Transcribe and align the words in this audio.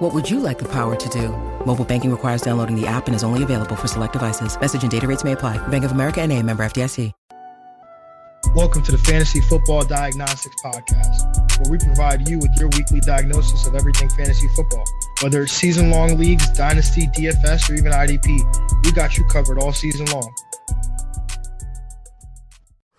What 0.00 0.14
would 0.14 0.30
you 0.30 0.40
like 0.40 0.58
the 0.58 0.64
power 0.64 0.96
to 0.96 1.08
do? 1.10 1.28
Mobile 1.66 1.84
banking 1.84 2.10
requires 2.10 2.40
downloading 2.40 2.74
the 2.74 2.86
app 2.86 3.06
and 3.06 3.14
is 3.14 3.22
only 3.22 3.42
available 3.42 3.76
for 3.76 3.86
select 3.86 4.14
devices. 4.14 4.58
Message 4.58 4.80
and 4.80 4.90
data 4.90 5.06
rates 5.06 5.24
may 5.24 5.32
apply. 5.32 5.58
Bank 5.68 5.84
of 5.84 5.92
America 5.92 6.22
and 6.22 6.32
a 6.32 6.42
member 6.42 6.62
FDIC. 6.62 7.12
Welcome 8.54 8.82
to 8.84 8.92
the 8.92 8.96
Fantasy 8.96 9.42
Football 9.42 9.84
Diagnostics 9.84 10.56
Podcast, 10.64 11.60
where 11.60 11.70
we 11.70 11.76
provide 11.76 12.26
you 12.26 12.38
with 12.38 12.50
your 12.58 12.70
weekly 12.70 13.00
diagnosis 13.00 13.66
of 13.66 13.74
everything 13.74 14.08
fantasy 14.08 14.48
football. 14.56 14.84
Whether 15.20 15.42
it's 15.42 15.52
season 15.52 15.90
long 15.90 16.16
leagues, 16.16 16.48
dynasty, 16.52 17.06
DFS, 17.08 17.68
or 17.68 17.74
even 17.74 17.92
IDP, 17.92 18.86
we 18.86 18.92
got 18.92 19.18
you 19.18 19.26
covered 19.26 19.58
all 19.58 19.74
season 19.74 20.06
long. 20.06 20.34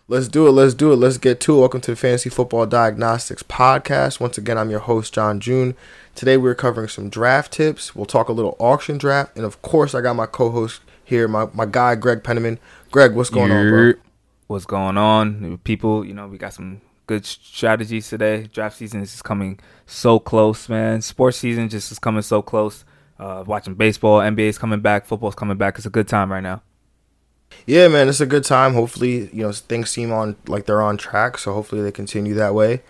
Let's 0.08 0.28
do 0.28 0.46
it. 0.46 0.52
Let's 0.52 0.76
do 0.76 0.94
it. 0.94 0.98
Let's 0.98 1.18
get 1.18 1.40
to 1.40 1.56
it. 1.56 1.60
Welcome 1.62 1.82
to 1.82 1.92
the 1.92 1.98
Fantasy 1.98 2.30
Football 2.30 2.68
Diagnostics 2.68 3.42
Podcast. 3.42 4.20
Once 4.20 4.38
again, 4.38 4.60
I'm 4.60 4.70
your 4.70 4.82
host, 4.82 5.16
John 5.16 5.40
June. 5.40 5.76
Today, 6.16 6.38
we're 6.38 6.56
covering 6.56 6.88
some 6.88 7.10
draft 7.10 7.54
tips. 7.54 7.96
We'll 7.96 8.06
talk 8.06 8.30
a 8.30 8.34
little 8.34 8.56
auction 8.60 8.98
draft. 8.98 9.36
And 9.36 9.46
of 9.46 9.62
course, 9.62 9.96
I 9.96 10.02
got 10.02 10.16
my 10.16 10.26
co 10.26 10.50
host 10.52 10.82
here, 11.04 11.28
my, 11.28 11.48
my 11.54 11.66
guy, 11.66 11.96
Greg 11.96 12.24
Penniman. 12.24 12.60
Greg, 12.92 13.14
what's 13.16 13.30
going 13.30 13.52
on, 13.52 13.70
bro? 13.70 13.94
What's 14.48 14.66
going 14.66 14.98
on? 14.98 15.58
People, 15.60 16.06
you 16.06 16.14
know, 16.14 16.28
we 16.28 16.38
got 16.38 16.54
some 16.54 16.82
good 17.08 17.26
strategies 17.26 18.10
today. 18.10 18.50
Draft 18.54 18.78
season 18.78 19.02
is 19.02 19.12
just 19.12 19.24
coming 19.24 19.60
so 19.86 20.20
close, 20.20 20.70
man. 20.70 21.02
Sports 21.02 21.38
season 21.38 21.70
just 21.70 21.92
is 21.92 22.00
coming 22.00 22.22
so 22.22 22.42
close. 22.42 22.86
Uh, 23.20 23.44
watching 23.46 23.76
baseball, 23.76 24.20
NBA's 24.20 24.58
coming 24.58 24.80
back, 24.80 25.06
football's 25.06 25.36
coming 25.36 25.58
back. 25.58 25.78
It's 25.78 25.86
a 25.86 25.92
good 25.92 26.08
time 26.08 26.32
right 26.32 26.42
now. 26.42 26.62
Yeah, 27.66 27.88
man, 27.88 28.10
it's 28.10 28.22
a 28.22 28.26
good 28.26 28.44
time. 28.44 28.74
Hopefully, 28.74 29.30
you 29.32 29.44
know, 29.44 29.52
things 29.52 29.90
seem 29.90 30.12
on 30.12 30.36
like 30.48 30.66
they're 30.66 30.82
on 30.82 30.98
track, 30.98 31.38
so 31.38 31.54
hopefully 31.54 31.82
they 31.82 31.92
continue 31.92 32.34
that 32.36 32.56
way. 32.56 32.82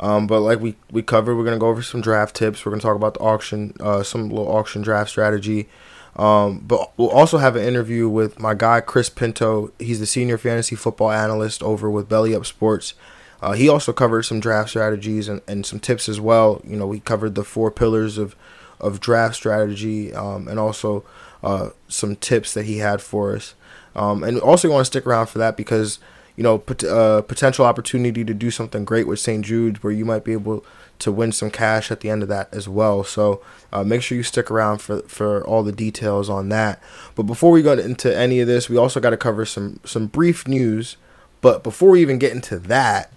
Um, 0.00 0.26
but 0.26 0.40
like 0.40 0.60
we 0.60 0.76
we 0.90 1.02
covered, 1.02 1.36
we're 1.36 1.44
gonna 1.44 1.58
go 1.58 1.68
over 1.68 1.82
some 1.82 2.00
draft 2.00 2.34
tips. 2.34 2.64
We're 2.64 2.70
gonna 2.72 2.82
talk 2.82 2.96
about 2.96 3.14
the 3.14 3.20
auction, 3.20 3.74
uh, 3.80 4.02
some 4.02 4.30
little 4.30 4.50
auction 4.50 4.82
draft 4.82 5.10
strategy. 5.10 5.68
Um, 6.16 6.58
but 6.60 6.92
we'll 6.96 7.10
also 7.10 7.38
have 7.38 7.54
an 7.54 7.64
interview 7.64 8.08
with 8.08 8.40
my 8.40 8.54
guy 8.54 8.80
Chris 8.80 9.08
Pinto. 9.08 9.72
He's 9.78 10.00
the 10.00 10.06
senior 10.06 10.38
fantasy 10.38 10.74
football 10.74 11.10
analyst 11.12 11.62
over 11.62 11.88
with 11.88 12.08
Belly 12.08 12.34
Up 12.34 12.46
Sports. 12.46 12.94
Uh, 13.42 13.52
he 13.52 13.68
also 13.68 13.92
covered 13.92 14.22
some 14.22 14.40
draft 14.40 14.70
strategies 14.70 15.28
and, 15.28 15.40
and 15.46 15.64
some 15.64 15.80
tips 15.80 16.08
as 16.08 16.20
well. 16.20 16.60
You 16.64 16.76
know, 16.76 16.86
we 16.86 17.00
covered 17.00 17.34
the 17.34 17.44
four 17.44 17.70
pillars 17.70 18.18
of 18.18 18.34
of 18.80 19.00
draft 19.00 19.34
strategy 19.34 20.12
um, 20.14 20.48
and 20.48 20.58
also 20.58 21.04
uh, 21.42 21.70
some 21.88 22.16
tips 22.16 22.54
that 22.54 22.64
he 22.64 22.78
had 22.78 23.02
for 23.02 23.36
us. 23.36 23.54
Um, 23.94 24.22
and 24.22 24.38
also, 24.40 24.68
you 24.68 24.72
want 24.72 24.82
to 24.82 24.90
stick 24.90 25.06
around 25.06 25.26
for 25.26 25.38
that 25.38 25.56
because 25.56 25.98
you 26.40 26.44
know 26.44 26.56
pot- 26.56 26.84
uh, 26.84 27.20
potential 27.20 27.66
opportunity 27.66 28.24
to 28.24 28.32
do 28.32 28.50
something 28.50 28.86
great 28.86 29.06
with 29.06 29.20
St. 29.20 29.44
Jude, 29.44 29.84
where 29.84 29.92
you 29.92 30.06
might 30.06 30.24
be 30.24 30.32
able 30.32 30.64
to 31.00 31.12
win 31.12 31.32
some 31.32 31.50
cash 31.50 31.90
at 31.90 32.00
the 32.00 32.08
end 32.08 32.22
of 32.22 32.30
that 32.30 32.48
as 32.50 32.66
well. 32.66 33.04
So 33.04 33.42
uh, 33.74 33.84
make 33.84 34.00
sure 34.00 34.16
you 34.16 34.22
stick 34.22 34.50
around 34.50 34.78
for 34.78 35.02
for 35.02 35.46
all 35.46 35.62
the 35.62 35.70
details 35.70 36.30
on 36.30 36.48
that. 36.48 36.82
But 37.14 37.24
before 37.24 37.50
we 37.50 37.60
go 37.60 37.74
into 37.74 38.16
any 38.16 38.40
of 38.40 38.48
this, 38.48 38.70
we 38.70 38.78
also 38.78 39.00
got 39.00 39.10
to 39.10 39.18
cover 39.18 39.44
some 39.44 39.80
some 39.84 40.06
brief 40.06 40.48
news. 40.48 40.96
But 41.42 41.62
before 41.62 41.90
we 41.90 42.00
even 42.00 42.18
get 42.18 42.32
into 42.32 42.58
that, 42.58 43.12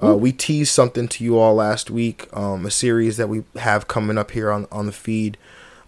uh, 0.00 0.16
we 0.16 0.30
teased 0.30 0.72
something 0.72 1.08
to 1.08 1.24
you 1.24 1.40
all 1.40 1.56
last 1.56 1.90
week, 1.90 2.28
um, 2.32 2.64
a 2.64 2.70
series 2.70 3.16
that 3.16 3.28
we 3.28 3.42
have 3.56 3.88
coming 3.88 4.16
up 4.16 4.30
here 4.30 4.52
on 4.52 4.68
on 4.70 4.86
the 4.86 4.92
feed. 4.92 5.36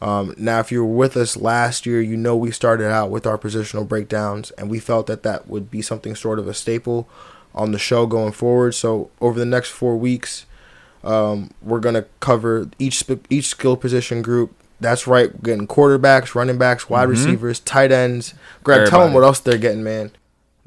Um, 0.04 0.34
now, 0.36 0.60
if 0.60 0.70
you 0.70 0.84
were 0.84 0.94
with 0.94 1.16
us 1.16 1.34
last 1.34 1.86
year, 1.86 2.02
you 2.02 2.14
know 2.14 2.36
we 2.36 2.50
started 2.50 2.90
out 2.90 3.08
with 3.08 3.26
our 3.26 3.38
positional 3.38 3.88
breakdowns, 3.88 4.50
and 4.52 4.68
we 4.68 4.78
felt 4.78 5.06
that 5.06 5.22
that 5.22 5.48
would 5.48 5.70
be 5.70 5.80
something 5.80 6.14
sort 6.14 6.38
of 6.38 6.46
a 6.46 6.52
staple 6.52 7.08
on 7.54 7.72
the 7.72 7.78
show 7.78 8.04
going 8.04 8.32
forward. 8.32 8.74
So 8.74 9.10
over 9.22 9.38
the 9.38 9.46
next 9.46 9.70
four 9.70 9.96
weeks, 9.96 10.44
um, 11.04 11.52
we're 11.62 11.80
gonna 11.80 12.04
cover 12.20 12.68
each 12.78 12.98
sp- 13.00 13.24
each 13.30 13.46
skill 13.46 13.78
position 13.78 14.20
group. 14.20 14.54
That's 14.78 15.06
right, 15.06 15.32
we're 15.32 15.40
getting 15.40 15.66
quarterbacks, 15.66 16.34
running 16.34 16.58
backs, 16.58 16.90
wide 16.90 17.04
mm-hmm. 17.04 17.10
receivers, 17.12 17.60
tight 17.60 17.90
ends. 17.90 18.34
Greg, 18.62 18.80
Everybody. 18.80 18.90
tell 18.90 19.04
them 19.06 19.14
what 19.14 19.24
else 19.24 19.40
they're 19.40 19.56
getting, 19.56 19.82
man. 19.82 20.10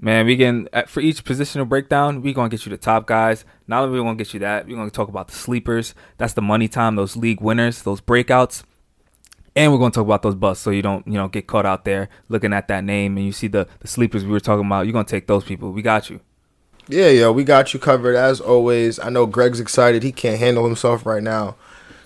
Man, 0.02 0.26
we 0.26 0.36
getting 0.36 0.68
for 0.88 1.02
each 1.02 1.24
positional 1.24 1.70
breakdown, 1.70 2.24
we 2.24 2.34
gonna 2.34 2.50
get 2.50 2.66
you 2.66 2.72
the 2.72 2.78
top 2.78 3.06
guys. 3.06 3.46
Not 3.68 3.84
only 3.84 4.00
we 4.00 4.04
gonna 4.04 4.18
get 4.18 4.34
you 4.34 4.40
that, 4.40 4.66
we 4.66 4.74
gonna 4.74 4.90
talk 4.90 5.10
about 5.10 5.28
the 5.28 5.36
sleepers. 5.36 5.94
That's 6.18 6.34
the 6.34 6.42
money 6.42 6.68
time, 6.68 6.96
those 6.96 7.16
league 7.16 7.40
winners, 7.40 7.84
those 7.84 8.02
breakouts 8.02 8.64
and 9.58 9.72
we're 9.72 9.80
going 9.80 9.92
to 9.92 9.96
talk 9.96 10.06
about 10.06 10.22
those 10.22 10.36
busts 10.36 10.64
so 10.64 10.70
you 10.70 10.84
don't 10.84 11.06
you 11.08 11.14
know 11.14 11.28
get 11.28 11.48
caught 11.48 11.66
out 11.66 11.84
there 11.84 12.10
looking 12.30 12.54
at 12.54 12.68
that 12.68 12.84
name 12.84 13.18
and 13.18 13.26
you 13.26 13.32
see 13.32 13.48
the 13.48 13.68
the 13.80 13.88
sleepers 13.88 14.24
we 14.24 14.32
were 14.32 14.40
talking 14.40 14.66
about. 14.66 14.86
You're 14.86 14.94
going 14.94 15.06
to 15.06 15.12
take 15.12 15.28
those 15.28 15.44
people. 15.44 15.72
We 15.72 15.82
got 15.82 16.10
you. 16.10 16.22
Yeah 16.88 17.10
yeah 17.10 17.30
we 17.32 17.44
got 17.44 17.74
you 17.74 17.80
covered 17.80 18.16
as 18.16 18.40
always. 18.40 19.00
I 19.00 19.10
know 19.10 19.26
greg's 19.26 19.60
excited. 19.60 20.04
He 20.04 20.12
can't 20.12 20.40
handle 20.40 20.64
himself 20.64 21.06
right 21.06 21.24
now. 21.24 21.56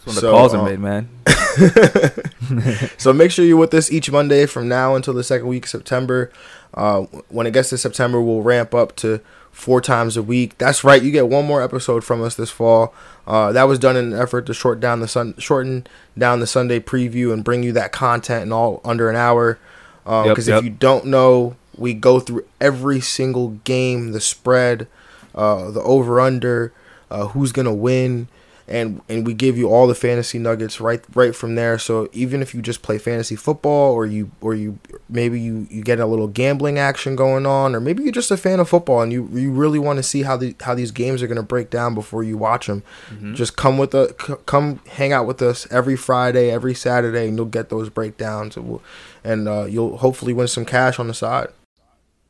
That's 0.06 0.20
so, 0.20 0.28
the 0.28 0.32
calls 0.32 0.54
um, 0.54 0.62
are 0.62 0.70
made 0.70 0.80
man. 0.80 1.10
So 2.98 3.14
make 3.14 3.32
sure 3.32 3.46
you're 3.46 3.58
with 3.58 3.74
us 3.74 3.92
each 3.92 4.10
monday 4.10 4.46
from 4.46 4.68
now 4.68 4.96
until 4.96 5.14
the 5.14 5.24
second 5.24 5.48
week 5.48 5.66
of 5.66 5.70
september. 5.70 6.32
Uh, 6.74 7.02
when 7.28 7.46
it 7.46 7.52
gets 7.52 7.70
to 7.70 7.78
september 7.78 8.22
we'll 8.22 8.42
ramp 8.42 8.74
up 8.74 8.96
to 8.96 9.20
four 9.52 9.82
times 9.82 10.18
a 10.18 10.24
week. 10.24 10.58
That's 10.58 10.84
right. 10.84 11.02
You 11.02 11.12
get 11.12 11.28
one 11.28 11.46
more 11.46 11.62
episode 11.62 12.04
from 12.04 12.22
us 12.24 12.36
this 12.36 12.50
fall. 12.52 12.94
Uh, 13.28 13.52
that 13.52 13.64
was 13.64 13.80
done 13.80 13.96
in 13.96 14.14
an 14.14 14.20
effort 14.20 14.46
to 14.48 14.54
short 14.54 14.80
down 14.80 15.00
the 15.00 15.08
sun, 15.08 15.36
shorten 15.38 15.86
down 16.18 16.40
the 16.40 16.48
Sunday 16.48 16.80
preview 16.80 17.32
and 17.32 17.44
bring 17.44 17.64
you 17.64 17.72
that 17.74 17.92
content 17.92 18.44
in 18.44 18.52
all 18.52 18.82
under 18.84 19.10
an 19.10 19.16
hour. 19.16 19.60
Because 20.04 20.24
um, 20.24 20.26
yep, 20.26 20.38
yep. 20.48 20.58
if 20.60 20.64
you 20.64 20.70
don't 20.72 21.06
know, 21.06 21.56
we 21.78 21.94
go 21.94 22.20
through 22.20 22.46
every 22.60 23.00
single 23.00 23.50
game, 23.64 24.12
the 24.12 24.22
spread, 24.22 24.88
uh, 25.36 25.70
the 25.72 25.82
over 25.82 26.20
under, 26.20 26.74
uh, 27.10 27.28
who's 27.28 27.52
gonna 27.52 27.74
win, 27.74 28.28
and 28.72 29.02
and 29.10 29.28
we 29.28 29.34
give 29.34 29.58
you 29.58 29.70
all 29.70 29.86
the 29.86 29.94
fantasy 29.94 30.40
nuggets 30.40 30.80
right 30.80 31.04
right 31.14 31.36
from 31.36 31.56
there. 31.56 31.78
So 31.78 32.10
even 32.14 32.42
if 32.42 32.56
you 32.56 32.62
just 32.62 32.82
play 32.82 32.98
fantasy 32.98 33.36
football, 33.36 33.94
or 33.94 34.06
you 34.06 34.32
or 34.40 34.56
you 34.56 34.80
maybe 35.10 35.40
you 35.40 35.68
you 35.70 35.84
get 35.84 36.00
a 36.00 36.06
little 36.06 36.28
gambling 36.28 36.80
action 36.80 37.16
going 37.16 37.46
on, 37.46 37.76
or 37.76 37.82
maybe 37.82 38.04
you're 38.04 38.14
just 38.14 38.32
a 38.32 38.38
fan 38.38 38.60
of 38.60 38.70
football 38.70 39.02
and 39.02 39.12
you 39.12 39.28
you 39.34 39.52
really 39.52 39.78
want 39.78 39.98
to 39.98 40.04
see 40.04 40.24
how 40.24 40.38
the 40.38 40.56
how 40.62 40.74
these 40.74 40.92
games 40.92 41.22
are 41.22 41.28
going 41.28 41.36
to 41.36 41.44
break 41.44 41.70
down 41.70 41.94
before 41.94 42.24
you 42.24 42.38
watch 42.38 42.68
them, 42.68 42.82
mm-hmm. 43.10 43.34
just 43.34 43.58
come 43.58 43.78
with 43.78 43.94
a 43.94 44.14
come 44.46 44.80
hang 44.88 45.12
out 45.12 45.28
with 45.28 45.42
us 45.42 45.68
every 45.70 45.98
Friday, 45.98 46.50
every 46.50 46.74
Saturday, 46.74 47.28
and 47.28 47.36
you'll 47.36 47.46
get 47.46 47.70
those 47.70 47.90
breakdowns, 47.90 48.56
and, 48.56 48.70
we'll, 48.70 48.82
and 49.24 49.48
uh, 49.48 49.66
you'll 49.66 49.98
hopefully 49.98 50.34
win 50.34 50.48
some 50.48 50.66
cash 50.66 50.98
on 50.98 51.08
the 51.08 51.14
side. 51.14 51.50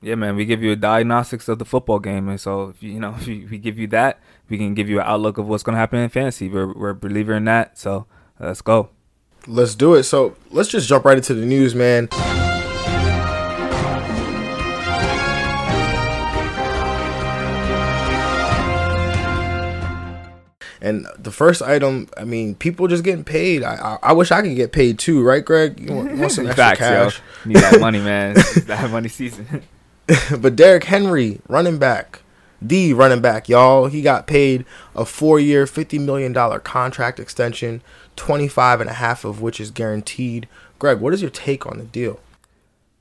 Yeah, 0.01 0.15
man, 0.15 0.35
we 0.35 0.45
give 0.45 0.63
you 0.63 0.71
a 0.71 0.75
diagnostics 0.75 1.47
of 1.47 1.59
the 1.59 1.65
football 1.65 1.99
game, 1.99 2.27
and 2.27 2.41
so 2.41 2.69
if 2.69 2.81
you, 2.81 2.93
you 2.93 2.99
know 2.99 3.15
if 3.19 3.27
we 3.27 3.59
give 3.59 3.77
you 3.77 3.85
that, 3.87 4.19
we 4.51 4.57
can 4.57 4.73
give 4.75 4.89
you 4.89 4.99
an 4.99 5.07
outlook 5.07 5.37
of 5.37 5.47
what's 5.47 5.63
going 5.63 5.73
to 5.73 5.79
happen 5.79 5.97
in 5.97 6.09
fantasy. 6.09 6.49
We're 6.49 6.73
we're 6.73 6.89
a 6.89 6.95
believer 6.95 7.33
in 7.33 7.45
that, 7.45 7.79
so 7.79 8.05
let's 8.39 8.61
go. 8.61 8.89
Let's 9.47 9.73
do 9.73 9.95
it. 9.95 10.03
So 10.03 10.35
let's 10.51 10.69
just 10.69 10.87
jump 10.87 11.05
right 11.05 11.17
into 11.17 11.33
the 11.33 11.45
news, 11.45 11.73
man. 11.73 12.09
And 20.83 21.07
the 21.17 21.31
first 21.31 21.61
item, 21.61 22.09
I 22.17 22.23
mean, 22.23 22.55
people 22.55 22.87
just 22.87 23.03
getting 23.03 23.23
paid. 23.23 23.63
I 23.63 23.75
I, 23.75 24.09
I 24.09 24.13
wish 24.13 24.31
I 24.31 24.41
could 24.41 24.55
get 24.55 24.73
paid 24.73 24.99
too, 24.99 25.23
right, 25.23 25.45
Greg? 25.45 25.79
You 25.79 25.93
want, 25.95 26.11
you 26.11 26.17
want 26.17 26.31
some 26.33 26.47
extra 26.47 26.63
Facts, 26.63 26.79
cash? 26.79 27.21
Yo. 27.45 27.49
Need 27.49 27.57
that 27.57 27.79
money, 27.79 27.99
man. 28.03 28.35
that 28.65 28.91
money 28.91 29.07
season. 29.07 29.63
but 30.39 30.57
Derrick 30.57 30.83
Henry, 30.83 31.39
running 31.47 31.77
back, 31.77 32.20
the 32.61 32.93
running 32.93 33.21
back, 33.21 33.49
y'all, 33.49 33.87
he 33.87 34.01
got 34.01 34.27
paid 34.27 34.65
a 34.95 35.03
four-year, 35.05 35.65
fifty 35.65 35.97
million 35.97 36.31
dollar 36.31 36.59
contract 36.59 37.19
extension, 37.19 37.81
twenty-five 38.15 38.79
and 38.81 38.89
a 38.89 38.93
half 38.93 39.25
of 39.25 39.41
which 39.41 39.59
is 39.59 39.71
guaranteed. 39.71 40.47
Greg, 40.77 40.99
what 40.99 41.13
is 41.13 41.21
your 41.21 41.31
take 41.31 41.65
on 41.65 41.77
the 41.77 41.85
deal? 41.85 42.19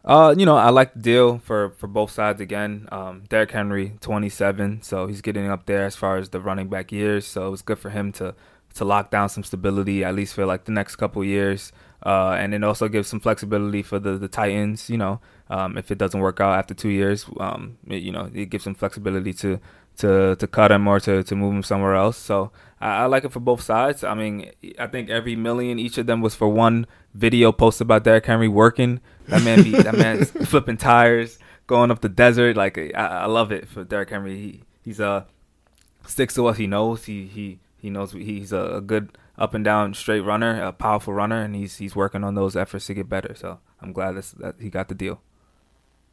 Uh, 0.02 0.34
you 0.36 0.46
know, 0.46 0.56
I 0.56 0.70
like 0.70 0.94
the 0.94 1.00
deal 1.00 1.38
for 1.38 1.70
for 1.76 1.86
both 1.86 2.10
sides. 2.10 2.40
Again, 2.40 2.88
um, 2.90 3.24
Derrick 3.28 3.50
Henry, 3.50 3.92
twenty-seven, 4.00 4.80
so 4.82 5.06
he's 5.06 5.20
getting 5.20 5.48
up 5.50 5.66
there 5.66 5.84
as 5.84 5.94
far 5.94 6.16
as 6.16 6.30
the 6.30 6.40
running 6.40 6.68
back 6.68 6.90
years. 6.90 7.26
So 7.26 7.48
it 7.48 7.50
was 7.50 7.62
good 7.62 7.78
for 7.78 7.90
him 7.90 8.12
to 8.12 8.34
to 8.74 8.84
lock 8.84 9.10
down 9.10 9.28
some 9.28 9.44
stability 9.44 10.02
at 10.04 10.14
least 10.14 10.34
for 10.34 10.46
like 10.46 10.64
the 10.64 10.72
next 10.72 10.96
couple 10.96 11.22
years. 11.22 11.72
Uh, 12.04 12.30
and 12.30 12.54
it 12.54 12.64
also 12.64 12.88
gives 12.88 13.08
some 13.08 13.20
flexibility 13.20 13.82
for 13.82 13.98
the 13.98 14.16
the 14.16 14.28
Titans. 14.28 14.88
You 14.88 14.98
know, 14.98 15.20
um, 15.48 15.76
if 15.76 15.90
it 15.90 15.98
doesn't 15.98 16.20
work 16.20 16.40
out 16.40 16.58
after 16.58 16.74
two 16.74 16.88
years, 16.88 17.26
um, 17.38 17.78
it, 17.86 18.02
you 18.02 18.12
know, 18.12 18.30
it 18.34 18.50
gives 18.50 18.64
some 18.64 18.74
flexibility 18.74 19.32
to 19.34 19.60
to 19.98 20.36
to 20.36 20.46
cut 20.46 20.72
him 20.72 20.88
or 20.88 20.98
to, 21.00 21.22
to 21.22 21.36
move 21.36 21.54
him 21.54 21.62
somewhere 21.62 21.94
else. 21.94 22.16
So 22.16 22.50
I, 22.80 23.02
I, 23.02 23.06
like 23.06 23.24
it 23.24 23.32
for 23.32 23.40
both 23.40 23.60
sides. 23.60 24.02
I 24.02 24.14
mean, 24.14 24.50
I 24.78 24.86
think 24.86 25.10
every 25.10 25.36
million 25.36 25.78
each 25.78 25.98
of 25.98 26.06
them 26.06 26.20
was 26.20 26.34
for 26.34 26.48
one 26.48 26.86
video 27.14 27.52
posted 27.52 27.86
about 27.86 28.04
Derrick 28.04 28.26
Henry 28.26 28.48
working. 28.48 29.00
That 29.28 29.42
man 29.42 29.62
be 29.62 29.72
that 29.72 29.96
man 29.96 30.24
flipping 30.46 30.78
tires, 30.78 31.38
going 31.66 31.90
up 31.90 32.00
the 32.00 32.08
desert. 32.08 32.56
Like 32.56 32.78
I, 32.78 32.90
I 32.94 33.26
love 33.26 33.52
it 33.52 33.68
for 33.68 33.84
Derrick 33.84 34.10
Henry. 34.10 34.36
He, 34.36 34.62
he's 34.82 35.00
uh 35.00 35.24
sticks 36.06 36.34
to 36.34 36.42
what 36.42 36.56
he 36.56 36.66
knows. 36.66 37.04
He 37.04 37.26
he 37.26 37.58
he 37.76 37.90
knows 37.90 38.12
he's 38.12 38.52
a, 38.52 38.82
good 38.84 39.16
up 39.40 39.54
and 39.54 39.64
down 39.64 39.94
straight 39.94 40.20
runner, 40.20 40.62
a 40.62 40.72
powerful 40.72 41.14
runner, 41.14 41.40
and 41.40 41.56
he's 41.56 41.78
he's 41.78 41.96
working 41.96 42.22
on 42.22 42.34
those 42.34 42.54
efforts 42.54 42.86
to 42.86 42.94
get 42.94 43.08
better. 43.08 43.34
So 43.34 43.58
I'm 43.80 43.92
glad 43.92 44.12
that 44.12 44.54
he 44.60 44.68
got 44.68 44.88
the 44.88 44.94
deal. 44.94 45.20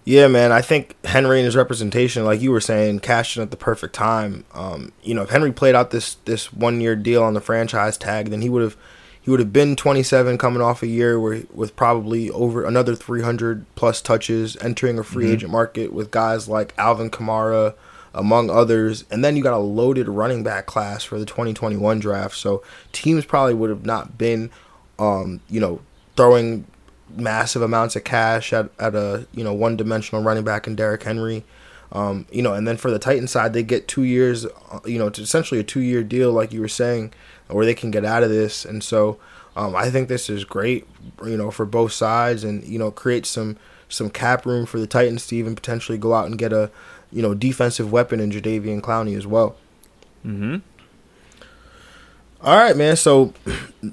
Yeah, 0.06 0.30
man. 0.30 0.54
I 0.54 0.62
think 0.62 0.96
Henry 1.06 1.40
and 1.40 1.46
his 1.46 1.58
representation, 1.58 2.24
like 2.24 2.40
you 2.40 2.52
were 2.52 2.62
saying, 2.62 3.02
cashed 3.02 3.36
in 3.36 3.44
at 3.44 3.52
the 3.52 3.58
perfect 3.58 3.94
time. 3.94 4.46
Um, 4.54 4.94
you 5.04 5.14
know, 5.14 5.24
if 5.24 5.30
Henry 5.30 5.52
played 5.52 5.76
out 5.76 5.92
this 5.92 6.16
this 6.24 6.54
one 6.54 6.80
year 6.80 6.96
deal 6.96 7.22
on 7.22 7.34
the 7.34 7.42
franchise 7.42 7.98
tag, 7.98 8.30
then 8.30 8.42
he 8.42 8.50
would 8.50 8.62
have 8.62 8.78
he 9.22 9.30
would 9.30 9.42
have 9.42 9.52
been 9.52 9.76
27 9.76 10.38
coming 10.38 10.62
off 10.62 10.82
a 10.82 10.88
year 10.88 11.20
where 11.20 11.44
with 11.54 11.76
probably 11.76 12.30
over 12.30 12.64
another 12.64 12.96
300 12.96 13.66
plus 13.76 14.02
touches, 14.02 14.56
entering 14.62 14.98
a 14.98 15.04
free 15.04 15.26
mm-hmm. 15.26 15.34
agent 15.34 15.52
market 15.52 15.92
with 15.92 16.12
guys 16.12 16.48
like 16.48 16.74
Alvin 16.78 17.10
Kamara, 17.10 17.74
among 18.18 18.50
others. 18.50 19.06
And 19.12 19.24
then 19.24 19.38
you 19.38 19.44
got 19.44 19.54
a 19.54 19.58
loaded 19.58 20.10
running 20.10 20.44
back 20.44 20.66
class 20.66 21.04
for 21.04 21.20
the 21.20 21.26
2021 21.26 22.00
draft. 22.00 22.36
So 22.36 22.64
teams 22.92 23.26
probably 23.26 23.54
would 23.54 23.70
have 23.70 23.86
not 23.86 24.18
been, 24.18 24.50
um, 25.00 25.40
you 25.50 25.60
know, 25.60 25.80
throwing 26.16 26.66
massive 27.16 27.62
amounts 27.62 27.96
of 27.96 28.04
cash 28.04 28.52
at, 28.52 28.70
at 28.80 28.94
a 28.94 29.26
you 29.34 29.44
know 29.44 29.54
one 29.54 29.78
dimensional 29.78 30.24
running 30.24 30.44
back 30.44 30.68
in 30.68 30.76
Derrick 30.76 31.04
Henry. 31.04 31.46
Um, 31.94 32.26
you 32.32 32.42
know, 32.42 32.54
and 32.54 32.68
then 32.68 32.76
for 32.76 32.92
the 32.92 33.00
Titan 33.00 33.28
side, 33.28 33.54
they 33.54 33.64
get 33.64 33.88
two 33.88 34.04
years, 34.04 34.46
uh, 34.46 34.80
you 34.86 35.00
know, 35.00 35.08
essentially 35.08 35.62
a 35.62 35.64
two 35.64 35.80
year 35.80 36.04
deal, 36.04 36.34
like 36.34 36.52
you 36.52 36.60
were 36.60 36.68
saying, 36.68 37.14
where 37.48 37.66
they 37.66 37.74
can 37.74 37.92
get 37.92 38.04
out 38.04 38.24
of 38.24 38.30
this. 38.30 38.66
And 38.66 38.84
so 38.84 39.18
um, 39.56 39.74
I 39.74 39.90
think 39.90 40.10
this 40.10 40.30
is 40.30 40.44
great, 40.44 40.86
you 41.24 41.38
know, 41.38 41.50
for 41.50 41.66
both 41.66 41.94
sides, 41.94 42.44
and 42.44 42.62
you 42.66 42.78
know, 42.78 42.92
create 42.92 43.26
some 43.26 43.58
some 43.90 44.10
cap 44.10 44.46
room 44.46 44.66
for 44.66 44.80
the 44.80 44.88
Titans 44.88 45.28
to 45.28 45.36
even 45.38 45.56
potentially 45.56 45.98
go 45.98 46.14
out 46.14 46.26
and 46.26 46.38
get 46.38 46.52
a 46.52 46.70
you 47.12 47.22
know 47.22 47.34
defensive 47.34 47.92
weapon 47.92 48.20
in 48.20 48.32
Jadeveon 48.32 48.82
Clowney 48.82 49.18
as 49.18 49.28
well. 49.28 49.56
Mm-hmm. 50.26 50.58
All 52.42 52.58
right, 52.58 52.78
man. 52.78 52.96
So 52.96 53.34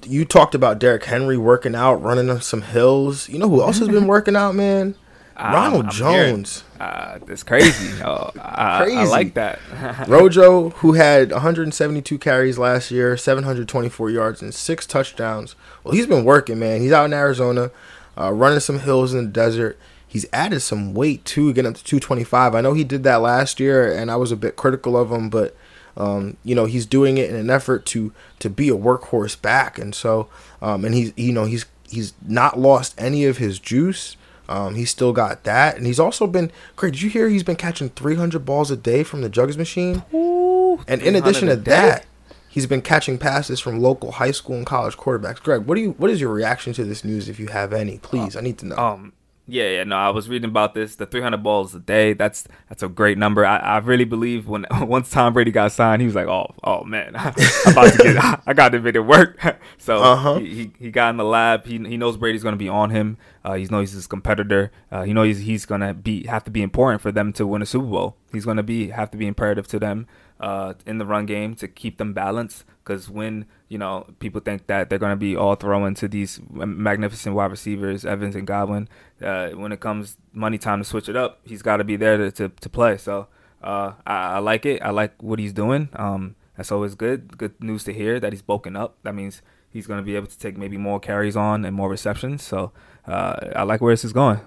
you 0.06 0.24
talked 0.24 0.54
about 0.54 0.78
Derrick 0.78 1.04
Henry 1.04 1.36
working 1.38 1.74
out, 1.74 1.94
running 2.02 2.28
on 2.28 2.42
some 2.42 2.62
hills. 2.62 3.28
You 3.28 3.38
know 3.38 3.48
who 3.48 3.62
else 3.62 3.78
has 3.78 3.88
been 3.88 4.06
working 4.08 4.36
out, 4.36 4.54
man? 4.54 4.94
Ronald 5.36 5.90
Jones. 5.90 6.62
Uh, 6.78 7.18
that's 7.26 7.42
crazy. 7.42 8.00
Oh, 8.02 8.30
I, 8.40 8.82
crazy. 8.84 8.96
I 8.96 9.04
like 9.04 9.34
that. 9.34 9.58
Rojo, 10.08 10.70
who 10.70 10.92
had 10.92 11.32
172 11.32 12.18
carries 12.18 12.56
last 12.58 12.90
year, 12.90 13.16
724 13.16 14.10
yards, 14.10 14.42
and 14.42 14.54
six 14.54 14.86
touchdowns. 14.86 15.56
Well, 15.82 15.94
he's 15.94 16.06
been 16.06 16.24
working, 16.24 16.58
man. 16.58 16.80
He's 16.80 16.92
out 16.92 17.06
in 17.06 17.12
Arizona, 17.12 17.70
uh, 18.16 18.32
running 18.32 18.60
some 18.60 18.78
hills 18.78 19.12
in 19.12 19.24
the 19.24 19.30
desert. 19.30 19.78
He's 20.14 20.26
added 20.32 20.60
some 20.60 20.94
weight 20.94 21.24
too, 21.24 21.52
getting 21.52 21.72
up 21.72 21.76
to 21.76 21.82
225. 21.82 22.54
I 22.54 22.60
know 22.60 22.72
he 22.72 22.84
did 22.84 23.02
that 23.02 23.16
last 23.16 23.58
year, 23.58 23.92
and 23.92 24.12
I 24.12 24.14
was 24.16 24.30
a 24.30 24.36
bit 24.36 24.54
critical 24.54 24.96
of 24.96 25.10
him, 25.10 25.28
but 25.28 25.56
um, 25.96 26.36
you 26.44 26.54
know, 26.54 26.66
he's 26.66 26.86
doing 26.86 27.18
it 27.18 27.28
in 27.28 27.34
an 27.34 27.50
effort 27.50 27.84
to 27.86 28.12
to 28.38 28.48
be 28.48 28.68
a 28.68 28.76
workhorse 28.76 29.42
back, 29.42 29.76
and 29.76 29.92
so 29.92 30.28
um, 30.62 30.84
and 30.84 30.94
he's 30.94 31.12
you 31.16 31.32
know 31.32 31.46
he's 31.46 31.66
he's 31.90 32.12
not 32.24 32.56
lost 32.56 32.94
any 32.96 33.24
of 33.24 33.38
his 33.38 33.58
juice. 33.58 34.16
Um, 34.48 34.76
he's 34.76 34.88
still 34.88 35.12
got 35.12 35.42
that, 35.42 35.76
and 35.76 35.84
he's 35.84 35.98
also 35.98 36.28
been 36.28 36.52
great. 36.76 36.92
Did 36.92 37.02
you 37.02 37.10
hear 37.10 37.28
he's 37.28 37.42
been 37.42 37.56
catching 37.56 37.88
300 37.88 38.44
balls 38.44 38.70
a 38.70 38.76
day 38.76 39.02
from 39.02 39.20
the 39.20 39.28
jugs 39.28 39.58
machine? 39.58 40.04
Ooh, 40.14 40.80
and 40.86 41.02
in 41.02 41.16
addition 41.16 41.48
to 41.48 41.56
that, 41.56 42.06
he's 42.48 42.68
been 42.68 42.82
catching 42.82 43.18
passes 43.18 43.58
from 43.58 43.80
local 43.80 44.12
high 44.12 44.30
school 44.30 44.54
and 44.54 44.64
college 44.64 44.96
quarterbacks. 44.96 45.42
Greg, 45.42 45.62
what 45.62 45.74
do 45.74 45.80
you 45.80 45.90
what 45.98 46.08
is 46.08 46.20
your 46.20 46.32
reaction 46.32 46.72
to 46.74 46.84
this 46.84 47.04
news 47.04 47.28
if 47.28 47.40
you 47.40 47.48
have 47.48 47.72
any? 47.72 47.98
Please, 47.98 48.36
uh, 48.36 48.38
I 48.38 48.42
need 48.42 48.58
to 48.58 48.66
know. 48.66 48.76
Um, 48.76 49.12
yeah, 49.46 49.68
yeah, 49.68 49.84
no, 49.84 49.96
I 49.96 50.08
was 50.08 50.28
reading 50.28 50.48
about 50.48 50.72
this. 50.72 50.96
The 50.96 51.04
300 51.04 51.42
balls 51.42 51.74
a 51.74 51.78
day. 51.78 52.14
That's 52.14 52.48
that's 52.70 52.82
a 52.82 52.88
great 52.88 53.18
number. 53.18 53.44
I, 53.44 53.58
I 53.58 53.78
really 53.78 54.04
believe 54.04 54.48
when 54.48 54.64
once 54.80 55.10
Tom 55.10 55.34
Brady 55.34 55.50
got 55.50 55.72
signed, 55.72 56.00
he 56.00 56.06
was 56.06 56.14
like, 56.14 56.26
oh, 56.26 56.54
oh 56.64 56.84
man, 56.84 57.14
I'm 57.16 57.34
about 57.66 57.92
to 57.92 58.02
get, 58.02 58.40
I 58.46 58.54
got 58.54 58.70
to 58.70 58.80
make 58.80 58.94
it 58.94 59.00
work. 59.00 59.38
so 59.76 60.02
uh-huh. 60.02 60.38
he, 60.38 60.54
he, 60.54 60.72
he 60.78 60.90
got 60.90 61.10
in 61.10 61.18
the 61.18 61.24
lab. 61.24 61.66
He 61.66 61.76
he 61.78 61.98
knows 61.98 62.16
Brady's 62.16 62.42
going 62.42 62.54
to 62.54 62.58
be 62.58 62.70
on 62.70 62.88
him. 62.88 63.18
Uh, 63.44 63.54
he 63.54 63.64
knows 63.64 63.90
he's 63.90 63.92
his 63.92 64.06
competitor. 64.06 64.72
Uh, 64.90 65.02
he 65.02 65.12
knows 65.12 65.36
he's, 65.36 65.46
he's 65.46 65.66
going 65.66 65.82
to 65.82 65.92
be 65.92 66.26
have 66.26 66.44
to 66.44 66.50
be 66.50 66.62
important 66.62 67.02
for 67.02 67.12
them 67.12 67.32
to 67.34 67.46
win 67.46 67.60
a 67.60 67.66
Super 67.66 67.86
Bowl. 67.86 68.16
He's 68.32 68.46
going 68.46 68.56
to 68.56 68.62
be 68.62 68.88
have 68.90 69.10
to 69.10 69.18
be 69.18 69.26
imperative 69.26 69.68
to 69.68 69.78
them 69.78 70.06
uh, 70.40 70.74
in 70.86 70.98
the 70.98 71.06
run 71.06 71.26
game 71.26 71.54
to 71.56 71.68
keep 71.68 71.98
them 71.98 72.12
balanced. 72.12 72.64
Because 72.82 73.08
when 73.08 73.46
you 73.68 73.78
know 73.78 74.06
people 74.18 74.40
think 74.40 74.66
that 74.66 74.90
they're 74.90 74.98
going 74.98 75.12
to 75.12 75.16
be 75.16 75.36
all 75.36 75.54
throwing 75.54 75.94
to 75.94 76.08
these 76.08 76.40
magnificent 76.50 77.34
wide 77.34 77.50
receivers, 77.50 78.04
Evans 78.04 78.36
and 78.36 78.46
Godwin, 78.46 78.88
uh, 79.22 79.50
when 79.50 79.72
it 79.72 79.80
comes 79.80 80.16
money 80.32 80.58
time 80.58 80.80
to 80.80 80.84
switch 80.84 81.08
it 81.08 81.16
up, 81.16 81.40
he's 81.44 81.62
got 81.62 81.78
to 81.78 81.84
be 81.84 81.96
there 81.96 82.16
to, 82.16 82.30
to, 82.32 82.48
to 82.48 82.68
play. 82.68 82.96
So 82.98 83.28
uh, 83.62 83.92
I, 84.06 84.34
I, 84.34 84.38
like 84.38 84.66
it. 84.66 84.82
I 84.82 84.90
like 84.90 85.22
what 85.22 85.38
he's 85.38 85.52
doing. 85.52 85.88
Um, 85.94 86.36
that's 86.56 86.70
always 86.70 86.94
good. 86.94 87.38
Good 87.38 87.62
news 87.62 87.84
to 87.84 87.92
hear 87.92 88.20
that 88.20 88.32
he's 88.32 88.42
bulking 88.42 88.76
up. 88.76 88.98
That 89.02 89.14
means 89.14 89.40
he's 89.70 89.86
going 89.86 89.98
to 89.98 90.04
be 90.04 90.14
able 90.16 90.26
to 90.26 90.38
take 90.38 90.58
maybe 90.58 90.76
more 90.76 91.00
carries 91.00 91.36
on 91.36 91.64
and 91.64 91.74
more 91.74 91.88
receptions. 91.88 92.42
So 92.42 92.72
uh, 93.06 93.36
I 93.56 93.62
like 93.62 93.80
where 93.80 93.92
this 93.92 94.04
is 94.04 94.12
going. 94.12 94.40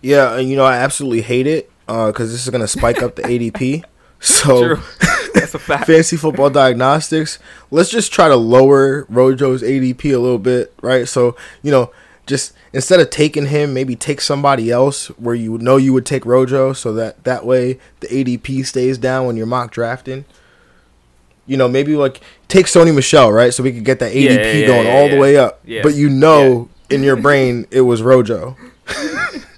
Yeah, 0.00 0.38
you 0.38 0.56
know 0.56 0.64
I 0.64 0.76
absolutely 0.76 1.22
hate 1.22 1.46
it 1.46 1.70
because 1.86 2.28
uh, 2.28 2.32
this 2.32 2.44
is 2.44 2.50
going 2.50 2.60
to 2.60 2.68
spike 2.68 3.02
up 3.02 3.16
the 3.16 3.22
ADP. 3.22 3.84
So, 4.24 4.76
that's 5.34 5.54
a 5.54 5.58
fact. 5.58 5.86
fantasy 5.86 6.16
football 6.16 6.48
diagnostics. 6.48 7.38
Let's 7.70 7.90
just 7.90 8.10
try 8.10 8.28
to 8.28 8.36
lower 8.36 9.04
Rojo's 9.10 9.62
ADP 9.62 10.14
a 10.14 10.18
little 10.18 10.38
bit, 10.38 10.72
right? 10.80 11.06
So, 11.06 11.36
you 11.62 11.70
know, 11.70 11.92
just 12.26 12.54
instead 12.72 13.00
of 13.00 13.10
taking 13.10 13.46
him, 13.46 13.74
maybe 13.74 13.96
take 13.96 14.22
somebody 14.22 14.70
else 14.70 15.08
where 15.18 15.34
you 15.34 15.58
know 15.58 15.76
you 15.76 15.92
would 15.92 16.06
take 16.06 16.24
Rojo, 16.24 16.72
so 16.72 16.94
that 16.94 17.22
that 17.24 17.44
way 17.44 17.78
the 18.00 18.06
ADP 18.06 18.64
stays 18.64 18.96
down 18.96 19.26
when 19.26 19.36
you're 19.36 19.46
mock 19.46 19.70
drafting. 19.70 20.24
You 21.46 21.58
know, 21.58 21.68
maybe 21.68 21.94
like 21.94 22.22
take 22.48 22.64
Sony 22.64 22.94
Michel, 22.94 23.30
right? 23.30 23.52
So 23.52 23.62
we 23.62 23.72
could 23.72 23.84
get 23.84 23.98
that 23.98 24.12
ADP 24.12 24.36
yeah, 24.36 24.52
yeah, 24.52 24.66
going 24.66 24.86
yeah, 24.86 24.94
all 24.94 25.08
the 25.10 25.18
way 25.18 25.36
up. 25.36 25.60
But 25.82 25.94
you 25.94 26.08
know, 26.08 26.70
in 26.88 27.02
your 27.02 27.16
brain, 27.16 27.66
it 27.70 27.82
was 27.82 28.00
Rojo. 28.00 28.56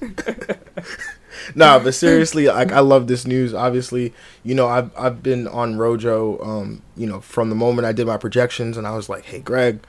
nah, 1.54 1.78
but 1.78 1.94
seriously, 1.94 2.46
like 2.46 2.72
I 2.72 2.80
love 2.80 3.06
this 3.06 3.26
news. 3.26 3.54
Obviously, 3.54 4.12
you 4.42 4.54
know, 4.54 4.68
I've 4.68 4.90
I've 4.98 5.22
been 5.22 5.46
on 5.48 5.76
Rojo, 5.76 6.42
um, 6.42 6.82
you 6.96 7.06
know, 7.06 7.20
from 7.20 7.50
the 7.50 7.54
moment 7.54 7.86
I 7.86 7.92
did 7.92 8.06
my 8.06 8.16
projections, 8.16 8.76
and 8.76 8.86
I 8.86 8.94
was 8.94 9.08
like, 9.08 9.24
hey, 9.24 9.40
Greg, 9.40 9.80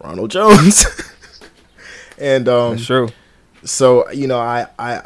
Ronald 0.00 0.30
Jones, 0.30 0.84
and 2.18 2.48
um, 2.48 2.72
That's 2.72 2.86
true. 2.86 3.08
So 3.64 4.10
you 4.10 4.26
know, 4.26 4.38
I 4.38 4.66
I 4.78 5.02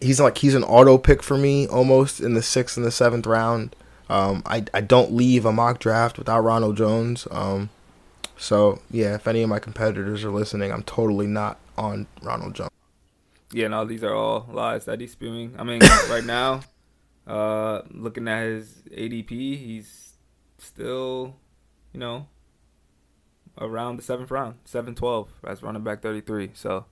he's 0.00 0.20
like 0.20 0.38
he's 0.38 0.54
an 0.54 0.64
auto 0.64 0.98
pick 0.98 1.22
for 1.22 1.36
me 1.36 1.66
almost 1.66 2.20
in 2.20 2.34
the 2.34 2.42
sixth 2.42 2.76
and 2.76 2.86
the 2.86 2.90
seventh 2.90 3.26
round. 3.26 3.74
Um, 4.08 4.42
I 4.46 4.64
I 4.72 4.80
don't 4.80 5.12
leave 5.12 5.44
a 5.44 5.52
mock 5.52 5.78
draft 5.78 6.18
without 6.18 6.40
Ronald 6.40 6.76
Jones. 6.76 7.26
Um, 7.30 7.70
so 8.36 8.80
yeah, 8.90 9.14
if 9.14 9.26
any 9.26 9.42
of 9.42 9.48
my 9.48 9.58
competitors 9.58 10.24
are 10.24 10.30
listening, 10.30 10.72
I'm 10.72 10.82
totally 10.82 11.26
not 11.26 11.58
on 11.76 12.06
Ronald 12.22 12.54
Jones 12.54 12.70
yeah, 13.52 13.68
no, 13.68 13.84
these 13.84 14.02
are 14.04 14.14
all 14.14 14.48
lies 14.50 14.84
that 14.86 15.00
he's 15.00 15.12
spewing. 15.12 15.54
I 15.58 15.62
mean, 15.64 15.80
right 16.10 16.24
now, 16.24 16.60
uh, 17.26 17.82
looking 17.90 18.28
at 18.28 18.44
his 18.46 18.82
ADP, 18.90 19.28
he's 19.30 20.14
still, 20.58 21.36
you 21.92 22.00
know, 22.00 22.26
around 23.58 23.96
the 23.96 24.02
seventh 24.02 24.30
round, 24.30 24.56
seven 24.64 24.94
twelve 24.94 25.28
as 25.46 25.62
running 25.62 25.82
back 25.82 26.02
thirty 26.02 26.20
three. 26.20 26.50
So 26.54 26.84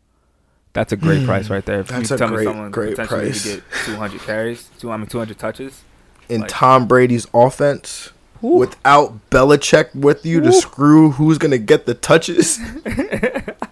that's 0.72 0.92
a 0.92 0.96
great 0.96 1.24
price 1.26 1.50
right 1.50 1.64
there. 1.64 1.80
If 1.80 1.88
that's 1.88 2.10
you 2.10 2.14
a 2.16 2.18
tell 2.18 2.28
great, 2.28 2.38
me 2.40 2.44
someone 2.44 2.70
great 2.70 2.90
potentially 2.96 3.30
price. 3.30 3.44
get 3.44 3.62
two 3.84 3.96
hundred 3.96 4.20
carries, 4.22 4.70
two 4.78 4.90
I 4.90 4.96
mean 4.96 5.06
two 5.06 5.18
hundred 5.18 5.38
touches 5.38 5.82
in 6.28 6.42
like, 6.42 6.50
Tom 6.50 6.86
Brady's 6.88 7.26
offense. 7.34 8.10
Without 8.42 9.30
Belichick 9.30 9.94
with 9.94 10.26
you 10.26 10.38
to 10.42 10.52
screw 10.52 11.12
who's 11.12 11.38
gonna 11.38 11.56
get 11.56 11.86
the 11.86 11.94
touches, 11.94 12.58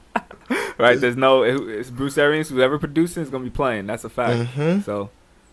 right? 0.78 1.00
There's 1.00 1.16
no 1.16 1.42
it's 1.42 1.90
Bruce 1.90 2.18
Arians 2.18 2.48
whoever 2.48 2.78
producing 2.78 3.22
is 3.22 3.30
gonna 3.30 3.44
be 3.44 3.50
playing. 3.50 3.86
That's 3.86 4.04
a 4.04 4.10
fact. 4.10 4.50
Mm-hmm. 4.50 4.80
So 4.80 5.10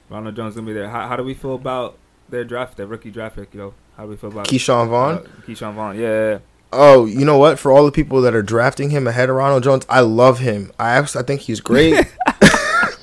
Ronald 0.10 0.36
Jones 0.36 0.56
gonna 0.56 0.68
be 0.68 0.74
there. 0.74 0.90
How, 0.90 1.08
how 1.08 1.16
do 1.16 1.24
we 1.24 1.34
feel 1.34 1.56
about 1.56 1.98
their 2.30 2.44
draft, 2.44 2.78
their 2.78 2.88
rookie 2.88 3.12
draft 3.12 3.36
pick? 3.36 3.54
You 3.54 3.60
know, 3.60 3.74
how 3.98 4.04
do 4.04 4.10
we 4.10 4.16
feel 4.16 4.32
about 4.32 4.48
Ke'Shawn 4.48 4.90
Vaughn? 4.90 5.18
Uh, 5.18 5.22
Ke'Shawn 5.46 5.74
Vaughn, 5.74 6.00
yeah. 6.00 6.40
Oh, 6.72 7.06
you 7.06 7.26
know 7.26 7.38
what? 7.38 7.58
For 7.58 7.72
all 7.72 7.86
the 7.86 7.92
people 7.92 8.22
that 8.22 8.36
are 8.36 8.44
drafting 8.44 8.92
him 8.92 9.08
ahead 9.08 9.30
of 9.30 9.36
Ronald 9.36 9.64
Jones, 9.64 9.86
I 9.90 10.02
love 10.02 10.40
him. 10.40 10.72
I 10.78 11.00
I 11.00 11.04
think 11.04 11.42
he's 11.42 11.62
great. 11.62 11.96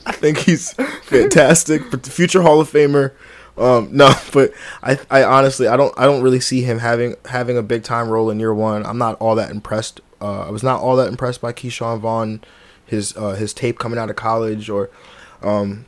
I 0.06 0.12
think 0.12 0.38
he's 0.38 0.72
fantastic. 0.72 1.82
Future 2.06 2.42
Hall 2.42 2.60
of 2.60 2.70
Famer. 2.70 3.12
Um, 3.58 3.88
no, 3.90 4.12
but 4.32 4.52
I, 4.82 4.98
I 5.10 5.24
honestly, 5.24 5.66
I 5.66 5.76
don't, 5.76 5.92
I 5.96 6.04
don't 6.04 6.22
really 6.22 6.40
see 6.40 6.62
him 6.62 6.78
having 6.78 7.16
having 7.24 7.56
a 7.56 7.62
big 7.62 7.82
time 7.82 8.08
role 8.08 8.30
in 8.30 8.38
year 8.38 8.54
one. 8.54 8.84
I'm 8.86 8.98
not 8.98 9.16
all 9.18 9.34
that 9.36 9.50
impressed 9.50 10.00
uh, 10.20 10.46
I 10.46 10.50
was 10.50 10.62
not 10.62 10.80
all 10.80 10.96
that 10.96 11.08
impressed 11.08 11.40
by 11.40 11.52
Ke'Shawn 11.52 12.00
Vaughn, 12.00 12.42
his 12.84 13.16
uh, 13.16 13.34
his 13.34 13.52
tape 13.52 13.78
coming 13.78 13.98
out 13.98 14.10
of 14.10 14.16
college, 14.16 14.70
or 14.70 14.90
um, 15.42 15.86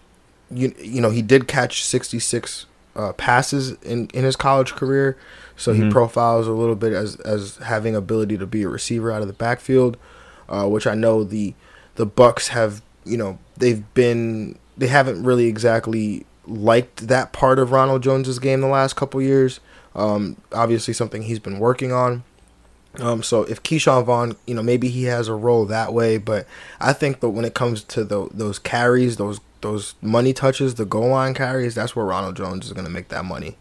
you 0.51 0.75
you 0.79 1.01
know 1.01 1.11
he 1.11 1.23
did 1.23 1.49
catch 1.49 1.85
66 1.85 2.67
uh, 2.97 3.13
passes 3.13 3.73
in, 3.83 4.09
in 4.09 4.25
his 4.25 4.37
college 4.37 4.75
career, 4.75 5.17
so 5.57 5.73
mm-hmm. 5.73 5.85
he 5.85 5.91
profiles 5.91 6.47
a 6.47 6.53
little 6.53 6.75
bit 6.75 6.93
as 6.93 7.17
as 7.21 7.57
having 7.59 7.95
ability 7.95 8.37
to 8.39 8.47
be 8.47 8.63
a 8.63 8.69
receiver 8.69 9.11
out 9.13 9.23
of 9.23 9.29
the 9.29 9.35
backfield, 9.35 9.97
uh, 10.49 10.67
which 10.67 10.87
I 10.87 10.95
know 10.95 11.25
the 11.25 11.55
the 11.95 12.07
Bucs 12.07 12.49
have 12.49 12.83
you 13.05 13.17
know 13.17 13.39
they've 13.57 13.83
been 13.95 14.59
they 14.77 14.89
haven't 14.89 15.23
really 15.23 15.47
exactly 15.47 16.27
liked 16.47 17.09
that 17.09 17.33
part 17.33 17.59
of 17.59 17.73
Ronald 17.73 18.03
Jones's 18.03 18.39
game 18.39 18.61
the 18.61 18.69
last 18.69 18.97
couple 18.97 19.21
years. 19.21 19.61
Um, 19.95 20.37
obviously, 20.53 20.95
something 20.95 21.23
he's 21.23 21.39
been 21.39 21.59
working 21.59 21.93
on. 21.93 22.25
Um, 23.01 23.23
so 23.23 23.45
if 23.45 23.63
Ke'Shawn 23.63 24.05
Vaughn, 24.05 24.37
you 24.47 24.55
know, 24.55 24.63
maybe 24.63 24.89
he 24.89 25.05
has 25.05 25.29
a 25.29 25.35
role 25.35 25.65
that 25.67 25.93
way, 25.93 26.19
but 26.19 26.47
I 26.81 26.93
think 26.93 27.21
that 27.21 27.31
when 27.31 27.45
it 27.45 27.55
comes 27.55 27.85
to 27.85 28.05
the, 28.05 28.29
those 28.33 28.59
carries, 28.59 29.17
those 29.17 29.41
those 29.61 29.95
money 30.01 30.33
touches, 30.33 30.77
the 30.77 30.85
goal 30.85 31.09
line 31.09 31.35
carries, 31.35 31.75
that's 31.75 31.97
where 31.97 32.05
Ronald 32.05 32.37
Jones 32.37 32.67
is 32.67 32.73
going 32.73 32.85
to 32.85 32.91
make 32.91 33.09
that 33.09 33.25
money. 33.25 33.57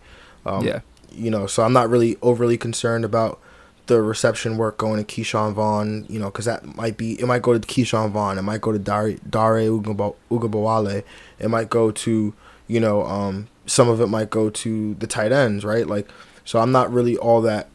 Um, 0.45 0.63
yeah. 0.63 0.81
You 1.11 1.31
know, 1.31 1.47
so 1.47 1.63
I'm 1.63 1.73
not 1.73 1.89
really 1.89 2.17
overly 2.21 2.57
concerned 2.57 3.03
about 3.03 3.39
the 3.87 4.01
reception 4.01 4.57
work 4.57 4.77
going 4.77 5.03
to 5.03 5.21
Ke'Shawn 5.21 5.53
Vaughn, 5.53 6.05
you 6.07 6.19
know, 6.19 6.25
because 6.25 6.45
that 6.45 6.75
might 6.75 6.97
be, 6.97 7.19
it 7.19 7.25
might 7.25 7.41
go 7.41 7.57
to 7.57 7.59
Ke'Shawn 7.59 8.11
Vaughn, 8.11 8.37
it 8.37 8.43
might 8.43 8.61
go 8.61 8.71
to 8.71 8.77
Dare, 8.77 9.13
Dare 9.13 9.69
Ogunbowale, 9.69 11.03
it 11.39 11.49
might 11.49 11.69
go 11.69 11.89
to, 11.89 12.33
you 12.67 12.79
know, 12.79 13.03
um, 13.05 13.47
some 13.65 13.89
of 13.89 13.99
it 13.99 14.07
might 14.07 14.29
go 14.29 14.49
to 14.49 14.93
the 14.95 15.07
tight 15.07 15.31
ends, 15.31 15.65
right? 15.65 15.87
Like, 15.87 16.09
so 16.45 16.59
I'm 16.59 16.71
not 16.71 16.91
really 16.91 17.17
all 17.17 17.41
that. 17.41 17.69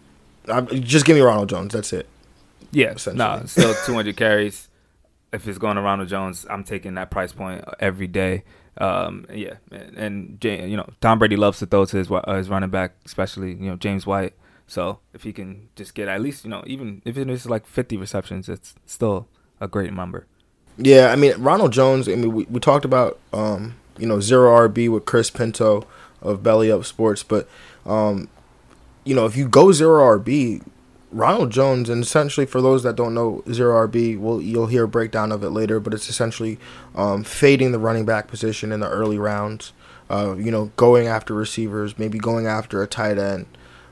I'm, 0.48 0.66
just 0.68 1.04
give 1.04 1.16
me 1.16 1.22
Ronald 1.22 1.48
Jones. 1.48 1.72
That's 1.72 1.92
it. 1.92 2.06
Yeah, 2.70 2.94
no, 3.06 3.12
nah, 3.12 3.44
still 3.44 3.74
200 3.84 4.16
carries. 4.16 4.68
If 5.32 5.46
it's 5.46 5.58
going 5.58 5.76
to 5.76 5.82
Ronald 5.82 6.08
Jones, 6.08 6.46
I'm 6.48 6.64
taking 6.64 6.94
that 6.94 7.10
price 7.10 7.32
point 7.32 7.64
every 7.80 8.06
day. 8.06 8.44
Um, 8.78 9.26
yeah, 9.32 9.54
and, 9.70 10.38
and 10.42 10.44
you 10.44 10.76
know 10.76 10.88
Tom 11.00 11.18
Brady 11.18 11.36
loves 11.36 11.58
to 11.58 11.66
throw 11.66 11.84
to 11.84 11.96
his 11.96 12.10
uh, 12.10 12.34
his 12.34 12.48
running 12.48 12.70
back, 12.70 12.94
especially 13.04 13.50
you 13.50 13.70
know 13.70 13.76
James 13.76 14.06
White. 14.06 14.34
So 14.66 15.00
if 15.12 15.24
he 15.24 15.32
can 15.32 15.68
just 15.76 15.94
get 15.94 16.08
at 16.08 16.22
least 16.22 16.44
you 16.44 16.50
know 16.50 16.62
even 16.66 17.02
if 17.04 17.18
it's 17.18 17.46
like 17.46 17.66
50 17.66 17.98
receptions, 17.98 18.48
it's 18.48 18.74
still 18.86 19.28
a 19.60 19.68
great 19.68 19.92
number. 19.92 20.26
Yeah, 20.78 21.08
I 21.12 21.16
mean 21.16 21.34
Ronald 21.38 21.72
Jones. 21.72 22.08
I 22.08 22.14
mean 22.14 22.32
we, 22.32 22.44
we 22.44 22.60
talked 22.60 22.86
about 22.86 23.18
um, 23.34 23.74
you 23.98 24.06
know 24.06 24.20
zero 24.20 24.68
RB 24.68 24.88
with 24.88 25.04
Chris 25.04 25.28
Pinto 25.28 25.86
of 26.22 26.42
Belly 26.42 26.70
Up 26.70 26.86
Sports, 26.86 27.22
but 27.22 27.46
um, 27.84 28.28
you 29.04 29.14
know 29.14 29.26
if 29.26 29.36
you 29.36 29.48
go 29.48 29.72
zero 29.72 30.18
RB, 30.18 30.64
Ronald 31.10 31.50
Jones, 31.50 31.88
and 31.88 32.02
essentially 32.02 32.46
for 32.46 32.60
those 32.60 32.82
that 32.82 32.96
don't 32.96 33.14
know 33.14 33.42
zero 33.52 33.86
RB, 33.86 34.18
well, 34.18 34.40
you'll 34.40 34.66
hear 34.66 34.84
a 34.84 34.88
breakdown 34.88 35.30
of 35.30 35.44
it 35.44 35.50
later, 35.50 35.78
but 35.80 35.92
it's 35.92 36.08
essentially 36.08 36.58
um, 36.94 37.22
fading 37.22 37.72
the 37.72 37.78
running 37.78 38.04
back 38.04 38.28
position 38.28 38.72
in 38.72 38.80
the 38.80 38.88
early 38.88 39.18
rounds. 39.18 39.72
Uh, 40.10 40.34
you 40.36 40.50
know, 40.50 40.70
going 40.76 41.06
after 41.06 41.32
receivers, 41.32 41.98
maybe 41.98 42.18
going 42.18 42.46
after 42.46 42.82
a 42.82 42.86
tight 42.86 43.18
end, 43.18 43.46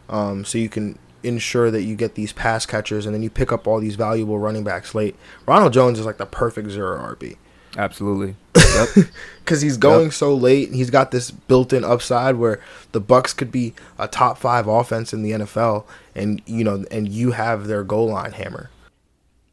um, 0.08 0.44
so 0.44 0.58
you 0.58 0.68
can 0.68 0.98
ensure 1.22 1.70
that 1.70 1.82
you 1.82 1.94
get 1.94 2.14
these 2.14 2.32
pass 2.32 2.66
catchers, 2.66 3.06
and 3.06 3.14
then 3.14 3.22
you 3.22 3.30
pick 3.30 3.52
up 3.52 3.66
all 3.66 3.80
these 3.80 3.96
valuable 3.96 4.38
running 4.38 4.64
backs 4.64 4.94
late. 4.94 5.16
Ronald 5.46 5.72
Jones 5.72 5.98
is 5.98 6.06
like 6.06 6.18
the 6.18 6.26
perfect 6.26 6.70
zero 6.70 6.98
RB. 7.14 7.36
Absolutely. 7.76 8.36
Because 9.40 9.62
he's 9.62 9.78
going 9.78 10.04
yep. 10.04 10.12
so 10.12 10.32
late. 10.32 10.72
He's 10.72 10.90
got 10.90 11.10
this 11.10 11.32
built-in 11.32 11.82
upside 11.82 12.36
where 12.36 12.60
the 12.92 13.00
Bucs 13.00 13.36
could 13.36 13.50
be 13.50 13.74
a 13.98 14.06
top 14.06 14.38
five 14.38 14.68
offense 14.68 15.12
in 15.12 15.22
the 15.22 15.32
NFL, 15.32 15.86
and 16.14 16.40
you 16.46 16.62
know, 16.62 16.84
and 16.92 17.08
you 17.08 17.32
have 17.32 17.66
their 17.66 17.82
goal 17.82 18.10
line 18.10 18.30
hammer. 18.30 18.70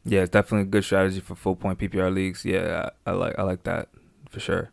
Yeah, 0.04 0.20
it's 0.20 0.30
definitely 0.30 0.62
a 0.62 0.70
good 0.70 0.84
strategy 0.84 1.18
for 1.18 1.34
full 1.34 1.56
point 1.56 1.80
PPR 1.80 2.14
leagues. 2.14 2.44
Yeah, 2.44 2.90
I, 3.04 3.10
I 3.10 3.14
like 3.14 3.38
I 3.40 3.42
like 3.42 3.64
that 3.64 3.88
for 4.30 4.38
sure. 4.38 4.70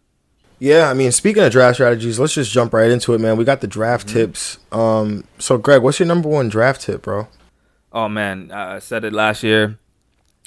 Yeah, 0.59 0.91
I 0.91 0.93
mean, 0.93 1.11
speaking 1.11 1.41
of 1.41 1.51
draft 1.51 1.77
strategies, 1.77 2.19
let's 2.19 2.35
just 2.35 2.51
jump 2.51 2.71
right 2.73 2.91
into 2.91 3.13
it, 3.15 3.19
man. 3.19 3.35
We 3.35 3.45
got 3.45 3.61
the 3.61 3.67
draft 3.67 4.07
mm-hmm. 4.07 4.17
tips. 4.17 4.59
Um, 4.71 5.23
so 5.39 5.57
Greg, 5.57 5.81
what's 5.81 5.99
your 5.99 6.07
number 6.07 6.29
one 6.29 6.49
draft 6.49 6.81
tip, 6.81 7.01
bro? 7.01 7.27
Oh 7.91 8.07
man, 8.07 8.51
I 8.51 8.77
said 8.77 9.03
it 9.03 9.13
last 9.13 9.41
year. 9.41 9.79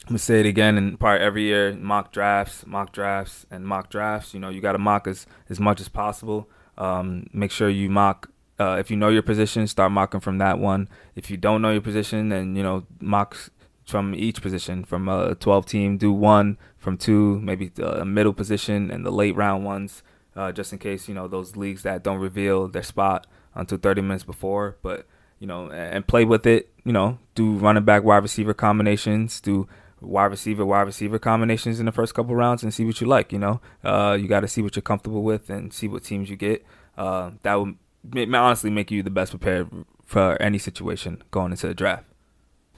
I'm 0.09 0.13
gonna 0.13 0.21
say 0.21 0.41
it 0.41 0.47
again 0.47 0.79
and 0.79 0.99
probably 0.99 1.23
every 1.23 1.43
year 1.43 1.75
mock 1.75 2.13
drafts, 2.13 2.65
mock 2.67 2.93
drafts, 2.93 3.45
and 3.51 3.67
mock 3.67 3.91
drafts. 3.91 4.33
You 4.33 4.41
know, 4.41 4.49
you 4.49 4.63
got 4.63 4.73
to 4.73 4.79
mock 4.79 5.07
as 5.07 5.27
as 5.51 5.61
much 5.61 5.83
as 5.83 5.91
possible. 5.91 6.49
Um, 6.79 7.27
make 7.35 7.51
sure 7.51 7.69
you 7.69 7.91
mock. 7.91 8.31
Uh, 8.59 8.79
if 8.81 8.91
you 8.91 8.97
know 8.97 9.11
your 9.11 9.21
position, 9.21 9.67
start 9.67 9.93
mocking 9.93 10.21
from 10.21 10.39
that 10.39 10.59
one. 10.59 10.89
If 11.15 11.31
you 11.31 11.37
don't 11.37 11.61
know 11.61 11.73
your 11.73 11.83
position, 11.83 12.31
then 12.31 12.57
you 12.57 12.63
know 12.63 12.87
mock 13.01 13.37
from 13.85 14.15
each 14.15 14.41
position. 14.41 14.83
From 14.83 15.11
a 15.11 15.35
12 15.35 15.67
team, 15.67 15.99
do 15.99 16.11
one. 16.11 16.57
From 16.79 16.97
two, 16.97 17.39
maybe 17.41 17.71
a 17.83 18.07
middle 18.07 18.33
position 18.33 18.91
and 18.91 19.05
the 19.05 19.11
late 19.11 19.37
round 19.37 19.67
ones, 19.67 20.03
uh, 20.35 20.53
just 20.53 20.73
in 20.73 20.79
case 20.79 21.07
you 21.07 21.15
know 21.15 21.29
those 21.29 21.55
leagues 21.55 21.83
that 21.83 22.03
don't 22.03 22.19
reveal 22.19 22.67
their 22.67 22.83
spot 22.83 23.27
until 23.55 23.77
30 23.77 24.01
minutes 24.01 24.25
before. 24.25 24.79
But 24.81 25.07
you 25.39 25.47
know, 25.47 25.71
and 25.71 26.07
play 26.07 26.25
with 26.25 26.47
it. 26.47 26.73
You 26.83 26.93
know, 26.95 27.19
do 27.35 27.53
running 27.53 27.85
back, 27.85 28.05
wide 28.05 28.23
receiver 28.23 28.55
combinations. 28.55 29.43
Do 29.43 29.69
wide 30.01 30.27
receiver, 30.27 30.65
wide 30.65 30.83
receiver 30.83 31.19
combinations 31.19 31.81
in 31.81 31.87
the 31.87 31.93
first 31.93 32.15
couple 32.15 32.35
rounds 32.35 32.63
and 32.63 32.73
see 32.73 32.85
what 32.85 33.01
you 33.01 33.07
like. 33.07 33.33
You 33.33 33.39
know, 33.39 33.61
uh, 33.85 34.17
you 34.21 34.29
got 34.29 34.41
to 34.41 34.49
see 34.49 34.63
what 34.63 34.77
you're 34.77 34.83
comfortable 34.83 35.23
with 35.23 35.51
and 35.51 35.73
see 35.73 35.89
what 35.89 36.05
teams 36.05 36.31
you 36.31 36.37
get. 36.37 36.65
Uh, 36.97 37.33
that 37.43 37.55
would 37.55 37.77
honestly 38.35 38.71
make 38.71 38.91
you 38.91 39.03
the 39.03 39.11
best 39.11 39.31
prepared 39.31 39.69
for 40.05 40.41
any 40.41 40.59
situation 40.59 41.23
going 41.31 41.53
into 41.53 41.67
the 41.67 41.75
draft. 41.75 42.05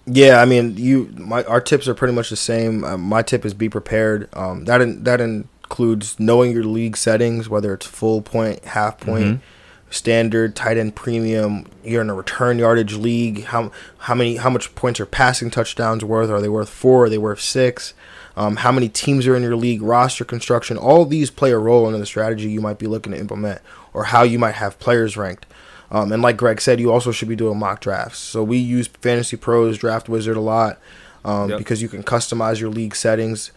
Yeah, 0.07 0.41
I 0.41 0.45
mean, 0.45 0.77
you 0.77 1.13
my 1.17 1.45
our 1.45 1.61
tips 1.61 1.87
are 1.87 1.95
pretty 1.95 2.15
much 2.15 2.31
the 2.31 2.37
same. 2.37 2.85
Um, 2.85 3.03
my 3.03 3.23
tip 3.23 3.45
is 3.45 3.55
be 3.55 3.69
prepared. 3.69 4.29
Um, 4.35 4.65
that 4.65 4.81
in, 4.81 5.05
that 5.05 5.21
includes 5.21 6.19
knowing 6.19 6.53
your 6.53 6.65
league 6.65 6.97
settings, 6.97 7.49
whether 7.49 7.75
it's 7.75 7.87
full 7.87 8.23
point, 8.23 8.65
half 8.65 8.99
point. 8.99 9.25
Mm-hmm 9.25 9.45
standard, 9.91 10.57
tight 10.57 10.79
end 10.79 10.95
premium. 10.95 11.67
You're 11.85 12.03
in 12.03 12.11
a 12.11 12.15
return 12.15 12.59
yardage 12.59 12.95
league. 12.95 13.45
How 13.45 13.71
how 13.99 14.15
many 14.15 14.37
how 14.37 14.49
much 14.49 14.75
points 14.75 15.01
are 15.01 15.07
passing 15.07 15.51
touchdowns 15.51 16.05
worth? 16.05 16.31
Are 16.31 16.41
they 16.41 16.49
worth 16.49 16.71
four? 16.71 17.05
Are 17.05 17.11
they 17.11 17.19
worth 17.19 17.41
six? 17.41 17.93
Um, 18.37 18.57
how 18.57 18.73
many 18.73 18.89
teams 18.89 19.27
are 19.27 19.37
in 19.37 19.43
your 19.43 19.57
league? 19.57 19.83
Roster 19.83 20.25
construction. 20.25 20.79
All 20.79 21.05
these 21.05 21.31
play 21.31 21.51
a 21.51 21.59
role 21.59 21.93
in 21.93 21.99
the 21.99 22.07
strategy 22.07 22.49
you 22.49 22.61
might 22.61 22.79
be 22.79 22.87
looking 22.87 23.13
to 23.13 23.19
implement, 23.19 23.61
or 23.93 24.05
how 24.05 24.23
you 24.23 24.39
might 24.39 24.55
have 24.55 24.79
players 24.79 25.17
ranked. 25.17 25.47
Um, 25.91 26.13
and 26.13 26.23
like 26.23 26.37
Greg 26.37 26.61
said, 26.61 26.79
you 26.79 26.93
also 26.93 27.11
should 27.11 27.29
be 27.29 27.37
doing 27.37 27.59
mock 27.59 27.81
drafts. 27.81 28.19
So 28.19 28.45
we 28.45 28.59
use 28.59 28.87
Fantasy 28.87 29.37
Pros 29.37 29.77
Draft 29.77 30.09
Wizard 30.09 30.37
a 30.37 30.41
lot 30.41 30.79
um, 31.25 31.51
yep. 31.51 31.59
because 31.59 31.83
you 31.83 31.89
can 31.89 32.05
customize 32.05 32.61
your 32.61 32.71
league 32.71 32.95
settings 32.95 33.51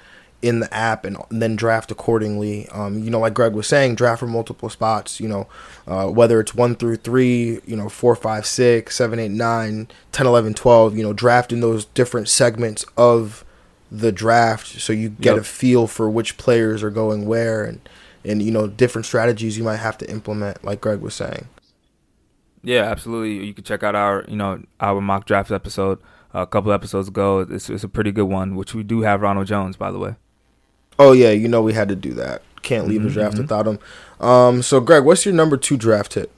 in 0.44 0.60
the 0.60 0.72
app 0.72 1.06
and, 1.06 1.18
then 1.30 1.56
draft 1.56 1.90
accordingly. 1.90 2.68
Um, 2.70 3.00
you 3.04 3.10
know, 3.10 3.20
like 3.20 3.34
Greg 3.34 3.54
was 3.54 3.66
saying, 3.66 3.96
draft 3.96 4.20
for 4.20 4.28
multiple 4.28 4.70
spots. 4.70 5.20
You 5.20 5.30
know, 5.30 5.48
uh, 5.88 6.08
whether 6.08 6.40
it's 6.40 6.54
one 6.54 6.76
through 6.76 6.98
three, 6.98 7.62
you 7.66 7.76
know, 7.76 7.90
four, 7.90 8.16
five, 8.16 8.46
six, 8.46 8.96
seven, 8.96 9.18
eight, 9.18 9.32
nine, 9.32 9.88
10, 10.12 10.28
11, 10.28 10.54
12. 10.54 10.98
You 10.98 11.04
know, 11.04 11.14
draft 11.14 11.52
in 11.52 11.62
those 11.62 11.86
different 11.86 12.30
segments 12.30 12.86
of 12.98 13.44
the 13.90 14.12
draft 14.12 14.66
so 14.82 14.92
you 14.92 15.08
get 15.08 15.36
yep. 15.36 15.42
a 15.42 15.44
feel 15.44 15.86
for 15.86 16.10
which 16.10 16.36
players 16.38 16.82
are 16.82 16.90
going 16.90 17.28
where 17.28 17.64
and 17.64 17.88
and 18.26 18.42
you 18.42 18.50
know 18.50 18.66
different 18.66 19.06
strategies 19.06 19.56
you 19.56 19.64
might 19.64 19.76
have 19.78 20.00
to 20.00 20.10
implement 20.10 20.64
like 20.64 20.82
Greg 20.82 21.00
was 21.00 21.14
saying. 21.14 21.48
Yeah, 22.64 22.84
absolutely. 22.84 23.46
You 23.46 23.54
can 23.54 23.64
check 23.64 23.84
out 23.84 23.96
our 23.96 24.26
you 24.28 24.36
know 24.36 24.64
our 24.80 25.00
mock 25.00 25.26
draft 25.26 25.52
episode 25.52 26.00
a 26.34 26.48
couple 26.48 26.72
episodes 26.72 27.08
ago. 27.08 27.40
It's, 27.40 27.70
it's 27.70 27.84
a 27.84 27.90
pretty 27.90 28.12
good 28.12 28.24
one, 28.24 28.56
which 28.56 28.74
we 28.74 28.84
do 28.84 29.02
have 29.02 29.22
Ronald 29.22 29.48
Jones 29.48 29.78
by 29.78 29.92
the 29.92 30.00
way. 30.00 30.16
Oh 31.00 31.12
yeah, 31.12 31.32
you 31.32 31.48
know 31.48 31.62
we 31.62 31.74
had 31.74 31.90
to 31.90 31.96
do 31.96 32.14
that. 32.14 32.42
Can't 32.62 32.88
leave 32.88 33.02
mm-hmm. 33.02 33.10
a 33.10 33.14
draft 33.14 33.34
mm-hmm. 33.34 33.44
without 33.44 33.68
him. 33.68 33.80
Um, 34.20 34.62
so 34.62 34.80
Greg, 34.80 35.04
what's 35.04 35.26
your 35.26 35.34
number 35.34 35.58
two 35.58 35.78
draft 35.78 36.14
hit? 36.14 36.32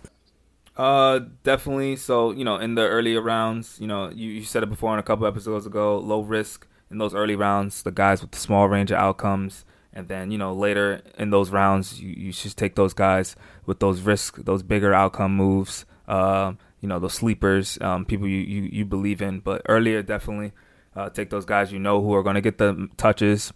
Uh, 0.77 1.21
definitely. 1.43 1.95
So 1.95 2.31
you 2.31 2.43
know, 2.43 2.57
in 2.57 2.75
the 2.75 2.81
earlier 2.81 3.21
rounds, 3.21 3.77
you 3.79 3.87
know, 3.87 4.09
you, 4.09 4.29
you 4.29 4.43
said 4.43 4.63
it 4.63 4.69
before 4.69 4.93
in 4.93 4.99
a 4.99 5.03
couple 5.03 5.25
episodes 5.27 5.65
ago. 5.65 5.97
Low 5.97 6.21
risk 6.21 6.67
in 6.91 6.97
those 6.97 7.15
early 7.15 7.35
rounds, 7.35 7.83
the 7.83 7.91
guys 7.91 8.21
with 8.21 8.31
the 8.31 8.39
small 8.39 8.67
range 8.67 8.91
of 8.91 8.97
outcomes, 8.97 9.65
and 9.93 10.07
then 10.07 10.31
you 10.31 10.37
know 10.37 10.53
later 10.53 11.01
in 11.17 11.29
those 11.29 11.49
rounds, 11.49 12.01
you, 12.01 12.09
you 12.09 12.31
should 12.31 12.55
take 12.55 12.75
those 12.75 12.93
guys 12.93 13.35
with 13.65 13.79
those 13.79 14.01
risk, 14.01 14.37
those 14.37 14.63
bigger 14.63 14.93
outcome 14.93 15.35
moves. 15.35 15.85
Uh, 16.07 16.53
you 16.81 16.89
know, 16.89 16.99
those 16.99 17.13
sleepers, 17.13 17.79
um, 17.81 18.05
people 18.05 18.27
you, 18.27 18.37
you 18.37 18.61
you 18.63 18.85
believe 18.85 19.21
in. 19.21 19.39
But 19.39 19.61
earlier, 19.67 20.03
definitely 20.03 20.51
uh, 20.95 21.09
take 21.09 21.29
those 21.29 21.45
guys 21.45 21.71
you 21.71 21.79
know 21.79 22.01
who 22.01 22.13
are 22.13 22.23
going 22.23 22.35
to 22.35 22.41
get 22.41 22.57
the 22.57 22.89
touches 22.97 23.53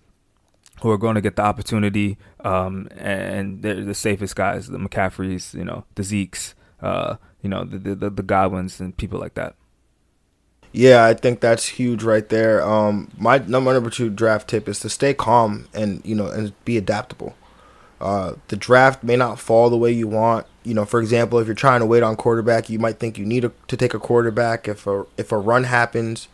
who 0.82 0.90
are 0.90 0.98
going 0.98 1.16
to 1.16 1.22
get 1.22 1.36
the 1.36 1.42
opportunity, 1.42 2.18
um, 2.44 2.88
and 2.96 3.62
they're 3.62 3.84
the 3.84 3.94
safest 3.94 4.36
guys, 4.36 4.68
the 4.68 4.78
McCaffreys, 4.78 5.54
you 5.54 5.64
know, 5.64 5.86
the 5.96 6.04
Zekes, 6.04 6.54
uh, 6.82 7.16
you 7.42 7.50
know, 7.50 7.64
the, 7.64 7.96
the 7.96 8.10
the 8.10 8.24
Godwins 8.24 8.80
and 8.80 8.96
people 8.96 9.20
like 9.20 9.34
that. 9.36 9.56
Yeah, 10.72 11.06
I 11.06 11.14
think 11.16 11.40
that's 11.40 11.68
huge 11.68 12.04
right 12.04 12.28
there. 12.30 12.64
Um, 12.64 13.10
my 13.18 13.40
number 13.40 13.74
number 13.74 13.90
two 13.90 14.10
draft 14.10 14.48
tip 14.48 14.70
is 14.70 14.80
to 14.82 14.90
stay 14.90 15.14
calm 15.14 15.68
and 15.74 16.02
you 16.06 16.16
know 16.16 16.28
and 16.28 16.54
be 16.66 16.78
adaptable. 16.78 17.36
Uh, 18.00 18.36
the 18.48 18.56
draft 18.56 19.04
may 19.04 19.16
not 19.16 19.40
fall 19.40 19.70
the 19.70 19.78
way 19.78 19.92
you 19.92 20.08
want. 20.08 20.46
You 20.64 20.74
know, 20.74 20.86
for 20.86 21.02
example, 21.02 21.40
if 21.40 21.48
you're 21.48 21.56
trying 21.56 21.80
to 21.80 21.86
wait 21.86 22.04
on 22.04 22.16
quarterback, 22.16 22.70
you 22.70 22.80
might 22.80 23.00
think 23.00 23.18
you 23.18 23.26
need 23.26 23.46
a, 23.46 23.52
to 23.68 23.76
take 23.76 23.94
a 23.94 24.00
quarterback. 24.00 24.68
If 24.68 24.86
a 24.86 25.06
if 25.18 25.32
a 25.32 25.38
run 25.38 25.64
happens, 25.66 26.28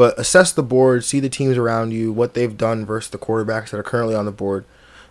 but 0.00 0.18
assess 0.18 0.50
the 0.50 0.62
board, 0.62 1.04
see 1.04 1.20
the 1.20 1.28
teams 1.28 1.58
around 1.58 1.92
you, 1.92 2.10
what 2.10 2.32
they've 2.32 2.56
done 2.56 2.86
versus 2.86 3.10
the 3.10 3.18
quarterbacks 3.18 3.68
that 3.68 3.76
are 3.76 3.82
currently 3.82 4.14
on 4.14 4.24
the 4.24 4.32
board. 4.32 4.64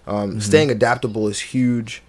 Um, 0.08 0.32
mm-hmm. 0.32 0.40
Staying 0.40 0.72
adaptable 0.72 1.28
is 1.28 1.40
huge. 1.40 2.02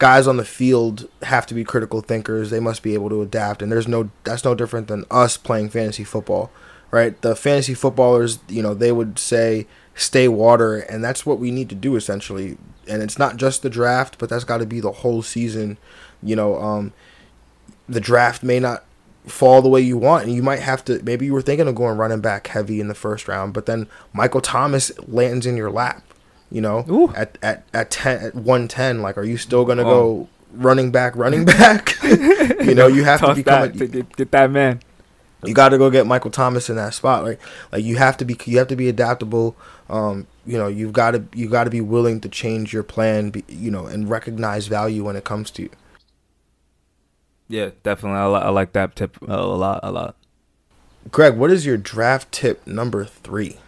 Guys 0.00 0.26
on 0.26 0.36
the 0.36 0.44
field 0.44 1.08
have 1.22 1.46
to 1.46 1.54
be 1.54 1.62
critical 1.62 2.00
thinkers. 2.00 2.50
They 2.50 2.58
must 2.58 2.82
be 2.82 2.92
able 2.94 3.08
to 3.10 3.22
adapt, 3.22 3.62
and 3.62 3.70
there's 3.70 3.86
no 3.86 4.10
that's 4.24 4.44
no 4.44 4.56
different 4.56 4.88
than 4.88 5.04
us 5.12 5.36
playing 5.36 5.68
fantasy 5.68 6.02
football, 6.02 6.50
right? 6.90 7.22
The 7.22 7.36
fantasy 7.36 7.72
footballers, 7.72 8.40
you 8.48 8.64
know, 8.64 8.74
they 8.74 8.90
would 8.90 9.16
say 9.16 9.68
stay 9.94 10.26
water, 10.26 10.78
and 10.78 11.04
that's 11.04 11.24
what 11.24 11.38
we 11.38 11.52
need 11.52 11.68
to 11.68 11.76
do 11.76 11.94
essentially. 11.94 12.58
And 12.88 13.00
it's 13.00 13.16
not 13.16 13.36
just 13.36 13.62
the 13.62 13.70
draft, 13.70 14.18
but 14.18 14.28
that's 14.28 14.42
got 14.42 14.58
to 14.58 14.66
be 14.66 14.80
the 14.80 14.90
whole 14.90 15.22
season. 15.22 15.78
You 16.20 16.34
know, 16.34 16.60
um, 16.60 16.94
the 17.88 18.00
draft 18.00 18.42
may 18.42 18.58
not 18.58 18.82
fall 19.26 19.62
the 19.62 19.68
way 19.68 19.80
you 19.80 19.96
want, 19.96 20.24
and 20.26 20.34
you 20.34 20.42
might 20.42 20.60
have 20.60 20.84
to. 20.86 21.02
Maybe 21.02 21.26
you 21.26 21.32
were 21.32 21.42
thinking 21.42 21.68
of 21.68 21.74
going 21.74 21.96
running 21.98 22.20
back 22.20 22.46
heavy 22.48 22.80
in 22.80 22.88
the 22.88 22.94
first 22.94 23.26
round, 23.28 23.54
but 23.54 23.66
then 23.66 23.86
Michael 24.12 24.40
Thomas 24.40 24.90
lands 25.08 25.46
in 25.46 25.56
your 25.56 25.70
lap. 25.70 26.02
You 26.50 26.60
know, 26.60 26.84
Ooh. 26.88 27.12
at 27.16 27.36
at 27.42 27.64
at 27.72 27.90
ten 27.90 28.22
at 28.22 28.34
one 28.34 28.68
ten. 28.68 29.02
Like, 29.02 29.16
are 29.18 29.24
you 29.24 29.36
still 29.36 29.64
gonna 29.64 29.82
Oh. 29.82 29.84
go 29.84 30.28
running 30.52 30.90
back, 30.92 31.16
running 31.16 31.44
back? 31.46 31.96
you 32.02 32.74
know, 32.74 32.86
you 32.86 33.04
have 33.04 33.20
to 33.20 33.34
become. 33.34 33.62
that 33.62 33.74
A, 33.74 33.78
to 33.78 33.86
get, 33.88 34.16
get 34.16 34.30
that 34.32 34.50
man. 34.50 34.80
you 35.44 35.52
got 35.54 35.70
to 35.70 35.78
go 35.78 35.90
get 35.90 36.06
Michael 36.06 36.30
Thomas 36.30 36.70
in 36.70 36.76
that 36.76 36.94
spot. 36.94 37.24
Like, 37.24 37.40
like 37.72 37.82
you 37.84 37.96
have 37.96 38.16
to 38.18 38.24
be 38.24 38.36
you 38.44 38.58
have 38.58 38.68
to 38.68 38.76
be 38.76 38.88
adaptable. 38.88 39.56
Um, 39.90 40.26
you 40.46 40.56
know, 40.58 40.68
you've 40.68 40.92
got 40.92 41.12
to 41.12 41.24
you 41.34 41.48
got 41.48 41.64
to 41.64 41.70
be 41.70 41.80
willing 41.80 42.20
to 42.20 42.28
change 42.28 42.72
your 42.72 42.82
plan. 42.84 43.30
Be, 43.30 43.42
you 43.48 43.70
know, 43.70 43.86
and 43.86 44.08
recognize 44.08 44.66
value 44.68 45.02
when 45.04 45.16
it 45.16 45.24
comes 45.24 45.50
to 45.52 45.62
you. 45.62 45.70
Yeah, 47.48 47.70
definitely. 47.82 48.18
I, 48.18 48.26
li- 48.26 48.42
I 48.46 48.48
like 48.50 48.72
that 48.72 48.96
tip 48.96 49.16
uh, 49.28 49.34
a 49.34 49.56
lot, 49.56 49.80
a 49.82 49.92
lot. 49.92 50.16
Greg, 51.10 51.36
what 51.36 51.50
is 51.50 51.66
your 51.66 51.76
draft 51.76 52.32
tip 52.32 52.66
number 52.66 53.04
three? 53.04 53.58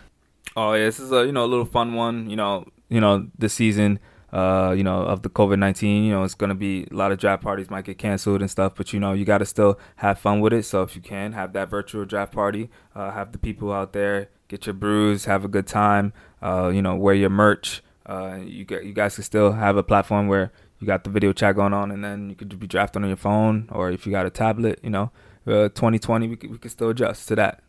Oh 0.56 0.73
yeah, 0.73 0.85
this 0.87 0.99
is 0.99 1.12
a 1.12 1.26
you 1.26 1.33
know 1.33 1.45
a 1.45 1.47
little 1.47 1.66
fun 1.66 1.95
one. 1.95 2.30
You 2.30 2.37
know, 2.37 2.66
you 2.88 3.00
know 3.00 3.28
the 3.38 3.49
season. 3.49 3.99
Uh, 4.33 4.75
you 4.76 4.83
know 4.83 5.02
of 5.02 5.23
the 5.23 5.28
COVID 5.28 5.59
nineteen. 5.59 6.04
You 6.04 6.12
know 6.12 6.25
it's 6.25 6.35
gonna 6.35 6.54
be 6.54 6.87
a 6.90 6.95
lot 6.95 7.12
of 7.12 7.18
draft 7.18 7.42
parties 7.42 7.71
might 7.71 7.85
get 7.85 7.99
canceled 7.99 8.40
and 8.40 8.50
stuff, 8.50 8.73
but 8.75 8.92
you 8.92 9.00
know 9.00 9.12
you 9.12 9.25
got 9.25 9.38
to 9.38 9.47
still 9.47 9.78
have 9.97 10.18
fun 10.18 10.40
with 10.40 10.52
it. 10.52 10.64
So 10.64 10.83
if 10.83 10.97
you 10.97 11.02
can 11.02 11.33
have 11.33 11.52
that 11.52 11.68
virtual 11.68 12.04
draft 12.06 12.33
party, 12.33 12.71
uh, 12.95 13.11
have 13.11 13.33
the 13.33 13.38
people 13.38 13.73
out 13.73 13.92
there 13.92 14.30
get 14.49 14.66
your 14.66 14.75
brews, 14.75 15.25
have 15.26 15.45
a 15.45 15.49
good 15.49 15.66
time. 15.66 16.12
Uh, 16.42 16.71
you 16.75 16.80
know 16.83 16.97
wear 16.97 17.14
your 17.14 17.30
merch. 17.30 17.83
Uh, 18.06 18.38
you 18.42 18.64
get 18.64 18.85
you 18.85 18.92
guys 18.92 19.14
can 19.14 19.25
still 19.25 19.52
have 19.52 19.76
a 19.76 19.83
platform 19.83 20.26
where 20.28 20.52
you 20.80 20.87
got 20.87 21.04
the 21.04 21.11
video 21.11 21.33
chat 21.33 21.56
going 21.56 21.73
on, 21.73 21.90
and 21.90 22.04
then 22.04 22.30
you 22.30 22.37
could 22.37 22.59
be 22.59 22.66
drafting 22.66 23.02
on 23.02 23.09
your 23.09 23.16
phone, 23.16 23.68
or 23.71 23.90
if 23.90 24.06
you 24.06 24.12
got 24.12 24.26
a 24.26 24.30
tablet, 24.30 24.78
you 24.83 24.90
know, 24.90 25.11
uh, 25.47 25.68
2020 25.71 26.28
we 26.28 26.37
could, 26.37 26.50
we 26.50 26.59
could 26.59 26.71
still 26.71 26.90
adjust 26.90 27.28
to 27.28 27.37
that. 27.37 27.62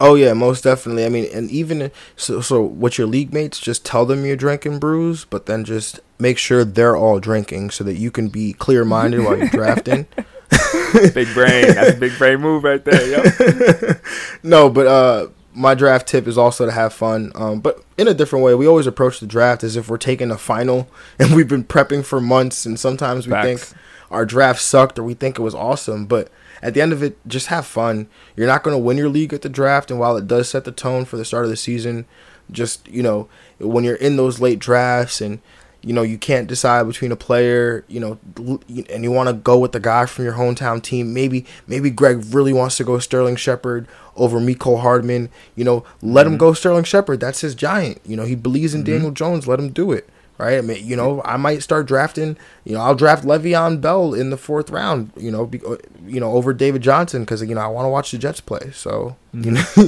Oh 0.00 0.14
yeah, 0.14 0.32
most 0.32 0.64
definitely. 0.64 1.04
I 1.04 1.10
mean, 1.10 1.28
and 1.32 1.50
even 1.50 1.90
so, 2.16 2.40
so 2.40 2.62
with 2.62 2.96
your 2.96 3.06
league 3.06 3.34
mates, 3.34 3.60
just 3.60 3.84
tell 3.84 4.06
them 4.06 4.24
you're 4.24 4.36
drinking 4.36 4.78
brews, 4.78 5.26
but 5.26 5.44
then 5.44 5.62
just 5.64 6.00
make 6.18 6.38
sure 6.38 6.64
they're 6.64 6.96
all 6.96 7.20
drinking 7.20 7.70
so 7.70 7.84
that 7.84 7.96
you 7.96 8.10
can 8.10 8.28
be 8.28 8.54
clear 8.54 8.84
minded 8.84 9.24
while 9.24 9.36
you're 9.36 9.48
drafting. 9.48 10.06
big 11.14 11.32
brain, 11.34 11.74
that's 11.74 11.96
a 11.96 11.96
big 12.00 12.16
brain 12.16 12.40
move 12.40 12.64
right 12.64 12.82
there, 12.84 13.06
yo. 13.06 13.94
no, 14.42 14.70
but 14.70 14.86
uh, 14.86 15.28
my 15.52 15.74
draft 15.74 16.06
tip 16.06 16.26
is 16.26 16.38
also 16.38 16.66
to 16.66 16.72
have 16.72 16.92
fun, 16.92 17.32
um, 17.34 17.60
but 17.60 17.82
in 17.98 18.08
a 18.08 18.14
different 18.14 18.44
way. 18.44 18.54
We 18.54 18.66
always 18.66 18.86
approach 18.86 19.20
the 19.20 19.26
draft 19.26 19.64
as 19.64 19.76
if 19.76 19.88
we're 19.88 19.98
taking 19.98 20.30
a 20.30 20.38
final, 20.38 20.88
and 21.18 21.34
we've 21.34 21.48
been 21.48 21.64
prepping 21.64 22.04
for 22.04 22.20
months, 22.20 22.66
and 22.66 22.78
sometimes 22.78 23.26
we 23.26 23.32
Facts. 23.32 23.70
think 23.70 23.80
our 24.10 24.24
draft 24.26 24.60
sucked 24.60 24.98
or 24.98 25.02
we 25.02 25.14
think 25.14 25.38
it 25.38 25.42
was 25.42 25.54
awesome, 25.54 26.06
but 26.06 26.28
at 26.62 26.74
the 26.74 26.80
end 26.80 26.92
of 26.92 27.02
it, 27.02 27.16
just 27.26 27.46
have 27.46 27.66
fun. 27.66 28.06
You're 28.36 28.46
not 28.46 28.62
going 28.62 28.74
to 28.74 28.82
win 28.82 28.98
your 28.98 29.08
league 29.08 29.32
at 29.32 29.42
the 29.42 29.48
draft, 29.48 29.90
and 29.90 29.98
while 29.98 30.16
it 30.16 30.26
does 30.26 30.48
set 30.48 30.64
the 30.64 30.72
tone 30.72 31.04
for 31.04 31.16
the 31.16 31.24
start 31.24 31.44
of 31.44 31.50
the 31.50 31.56
season, 31.56 32.06
just 32.50 32.88
you 32.88 33.02
know 33.02 33.28
when 33.58 33.84
you're 33.84 33.94
in 33.94 34.16
those 34.16 34.40
late 34.40 34.58
drafts 34.58 35.20
and 35.20 35.40
you 35.82 35.92
know 35.92 36.02
you 36.02 36.18
can't 36.18 36.46
decide 36.46 36.86
between 36.86 37.12
a 37.12 37.16
player, 37.16 37.84
you 37.88 38.00
know, 38.00 38.18
and 38.36 39.02
you 39.04 39.10
want 39.10 39.28
to 39.28 39.32
go 39.32 39.58
with 39.58 39.72
the 39.72 39.80
guy 39.80 40.06
from 40.06 40.24
your 40.24 40.34
hometown 40.34 40.82
team. 40.82 41.12
Maybe 41.14 41.46
maybe 41.66 41.90
Greg 41.90 42.22
really 42.30 42.52
wants 42.52 42.76
to 42.78 42.84
go 42.84 42.98
Sterling 42.98 43.36
Shepard 43.36 43.86
over 44.16 44.38
Mecole 44.40 44.80
Hardman. 44.80 45.30
You 45.56 45.64
know, 45.64 45.84
let 46.02 46.26
him 46.26 46.36
go 46.36 46.52
Sterling 46.52 46.84
Shepard. 46.84 47.20
That's 47.20 47.40
his 47.40 47.54
giant. 47.54 48.00
You 48.04 48.16
know, 48.16 48.24
he 48.24 48.34
believes 48.34 48.74
in 48.74 48.84
Daniel 48.84 49.10
Jones. 49.10 49.46
Let 49.46 49.58
him 49.58 49.70
do 49.70 49.92
it. 49.92 50.08
Right, 50.38 50.56
I 50.56 50.62
mean, 50.62 50.86
you 50.86 50.96
know, 50.96 51.20
I 51.22 51.36
might 51.36 51.62
start 51.62 51.84
drafting. 51.84 52.38
You 52.64 52.72
know, 52.72 52.80
I'll 52.80 52.94
draft 52.94 53.24
Le'Veon 53.26 53.78
Bell 53.82 54.14
in 54.14 54.30
the 54.30 54.38
fourth 54.38 54.70
round. 54.70 55.12
You 55.14 55.30
know, 55.30 55.44
be, 55.44 55.60
uh, 55.68 55.76
you 56.06 56.18
know, 56.18 56.32
over 56.32 56.54
David 56.54 56.80
Johnson 56.80 57.24
because 57.24 57.42
you 57.42 57.54
know 57.54 57.60
I 57.60 57.66
want 57.66 57.84
to 57.84 57.90
watch 57.90 58.10
the 58.10 58.16
Jets 58.16 58.40
play. 58.40 58.70
So 58.72 59.16
you 59.34 59.50
know, 59.50 59.64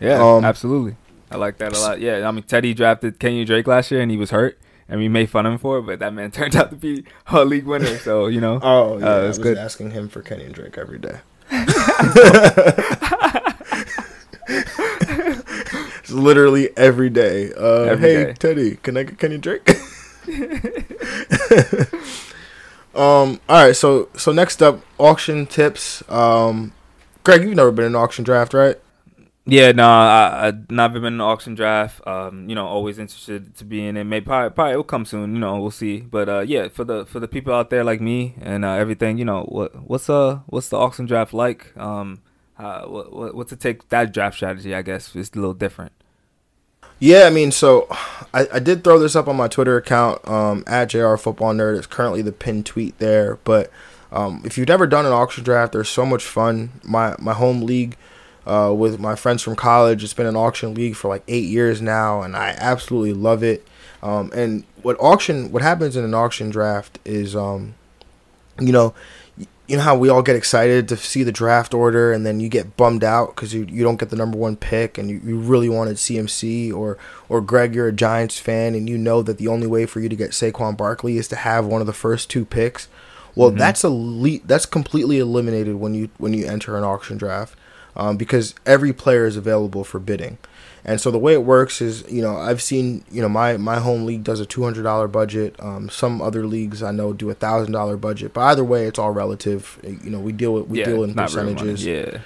Yeah, 0.00 0.22
Um, 0.22 0.44
absolutely. 0.44 0.94
I 1.28 1.38
like 1.38 1.58
that 1.58 1.76
a 1.76 1.80
lot. 1.80 2.00
Yeah, 2.00 2.28
I 2.28 2.30
mean 2.30 2.44
Teddy 2.44 2.72
drafted 2.72 3.18
Kenyan 3.18 3.46
Drake 3.46 3.66
last 3.66 3.90
year 3.90 4.00
and 4.00 4.12
he 4.12 4.16
was 4.16 4.30
hurt, 4.30 4.56
and 4.88 5.00
we 5.00 5.08
made 5.08 5.30
fun 5.30 5.46
of 5.46 5.52
him 5.52 5.58
for 5.58 5.78
it, 5.78 5.82
but 5.82 5.98
that 6.00 6.12
man 6.14 6.30
turned 6.32 6.56
out 6.56 6.70
to 6.70 6.76
be 6.76 7.04
a 7.26 7.44
league 7.44 7.64
winner. 7.66 7.98
So 7.98 8.26
you 8.26 8.40
know, 8.40 8.58
Oh 8.62 8.98
yeah, 8.98 9.06
Uh, 9.06 9.10
I 9.16 9.18
it's 9.28 9.38
was 9.38 9.46
good. 9.46 9.58
asking 9.58 9.90
him 9.92 10.08
for 10.08 10.22
Kenny 10.22 10.44
and 10.44 10.54
Drake 10.54 10.76
every 10.78 10.98
day. 10.98 11.20
it's 14.48 16.10
literally 16.10 16.70
every 16.76 17.10
day. 17.10 17.52
Uh, 17.52 17.82
Every 17.84 18.08
hey 18.08 18.24
day. 18.24 18.32
Teddy, 18.34 18.76
can 18.76 18.96
I 18.96 19.02
get 19.04 19.18
Kenny 19.18 19.38
Drake? 19.38 19.68
um. 22.94 23.40
All 23.48 23.64
right. 23.66 23.76
So 23.76 24.08
so 24.16 24.32
next 24.32 24.62
up, 24.62 24.80
auction 24.98 25.46
tips. 25.46 26.02
Um, 26.08 26.72
Greg, 27.24 27.42
you've 27.42 27.54
never 27.56 27.70
been 27.72 27.86
in 27.86 27.92
an 27.92 27.96
auction 27.96 28.24
draft, 28.24 28.54
right? 28.54 28.76
Yeah, 29.46 29.72
no, 29.72 29.86
I, 29.86 30.48
I 30.48 30.52
never 30.70 30.94
been 30.94 31.14
in 31.14 31.14
an 31.14 31.20
auction 31.20 31.54
draft. 31.54 32.00
Um, 32.06 32.48
you 32.48 32.54
know, 32.54 32.66
always 32.66 32.98
interested 32.98 33.54
to 33.56 33.64
be 33.64 33.86
in 33.86 33.96
it. 33.96 34.04
Maybe 34.04 34.24
probably, 34.24 34.54
probably 34.54 34.72
it'll 34.72 34.84
come 34.84 35.04
soon. 35.04 35.34
You 35.34 35.40
know, 35.40 35.60
we'll 35.60 35.70
see. 35.70 36.00
But 36.00 36.28
uh, 36.28 36.40
yeah, 36.40 36.68
for 36.68 36.84
the 36.84 37.04
for 37.04 37.20
the 37.20 37.28
people 37.28 37.52
out 37.52 37.68
there 37.68 37.84
like 37.84 38.00
me 38.00 38.34
and 38.40 38.64
uh, 38.64 38.72
everything, 38.72 39.18
you 39.18 39.24
know, 39.24 39.42
what 39.42 39.88
what's 39.88 40.08
uh 40.08 40.40
what's 40.46 40.70
the 40.70 40.78
auction 40.78 41.04
draft 41.04 41.34
like? 41.34 41.76
Um, 41.76 42.22
uh, 42.58 42.84
what 42.86 43.34
what's 43.34 43.52
it 43.52 43.60
take 43.60 43.88
that 43.90 44.12
draft 44.12 44.36
strategy? 44.36 44.74
I 44.74 44.80
guess 44.80 45.14
is 45.14 45.30
a 45.34 45.36
little 45.36 45.54
different. 45.54 45.92
Yeah, 46.98 47.24
I 47.24 47.30
mean, 47.30 47.50
so 47.50 47.86
I, 48.32 48.46
I 48.54 48.58
did 48.60 48.82
throw 48.82 48.98
this 48.98 49.16
up 49.16 49.28
on 49.28 49.36
my 49.36 49.48
Twitter 49.48 49.76
account 49.76 50.26
um, 50.26 50.64
at 50.66 50.86
JR 50.86 51.16
Football 51.16 51.52
Nerd. 51.52 51.76
It's 51.76 51.86
currently 51.86 52.22
the 52.22 52.32
pinned 52.32 52.64
tweet 52.64 52.98
there. 52.98 53.36
But 53.44 53.70
um, 54.10 54.40
if 54.44 54.56
you've 54.56 54.68
never 54.68 54.86
done 54.86 55.04
an 55.04 55.12
auction 55.12 55.44
draft, 55.44 55.72
there's 55.72 55.88
so 55.88 56.06
much 56.06 56.24
fun. 56.24 56.80
My 56.82 57.14
my 57.18 57.34
home 57.34 57.62
league 57.62 57.96
uh, 58.46 58.72
with 58.76 59.00
my 59.00 59.14
friends 59.14 59.42
from 59.42 59.56
college, 59.56 60.04
it's 60.04 60.14
been 60.14 60.26
an 60.26 60.36
auction 60.36 60.74
league 60.74 60.96
for 60.96 61.08
like 61.08 61.22
eight 61.28 61.46
years 61.46 61.80
now, 61.80 62.22
and 62.22 62.36
I 62.36 62.54
absolutely 62.58 63.14
love 63.14 63.42
it. 63.42 63.66
Um, 64.02 64.30
and 64.34 64.64
what 64.82 64.96
auction, 65.00 65.50
what 65.50 65.62
happens 65.62 65.96
in 65.96 66.04
an 66.04 66.12
auction 66.12 66.50
draft 66.50 66.98
is, 67.04 67.34
um, 67.34 67.74
you 68.60 68.72
know, 68.72 68.94
you 69.66 69.78
know 69.78 69.82
how 69.82 69.96
we 69.96 70.10
all 70.10 70.22
get 70.22 70.36
excited 70.36 70.88
to 70.88 70.96
see 70.96 71.22
the 71.22 71.32
draft 71.32 71.72
order 71.72 72.12
and 72.12 72.26
then 72.26 72.38
you 72.38 72.50
get 72.50 72.76
bummed 72.76 73.02
out 73.02 73.34
because 73.34 73.54
you, 73.54 73.64
you 73.64 73.82
don't 73.82 73.98
get 73.98 74.10
the 74.10 74.16
number 74.16 74.36
one 74.36 74.56
pick 74.56 74.98
and 74.98 75.08
you, 75.08 75.20
you 75.24 75.38
really 75.38 75.70
wanted 75.70 75.96
CMC 75.96 76.72
or 76.72 76.98
or 77.30 77.40
Greg 77.40 77.74
you're 77.74 77.88
a 77.88 77.92
Giants 77.92 78.38
fan 78.38 78.74
and 78.74 78.90
you 78.90 78.98
know 78.98 79.22
that 79.22 79.38
the 79.38 79.48
only 79.48 79.66
way 79.66 79.86
for 79.86 80.00
you 80.00 80.10
to 80.10 80.16
get 80.16 80.32
Saquon 80.32 80.76
Barkley 80.76 81.16
is 81.16 81.28
to 81.28 81.36
have 81.36 81.64
one 81.64 81.80
of 81.80 81.86
the 81.86 81.94
first 81.94 82.28
two 82.28 82.44
picks. 82.44 82.88
Well, 83.34 83.50
that's 83.50 83.82
a 83.82 83.88
le- 83.88 84.40
that's 84.44 84.66
completely 84.66 85.18
eliminated 85.18 85.76
when 85.76 85.94
you 85.94 86.10
when 86.18 86.34
you 86.34 86.46
enter 86.46 86.76
an 86.76 86.84
auction 86.84 87.16
draft 87.16 87.58
um, 87.96 88.16
because 88.16 88.54
every 88.66 88.92
player 88.92 89.26
is 89.26 89.36
available 89.36 89.84
for 89.84 89.98
bidding. 89.98 90.38
And 90.86 91.00
so 91.00 91.10
the 91.10 91.18
way 91.18 91.32
it 91.32 91.44
works 91.44 91.80
is, 91.80 92.04
you 92.10 92.20
know, 92.20 92.36
I've 92.36 92.60
seen, 92.60 93.04
you 93.10 93.22
know, 93.22 93.28
my 93.28 93.56
my 93.56 93.78
home 93.78 94.04
league 94.04 94.22
does 94.22 94.38
a 94.40 94.46
two 94.46 94.62
hundred 94.64 94.82
dollar 94.82 95.08
budget. 95.08 95.56
Um, 95.58 95.88
some 95.88 96.20
other 96.20 96.46
leagues 96.46 96.82
I 96.82 96.90
know 96.90 97.14
do 97.14 97.30
a 97.30 97.34
thousand 97.34 97.72
dollar 97.72 97.96
budget. 97.96 98.34
But 98.34 98.42
either 98.42 98.64
way, 98.64 98.86
it's 98.86 98.98
all 98.98 99.10
relative. 99.10 99.80
You 99.82 100.10
know, 100.10 100.20
we 100.20 100.32
deal 100.32 100.52
with 100.52 100.68
we 100.68 100.80
yeah, 100.80 100.84
deal 100.84 101.02
in 101.04 101.14
not 101.14 101.32
real 101.32 101.44
money. 101.44 101.54
percentages. 101.54 101.86
Yeah. 101.86 102.18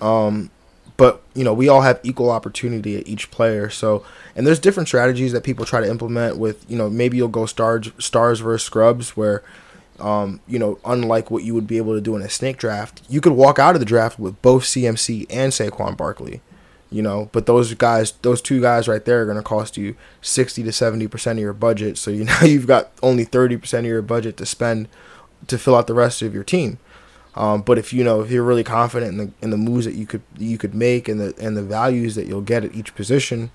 Um, 0.00 0.50
but 0.96 1.22
you 1.34 1.44
know, 1.44 1.52
we 1.52 1.68
all 1.68 1.82
have 1.82 2.00
equal 2.02 2.30
opportunity 2.30 2.96
at 2.96 3.06
each 3.06 3.30
player. 3.30 3.68
So, 3.68 4.04
and 4.34 4.46
there's 4.46 4.58
different 4.58 4.88
strategies 4.88 5.32
that 5.32 5.44
people 5.44 5.66
try 5.66 5.80
to 5.80 5.88
implement. 5.88 6.38
With 6.38 6.64
you 6.68 6.78
know, 6.78 6.88
maybe 6.88 7.18
you'll 7.18 7.28
go 7.28 7.44
stars 7.44 7.90
stars 7.98 8.40
versus 8.40 8.64
scrubs, 8.64 9.18
where 9.18 9.42
um, 10.00 10.40
you 10.46 10.58
know, 10.58 10.78
unlike 10.84 11.30
what 11.30 11.44
you 11.44 11.54
would 11.54 11.66
be 11.66 11.76
able 11.76 11.94
to 11.94 12.00
do 12.00 12.14
in 12.16 12.22
a 12.22 12.28
snake 12.28 12.56
draft, 12.58 13.02
you 13.08 13.20
could 13.20 13.32
walk 13.32 13.58
out 13.58 13.74
of 13.74 13.80
the 13.80 13.86
draft 13.86 14.18
with 14.18 14.40
both 14.42 14.64
CMC 14.64 15.26
and 15.30 15.52
Saquon 15.52 15.96
Barkley. 15.96 16.40
You 16.90 17.02
know, 17.02 17.28
but 17.32 17.44
those 17.44 17.74
guys, 17.74 18.12
those 18.22 18.40
two 18.40 18.62
guys 18.62 18.88
right 18.88 19.04
there, 19.04 19.20
are 19.22 19.26
going 19.26 19.36
to 19.36 19.42
cost 19.42 19.76
you 19.76 19.94
sixty 20.22 20.62
to 20.62 20.72
seventy 20.72 21.06
percent 21.06 21.38
of 21.38 21.42
your 21.42 21.52
budget. 21.52 21.98
So 21.98 22.10
you 22.10 22.24
now 22.24 22.40
you've 22.42 22.66
got 22.66 22.92
only 23.02 23.24
thirty 23.24 23.56
percent 23.56 23.84
of 23.84 23.90
your 23.90 24.02
budget 24.02 24.36
to 24.38 24.46
spend 24.46 24.88
to 25.46 25.58
fill 25.58 25.76
out 25.76 25.86
the 25.86 25.94
rest 25.94 26.22
of 26.22 26.34
your 26.34 26.44
team. 26.44 26.78
Um, 27.34 27.62
but 27.62 27.78
if 27.78 27.92
you 27.92 28.02
know 28.02 28.22
if 28.22 28.30
you're 28.30 28.42
really 28.42 28.64
confident 28.64 29.12
in 29.12 29.18
the 29.18 29.32
in 29.42 29.50
the 29.50 29.58
moves 29.58 29.84
that 29.84 29.94
you 29.94 30.06
could 30.06 30.22
you 30.38 30.56
could 30.56 30.74
make 30.74 31.08
and 31.08 31.20
the 31.20 31.34
and 31.38 31.56
the 31.56 31.62
values 31.62 32.14
that 32.14 32.26
you'll 32.26 32.40
get 32.40 32.64
at 32.64 32.74
each 32.74 32.94
position, 32.94 33.50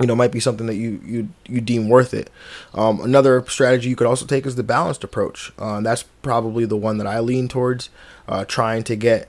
you 0.00 0.06
know, 0.06 0.16
might 0.16 0.32
be 0.32 0.40
something 0.40 0.66
that 0.66 0.76
you 0.76 1.00
you 1.04 1.28
you 1.46 1.60
deem 1.60 1.88
worth 1.88 2.14
it. 2.14 2.30
Um, 2.74 3.00
another 3.00 3.44
strategy 3.46 3.88
you 3.88 3.96
could 3.96 4.06
also 4.06 4.24
take 4.26 4.46
is 4.46 4.56
the 4.56 4.62
balanced 4.62 5.04
approach. 5.04 5.52
Uh, 5.58 5.80
that's 5.80 6.04
probably 6.22 6.64
the 6.64 6.76
one 6.76 6.98
that 6.98 7.06
I 7.06 7.20
lean 7.20 7.48
towards, 7.48 7.90
uh, 8.26 8.44
trying 8.46 8.82
to 8.84 8.96
get 8.96 9.28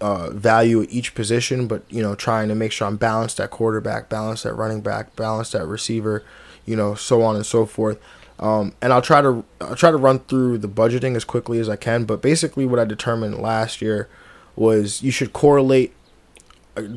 uh, 0.00 0.30
value 0.30 0.82
at 0.82 0.90
each 0.90 1.14
position, 1.14 1.66
but 1.66 1.84
you 1.88 2.02
know, 2.02 2.14
trying 2.14 2.48
to 2.48 2.54
make 2.54 2.72
sure 2.72 2.86
I'm 2.86 2.96
balanced 2.96 3.38
at 3.38 3.50
quarterback, 3.50 4.08
balanced 4.08 4.44
at 4.44 4.56
running 4.56 4.80
back, 4.80 5.14
balanced 5.14 5.54
at 5.54 5.66
receiver, 5.66 6.24
you 6.66 6.74
know, 6.74 6.94
so 6.94 7.22
on 7.22 7.36
and 7.36 7.46
so 7.46 7.64
forth. 7.64 7.98
Um, 8.40 8.74
and 8.82 8.92
I'll 8.92 9.02
try 9.02 9.20
to 9.20 9.44
I'll 9.60 9.76
try 9.76 9.92
to 9.92 9.96
run 9.96 10.18
through 10.20 10.58
the 10.58 10.68
budgeting 10.68 11.14
as 11.14 11.24
quickly 11.24 11.60
as 11.60 11.68
I 11.68 11.76
can. 11.76 12.04
But 12.04 12.20
basically, 12.20 12.66
what 12.66 12.80
I 12.80 12.84
determined 12.84 13.38
last 13.38 13.80
year 13.80 14.08
was 14.56 15.02
you 15.02 15.12
should 15.12 15.32
correlate 15.32 15.94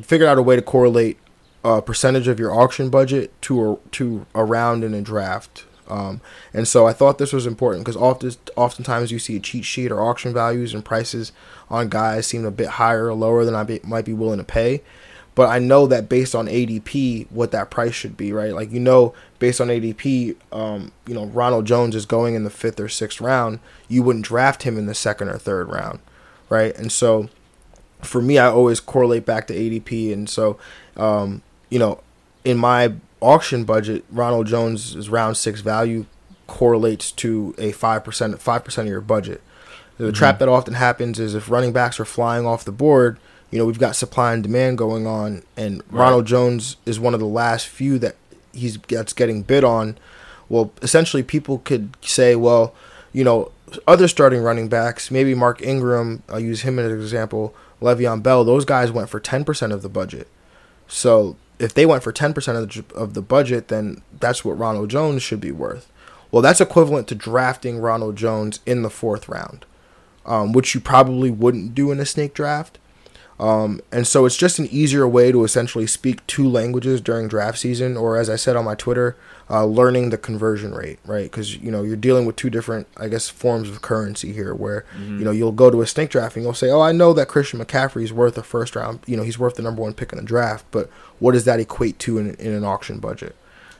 figured 0.02 0.28
out 0.28 0.38
a 0.38 0.42
way 0.42 0.56
to 0.56 0.62
correlate 0.62 1.18
percentage 1.82 2.28
of 2.28 2.38
your 2.38 2.54
auction 2.54 2.90
budget 2.90 3.32
to 3.42 3.72
a, 3.72 3.76
to 3.92 4.26
a 4.34 4.44
round 4.44 4.84
in 4.84 4.94
a 4.94 5.02
draft. 5.02 5.64
Um, 5.88 6.20
and 6.52 6.66
so 6.66 6.86
I 6.86 6.92
thought 6.92 7.18
this 7.18 7.32
was 7.32 7.46
important 7.46 7.84
because 7.84 8.00
often, 8.00 8.32
oftentimes 8.56 9.12
you 9.12 9.18
see 9.18 9.36
a 9.36 9.40
cheat 9.40 9.64
sheet 9.64 9.92
or 9.92 10.00
auction 10.00 10.32
values 10.32 10.74
and 10.74 10.84
prices 10.84 11.32
on 11.70 11.88
guys 11.88 12.26
seem 12.26 12.44
a 12.44 12.50
bit 12.50 12.68
higher 12.70 13.06
or 13.06 13.14
lower 13.14 13.44
than 13.44 13.54
I 13.54 13.64
be, 13.64 13.80
might 13.84 14.04
be 14.04 14.12
willing 14.12 14.38
to 14.38 14.44
pay. 14.44 14.82
But 15.36 15.50
I 15.50 15.58
know 15.58 15.86
that 15.86 16.08
based 16.08 16.34
on 16.34 16.46
ADP, 16.46 17.30
what 17.30 17.50
that 17.50 17.70
price 17.70 17.92
should 17.94 18.16
be, 18.16 18.32
right? 18.32 18.54
Like 18.54 18.72
you 18.72 18.80
know, 18.80 19.12
based 19.38 19.60
on 19.60 19.68
ADP, 19.68 20.34
um, 20.50 20.92
you 21.06 21.14
know 21.14 21.26
Ronald 21.26 21.66
Jones 21.66 21.94
is 21.94 22.06
going 22.06 22.34
in 22.34 22.44
the 22.44 22.50
fifth 22.50 22.80
or 22.80 22.88
sixth 22.88 23.20
round. 23.20 23.60
You 23.86 24.02
wouldn't 24.02 24.24
draft 24.24 24.62
him 24.62 24.78
in 24.78 24.86
the 24.86 24.94
second 24.94 25.28
or 25.28 25.36
third 25.36 25.68
round, 25.68 25.98
right? 26.48 26.74
And 26.74 26.90
so, 26.90 27.28
for 28.00 28.22
me, 28.22 28.38
I 28.38 28.46
always 28.46 28.80
correlate 28.80 29.26
back 29.26 29.46
to 29.48 29.54
ADP, 29.54 30.10
and 30.10 30.26
so, 30.26 30.58
um, 30.96 31.42
you 31.70 31.78
know, 31.78 32.00
in 32.44 32.58
my 32.58 32.94
auction 33.20 33.64
budget, 33.64 34.04
Ronald 34.10 34.46
Jones' 34.46 35.08
round 35.08 35.36
six 35.36 35.60
value 35.60 36.06
correlates 36.46 37.10
to 37.12 37.54
a 37.58 37.72
five 37.72 38.04
percent 38.04 38.40
five 38.40 38.64
percent 38.64 38.88
of 38.88 38.92
your 38.92 39.00
budget. 39.00 39.42
The 39.98 40.04
mm-hmm. 40.04 40.14
trap 40.14 40.38
that 40.38 40.48
often 40.48 40.74
happens 40.74 41.18
is 41.18 41.34
if 41.34 41.50
running 41.50 41.72
backs 41.72 41.98
are 41.98 42.04
flying 42.04 42.46
off 42.46 42.64
the 42.64 42.72
board, 42.72 43.18
you 43.50 43.58
know, 43.58 43.64
we've 43.64 43.78
got 43.78 43.96
supply 43.96 44.32
and 44.32 44.42
demand 44.42 44.78
going 44.78 45.06
on, 45.06 45.42
and 45.56 45.82
right. 45.90 46.04
Ronald 46.04 46.26
Jones 46.26 46.76
is 46.84 47.00
one 47.00 47.14
of 47.14 47.20
the 47.20 47.26
last 47.26 47.66
few 47.66 47.98
that 47.98 48.16
he's 48.52 48.78
that's 48.78 49.12
getting 49.12 49.42
bid 49.42 49.64
on. 49.64 49.98
Well, 50.48 50.72
essentially, 50.82 51.22
people 51.22 51.58
could 51.58 51.96
say, 52.02 52.36
well, 52.36 52.74
you 53.12 53.24
know, 53.24 53.50
other 53.88 54.08
starting 54.08 54.42
running 54.42 54.68
backs, 54.68 55.10
maybe 55.10 55.34
Mark 55.34 55.62
Ingram, 55.62 56.22
I'll 56.28 56.40
use 56.40 56.62
him 56.62 56.78
as 56.78 56.92
an 56.92 57.00
example, 57.00 57.54
Le'Veon 57.80 58.22
Bell, 58.22 58.44
those 58.44 58.64
guys 58.64 58.92
went 58.92 59.08
for 59.08 59.20
10% 59.20 59.72
of 59.72 59.82
the 59.82 59.88
budget. 59.88 60.28
So 60.86 61.36
if 61.58 61.74
they 61.74 61.86
went 61.86 62.02
for 62.02 62.12
10% 62.12 62.36
of 62.56 62.68
the, 62.68 62.94
of 62.94 63.14
the 63.14 63.22
budget, 63.22 63.68
then 63.68 64.02
that's 64.18 64.44
what 64.44 64.58
Ronald 64.58 64.90
Jones 64.90 65.22
should 65.22 65.40
be 65.40 65.52
worth. 65.52 65.90
Well, 66.30 66.42
that's 66.42 66.60
equivalent 66.60 67.08
to 67.08 67.14
drafting 67.14 67.78
Ronald 67.78 68.16
Jones 68.16 68.60
in 68.66 68.82
the 68.82 68.90
fourth 68.90 69.28
round, 69.28 69.64
um, 70.24 70.52
which 70.52 70.74
you 70.74 70.80
probably 70.80 71.30
wouldn't 71.30 71.74
do 71.74 71.90
in 71.90 72.00
a 72.00 72.06
snake 72.06 72.34
draft. 72.34 72.78
Um, 73.38 73.80
and 73.92 74.06
so 74.06 74.24
it's 74.24 74.36
just 74.36 74.58
an 74.58 74.66
easier 74.70 75.06
way 75.06 75.30
to 75.30 75.44
essentially 75.44 75.86
speak 75.86 76.26
two 76.26 76.48
languages 76.48 77.02
during 77.02 77.28
draft 77.28 77.58
season, 77.58 77.96
or 77.96 78.16
as 78.16 78.30
I 78.30 78.36
said 78.36 78.56
on 78.56 78.64
my 78.64 78.74
Twitter, 78.74 79.14
uh, 79.50 79.66
learning 79.66 80.08
the 80.08 80.16
conversion 80.16 80.74
rate, 80.74 80.98
right? 81.04 81.30
Because 81.30 81.56
you 81.56 81.70
know 81.70 81.82
you're 81.82 81.96
dealing 81.96 82.24
with 82.24 82.36
two 82.36 82.48
different, 82.48 82.86
I 82.96 83.08
guess, 83.08 83.28
forms 83.28 83.68
of 83.68 83.82
currency 83.82 84.32
here. 84.32 84.54
Where 84.54 84.86
mm-hmm. 84.96 85.18
you 85.18 85.24
know 85.24 85.32
you'll 85.32 85.52
go 85.52 85.70
to 85.70 85.82
a 85.82 85.86
snake 85.86 86.10
draft 86.10 86.36
and 86.36 86.44
you'll 86.44 86.54
say, 86.54 86.70
"Oh, 86.70 86.80
I 86.80 86.92
know 86.92 87.12
that 87.12 87.28
Christian 87.28 87.60
McCaffrey 87.60 88.04
is 88.04 88.12
worth 88.12 88.38
a 88.38 88.42
first 88.42 88.74
round. 88.74 89.00
You 89.06 89.18
know, 89.18 89.22
he's 89.22 89.38
worth 89.38 89.56
the 89.56 89.62
number 89.62 89.82
one 89.82 89.92
pick 89.92 90.12
in 90.12 90.18
the 90.18 90.24
draft, 90.24 90.64
but 90.70 90.88
what 91.18 91.32
does 91.32 91.44
that 91.44 91.60
equate 91.60 91.98
to 92.00 92.18
in, 92.18 92.34
in 92.36 92.54
an 92.54 92.64
auction 92.64 92.98
budget?" 93.00 93.36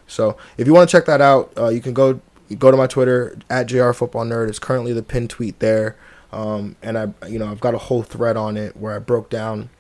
So 0.07 0.37
if 0.59 0.67
you 0.67 0.75
want 0.75 0.89
to 0.89 0.97
check 0.97 1.07
that 1.07 1.21
out, 1.21 1.53
uh, 1.57 1.69
you 1.69 1.81
can 1.81 1.95
go 1.95 2.21
go 2.59 2.71
to 2.71 2.77
my 2.77 2.87
Twitter 2.87 3.39
at 3.49 3.67
jrfootballnerd. 3.69 4.49
It's 4.49 4.59
currently 4.59 4.93
the 4.93 5.03
pinned 5.03 5.31
tweet 5.31 5.59
there. 5.61 5.97
Um, 6.37 6.77
and 6.83 6.99
I, 6.99 7.09
you 7.27 7.39
know, 7.39 7.51
I've 7.51 7.61
got 7.61 7.75
a 7.75 7.79
whole 7.79 8.03
thread 8.03 8.37
on 8.37 8.59
it 8.59 8.77
where 8.77 8.95
I 8.95 8.99
broke 8.99 9.31
down, 9.31 9.71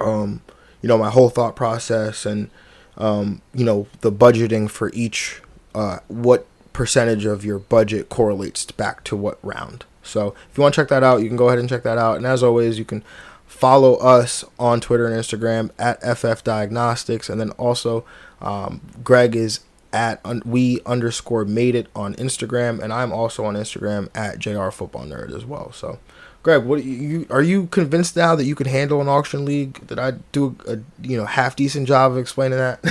um, 0.00 0.42
you 0.82 0.88
know, 0.88 0.98
my 0.98 1.10
whole 1.10 1.30
thought 1.30 1.54
process 1.54 2.26
and, 2.26 2.50
um, 2.96 3.40
you 3.54 3.64
know, 3.64 3.86
the 4.00 4.10
budgeting 4.10 4.68
for 4.68 4.90
each, 4.92 5.40
uh, 5.76 6.00
what 6.08 6.44
percentage 6.72 7.24
of 7.24 7.44
your 7.44 7.60
budget 7.60 8.08
correlates 8.08 8.64
back 8.72 9.04
to 9.04 9.16
what 9.16 9.38
round. 9.44 9.84
So 10.02 10.34
if 10.50 10.58
you 10.58 10.62
want 10.62 10.74
to 10.74 10.80
check 10.80 10.88
that 10.88 11.04
out, 11.04 11.22
you 11.22 11.28
can 11.28 11.36
go 11.36 11.46
ahead 11.48 11.60
and 11.60 11.68
check 11.68 11.84
that 11.84 11.98
out. 11.98 12.16
And 12.16 12.26
as 12.26 12.42
always, 12.42 12.80
you 12.80 12.84
can 12.84 13.04
follow 13.46 13.94
us 13.94 14.44
on 14.58 14.80
Twitter 14.80 15.06
and 15.06 15.14
Instagram 15.14 15.70
at 15.78 16.02
FF 16.02 16.42
Diagnostics. 16.42 17.30
And 17.30 17.40
then 17.40 17.50
also, 17.52 18.04
um, 18.40 18.80
Greg 19.04 19.36
is 19.36 19.60
at 19.96 20.20
un- 20.24 20.42
we 20.44 20.80
underscore 20.84 21.46
made 21.46 21.74
it 21.74 21.88
on 21.96 22.14
Instagram, 22.16 22.80
and 22.82 22.92
I'm 22.92 23.12
also 23.12 23.44
on 23.46 23.54
Instagram 23.54 24.08
at 24.14 24.38
jr 24.38 24.68
football 24.70 25.06
nerd 25.06 25.34
as 25.34 25.46
well. 25.46 25.72
So, 25.72 25.98
Greg, 26.42 26.64
what 26.64 26.84
you 26.84 27.26
are 27.30 27.42
you 27.42 27.66
convinced 27.68 28.14
now 28.14 28.36
that 28.36 28.44
you 28.44 28.54
could 28.54 28.66
handle 28.66 29.00
an 29.00 29.08
auction 29.08 29.44
league? 29.46 29.84
Did 29.86 29.98
I 29.98 30.12
do 30.32 30.56
a, 30.68 30.74
a 30.74 30.78
you 31.00 31.16
know 31.16 31.24
half 31.24 31.56
decent 31.56 31.88
job 31.88 32.12
of 32.12 32.18
explaining 32.18 32.58
that? 32.58 32.84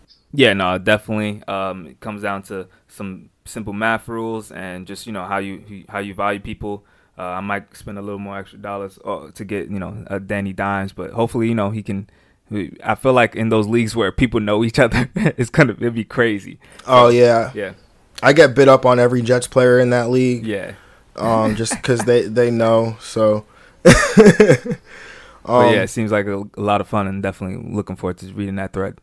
yeah, 0.32 0.52
no, 0.52 0.78
definitely. 0.78 1.42
Um, 1.48 1.88
it 1.88 2.00
comes 2.00 2.22
down 2.22 2.44
to 2.44 2.68
some 2.86 3.30
simple 3.44 3.72
math 3.72 4.06
rules 4.06 4.52
and 4.52 4.86
just 4.86 5.06
you 5.06 5.12
know 5.12 5.24
how 5.24 5.38
you 5.38 5.84
how 5.88 5.98
you 5.98 6.14
value 6.14 6.40
people. 6.40 6.84
Uh, 7.18 7.24
I 7.24 7.40
might 7.40 7.76
spend 7.76 7.98
a 7.98 8.02
little 8.02 8.20
more 8.20 8.38
extra 8.38 8.58
dollars 8.58 8.98
uh, 9.04 9.32
to 9.34 9.44
get 9.44 9.68
you 9.68 9.80
know 9.80 10.04
a 10.06 10.20
Danny 10.20 10.52
Dimes, 10.52 10.92
but 10.92 11.10
hopefully 11.10 11.48
you 11.48 11.56
know 11.56 11.70
he 11.70 11.82
can 11.82 12.08
I 12.84 12.94
feel 12.94 13.12
like 13.12 13.34
in 13.34 13.48
those 13.48 13.66
leagues 13.66 13.96
where 13.96 14.12
people 14.12 14.40
know 14.40 14.64
each 14.64 14.78
other, 14.78 15.10
it's 15.14 15.50
gonna 15.50 15.72
it'd 15.72 15.94
be 15.94 16.04
crazy. 16.04 16.58
Oh 16.86 17.08
yeah, 17.08 17.50
yeah. 17.54 17.72
I 18.22 18.32
get 18.32 18.54
bid 18.54 18.68
up 18.68 18.86
on 18.86 18.98
every 18.98 19.22
Jets 19.22 19.46
player 19.46 19.80
in 19.80 19.90
that 19.90 20.10
league. 20.10 20.46
Yeah. 20.46 20.74
Um, 21.16 21.56
just 21.56 21.74
because 21.74 22.00
they 22.04 22.22
they 22.22 22.50
know. 22.50 22.96
So. 23.00 23.46
um, 25.44 25.72
yeah, 25.72 25.82
it 25.82 25.90
seems 25.90 26.12
like 26.12 26.26
a, 26.26 26.44
a 26.56 26.60
lot 26.60 26.80
of 26.80 26.88
fun, 26.88 27.06
and 27.06 27.22
definitely 27.22 27.68
looking 27.72 27.96
forward 27.96 28.18
to 28.18 28.32
reading 28.32 28.56
that 28.56 28.72
thread. 28.72 28.98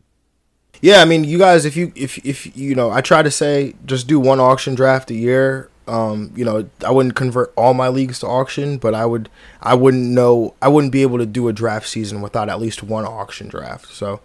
Yeah, 0.80 1.02
I 1.02 1.04
mean, 1.04 1.24
you 1.24 1.36
guys, 1.38 1.64
if 1.64 1.76
you 1.76 1.92
if 1.94 2.18
if 2.24 2.56
you 2.56 2.74
know, 2.74 2.90
I 2.90 3.00
try 3.00 3.22
to 3.22 3.30
say 3.30 3.74
just 3.84 4.06
do 4.06 4.18
one 4.18 4.40
auction 4.40 4.74
draft 4.74 5.10
a 5.10 5.14
year 5.14 5.69
um, 5.86 6.32
you 6.36 6.44
know, 6.44 6.68
I 6.84 6.90
wouldn't 6.90 7.16
convert 7.16 7.52
all 7.56 7.74
my 7.74 7.88
leagues 7.88 8.20
to 8.20 8.26
auction, 8.26 8.78
but 8.78 8.94
I 8.94 9.06
would 9.06 9.28
I 9.60 9.74
wouldn't 9.74 10.06
know 10.06 10.54
I 10.62 10.68
wouldn't 10.68 10.92
be 10.92 11.02
able 11.02 11.18
to 11.18 11.26
do 11.26 11.48
a 11.48 11.52
draft 11.52 11.88
season 11.88 12.20
without 12.20 12.48
at 12.48 12.60
least 12.60 12.82
one 12.82 13.04
auction 13.04 13.48
draft. 13.48 13.92
So 13.92 14.20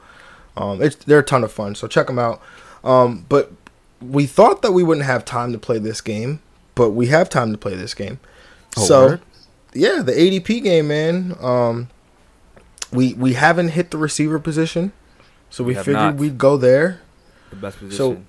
um, 0.57 0.81
it's 0.81 0.95
they're 0.95 1.19
a 1.19 1.23
ton 1.23 1.43
of 1.43 1.51
fun. 1.51 1.75
So 1.75 1.87
check 1.87 2.07
them 2.07 2.19
out. 2.19 2.41
Um, 2.83 3.25
but 3.29 3.51
we 4.01 4.25
thought 4.25 4.61
that 4.61 4.73
we 4.73 4.83
wouldn't 4.83 5.05
have 5.05 5.25
time 5.25 5.51
to 5.53 5.57
play 5.57 5.79
this 5.79 6.01
game, 6.01 6.41
but 6.75 6.91
we 6.91 7.07
have 7.07 7.29
time 7.29 7.51
to 7.51 7.57
play 7.57 7.75
this 7.75 7.93
game. 7.93 8.19
Oh, 8.77 8.85
so 8.85 9.05
word? 9.05 9.21
yeah, 9.73 10.01
the 10.01 10.11
ADP 10.11 10.63
game, 10.63 10.87
man. 10.87 11.35
Um, 11.41 11.89
we 12.91 13.13
we 13.13 13.33
haven't 13.33 13.69
hit 13.69 13.91
the 13.91 13.97
receiver 13.97 14.39
position, 14.39 14.93
so 15.49 15.63
we, 15.63 15.73
we 15.73 15.79
figured 15.79 15.95
not. 15.95 16.15
we'd 16.15 16.37
go 16.37 16.57
there. 16.57 17.01
The 17.49 17.55
best 17.55 17.79
position. 17.79 17.97
So 17.97 18.21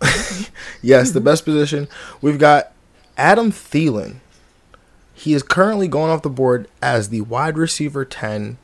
yes, 0.82 1.12
the 1.12 1.20
best 1.20 1.44
position. 1.44 1.88
We've 2.20 2.38
got 2.38 2.72
Adam 3.16 3.52
Thielen, 3.52 4.16
he 5.14 5.32
is 5.32 5.42
currently 5.42 5.86
going 5.86 6.10
off 6.10 6.22
the 6.22 6.28
board 6.28 6.68
as 6.82 7.08
the 7.08 7.20
wide 7.22 7.56
receiver 7.56 8.04
10, 8.04 8.58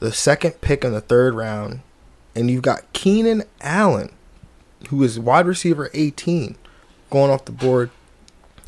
the 0.00 0.10
second 0.10 0.60
pick 0.62 0.82
in 0.84 0.92
the 0.92 1.02
third 1.02 1.34
round. 1.34 1.80
And 2.34 2.50
you've 2.50 2.62
got 2.62 2.90
Keenan 2.92 3.44
Allen, 3.60 4.12
who 4.88 5.02
is 5.02 5.20
wide 5.20 5.46
receiver 5.46 5.90
18, 5.92 6.56
going 7.10 7.30
off 7.30 7.44
the 7.44 7.52
board 7.52 7.90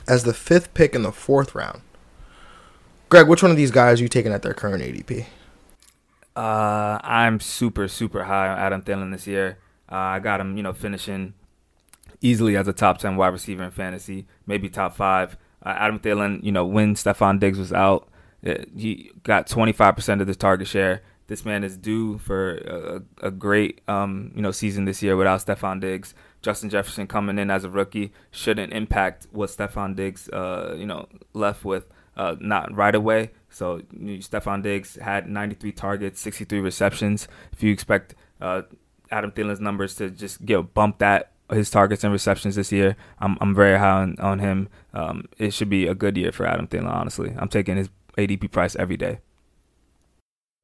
as 0.07 0.25
the 0.25 0.35
fifth 0.35 0.73
pick 0.75 0.95
in 0.95 1.03
the 1.03 1.13
fourth 1.13 1.55
round. 1.55 1.81
Greg, 3.09 3.27
which 3.27 3.43
one 3.43 3.51
of 3.51 3.57
these 3.57 3.71
guys 3.71 4.01
are 4.01 4.03
you 4.03 4.09
taking 4.09 4.33
at 4.33 4.43
their 4.43 4.55
current 4.55 4.83
ADP? 4.83 5.27
Uh, 6.37 7.01
I'm 7.03 7.41
super, 7.41 7.89
super 7.89 8.25
high 8.25 8.49
on 8.49 8.59
Adam 8.59 8.83
Thielen 8.83 9.13
this 9.13 9.27
year. 9.27 9.59
Uh, 9.91 9.97
I 9.97 10.19
got 10.19 10.41
him, 10.41 10.57
you 10.59 10.63
know, 10.63 10.75
finishing 10.75 11.33
easily 12.21 12.57
as 12.57 12.69
a 12.69 12.73
top 12.73 12.99
10 12.99 13.17
wide 13.17 13.29
receiver 13.29 13.65
in 13.65 13.71
fantasy, 13.71 14.27
maybe 14.47 14.69
top 14.69 14.95
five. 14.95 15.37
Uh, 15.65 15.75
Adam 15.77 15.99
Thielen, 15.99 16.43
you 16.43 16.53
know, 16.53 16.65
when 16.65 16.95
Stefon 16.95 17.41
Diggs 17.41 17.59
was 17.59 17.73
out, 17.73 18.09
uh, 18.47 18.55
he 18.77 19.11
got 19.23 19.47
25% 19.49 20.21
of 20.21 20.27
the 20.27 20.35
target 20.35 20.69
share. 20.69 21.03
This 21.27 21.45
man 21.45 21.63
is 21.63 21.77
due 21.77 22.19
for 22.19 22.55
a, 23.21 23.27
a 23.27 23.31
great, 23.31 23.83
um, 23.87 24.33
you 24.35 24.41
know, 24.41 24.51
season 24.51 24.87
this 24.87 25.03
year 25.03 25.17
without 25.17 25.45
Stefon 25.45 25.81
Diggs. 25.81 26.15
Justin 26.41 26.71
Jefferson 26.71 27.07
coming 27.07 27.39
in 27.39 27.51
as 27.51 27.65
a 27.65 27.71
rookie 27.71 28.13
shouldn't 28.31 28.73
impact 28.73 29.27
what 29.33 29.51
Stefon 29.51 29.95
Diggs, 29.95 30.29
uh, 30.31 30.75
you 30.79 30.87
know, 30.87 31.07
left 31.35 31.65
with. 31.65 31.87
Uh, 32.17 32.35
not 32.41 32.75
right 32.75 32.97
away. 32.97 33.31
So 33.49 33.77
you 33.93 34.15
know, 34.15 34.19
Stefon 34.19 34.61
Diggs 34.61 34.97
had 34.97 35.29
93 35.29 35.71
targets, 35.71 36.21
63 36.21 36.59
receptions. 36.59 37.29
If 37.53 37.63
you 37.63 37.73
expect 37.73 38.17
uh, 38.41 38.63
Adam 39.11 39.31
Thielen's 39.31 39.61
numbers 39.61 39.95
to 39.97 40.11
just 40.11 40.45
get 40.45 40.75
bumped 40.75 40.99
that 40.99 41.33
his 41.51 41.71
targets 41.71 42.05
and 42.05 42.13
receptions 42.13 42.57
this 42.57 42.73
year. 42.73 42.97
I'm 43.21 43.37
I'm 43.41 43.55
very 43.55 43.79
high 43.79 44.03
on, 44.03 44.17
on 44.19 44.39
him. 44.39 44.69
Um, 44.95 45.25
it 45.39 45.53
should 45.53 45.69
be 45.71 45.87
a 45.87 45.95
good 45.95 46.17
year 46.17 46.33
for 46.33 46.47
Adam 46.47 46.67
Thielen. 46.67 46.91
Honestly, 46.91 47.35
I'm 47.39 47.49
taking 47.49 47.77
his 47.77 47.89
ADP 48.17 48.51
price 48.51 48.77
every 48.77 48.97
day. 48.97 49.21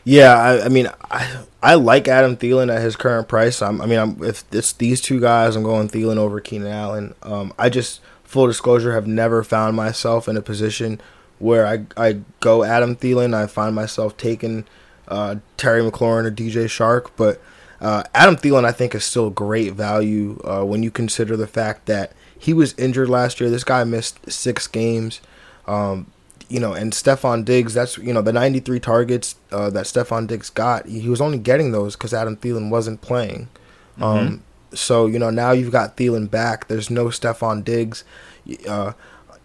Yeah, 0.05 0.35
I, 0.35 0.67
I 0.67 0.69
mean, 0.69 0.89
I 1.11 1.45
I 1.63 1.75
like 1.75 2.09
Adam 2.09 2.37
Thielen 2.37 2.75
at 2.75 2.83
his 2.83 2.97
current 2.97 3.27
price. 3.27 3.63
I'm, 3.63 3.81
i 3.81 3.87
mean, 3.87 3.99
I'm, 3.99 4.23
if 4.23 4.45
it's 4.53 4.73
these 4.73 5.01
two 5.01 5.21
guys, 5.21 5.57
I'm 5.57 5.63
going 5.63 5.89
Thielen 5.89 6.19
over 6.19 6.41
Keenan 6.41 6.69
Allen. 6.69 7.15
Um, 7.23 7.55
I 7.59 7.71
just 7.71 8.01
full 8.23 8.47
disclosure 8.47 8.93
have 8.93 9.07
never 9.07 9.43
found 9.43 9.77
myself 9.77 10.29
in 10.29 10.37
a 10.37 10.43
position 10.43 11.01
where 11.39 11.67
I 11.67 11.87
I 11.97 12.21
go 12.41 12.65
Adam 12.65 12.97
Thielen. 12.97 13.35
I 13.35 13.47
find 13.47 13.75
myself 13.75 14.17
taking 14.19 14.67
uh, 15.09 15.37
Terry 15.57 15.83
McLaurin 15.83 16.27
or 16.27 16.31
DJ 16.31 16.67
Chark, 16.67 17.11
but 17.17 17.41
uh, 17.81 18.05
Adam 18.15 18.37
Thielen, 18.37 18.65
I 18.65 18.73
think, 18.73 18.95
is 18.95 19.05
still 19.05 19.31
great 19.31 19.73
value 19.73 20.41
uh, 20.45 20.65
when 20.65 20.83
you 20.83 20.91
consider 20.91 21.37
the 21.37 21.47
fact 21.47 21.87
that 21.87 22.13
he 22.39 22.53
was 22.53 22.75
injured 22.75 23.09
last 23.09 23.41
year. 23.41 23.51
This 23.51 23.65
guy 23.65 23.85
missed 23.85 24.31
six 24.31 24.67
games. 24.67 25.21
Um, 25.67 26.11
you 26.49 26.61
know, 26.61 26.75
and 26.75 26.93
Stefon 26.93 27.45
Diggs, 27.45 27.75
that's 27.75 27.97
you 27.99 28.13
know 28.13 28.23
the 28.23 28.33
93 28.33 28.79
targets 28.81 29.37
uh, 29.51 29.71
that 29.71 29.87
Stefon 29.87 30.27
Diggs 30.27 30.51
got. 30.51 30.87
He 30.87 31.09
was 31.09 31.21
only 31.21 31.39
getting 31.39 31.73
those 31.73 31.97
because 31.97 32.13
Adam 32.13 32.37
Thielen 32.37 32.71
wasn't 32.71 33.01
playing. 33.01 33.49
Mm-hmm. 33.99 34.05
Um, 34.05 34.45
so 34.73 35.07
you 35.07 35.19
know 35.19 35.31
now 35.31 35.53
you've 35.53 35.73
got 35.73 35.97
Thielen 35.97 36.31
back. 36.31 36.69
There's 36.69 36.91
no 36.91 37.07
Stefon 37.07 37.65
Diggs. 37.65 38.05
Uh, 38.69 38.93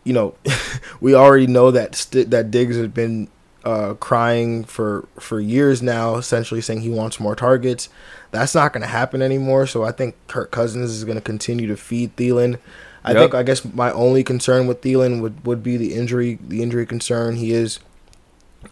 you 0.04 0.14
know, 0.14 0.36
we 1.02 1.14
already 1.14 1.48
know 1.48 1.72
that 1.72 1.96
st- 1.96 2.32
that 2.32 2.52
Diggs 2.52 2.76
has 2.76 2.88
been 2.88 3.30
uh, 3.64 3.94
crying 3.96 4.64
for 4.64 5.08
for 5.20 5.40
years 5.40 5.82
now, 5.82 6.16
essentially 6.16 6.62
saying 6.62 6.82
he 6.82 6.90
wants 6.90 7.20
more 7.20 7.36
targets. 7.36 7.90
That's 8.32 8.54
not 8.54 8.74
going 8.74 8.82
to 8.82 8.88
happen 8.88 9.22
anymore. 9.22 9.66
So 9.68 9.84
I 9.84 9.92
think 9.92 10.16
Kirk 10.28 10.52
Cousins 10.52 10.92
is 10.92 11.04
going 11.04 11.18
to 11.18 11.22
continue 11.22 11.68
to 11.68 11.78
feed 11.78 12.16
Thielen. 12.16 12.60
I 13.04 13.12
Yep. 13.14 13.20
think 13.22 13.36
I 13.36 13.44
guess 13.44 13.66
my 13.66 13.92
only 13.92 14.24
concern 14.24 14.68
with 14.68 14.82
Thielen 14.82 15.22
would, 15.22 15.46
would 15.46 15.64
be 15.64 15.78
the 15.78 15.94
injury 15.96 16.38
the 16.46 16.62
injury 16.62 16.86
concern. 16.86 17.36
He 17.38 17.54
is 17.54 17.80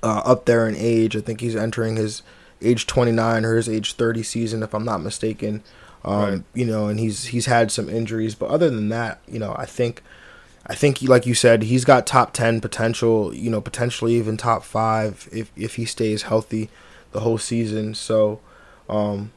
uh, 0.04 0.22
up 0.26 0.46
there 0.46 0.68
in 0.68 0.76
age. 0.76 1.16
I 1.16 1.22
think 1.22 1.42
he's 1.42 1.56
entering 1.56 1.96
his 1.96 2.22
age 2.62 2.88
29 2.88 3.46
or 3.46 3.56
his 3.56 3.70
age 3.70 3.94
30 3.94 4.24
season, 4.24 4.64
if 4.64 4.74
I'm 4.74 4.86
not 4.86 5.02
mistaken. 5.02 5.64
Um, 6.04 6.22
Right. 6.22 6.44
You 6.54 6.66
know, 6.66 6.88
and 6.88 7.00
he's 7.00 7.26
he's 7.28 7.46
had 7.48 7.72
some 7.72 7.90
injuries, 7.90 8.36
but 8.36 8.50
other 8.50 8.70
than 8.70 8.90
that, 8.90 9.20
you 9.28 9.40
know, 9.40 9.56
I 9.58 9.66
think 9.66 10.04
I 10.68 10.76
think 10.76 10.98
he, 10.98 11.08
like 11.08 11.26
you 11.26 11.34
said, 11.34 11.64
he's 11.64 11.86
got 11.86 12.06
top 12.06 12.34
10 12.34 12.60
potential. 12.60 13.34
You 13.34 13.50
know, 13.50 13.62
potentially 13.62 14.14
even 14.16 14.36
top 14.38 14.64
five 14.64 15.30
if 15.32 15.52
if 15.56 15.76
he 15.76 15.86
stays 15.86 16.24
healthy 16.24 16.70
the 17.12 17.22
whole 17.22 17.38
season. 17.40 17.96
So. 17.96 18.40
Um, 18.90 19.32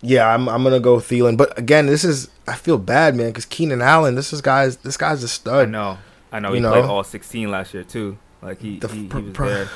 yeah, 0.00 0.32
I'm 0.32 0.48
I'm 0.48 0.62
gonna 0.62 0.80
go 0.80 0.96
Thielen, 0.98 1.36
but 1.36 1.56
again, 1.58 1.86
this 1.86 2.04
is 2.04 2.28
I 2.46 2.54
feel 2.54 2.78
bad, 2.78 3.14
man, 3.16 3.28
because 3.28 3.44
Keenan 3.44 3.82
Allen, 3.82 4.14
this 4.14 4.32
is 4.32 4.40
guys, 4.40 4.78
this 4.78 4.96
guy's 4.96 5.22
a 5.22 5.28
stud. 5.28 5.68
I 5.68 5.70
know. 5.70 5.98
I 6.32 6.40
know. 6.40 6.48
You 6.50 6.54
He 6.56 6.60
know? 6.60 6.72
played 6.72 6.84
all 6.84 7.02
16 7.04 7.50
last 7.50 7.74
year 7.74 7.82
too. 7.84 8.18
Like 8.42 8.60
he, 8.60 8.78
The 8.78 8.88
he, 8.88 9.00
he 9.00 9.06
was 9.08 9.34
there. 9.34 9.68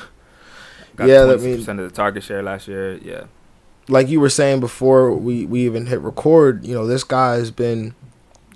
Got 0.95 1.07
Yeah, 1.07 1.13
yeah, 1.21 1.25
that 1.25 1.37
twenty 1.39 1.57
mean- 1.57 1.69
of 1.79 1.89
the 1.89 1.95
target 1.95 2.23
share 2.23 2.41
last 2.43 2.67
year. 2.67 2.95
Yeah. 2.97 3.23
like 3.89 4.07
you 4.07 4.19
were 4.19 4.29
saying 4.29 4.59
before 4.59 5.11
we, 5.13 5.45
we 5.45 5.65
even 5.65 5.87
hit 5.87 5.99
record, 6.01 6.65
you 6.65 6.73
know, 6.73 6.85
this 6.87 7.03
guy 7.03 7.33
has 7.35 7.51
been, 7.51 7.93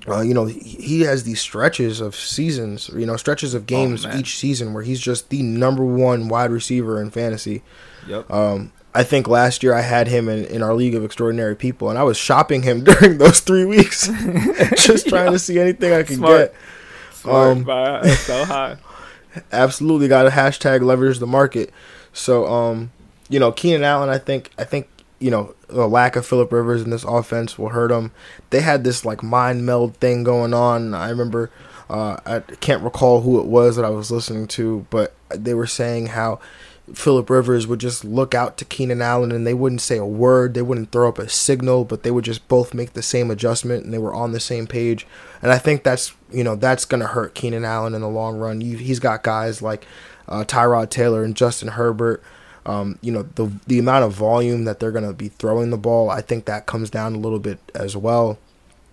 uh, 0.08 0.21
you 0.21 0.34
know, 0.34 0.45
he, 0.45 1.01
has 1.01 1.23
these 1.25 1.41
stretches 1.41 1.99
of 1.99 2.15
seasons, 2.15 2.89
you 2.95 3.06
know, 3.06 3.17
stretches 3.17 3.53
of 3.53 3.65
games 3.65 4.06
man. 4.08 4.17
each 4.19 4.38
season 4.38 4.73
where 4.73 4.84
he's 4.84 5.01
just 5.01 5.30
the 5.30 5.41
number 5.43 5.84
one 5.84 6.30
wide 6.30 6.51
receiver 6.51 7.01
in 7.01 7.10
fantasy. 7.12 7.62
Yep. 8.08 8.32
Um, 8.32 8.71
I 8.97 9.03
think 9.03 9.27
last 9.27 9.62
year 9.62 9.75
I 9.75 9.81
had 9.81 10.07
him 10.07 10.27
in, 10.27 10.45
in 10.45 10.63
our 10.63 10.73
League 10.73 10.95
of 10.95 11.05
Extraordinary 11.05 11.55
People, 11.55 11.91
and 11.91 11.99
I 11.99 12.03
was 12.03 12.17
shopping 12.17 12.63
him 12.63 12.83
during 12.83 13.19
those 13.19 13.41
three 13.41 13.63
weeks, 13.63 14.07
just 14.75 15.07
trying 15.10 15.31
to 15.31 15.38
see 15.38 15.60
anything 15.60 15.93
I 15.93 16.01
could 16.01 16.17
Smart. 16.17 16.51
get. 16.51 16.55
Smart, 17.13 17.57
um, 17.57 17.63
that's 17.63 18.21
so 18.21 18.43
high. 18.43 18.77
absolutely 19.51 20.07
got 20.07 20.25
a 20.25 20.31
hashtag 20.31 20.81
leverage 20.81 21.19
the 21.19 21.27
market. 21.27 21.71
So, 22.12 22.47
um, 22.47 22.91
you 23.29 23.39
know, 23.39 23.51
Keenan 23.51 23.83
Allen, 23.83 24.10
I 24.10 24.17
think, 24.17 24.49
I 24.57 24.63
think, 24.63 24.88
you 25.19 25.29
know, 25.29 25.53
the 25.67 25.88
lack 25.88 26.15
of 26.15 26.25
Philip 26.25 26.51
Rivers 26.51 26.81
in 26.81 26.89
this 26.89 27.03
offense 27.03 27.60
will 27.60 27.69
hurt 27.69 27.89
them. 27.89 28.12
They 28.49 28.62
had 28.62 28.83
this 28.83 29.05
like 29.05 29.21
mind 29.21 29.63
meld 29.63 29.95
thing 29.97 30.23
going 30.23 30.55
on. 30.55 30.95
I 30.95 31.10
remember, 31.12 31.51
uh, 31.88 32.17
I 32.25 32.39
can't 32.62 32.81
recall 32.81 33.21
who 33.21 33.39
it 33.39 33.45
was 33.45 33.75
that 33.75 33.86
I 33.86 33.89
was 33.89 34.10
listening 34.10 34.47
to, 34.49 34.88
but 34.89 35.13
they 35.29 35.53
were 35.53 35.67
saying 35.67 36.07
how 36.07 36.39
Philip 36.93 37.30
Rivers 37.30 37.67
would 37.67 37.80
just 37.80 38.06
look 38.06 38.34
out 38.34 38.58
to 38.58 38.65
Keenan 38.65 39.02
Allen 39.02 39.32
and 39.32 39.45
they 39.45 39.54
wouldn't 39.54 39.82
say 39.82 39.97
a 39.97 40.06
word. 40.06 40.54
They 40.54 40.62
wouldn't 40.62 40.91
throw 40.91 41.10
up 41.10 41.19
a 41.19 41.28
signal, 41.28 41.84
but 41.84 42.04
they 42.04 42.12
would 42.12 42.23
just 42.23 42.47
both 42.47 42.73
make 42.73 42.93
the 42.93 43.02
same 43.02 43.30
adjustment 43.30 43.84
and 43.84 43.93
they 43.93 43.97
were 43.97 44.13
on 44.13 44.32
the 44.32 44.39
same 44.39 44.67
page. 44.67 45.06
And 45.41 45.52
I 45.52 45.58
think 45.58 45.84
that's, 45.84 46.13
you 46.32 46.43
know, 46.43 46.56
that's 46.56 46.86
going 46.86 47.02
to 47.02 47.08
hurt 47.08 47.36
Keenan 47.36 47.65
Allen 47.65 47.93
in 47.93 48.02
the 48.02 48.08
long 48.08 48.38
run. 48.38 48.62
You, 48.62 48.78
he's 48.78 49.00
got 49.00 49.23
guys 49.23 49.62
like 49.62 49.86
uh, 50.30 50.45
Tyrod 50.45 50.89
Taylor 50.89 51.23
and 51.23 51.36
Justin 51.36 51.69
Herbert. 51.69 52.23
Um, 52.65 53.00
you 53.02 53.12
know, 53.12 53.23
the, 53.23 53.52
the 53.67 53.80
amount 53.80 54.06
of 54.06 54.13
volume 54.13 54.65
that 54.65 54.80
they're 54.80 54.91
going 54.91 55.08
to 55.08 55.13
be 55.13 55.30
throwing 55.30 55.69
the 55.69 55.78
ball, 55.78 56.10
I 56.10 56.21
think 56.21 56.45
that 56.45 56.65
comes 56.65 56.89
down 56.89 57.15
a 57.15 57.19
little 57.19 57.39
bit 57.39 57.60
as 57.76 57.95
well. 57.95 58.38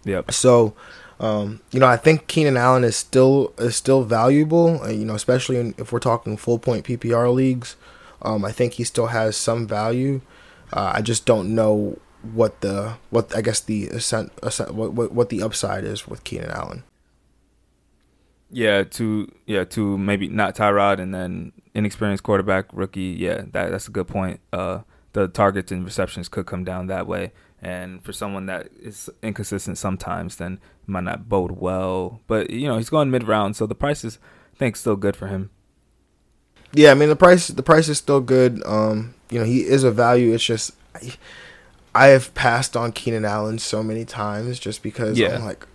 Yep. 0.05 0.33
So, 0.33 0.75
um, 1.21 1.61
you 1.71 1.81
know, 1.81 1.87
I 1.87 1.97
think 1.97 2.27
Keenan 2.27 2.57
Allen 2.57 2.85
is 2.85 2.97
still 2.97 3.53
is 3.59 3.77
still 3.77 4.03
valuable. 4.03 4.83
Uh, 4.83 4.91
you 4.91 5.05
know, 5.05 5.15
especially 5.15 5.59
in, 5.59 5.75
if 5.79 5.93
we're 5.93 6.01
talking 6.01 6.37
full 6.37 6.59
point 6.59 6.85
PPR 6.85 7.33
leagues. 7.33 7.77
Um, 8.25 8.45
I 8.45 8.53
think 8.53 8.75
he 8.75 8.85
still 8.85 9.09
has 9.09 9.37
some 9.37 9.67
value. 9.67 10.21
Uh, 10.73 10.93
I 10.95 11.03
just 11.03 11.27
don't 11.27 11.55
know 11.55 11.99
what 12.23 12.63
the 12.63 12.97
what 13.11 13.37
I 13.37 13.43
guess 13.43 13.61
the 13.61 13.89
ascent, 13.89 14.33
ascent 14.43 14.75
what, 14.75 14.93
what 14.95 15.13
what 15.13 15.29
the 15.29 15.43
upside 15.43 15.85
is 15.85 16.09
with 16.09 16.25
Keenan 16.25 16.51
Allen. 16.51 16.85
Yeah, 18.51 18.85
to 18.85 19.31
yeah 19.47 19.65
to 19.65 19.99
maybe 19.99 20.29
not 20.29 20.57
Tyrod 20.57 21.01
and 21.01 21.15
then 21.15 21.53
inexperienced 21.75 22.23
quarterback 22.23 22.67
rookie. 22.73 23.17
Yeah, 23.19 23.43
that 23.53 23.71
that's 23.71 23.89
a 23.89 23.91
good 23.91 24.09
point. 24.09 24.41
Uh, 24.53 24.81
the 25.13 25.29
targets 25.29 25.71
and 25.71 25.85
receptions 25.85 26.29
could 26.29 26.47
come 26.47 26.65
down 26.65 26.87
that 26.87 27.07
way, 27.07 27.33
and 27.61 28.03
for 28.03 28.13
someone 28.13 28.47
that 28.47 28.69
is 28.81 29.11
inconsistent 29.23 29.79
sometimes, 29.79 30.37
then 30.37 30.61
might 30.87 31.05
not 31.05 31.29
bode 31.29 31.53
well. 31.53 32.21
But 32.27 32.51
you 32.51 32.69
know 32.69 32.79
he's 32.79 32.91
going 32.91 33.11
mid 33.11 33.27
round, 33.29 33.57
so 33.57 33.67
the 33.67 33.75
price 33.75 34.05
is 34.05 34.19
I 34.55 34.57
think 34.57 34.77
still 34.77 34.97
good 34.97 35.17
for 35.17 35.27
him. 35.27 35.51
Yeah, 36.75 36.91
I 36.91 36.95
mean 36.95 37.09
the 37.09 37.17
price 37.17 37.49
the 37.49 37.63
price 37.63 37.89
is 37.89 37.99
still 37.99 38.21
good. 38.21 38.63
Um, 38.67 39.15
you 39.31 39.39
know, 39.39 39.45
he 39.45 39.61
is 39.61 39.85
a 39.85 39.91
value. 39.91 40.35
It's 40.35 40.45
just 40.45 40.73
I, 40.95 41.13
I 41.95 42.07
have 42.09 42.35
passed 42.35 42.77
on 42.77 42.93
Keenan 42.93 43.25
Allen 43.25 43.59
so 43.59 43.83
many 43.83 44.05
times 44.05 44.59
just 44.59 44.83
because 44.83 45.19
Yeah. 45.19 45.37
I'm 45.37 45.45
like 45.45 45.67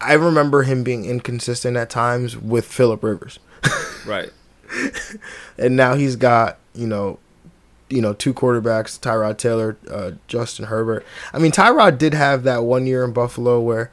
I 0.00 0.12
remember 0.14 0.62
him 0.62 0.84
being 0.84 1.04
inconsistent 1.04 1.76
at 1.76 1.90
times 1.90 2.36
with 2.36 2.64
Philip 2.66 3.02
Rivers. 3.02 3.38
Right. 4.06 4.32
and 5.58 5.76
now 5.76 5.94
he's 5.94 6.16
got, 6.16 6.58
you 6.74 6.88
know, 6.88 7.20
you 7.88 8.00
know, 8.00 8.14
two 8.14 8.34
quarterbacks, 8.34 8.98
Tyrod 8.98 9.38
Taylor, 9.38 9.76
uh, 9.88 10.12
Justin 10.26 10.64
Herbert. 10.64 11.06
I 11.32 11.38
mean, 11.38 11.52
Tyrod 11.52 11.98
did 11.98 12.12
have 12.14 12.42
that 12.42 12.64
one 12.64 12.86
year 12.86 13.04
in 13.04 13.12
Buffalo 13.12 13.60
where 13.60 13.92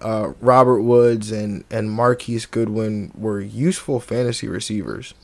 uh, 0.00 0.32
Robert 0.42 0.82
Woods 0.82 1.30
and 1.32 1.64
and 1.70 1.90
Marquise 1.90 2.44
Goodwin 2.44 3.12
were 3.16 3.40
useful 3.40 3.98
fantasy 4.00 4.46
receivers. 4.48 5.14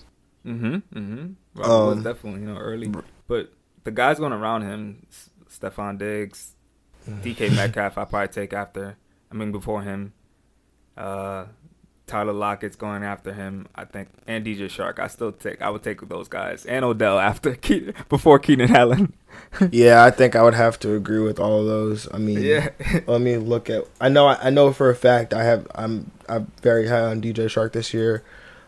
Mm-hmm. 0.46 0.74
Mm-hmm. 0.98 1.26
Robert 1.54 1.72
Um, 1.72 1.94
was 1.96 2.04
definitely 2.04 2.40
you 2.40 2.46
know 2.46 2.56
early, 2.58 2.90
but 3.28 3.52
the 3.84 3.90
guys 3.90 4.18
going 4.18 4.32
around 4.32 4.62
him, 4.62 5.06
S- 5.10 5.30
Stefon 5.50 5.98
Diggs, 5.98 6.54
DK 7.08 7.54
Metcalf, 7.54 7.98
I 7.98 8.04
probably 8.04 8.28
take 8.28 8.52
after. 8.52 8.96
I 9.30 9.34
mean 9.34 9.52
before 9.52 9.82
him, 9.82 10.12
uh, 10.96 11.46
Tyler 12.06 12.32
Lockett's 12.32 12.76
going 12.76 13.02
after 13.02 13.32
him. 13.32 13.66
I 13.74 13.84
think 13.84 14.08
and 14.26 14.44
DJ 14.44 14.62
Chark. 14.66 14.98
I 14.98 15.06
still 15.06 15.32
take. 15.32 15.62
I 15.62 15.70
would 15.70 15.82
take 15.82 16.06
those 16.08 16.28
guys 16.28 16.66
and 16.66 16.84
Odell 16.84 17.18
after 17.18 17.54
Ke- 17.66 17.94
before 18.08 18.38
Keenan 18.38 18.74
Allen. 18.74 19.12
yeah, 19.70 20.04
I 20.04 20.10
think 20.10 20.36
I 20.36 20.42
would 20.42 20.54
have 20.54 20.78
to 20.80 20.94
agree 20.94 21.20
with 21.20 21.38
all 21.40 21.60
of 21.60 21.66
those. 21.66 22.08
I 22.12 22.18
mean, 22.18 22.42
Yeah. 22.42 22.68
let 23.06 23.20
me 23.20 23.36
look 23.38 23.70
at. 23.70 23.84
I 24.00 24.08
know. 24.08 24.26
I 24.28 24.50
know 24.50 24.72
for 24.72 24.90
a 24.90 24.94
fact. 24.96 25.32
I 25.32 25.44
have. 25.44 25.66
I'm. 25.74 26.10
I'm 26.28 26.50
very 26.62 26.88
high 26.88 27.00
on 27.02 27.22
DJ 27.22 27.46
Chark 27.46 27.72
this 27.72 27.94
year. 27.94 28.22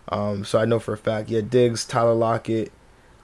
Um, 0.09 0.45
so 0.45 0.59
I 0.59 0.65
know 0.65 0.79
for 0.79 0.95
a 0.95 0.99
fact. 0.99 1.29
Yeah, 1.29 1.41
Diggs, 1.41 1.85
Tyler 1.85 2.15
Lockett. 2.15 2.73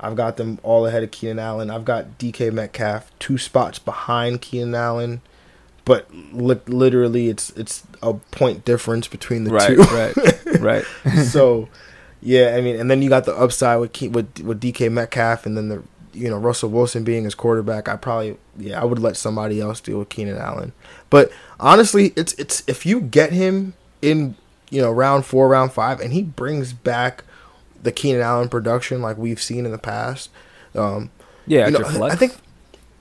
I've 0.00 0.16
got 0.16 0.36
them 0.38 0.58
all 0.62 0.86
ahead 0.86 1.02
of 1.02 1.10
Keenan 1.10 1.38
Allen. 1.38 1.70
I've 1.70 1.84
got 1.84 2.18
DK 2.18 2.52
Metcalf 2.52 3.10
two 3.18 3.36
spots 3.36 3.78
behind 3.78 4.40
Keenan 4.40 4.74
Allen, 4.74 5.20
but 5.84 6.08
li- 6.32 6.60
literally 6.66 7.28
it's 7.28 7.50
it's 7.50 7.82
a 8.02 8.14
point 8.14 8.64
difference 8.64 9.08
between 9.08 9.44
the 9.44 9.50
right. 9.50 9.68
two. 9.68 9.82
Right. 9.82 10.14
Right. 10.60 10.84
so, 11.24 11.68
yeah, 12.20 12.56
I 12.56 12.60
mean, 12.60 12.78
and 12.78 12.90
then 12.90 13.02
you 13.02 13.08
got 13.08 13.24
the 13.24 13.34
upside 13.34 13.78
with 13.80 13.92
Ke- 13.92 14.12
with 14.12 14.40
with 14.40 14.60
DK 14.60 14.90
Metcalf, 14.90 15.46
and 15.46 15.56
then 15.56 15.68
the 15.68 15.82
you 16.12 16.28
know 16.28 16.38
Russell 16.38 16.70
Wilson 16.70 17.04
being 17.04 17.24
his 17.24 17.34
quarterback. 17.34 17.88
I 17.88 17.96
probably 17.96 18.36
yeah 18.58 18.80
I 18.80 18.84
would 18.84 18.98
let 18.98 19.16
somebody 19.16 19.60
else 19.60 19.80
deal 19.80 20.00
with 20.00 20.08
Keenan 20.08 20.36
Allen. 20.36 20.72
But 21.08 21.30
honestly, 21.58 22.12
it's 22.16 22.32
it's 22.34 22.62
if 22.66 22.84
you 22.84 23.00
get 23.00 23.32
him 23.32 23.74
in 24.02 24.34
you 24.70 24.80
know 24.80 24.90
round 24.90 25.26
four, 25.26 25.48
round 25.48 25.72
five, 25.72 26.00
and 26.00 26.12
he 26.12 26.22
brings 26.22 26.72
back 26.72 27.24
the 27.82 27.92
Keenan 27.92 28.22
Allen 28.22 28.48
production 28.48 29.02
like 29.02 29.16
we've 29.18 29.40
seen 29.42 29.64
in 29.66 29.72
the 29.72 29.78
past. 29.78 30.30
Um, 30.74 31.10
Yeah. 31.46 31.66
you 31.68 31.78
know. 31.78 32.04
I 32.04 32.14
think, 32.14 32.34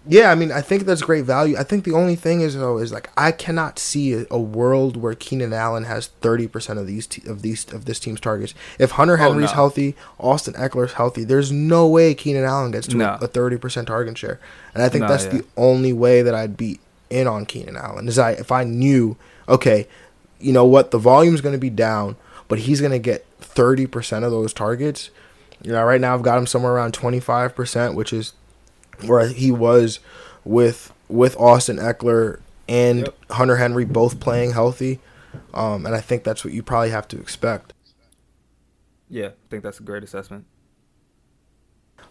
yeah, 0.07 0.31
I 0.31 0.35
mean, 0.35 0.51
I 0.51 0.61
think 0.61 0.83
that's 0.85 1.01
great 1.01 1.25
value. 1.25 1.55
I 1.57 1.63
think 1.63 1.83
the 1.83 1.91
only 1.91 2.15
thing 2.15 2.39
is 2.41 2.55
though 2.55 2.77
is 2.77 2.91
like 2.91 3.09
I 3.17 3.31
cannot 3.31 3.77
see 3.77 4.13
a, 4.13 4.25
a 4.31 4.39
world 4.39 4.95
where 4.97 5.13
Keenan 5.13 5.53
Allen 5.53 5.83
has 5.83 6.07
thirty 6.21 6.47
percent 6.47 6.79
of 6.79 6.87
these 6.87 7.05
te- 7.05 7.27
of 7.29 7.41
these 7.41 7.71
of 7.73 7.85
this 7.85 7.99
team's 7.99 8.19
targets. 8.21 8.53
If 8.79 8.91
Hunter 8.91 9.15
Oh, 9.15 9.17
Henry's 9.17 9.49
no. 9.51 9.55
healthy, 9.55 9.95
Austin 10.17 10.53
Ekeler's 10.55 10.93
healthy, 10.93 11.25
there's 11.25 11.51
no 11.51 11.85
way 11.87 12.13
Keenan 12.15 12.45
Allen 12.45 12.71
gets 12.71 12.87
to 12.87 12.97
No. 12.97 13.17
a 13.21 13.27
thirty 13.27 13.57
percent 13.57 13.87
target 13.89 14.17
share. 14.17 14.39
And 14.73 14.81
I 14.81 14.89
think 14.89 15.01
No, 15.03 15.09
that's 15.09 15.25
yeah. 15.25 15.31
the 15.31 15.45
only 15.57 15.93
way 15.93 16.21
that 16.23 16.33
I'd 16.33 16.55
be 16.57 16.79
in 17.09 17.27
on 17.27 17.45
Keenan 17.45 17.75
Allen 17.75 18.07
is 18.07 18.17
I 18.17 18.31
if 18.31 18.51
I 18.51 18.63
knew 18.63 19.17
okay, 19.49 19.87
you 20.39 20.53
know 20.53 20.65
what 20.65 20.91
the 20.91 20.97
volume's 20.97 21.41
going 21.41 21.53
to 21.53 21.59
be 21.59 21.69
down, 21.69 22.15
but 22.47 22.59
he's 22.59 22.79
going 22.81 22.91
to 22.91 22.99
get 22.99 23.25
thirty 23.39 23.87
percent 23.87 24.25
of 24.25 24.31
those 24.31 24.53
targets. 24.53 25.09
You 25.61 25.71
know, 25.73 25.83
right 25.83 25.99
now 25.99 26.13
I've 26.13 26.21
got 26.21 26.37
him 26.37 26.47
somewhere 26.47 26.73
around 26.73 26.93
twenty 26.93 27.19
five 27.19 27.55
percent, 27.55 27.95
which 27.95 28.13
is 28.13 28.33
where 29.05 29.27
he 29.27 29.51
was 29.51 29.99
with 30.43 30.93
with 31.07 31.35
Austin 31.37 31.77
Ekeler 31.77 32.39
and 32.67 32.99
Yep. 32.99 33.15
Hunter 33.31 33.55
Henry 33.57 33.85
both 33.85 34.19
playing 34.19 34.51
healthy. 34.51 34.99
Um, 35.53 35.85
and 35.85 35.95
I 35.95 36.01
think 36.01 36.23
that's 36.23 36.43
what 36.43 36.53
you 36.53 36.63
probably 36.63 36.89
have 36.91 37.07
to 37.09 37.19
expect. 37.19 37.73
Yeah, 39.09 39.27
I 39.27 39.31
think 39.49 39.63
that's 39.63 39.79
a 39.79 39.83
great 39.83 40.03
assessment. 40.03 40.45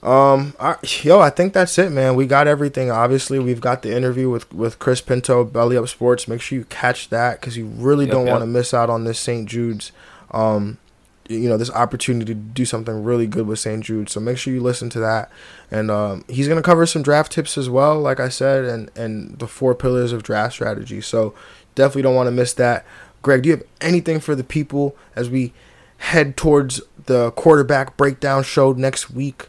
Um, 0.03 0.55
I, 0.61 0.77
yo, 1.03 1.19
I 1.19 1.31
think 1.31 1.53
that's 1.53 1.77
it, 1.79 1.91
man. 1.91 2.15
We 2.15 2.27
got 2.27 2.47
everything. 2.47 2.91
Obviously, 2.91 3.39
we've 3.39 3.61
got 3.61 3.83
the 3.83 3.95
interview 3.97 4.31
with 4.31 4.53
with 4.53 4.79
Chris 4.79 5.01
Pinto, 5.01 5.45
Belly 5.45 5.77
Up 5.77 5.89
Sports. 5.89 6.29
Make 6.29 6.41
sure 6.41 6.59
you 6.59 6.65
catch 6.67 7.09
that 7.11 7.41
because 7.41 7.57
you 7.57 7.67
really 7.67 8.05
yep, 8.05 8.13
don't 8.13 8.27
yep. 8.27 8.33
want 8.35 8.43
to 8.43 8.47
miss 8.47 8.73
out 8.73 8.91
on 8.91 9.05
this 9.05 9.19
St. 9.19 9.49
Jude's. 9.49 9.93
Um, 10.31 10.79
you 11.29 11.49
know 11.49 11.59
this 11.59 11.71
opportunity 11.71 12.33
to 12.33 12.35
do 12.35 12.65
something 12.65 13.05
really 13.05 13.27
good 13.27 13.47
with 13.47 13.59
St. 13.59 13.85
Jude. 13.85 14.09
So 14.09 14.19
make 14.21 14.39
sure 14.39 14.53
you 14.53 14.63
listen 14.63 14.89
to 14.91 15.01
that. 15.01 15.31
And 15.71 15.91
um, 15.91 16.25
he's 16.29 16.49
gonna 16.49 16.63
cover 16.63 16.87
some 16.87 17.03
draft 17.03 17.33
tips 17.33 17.59
as 17.59 17.69
well, 17.69 18.01
like 18.01 18.21
I 18.21 18.29
said, 18.29 18.65
and 18.65 18.91
and 18.97 19.39
the 19.39 19.47
four 19.47 19.75
pillars 19.75 20.13
of 20.13 20.23
draft 20.23 20.55
strategy. 20.55 21.01
So 21.01 21.35
definitely 21.75 22.03
don't 22.03 22.15
want 22.15 22.29
to 22.29 22.33
miss 22.33 22.53
that. 22.55 22.87
Greg, 23.21 23.43
do 23.43 23.49
you 23.49 23.57
have 23.57 23.65
anything 23.81 24.21
for 24.21 24.35
the 24.35 24.45
people 24.45 24.97
as 25.17 25.29
we 25.29 25.53
head 25.99 26.37
towards 26.37 26.81
the 27.07 27.33
quarterback 27.33 27.97
breakdown 27.97 28.43
show 28.43 28.73
next 28.73 29.11
week? 29.11 29.49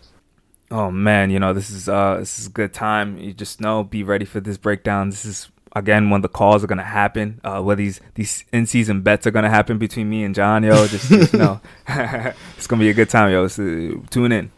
Oh 0.72 0.92
man, 0.92 1.32
you 1.32 1.40
know 1.40 1.54
this 1.54 1.70
is 1.70 1.90
uh 1.90 2.18
this 2.20 2.38
is 2.38 2.48
a 2.48 2.50
good 2.50 2.74
time. 2.74 3.18
You 3.18 3.34
just 3.34 3.60
know, 3.60 3.84
be 3.84 4.04
ready 4.04 4.26
for 4.26 4.40
this 4.40 4.58
breakdown. 4.58 5.10
This 5.10 5.26
is 5.26 5.50
again 5.76 6.10
when 6.10 6.22
the 6.22 6.28
calls 6.28 6.64
are 6.64 6.68
gonna 6.68 6.84
happen. 6.84 7.42
Uh, 7.44 7.62
where 7.62 7.76
these 7.76 8.00
these 8.16 8.46
in 8.52 8.66
season 8.66 9.02
bets 9.02 9.26
are 9.26 9.32
gonna 9.32 9.50
happen 9.50 9.78
between 9.78 10.10
me 10.10 10.24
and 10.24 10.36
John, 10.36 10.64
yo. 10.64 10.88
Just, 10.88 11.10
just 11.10 11.34
know 11.34 11.60
it's 11.88 12.68
gonna 12.68 12.80
be 12.80 12.90
a 12.90 12.94
good 12.94 13.10
time, 13.10 13.32
yo. 13.32 13.48
So, 13.48 14.04
tune 14.12 14.32
in. 14.32 14.52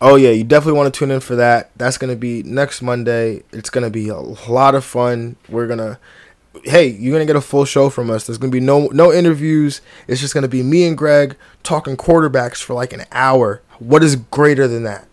Oh 0.00 0.14
yeah, 0.16 0.30
you 0.30 0.44
definitely 0.44 0.78
want 0.78 0.92
to 0.92 0.98
tune 0.98 1.10
in 1.10 1.20
for 1.20 1.36
that. 1.36 1.70
That's 1.76 1.98
gonna 1.98 2.16
be 2.16 2.42
next 2.44 2.80
Monday. 2.80 3.42
It's 3.52 3.70
gonna 3.70 3.90
be 3.90 4.08
a 4.08 4.18
lot 4.18 4.74
of 4.76 4.84
fun. 4.84 5.36
We're 5.48 5.66
gonna 5.66 5.98
hey, 6.64 6.86
you're 6.86 7.12
gonna 7.12 7.26
get 7.26 7.36
a 7.36 7.40
full 7.40 7.64
show 7.64 7.90
from 7.90 8.10
us. 8.10 8.26
There's 8.26 8.38
gonna 8.38 8.52
be 8.52 8.60
no 8.60 8.86
no 8.92 9.12
interviews. 9.12 9.80
It's 10.06 10.20
just 10.20 10.34
gonna 10.34 10.48
be 10.48 10.62
me 10.62 10.86
and 10.86 10.96
Greg 10.96 11.36
talking 11.62 11.96
quarterbacks 11.96 12.62
for 12.62 12.74
like 12.74 12.92
an 12.92 13.04
hour. 13.10 13.62
What 13.78 14.04
is 14.04 14.16
greater 14.16 14.68
than 14.68 14.84
that? 14.84 15.08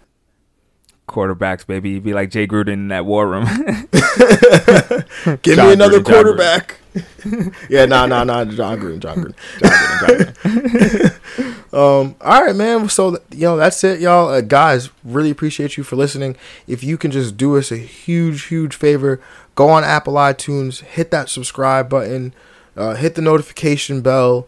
Quarterbacks, 1.09 1.65
baby. 1.67 1.89
You'd 1.91 2.03
be 2.03 2.13
like 2.13 2.29
Jay 2.29 2.47
Gruden 2.47 2.73
in 2.73 2.87
that 2.89 3.05
war 3.05 3.27
room. 3.27 3.45
Give 5.41 5.55
John 5.55 5.67
me 5.67 5.73
another 5.73 5.99
Gruden, 5.99 6.05
quarterback. 6.05 6.79
yeah, 7.69 7.85
no, 7.85 8.05
no, 8.05 8.23
no, 8.23 8.45
Jon 8.45 8.79
Gruden, 8.79 8.99
Jon 8.99 9.17
Gruden, 9.17 9.35
Jon 9.59 9.69
Gruden, 9.69 10.39
Jon 10.41 10.59
Gruden. 10.61 11.73
um, 11.73 12.15
all 12.21 12.43
right, 12.43 12.55
man. 12.55 12.89
So, 12.89 13.17
you 13.31 13.41
know, 13.41 13.57
that's 13.57 13.83
it, 13.83 13.99
y'all. 13.99 14.29
Uh, 14.29 14.41
guys, 14.41 14.89
really 15.03 15.29
appreciate 15.29 15.77
you 15.77 15.83
for 15.83 15.95
listening. 15.95 16.35
If 16.67 16.83
you 16.83 16.97
can 16.97 17.11
just 17.11 17.37
do 17.37 17.57
us 17.57 17.71
a 17.71 17.77
huge, 17.77 18.45
huge 18.45 18.75
favor, 18.75 19.19
go 19.55 19.69
on 19.69 19.83
Apple 19.83 20.13
iTunes, 20.13 20.81
hit 20.81 21.11
that 21.11 21.29
subscribe 21.29 21.89
button, 21.89 22.33
uh, 22.75 22.95
hit 22.95 23.15
the 23.15 23.21
notification 23.21 24.01
bell. 24.01 24.47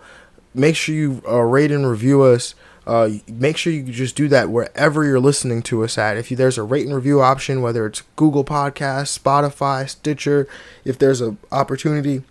Make 0.54 0.76
sure 0.76 0.96
you 0.96 1.22
uh, 1.28 1.40
rate 1.40 1.72
and 1.72 1.90
review 1.90 2.24
us. 2.24 2.56
Uh, 2.88 3.10
make 3.28 3.58
sure 3.58 3.72
you 3.72 3.84
just 3.84 4.16
do 4.16 4.28
that 4.28 4.50
wherever 4.50 5.04
you're 5.04 5.20
listening 5.20 5.62
to 5.62 5.84
us 5.84 5.98
at. 5.98 6.18
If 6.18 6.32
you, 6.32 6.38
there's 6.38 6.58
a 6.58 6.64
rate 6.64 6.86
and 6.86 6.96
review 6.96 7.22
option, 7.22 7.62
whether 7.62 7.86
it's 7.86 8.02
Google 8.16 8.44
Podcasts, 8.44 9.18
Spotify, 9.18 9.88
Stitcher, 9.88 10.48
if 10.84 10.98
there's 10.98 11.22
an 11.22 11.38
opportunity 11.52 12.24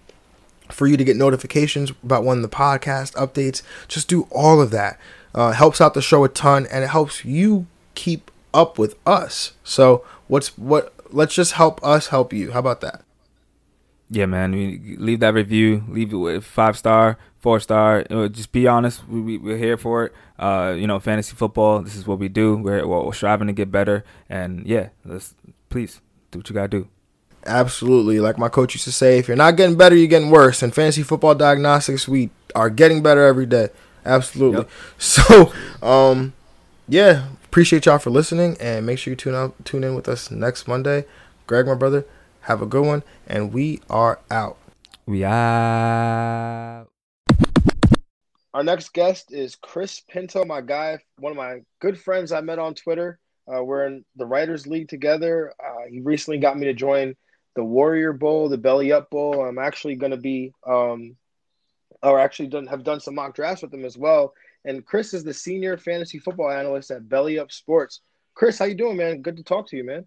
for 0.68 0.86
you 0.86 0.96
to 0.96 1.04
get 1.04 1.16
notifications 1.16 1.92
about 2.02 2.24
when 2.24 2.42
the 2.42 2.48
podcast 2.48 3.14
updates, 3.14 3.62
just 3.88 4.08
do 4.08 4.26
all 4.30 4.60
of 4.60 4.70
that. 4.70 4.98
Uh, 5.34 5.52
helps 5.52 5.80
out 5.80 5.94
the 5.94 6.02
show 6.02 6.24
a 6.24 6.28
ton, 6.28 6.66
and 6.72 6.82
it 6.82 6.88
helps 6.88 7.24
you 7.24 7.66
keep 7.94 8.30
up 8.52 8.78
with 8.78 8.96
us. 9.06 9.52
So 9.62 10.04
what's 10.26 10.58
what? 10.58 10.92
Let's 11.12 11.34
just 11.34 11.52
help 11.52 11.84
us 11.84 12.08
help 12.08 12.32
you. 12.32 12.50
How 12.50 12.58
about 12.58 12.80
that? 12.80 13.04
Yeah, 14.10 14.26
man. 14.26 14.52
leave 14.98 15.20
that 15.20 15.34
review. 15.34 15.84
Leave 15.88 16.12
it 16.12 16.16
with 16.16 16.44
five 16.44 16.76
star, 16.76 17.16
four 17.40 17.60
star. 17.60 18.04
Just 18.28 18.52
be 18.52 18.66
honest. 18.66 19.06
We, 19.08 19.20
we 19.20 19.38
we're 19.38 19.56
here 19.58 19.76
for 19.76 20.06
it. 20.06 20.12
Uh, 20.38 20.74
you 20.76 20.86
know, 20.86 21.00
fantasy 21.00 21.34
football. 21.34 21.80
This 21.82 21.96
is 21.96 22.06
what 22.06 22.18
we 22.18 22.28
do. 22.28 22.56
We're, 22.56 22.86
we're 22.86 23.12
striving 23.12 23.48
to 23.48 23.52
get 23.52 23.72
better. 23.72 24.04
And 24.28 24.66
yeah, 24.66 24.90
let's 25.04 25.34
please 25.68 26.00
do 26.30 26.38
what 26.38 26.48
you 26.48 26.54
gotta 26.54 26.68
do. 26.68 26.88
Absolutely. 27.46 28.20
Like 28.20 28.38
my 28.38 28.48
coach 28.48 28.74
used 28.74 28.84
to 28.84 28.92
say, 28.92 29.18
if 29.18 29.28
you're 29.28 29.36
not 29.36 29.56
getting 29.56 29.76
better, 29.76 29.96
you're 29.96 30.06
getting 30.06 30.30
worse. 30.30 30.62
And 30.62 30.74
fantasy 30.74 31.02
football 31.02 31.34
diagnostics, 31.34 32.06
we 32.06 32.30
are 32.54 32.70
getting 32.70 33.02
better 33.02 33.24
every 33.26 33.46
day. 33.46 33.68
Absolutely. 34.04 34.58
Yep. 34.58 34.70
So, 34.98 35.52
um, 35.82 36.34
yeah, 36.88 37.28
appreciate 37.44 37.86
y'all 37.86 37.98
for 37.98 38.10
listening, 38.10 38.56
and 38.60 38.84
make 38.84 38.98
sure 38.98 39.12
you 39.12 39.16
tune 39.16 39.34
out, 39.34 39.54
tune 39.64 39.84
in 39.84 39.94
with 39.94 40.08
us 40.08 40.30
next 40.30 40.68
Monday. 40.68 41.04
Greg, 41.46 41.66
my 41.66 41.74
brother. 41.74 42.04
Have 42.42 42.62
a 42.62 42.66
good 42.66 42.84
one, 42.84 43.02
and 43.26 43.52
we 43.52 43.80
are 43.88 44.18
out. 44.30 44.56
We 45.06 45.24
out. 45.24 46.89
Our 48.52 48.64
next 48.64 48.92
guest 48.92 49.32
is 49.32 49.54
Chris 49.54 50.00
Pinto, 50.08 50.44
my 50.44 50.60
guy, 50.60 50.98
one 51.18 51.30
of 51.30 51.36
my 51.36 51.60
good 51.80 52.00
friends 52.00 52.32
I 52.32 52.40
met 52.40 52.58
on 52.58 52.74
Twitter. 52.74 53.20
Uh, 53.46 53.62
we're 53.62 53.86
in 53.86 54.04
the 54.16 54.26
Writers 54.26 54.66
League 54.66 54.88
together. 54.88 55.54
Uh, 55.64 55.86
he 55.88 56.00
recently 56.00 56.38
got 56.38 56.58
me 56.58 56.66
to 56.66 56.74
join 56.74 57.14
the 57.54 57.62
Warrior 57.62 58.12
Bowl, 58.12 58.48
the 58.48 58.58
Belly 58.58 58.90
Up 58.90 59.08
Bowl. 59.08 59.44
I'm 59.44 59.58
actually 59.58 59.94
going 59.94 60.10
to 60.10 60.16
be, 60.16 60.52
um, 60.66 61.16
or 62.02 62.18
actually 62.18 62.48
done, 62.48 62.66
have 62.66 62.82
done 62.82 62.98
some 62.98 63.14
mock 63.14 63.36
drafts 63.36 63.62
with 63.62 63.72
him 63.72 63.84
as 63.84 63.96
well. 63.96 64.34
And 64.64 64.84
Chris 64.84 65.14
is 65.14 65.22
the 65.22 65.34
senior 65.34 65.76
fantasy 65.76 66.18
football 66.18 66.50
analyst 66.50 66.90
at 66.90 67.08
Belly 67.08 67.38
Up 67.38 67.52
Sports. 67.52 68.00
Chris, 68.34 68.58
how 68.58 68.64
you 68.64 68.74
doing, 68.74 68.96
man? 68.96 69.22
Good 69.22 69.36
to 69.36 69.44
talk 69.44 69.68
to 69.68 69.76
you, 69.76 69.84
man. 69.84 70.06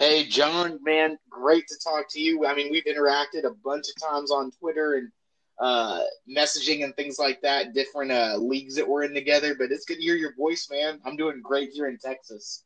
Hey, 0.00 0.24
John, 0.24 0.80
man, 0.82 1.16
great 1.30 1.68
to 1.68 1.76
talk 1.82 2.06
to 2.10 2.20
you. 2.20 2.46
I 2.46 2.54
mean, 2.54 2.72
we've 2.72 2.84
interacted 2.84 3.44
a 3.44 3.54
bunch 3.64 3.86
of 3.88 4.08
times 4.08 4.32
on 4.32 4.50
Twitter 4.50 4.94
and 4.94 5.10
uh, 5.58 6.02
messaging 6.28 6.84
and 6.84 6.94
things 6.96 7.18
like 7.18 7.40
that, 7.42 7.74
different 7.74 8.12
uh, 8.12 8.36
leagues 8.36 8.74
that 8.76 8.88
we're 8.88 9.04
in 9.04 9.14
together. 9.14 9.54
But 9.54 9.70
it's 9.70 9.84
good 9.84 9.96
to 9.96 10.02
hear 10.02 10.16
your 10.16 10.34
voice, 10.34 10.68
man. 10.70 11.00
I'm 11.04 11.16
doing 11.16 11.40
great 11.42 11.70
here 11.70 11.88
in 11.88 11.98
Texas. 11.98 12.64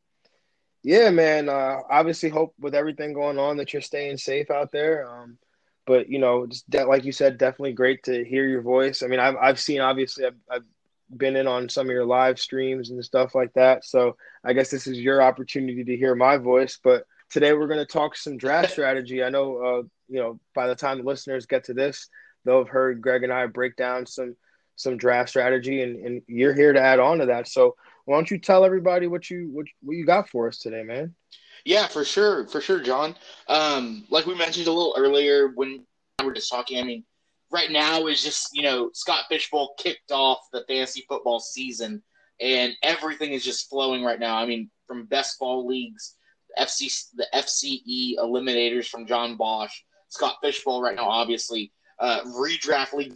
Yeah, 0.83 1.11
man. 1.11 1.49
Uh, 1.49 1.81
obviously, 1.91 2.31
hope 2.31 2.55
with 2.59 2.75
everything 2.75 3.13
going 3.13 3.39
on 3.39 3.59
that 3.59 3.73
you're 3.73 3.83
staying 3.83 4.17
safe 4.17 4.51
out 4.51 4.73
there. 4.73 5.09
Um, 5.11 5.39
but 5.87 6.09
you 6.09 6.19
know, 6.19 6.47
de- 6.69 6.85
like 6.85 7.05
you 7.05 7.13
said, 7.13 7.39
definitely 7.39 7.73
great 7.73 8.03
to 8.05 8.25
hear 8.25 8.47
your 8.47 8.63
voice. 8.63 9.03
I 9.03 9.07
mean, 9.07 9.21
I've 9.21 9.37
I've 9.37 9.61
seen 9.61 9.81
obviously 9.81 10.27
I've, 10.27 10.37
I've 10.51 10.65
been 11.17 11.37
in 11.37 11.47
on 11.47 11.69
some 11.69 11.87
of 11.87 11.93
your 11.93 12.05
live 12.05 12.39
streams 12.39 12.91
and 12.91 13.05
stuff 13.05 13.35
like 13.35 13.53
that. 13.55 13.85
So 13.85 14.17
I 14.45 14.53
guess 14.53 14.71
this 14.71 14.87
is 14.87 14.99
your 14.99 15.23
opportunity 15.23 15.85
to 15.85 15.97
hear 15.97 16.15
my 16.15 16.37
voice. 16.37 16.79
But 16.83 17.05
today 17.31 17.53
we're 17.53 17.67
going 17.67 17.85
to 17.85 17.87
talk 17.87 18.17
some 18.17 18.37
draft 18.37 18.71
strategy. 18.71 19.23
I 19.23 19.31
know, 19.31 19.57
uh, 19.57 19.83
you 20.09 20.21
know, 20.21 20.41
by 20.55 20.67
the 20.67 20.75
time 20.75 20.99
the 20.99 21.05
listeners 21.05 21.47
get 21.47 21.65
to 21.65 21.75
this, 21.75 22.09
they'll 22.45 22.59
have 22.59 22.69
heard 22.69 23.03
Greg 23.03 23.23
and 23.23 23.33
I 23.33 23.47
break 23.47 23.77
down 23.77 24.07
some 24.07 24.37
some 24.77 24.97
draft 24.97 25.29
strategy, 25.29 25.83
and, 25.83 26.05
and 26.05 26.23
you're 26.27 26.55
here 26.55 26.73
to 26.73 26.81
add 26.81 27.01
on 27.01 27.19
to 27.19 27.27
that. 27.27 27.47
So 27.47 27.77
why 28.07 28.17
don't 28.17 28.31
you 28.31 28.39
tell 28.39 28.65
everybody 28.65 29.07
what 29.07 29.31
you 29.31 29.49
what, 29.53 29.67
what 29.83 29.97
you 29.97 30.07
got 30.07 30.29
for 30.29 30.49
us 30.49 30.59
today, 30.59 30.83
man? 30.83 31.15
Yeah, 31.65 31.87
for 31.87 32.05
sure, 32.05 32.49
for 32.49 32.61
sure, 32.61 32.81
John. 32.81 33.15
Um, 33.49 34.05
like 34.11 34.27
we 34.27 34.35
mentioned 34.35 34.67
a 34.67 34.73
little 34.73 34.95
earlier 34.97 35.49
when 35.55 35.85
we 36.19 36.25
were 36.25 36.33
just 36.33 36.51
talking, 36.51 36.79
I 36.79 36.83
mean, 36.83 37.05
right 37.51 37.71
now 37.71 38.07
is 38.07 38.23
just 38.23 38.51
you 38.53 38.63
know 38.63 38.91
Scott 38.95 39.25
Fish 39.29 39.51
Bowl 39.51 39.75
kicked 39.79 40.13
off 40.13 40.39
the 40.53 40.65
fantasy 40.67 41.05
football 41.09 41.41
season, 41.41 42.03
and 42.41 42.73
everything 42.83 43.33
is 43.33 43.45
just 43.45 43.69
flowing 43.69 44.03
right 44.03 44.21
now. 44.21 44.37
I 44.37 44.47
mean, 44.47 44.71
from 44.87 45.07
best 45.07 45.39
ball 45.39 45.67
leagues, 45.67 46.17
FC 46.59 47.07
the 47.15 47.27
FCE 47.35 48.17
eliminators 48.19 48.89
from 48.89 49.07
John 49.07 49.37
Bosch, 49.37 49.83
Scott 50.09 50.37
Fish 50.43 50.65
Bowl 50.65 50.83
right 50.83 50.97
now, 50.97 51.09
obviously, 51.09 51.73
uh, 52.01 52.23
redraft 52.25 52.95
league 52.95 53.15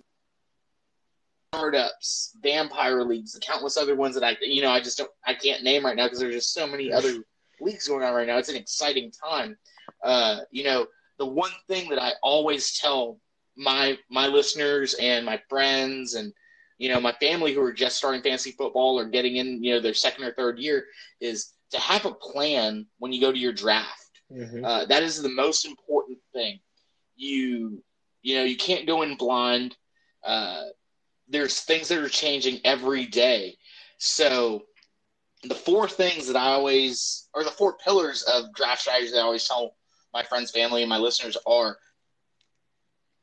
startups, 1.54 2.36
vampire 2.42 3.02
leagues, 3.04 3.32
the 3.32 3.40
countless 3.40 3.76
other 3.76 3.94
ones 3.94 4.14
that 4.14 4.24
I 4.24 4.36
you 4.42 4.62
know 4.62 4.70
I 4.70 4.80
just 4.80 4.98
don't 4.98 5.10
I 5.26 5.34
can't 5.34 5.62
name 5.62 5.84
right 5.84 5.96
now 5.96 6.06
because 6.06 6.18
there's 6.18 6.34
just 6.34 6.54
so 6.54 6.66
many 6.66 6.92
other 6.92 7.14
leagues 7.60 7.88
going 7.88 8.04
on 8.04 8.14
right 8.14 8.26
now. 8.26 8.38
It's 8.38 8.48
an 8.48 8.56
exciting 8.56 9.10
time. 9.10 9.56
Uh, 10.02 10.40
you 10.50 10.64
know, 10.64 10.86
the 11.18 11.26
one 11.26 11.50
thing 11.68 11.88
that 11.90 12.02
I 12.02 12.12
always 12.22 12.78
tell 12.78 13.18
my 13.56 13.96
my 14.10 14.26
listeners 14.26 14.94
and 14.94 15.24
my 15.24 15.40
friends 15.48 16.14
and 16.14 16.32
you 16.78 16.88
know 16.88 17.00
my 17.00 17.12
family 17.12 17.54
who 17.54 17.62
are 17.62 17.72
just 17.72 17.96
starting 17.96 18.22
fantasy 18.22 18.50
football 18.50 18.98
or 18.98 19.08
getting 19.08 19.36
in 19.36 19.62
you 19.62 19.74
know 19.74 19.80
their 19.80 19.94
second 19.94 20.24
or 20.24 20.32
third 20.34 20.58
year 20.58 20.86
is 21.20 21.52
to 21.70 21.78
have 21.80 22.04
a 22.04 22.14
plan 22.14 22.86
when 22.98 23.12
you 23.12 23.20
go 23.20 23.32
to 23.32 23.38
your 23.38 23.52
draft. 23.52 24.20
Mm-hmm. 24.32 24.64
Uh, 24.64 24.84
that 24.86 25.02
is 25.02 25.22
the 25.22 25.28
most 25.28 25.66
important 25.66 26.18
thing. 26.32 26.58
You 27.16 27.82
you 28.24 28.34
know 28.34 28.42
you 28.42 28.56
can't 28.56 28.86
go 28.86 29.02
in 29.02 29.16
blind. 29.16 29.76
Uh, 30.24 30.64
there's 31.28 31.60
things 31.60 31.88
that 31.88 31.98
are 31.98 32.08
changing 32.08 32.60
every 32.64 33.06
day. 33.06 33.56
So 33.98 34.64
the 35.44 35.54
four 35.54 35.88
things 35.88 36.26
that 36.26 36.36
I 36.36 36.46
always 36.46 37.28
or 37.34 37.44
the 37.44 37.50
four 37.50 37.76
pillars 37.76 38.22
of 38.22 38.52
draft 38.54 38.80
strategy 38.80 39.12
that 39.12 39.18
I 39.18 39.22
always 39.22 39.46
tell 39.46 39.76
my 40.12 40.22
friends, 40.22 40.50
family, 40.50 40.82
and 40.82 40.88
my 40.88 40.98
listeners 40.98 41.36
are 41.46 41.76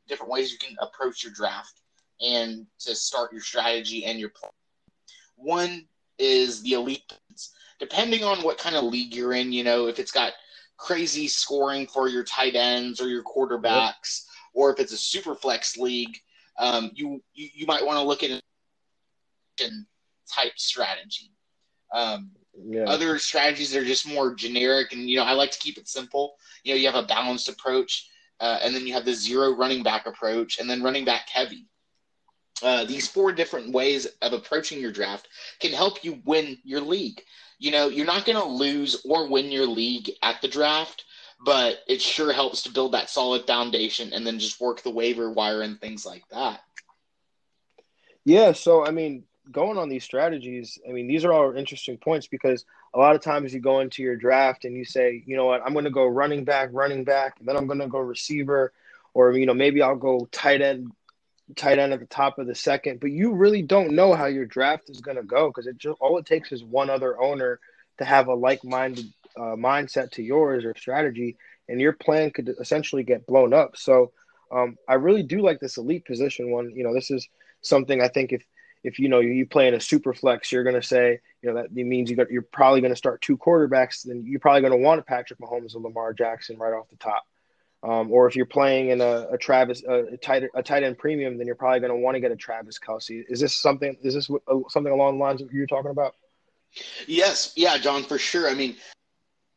different 0.07 0.31
ways 0.31 0.51
you 0.51 0.57
can 0.59 0.77
approach 0.79 1.23
your 1.23 1.33
draft 1.33 1.81
and 2.21 2.67
to 2.79 2.95
start 2.95 3.33
your 3.33 3.41
strategy 3.41 4.05
and 4.05 4.19
your 4.19 4.29
plan. 4.29 4.51
One 5.35 5.87
is 6.19 6.61
the 6.61 6.73
elite. 6.73 7.11
Depending 7.79 8.23
on 8.23 8.43
what 8.43 8.59
kind 8.59 8.75
of 8.75 8.83
league 8.83 9.15
you're 9.15 9.33
in, 9.33 9.51
you 9.51 9.63
know, 9.63 9.87
if 9.87 9.97
it's 9.97 10.11
got 10.11 10.33
crazy 10.77 11.27
scoring 11.27 11.87
for 11.87 12.07
your 12.07 12.23
tight 12.23 12.55
ends 12.55 13.01
or 13.01 13.07
your 13.07 13.23
quarterbacks. 13.23 14.25
Or 14.53 14.71
if 14.71 14.79
it's 14.79 14.91
a 14.91 14.97
super 14.97 15.35
flex 15.35 15.77
league, 15.77 16.17
um, 16.59 16.91
you, 16.93 17.21
you, 17.33 17.49
you 17.53 17.65
might 17.65 17.85
want 17.85 17.97
to 17.97 18.03
look 18.03 18.23
at 18.23 18.31
a 18.31 18.41
type 20.29 20.53
strategy. 20.57 21.31
Um, 21.93 22.31
Yeah. 22.53 22.85
other 22.85 23.17
strategies 23.17 23.75
are 23.75 23.85
just 23.85 24.05
more 24.07 24.33
generic, 24.35 24.91
and 24.91 25.09
you 25.09 25.17
know 25.17 25.23
I 25.23 25.33
like 25.33 25.51
to 25.51 25.59
keep 25.59 25.77
it 25.77 25.87
simple. 25.87 26.35
You 26.63 26.73
know, 26.73 26.79
you 26.79 26.87
have 26.91 27.01
a 27.03 27.07
balanced 27.07 27.49
approach, 27.49 28.09
uh, 28.39 28.59
and 28.61 28.75
then 28.75 28.85
you 28.85 28.93
have 28.93 29.05
the 29.05 29.13
zero 29.13 29.55
running 29.55 29.83
back 29.83 30.05
approach, 30.05 30.59
and 30.59 30.69
then 30.69 30.83
running 30.83 31.05
back 31.05 31.29
heavy. 31.29 31.67
Uh, 32.61 32.85
these 32.85 33.07
four 33.07 33.31
different 33.31 33.73
ways 33.73 34.05
of 34.21 34.33
approaching 34.33 34.79
your 34.79 34.91
draft 34.91 35.27
can 35.59 35.71
help 35.71 36.03
you 36.03 36.21
win 36.25 36.57
your 36.63 36.81
league. 36.81 37.23
You 37.57 37.71
know, 37.71 37.87
you're 37.89 38.05
not 38.05 38.25
going 38.25 38.37
to 38.37 38.45
lose 38.45 39.01
or 39.05 39.27
win 39.27 39.51
your 39.51 39.65
league 39.65 40.11
at 40.21 40.41
the 40.41 40.47
draft, 40.47 41.05
but 41.43 41.79
it 41.87 42.01
sure 42.01 42.31
helps 42.31 42.63
to 42.63 42.71
build 42.71 42.93
that 42.93 43.09
solid 43.09 43.45
foundation 43.47 44.13
and 44.13 44.25
then 44.25 44.39
just 44.39 44.61
work 44.61 44.81
the 44.81 44.91
waiver 44.91 45.31
wire 45.31 45.61
and 45.61 45.79
things 45.81 46.05
like 46.05 46.23
that. 46.29 46.61
Yeah, 48.23 48.51
so 48.51 48.85
I 48.85 48.91
mean, 48.91 49.23
going 49.51 49.77
on 49.77 49.89
these 49.89 50.03
strategies, 50.03 50.77
I 50.87 50.91
mean, 50.91 51.07
these 51.07 51.25
are 51.25 51.33
all 51.33 51.55
interesting 51.55 51.97
points 51.97 52.27
because 52.27 52.65
a 52.93 52.99
lot 52.99 53.15
of 53.15 53.21
times 53.21 53.53
you 53.53 53.59
go 53.59 53.79
into 53.79 54.03
your 54.03 54.15
draft 54.15 54.65
and 54.65 54.75
you 54.75 54.85
say, 54.85 55.23
you 55.25 55.35
know 55.35 55.45
what, 55.45 55.61
I'm 55.65 55.73
going 55.73 55.85
to 55.85 55.91
go 55.91 56.05
running 56.05 56.43
back, 56.43 56.69
running 56.71 57.03
back, 57.03 57.39
and 57.39 57.47
then 57.47 57.57
I'm 57.57 57.65
going 57.65 57.79
to 57.79 57.87
go 57.87 57.99
receiver, 57.99 58.71
or 59.13 59.31
you 59.33 59.45
know 59.47 59.53
maybe 59.53 59.81
I'll 59.81 59.95
go 59.95 60.27
tight 60.31 60.61
end, 60.61 60.91
tight 61.55 61.79
end 61.79 61.93
at 61.93 61.99
the 61.99 62.05
top 62.05 62.37
of 62.37 62.45
the 62.45 62.55
second. 62.55 62.99
But 62.99 63.11
you 63.11 63.33
really 63.33 63.63
don't 63.63 63.93
know 63.93 64.13
how 64.13 64.27
your 64.27 64.45
draft 64.45 64.91
is 64.91 65.01
going 65.01 65.17
to 65.17 65.23
go 65.23 65.47
because 65.47 65.65
it 65.65 65.77
just 65.77 65.99
all 65.99 66.19
it 66.19 66.25
takes 66.27 66.51
is 66.51 66.63
one 66.63 66.91
other 66.91 67.19
owner 67.19 67.59
to 67.97 68.05
have 68.05 68.27
a 68.27 68.33
like-minded 68.33 69.11
uh, 69.37 69.55
mindset 69.55 70.11
to 70.11 70.23
yours 70.23 70.65
or 70.65 70.75
strategy, 70.75 71.37
and 71.69 71.79
your 71.79 71.93
plan 71.93 72.31
could 72.31 72.53
essentially 72.59 73.03
get 73.03 73.27
blown 73.27 73.53
up. 73.53 73.77
So. 73.77 74.11
Um, 74.53 74.77
I 74.85 74.95
really 74.95 75.23
do 75.23 75.41
like 75.41 75.61
this 75.61 75.77
elite 75.77 76.03
position 76.03 76.51
one. 76.51 76.75
You 76.75 76.83
know, 76.83 76.93
this 76.93 77.09
is 77.09 77.25
something 77.61 78.01
I 78.01 78.09
think 78.09 78.33
if 78.33 78.43
if 78.83 78.99
you 78.99 79.09
know 79.09 79.19
you 79.19 79.45
play 79.45 79.67
in 79.67 79.73
a 79.73 79.79
super 79.79 80.13
flex, 80.13 80.51
you're 80.51 80.63
going 80.63 80.79
to 80.79 80.85
say 80.85 81.19
you 81.41 81.49
know 81.49 81.61
that 81.61 81.71
means 81.73 82.09
you 82.09 82.15
got 82.15 82.31
you're 82.31 82.41
probably 82.41 82.81
going 82.81 82.91
to 82.91 82.97
start 82.97 83.21
two 83.21 83.37
quarterbacks. 83.37 84.03
Then 84.03 84.23
you're 84.25 84.39
probably 84.39 84.61
going 84.61 84.73
to 84.73 84.77
want 84.77 84.99
a 84.99 85.03
Patrick 85.03 85.39
Mahomes 85.39 85.75
or 85.75 85.81
Lamar 85.81 86.13
Jackson 86.13 86.57
right 86.57 86.73
off 86.73 86.89
the 86.89 86.97
top. 86.97 87.25
Um, 87.83 88.11
or 88.11 88.27
if 88.27 88.35
you're 88.35 88.45
playing 88.45 88.89
in 88.89 89.01
a, 89.01 89.27
a 89.31 89.37
Travis 89.37 89.83
a, 89.87 90.13
a 90.13 90.17
tight 90.17 90.43
a 90.55 90.63
tight 90.63 90.83
end 90.83 90.97
premium, 90.97 91.37
then 91.37 91.47
you're 91.47 91.55
probably 91.55 91.79
going 91.79 91.91
to 91.91 91.97
want 91.97 92.15
to 92.15 92.21
get 92.21 92.31
a 92.31 92.35
Travis 92.35 92.79
Kelce. 92.79 93.23
Is 93.27 93.39
this 93.39 93.55
something? 93.55 93.95
Is 94.01 94.13
this 94.13 94.29
something 94.69 94.93
along 94.93 95.17
the 95.17 95.23
lines 95.23 95.41
of 95.41 95.47
what 95.47 95.53
you're 95.53 95.67
talking 95.67 95.91
about? 95.91 96.15
Yes, 97.05 97.53
yeah, 97.55 97.77
John, 97.77 98.03
for 98.03 98.17
sure. 98.17 98.49
I 98.49 98.53
mean, 98.53 98.75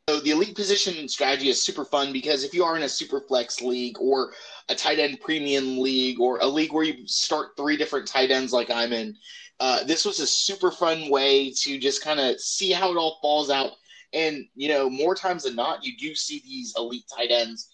so 0.09 0.21
the 0.21 0.31
elite 0.31 0.55
position 0.55 1.09
strategy 1.09 1.49
is 1.49 1.65
super 1.65 1.85
fun 1.85 2.13
because 2.13 2.45
if 2.45 2.53
you 2.53 2.63
are 2.63 2.77
in 2.77 2.83
a 2.83 2.89
super 2.89 3.23
flex 3.23 3.63
league 3.63 3.97
or 3.99 4.35
a 4.69 4.75
tight 4.75 4.99
end 4.99 5.19
premium 5.21 5.79
league 5.79 6.21
or 6.21 6.39
a 6.41 6.47
league 6.47 6.73
where 6.73 6.85
you 6.85 7.07
start 7.07 7.57
three 7.57 7.77
different 7.77 8.07
tight 8.07 8.31
ends 8.31 8.53
like 8.53 8.71
I'm 8.71 8.93
in, 8.93 9.17
uh, 9.61 9.83
this 9.85 10.05
was 10.05 10.21
a 10.21 10.27
super 10.27 10.71
fun 10.71 11.09
way 11.09 11.51
to 11.63 11.79
just 11.79 12.05
kind 12.05 12.21
of 12.21 12.39
see 12.39 12.71
how 12.71 12.91
it 12.91 12.99
all 12.99 13.19
falls 13.23 13.49
out. 13.49 13.73
And, 14.13 14.45
you 14.55 14.69
know, 14.69 14.91
more 14.91 15.15
times 15.15 15.45
than 15.45 15.57
not, 15.57 15.85
you 15.85 15.97
do 15.97 16.15
see 16.15 16.43
these 16.45 16.75
elite 16.77 17.07
tight 17.15 17.31
ends, 17.31 17.73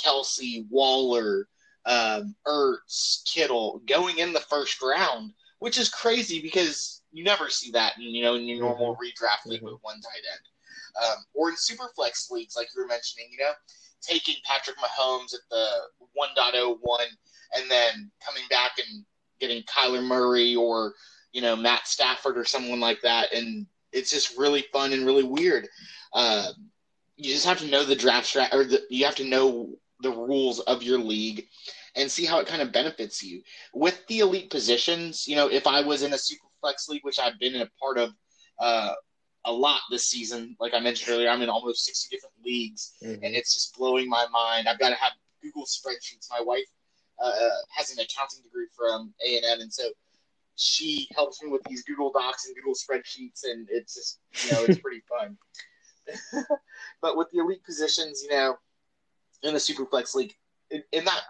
Kelce, 0.00 0.64
Waller, 0.70 1.48
um, 1.84 2.36
Ertz, 2.46 3.24
Kittle, 3.24 3.82
going 3.88 4.18
in 4.18 4.32
the 4.32 4.40
first 4.40 4.80
round, 4.80 5.32
which 5.58 5.78
is 5.78 5.88
crazy 5.88 6.40
because 6.40 7.02
you 7.10 7.24
never 7.24 7.50
see 7.50 7.72
that 7.72 7.98
in, 7.98 8.04
you 8.04 8.22
know, 8.22 8.36
in 8.36 8.44
your 8.44 8.60
normal 8.60 8.96
redraft 8.96 9.46
league 9.46 9.62
with 9.62 9.74
one 9.82 10.00
tight 10.00 10.22
end. 10.32 10.51
Um, 11.00 11.16
or 11.34 11.50
in 11.50 11.56
super 11.56 11.90
flex 11.94 12.30
leagues, 12.30 12.56
like 12.56 12.68
you 12.74 12.82
were 12.82 12.88
mentioning, 12.88 13.28
you 13.30 13.38
know, 13.38 13.52
taking 14.02 14.36
Patrick 14.44 14.76
Mahomes 14.76 15.34
at 15.34 15.40
the 15.50 15.66
1.01 16.18 16.76
and 17.56 17.70
then 17.70 18.10
coming 18.24 18.42
back 18.50 18.72
and 18.78 19.04
getting 19.40 19.62
Kyler 19.62 20.04
Murray 20.04 20.54
or, 20.54 20.94
you 21.32 21.40
know, 21.40 21.56
Matt 21.56 21.86
Stafford 21.86 22.36
or 22.36 22.44
someone 22.44 22.80
like 22.80 23.00
that. 23.02 23.32
And 23.32 23.66
it's 23.92 24.10
just 24.10 24.36
really 24.36 24.64
fun 24.72 24.92
and 24.92 25.06
really 25.06 25.22
weird. 25.22 25.68
Uh, 26.12 26.48
you 27.16 27.32
just 27.32 27.46
have 27.46 27.58
to 27.58 27.68
know 27.68 27.84
the 27.84 27.94
draft 27.94 28.26
strat, 28.26 28.52
or 28.52 28.64
the, 28.64 28.82
you 28.90 29.04
have 29.04 29.14
to 29.16 29.24
know 29.24 29.70
the 30.00 30.10
rules 30.10 30.60
of 30.60 30.82
your 30.82 30.98
league 30.98 31.46
and 31.94 32.10
see 32.10 32.24
how 32.24 32.38
it 32.38 32.46
kind 32.46 32.62
of 32.62 32.72
benefits 32.72 33.22
you. 33.22 33.42
With 33.74 34.04
the 34.08 34.20
elite 34.20 34.50
positions, 34.50 35.28
you 35.28 35.36
know, 35.36 35.48
if 35.48 35.66
I 35.66 35.82
was 35.82 36.02
in 36.02 36.12
a 36.12 36.18
super 36.18 36.46
flex 36.60 36.88
league, 36.88 37.04
which 37.04 37.18
I've 37.18 37.38
been 37.38 37.54
in 37.54 37.62
a 37.62 37.70
part 37.80 37.98
of, 37.98 38.12
uh, 38.58 38.92
a 39.44 39.52
lot 39.52 39.80
this 39.90 40.06
season. 40.06 40.56
Like 40.60 40.74
I 40.74 40.80
mentioned 40.80 41.10
earlier, 41.14 41.28
I'm 41.28 41.42
in 41.42 41.48
almost 41.48 41.84
60 41.84 42.14
different 42.14 42.34
leagues, 42.44 42.92
Mhm. 43.02 43.14
and 43.22 43.34
it's 43.34 43.54
just 43.54 43.76
blowing 43.76 44.08
my 44.08 44.26
mind. 44.28 44.68
I've 44.68 44.78
got 44.78 44.90
to 44.90 44.94
have 44.96 45.12
Google 45.42 45.64
spreadsheets. 45.64 46.30
My 46.30 46.40
wife 46.40 46.66
uh, 47.18 47.50
has 47.68 47.90
an 47.90 47.98
accounting 48.00 48.42
degree 48.42 48.66
from 48.76 49.14
A 49.24 49.36
and 49.36 49.44
M, 49.44 49.60
and 49.60 49.72
so 49.72 49.90
she 50.56 51.08
helps 51.14 51.42
me 51.42 51.48
with 51.48 51.62
these 51.64 51.82
Google 51.84 52.12
Docs 52.12 52.46
and 52.46 52.56
Google 52.56 52.74
spreadsheets, 52.74 53.44
and 53.44 53.68
it's 53.70 53.94
just 53.94 54.20
you 54.44 54.52
know 54.52 54.64
it's 54.64 54.78
pretty 54.80 55.02
fun. 55.08 55.36
but 57.00 57.16
with 57.16 57.30
the 57.30 57.38
elite 57.38 57.64
positions, 57.64 58.22
you 58.22 58.30
know, 58.30 58.56
in 59.42 59.54
the 59.54 59.60
Superflex 59.60 60.14
League, 60.14 60.34
in, 60.70 60.82
in 60.92 61.04
that 61.04 61.22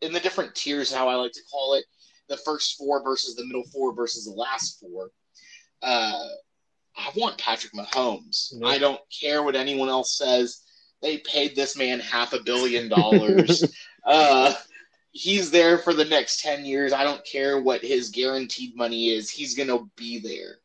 in 0.00 0.12
the 0.12 0.20
different 0.20 0.54
tiers, 0.54 0.92
how 0.92 1.08
I 1.08 1.14
like 1.14 1.32
to 1.32 1.42
call 1.50 1.74
it, 1.74 1.84
the 2.28 2.36
first 2.38 2.76
four 2.76 3.02
versus 3.02 3.34
the 3.34 3.44
middle 3.46 3.64
four 3.64 3.94
versus 3.94 4.26
the 4.26 4.32
last 4.32 4.78
four. 4.80 5.10
Uh, 5.82 6.28
I 6.96 7.10
want 7.16 7.38
Patrick 7.38 7.72
Mahomes. 7.72 8.52
I 8.64 8.78
don't 8.78 9.00
care 9.10 9.42
what 9.42 9.56
anyone 9.56 9.88
else 9.88 10.16
says. 10.16 10.62
They 11.02 11.18
paid 11.18 11.54
this 11.54 11.76
man 11.76 12.00
half 12.00 12.32
a 12.32 12.42
billion 12.42 12.88
dollars. 12.88 13.64
uh, 14.06 14.54
he's 15.12 15.50
there 15.50 15.78
for 15.78 15.92
the 15.92 16.04
next 16.04 16.40
10 16.40 16.64
years. 16.64 16.92
I 16.92 17.04
don't 17.04 17.24
care 17.24 17.60
what 17.60 17.82
his 17.82 18.10
guaranteed 18.10 18.76
money 18.76 19.10
is. 19.10 19.30
He's 19.30 19.54
going 19.54 19.68
to 19.68 19.90
be 19.96 20.18
there. 20.18 20.56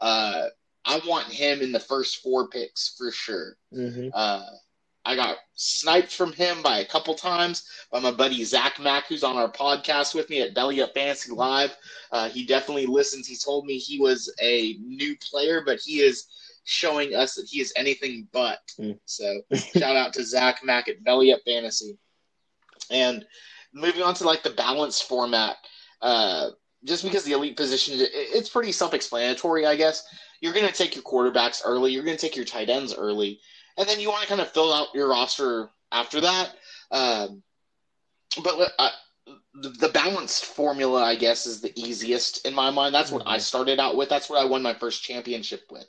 Uh, 0.00 0.46
I 0.84 1.00
want 1.06 1.26
him 1.26 1.60
in 1.60 1.72
the 1.72 1.80
first 1.80 2.22
four 2.22 2.48
picks 2.48 2.94
for 2.96 3.10
sure. 3.10 3.56
Mhm. 3.74 4.10
Uh, 4.14 4.44
I 5.08 5.16
got 5.16 5.38
sniped 5.54 6.12
from 6.12 6.34
him 6.34 6.60
by 6.62 6.80
a 6.80 6.84
couple 6.84 7.14
times 7.14 7.66
by 7.90 7.98
my 7.98 8.10
buddy 8.10 8.44
Zach 8.44 8.78
Mack, 8.78 9.06
who's 9.06 9.24
on 9.24 9.36
our 9.36 9.50
podcast 9.50 10.14
with 10.14 10.28
me 10.28 10.42
at 10.42 10.54
Belly 10.54 10.82
Up 10.82 10.92
Fantasy 10.92 11.32
Live. 11.32 11.74
Uh, 12.12 12.28
he 12.28 12.44
definitely 12.44 12.84
listens. 12.84 13.26
He 13.26 13.34
told 13.34 13.64
me 13.64 13.78
he 13.78 13.98
was 13.98 14.30
a 14.42 14.76
new 14.82 15.16
player, 15.16 15.62
but 15.64 15.78
he 15.80 16.00
is 16.00 16.26
showing 16.64 17.14
us 17.14 17.34
that 17.36 17.46
he 17.50 17.62
is 17.62 17.72
anything 17.74 18.28
but. 18.32 18.58
Mm. 18.78 18.98
So 19.06 19.40
shout 19.54 19.96
out 19.96 20.12
to 20.12 20.24
Zach 20.26 20.60
Mack 20.62 20.88
at 20.88 21.02
Belly 21.02 21.32
Up 21.32 21.40
Fantasy. 21.46 21.96
And 22.90 23.24
moving 23.72 24.02
on 24.02 24.12
to 24.16 24.24
like 24.24 24.42
the 24.42 24.50
balanced 24.50 25.08
format, 25.08 25.56
uh, 26.02 26.50
just 26.84 27.02
because 27.02 27.24
the 27.24 27.32
elite 27.32 27.56
position, 27.56 27.98
it- 27.98 28.10
it's 28.12 28.50
pretty 28.50 28.72
self-explanatory, 28.72 29.64
I 29.64 29.74
guess. 29.74 30.04
You're 30.42 30.52
going 30.52 30.66
to 30.68 30.72
take 30.72 30.94
your 30.94 31.02
quarterbacks 31.04 31.62
early. 31.64 31.92
You're 31.92 32.04
going 32.04 32.16
to 32.16 32.20
take 32.20 32.36
your 32.36 32.44
tight 32.44 32.68
ends 32.68 32.94
early, 32.94 33.40
and 33.78 33.88
then 33.88 34.00
you 34.00 34.08
want 34.08 34.22
to 34.22 34.28
kind 34.28 34.40
of 34.40 34.50
fill 34.50 34.74
out 34.74 34.88
your 34.94 35.08
roster 35.08 35.70
after 35.92 36.20
that. 36.20 36.50
Um, 36.90 37.42
but 38.42 38.72
uh, 38.78 38.90
the, 39.54 39.88
balanced 39.88 40.44
formula, 40.44 41.02
I 41.02 41.14
guess, 41.14 41.46
is 41.46 41.60
the 41.60 41.72
easiest 41.80 42.46
in 42.46 42.54
my 42.54 42.70
mind. 42.70 42.94
That's 42.94 43.10
what 43.10 43.22
I 43.26 43.38
started 43.38 43.80
out 43.80 43.96
with. 43.96 44.08
That's 44.08 44.28
what 44.28 44.40
I 44.40 44.44
won 44.44 44.62
my 44.62 44.74
first 44.74 45.02
championship 45.02 45.62
with. 45.70 45.86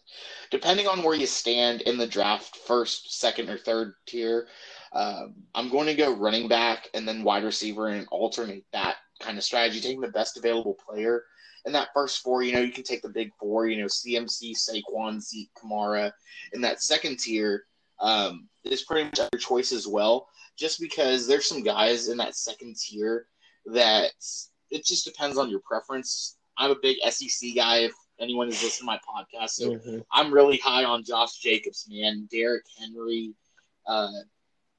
Depending 0.51 0.87
on 0.87 1.03
where 1.03 1.15
you 1.15 1.25
stand 1.25 1.81
in 1.81 1.97
the 1.97 2.07
draft, 2.07 2.55
first, 2.55 3.19
second, 3.19 3.49
or 3.49 3.57
third 3.57 3.93
tier, 4.07 4.47
um, 4.93 5.35
I'm 5.53 5.69
going 5.69 5.87
to 5.87 5.95
go 5.95 6.15
running 6.15 6.47
back 6.47 6.89
and 6.93 7.07
then 7.07 7.23
wide 7.23 7.43
receiver 7.43 7.87
and 7.89 8.07
alternate 8.11 8.65
that 8.73 8.97
kind 9.19 9.37
of 9.37 9.43
strategy, 9.43 9.81
taking 9.81 10.01
the 10.01 10.07
best 10.07 10.37
available 10.37 10.77
player. 10.87 11.23
In 11.65 11.73
that 11.73 11.89
first 11.93 12.23
four, 12.23 12.41
you 12.41 12.53
know, 12.53 12.61
you 12.61 12.71
can 12.71 12.83
take 12.83 13.01
the 13.01 13.09
big 13.09 13.31
four, 13.39 13.67
you 13.67 13.77
know, 13.77 13.85
CMC, 13.85 14.53
Saquon, 14.55 15.21
Zeke, 15.21 15.51
Kamara. 15.61 16.11
In 16.53 16.61
that 16.61 16.81
second 16.81 17.19
tier, 17.19 17.65
um, 17.99 18.47
is 18.63 18.83
pretty 18.83 19.05
much 19.05 19.19
your 19.19 19.39
choice 19.39 19.71
as 19.71 19.87
well, 19.87 20.27
just 20.57 20.79
because 20.79 21.27
there's 21.27 21.47
some 21.47 21.63
guys 21.63 22.09
in 22.09 22.17
that 22.17 22.35
second 22.35 22.75
tier 22.77 23.27
that 23.65 24.11
it 24.71 24.85
just 24.85 25.05
depends 25.05 25.37
on 25.37 25.49
your 25.49 25.61
preference. 25.61 26.37
I'm 26.57 26.71
a 26.71 26.75
big 26.81 26.97
SEC 27.09 27.55
guy. 27.55 27.79
If 27.79 27.93
anyone 28.19 28.49
is 28.49 28.61
listening 28.61 28.79
to 28.79 28.85
my 28.85 28.99
podcast, 28.99 29.51
so 29.51 29.71
Mhm. 29.71 30.05
I'm 30.11 30.33
really 30.33 30.57
high 30.57 30.83
on 30.83 31.03
Josh 31.03 31.37
Jacobs, 31.37 31.85
man. 31.89 32.27
Derrick 32.31 32.65
Henry. 32.77 33.33
Uh, 33.85 34.11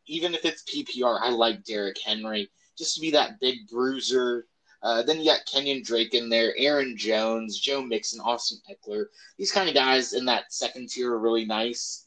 even 0.06 0.34
if 0.34 0.44
it's 0.44 0.62
PPR, 0.64 1.18
I 1.20 1.30
like 1.30 1.64
Derrick 1.64 1.98
Henry 2.00 2.50
just 2.76 2.94
to 2.94 3.00
be 3.00 3.10
that 3.12 3.40
big 3.40 3.68
bruiser. 3.68 4.46
Uh, 4.82 5.02
then 5.02 5.18
you 5.18 5.26
got 5.26 5.44
Kenyan 5.46 5.84
Drake 5.84 6.14
in 6.14 6.28
there, 6.28 6.54
Aaron 6.56 6.96
Jones, 6.96 7.58
Joe 7.60 7.82
Mixon, 7.82 8.20
Austin 8.20 8.60
Ekeler. 8.70 9.06
These 9.36 9.52
kind 9.52 9.68
of 9.68 9.74
guys 9.74 10.14
in 10.14 10.24
that 10.26 10.52
second 10.52 10.88
tier 10.88 11.12
are 11.12 11.18
really 11.18 11.44
nice. 11.44 12.06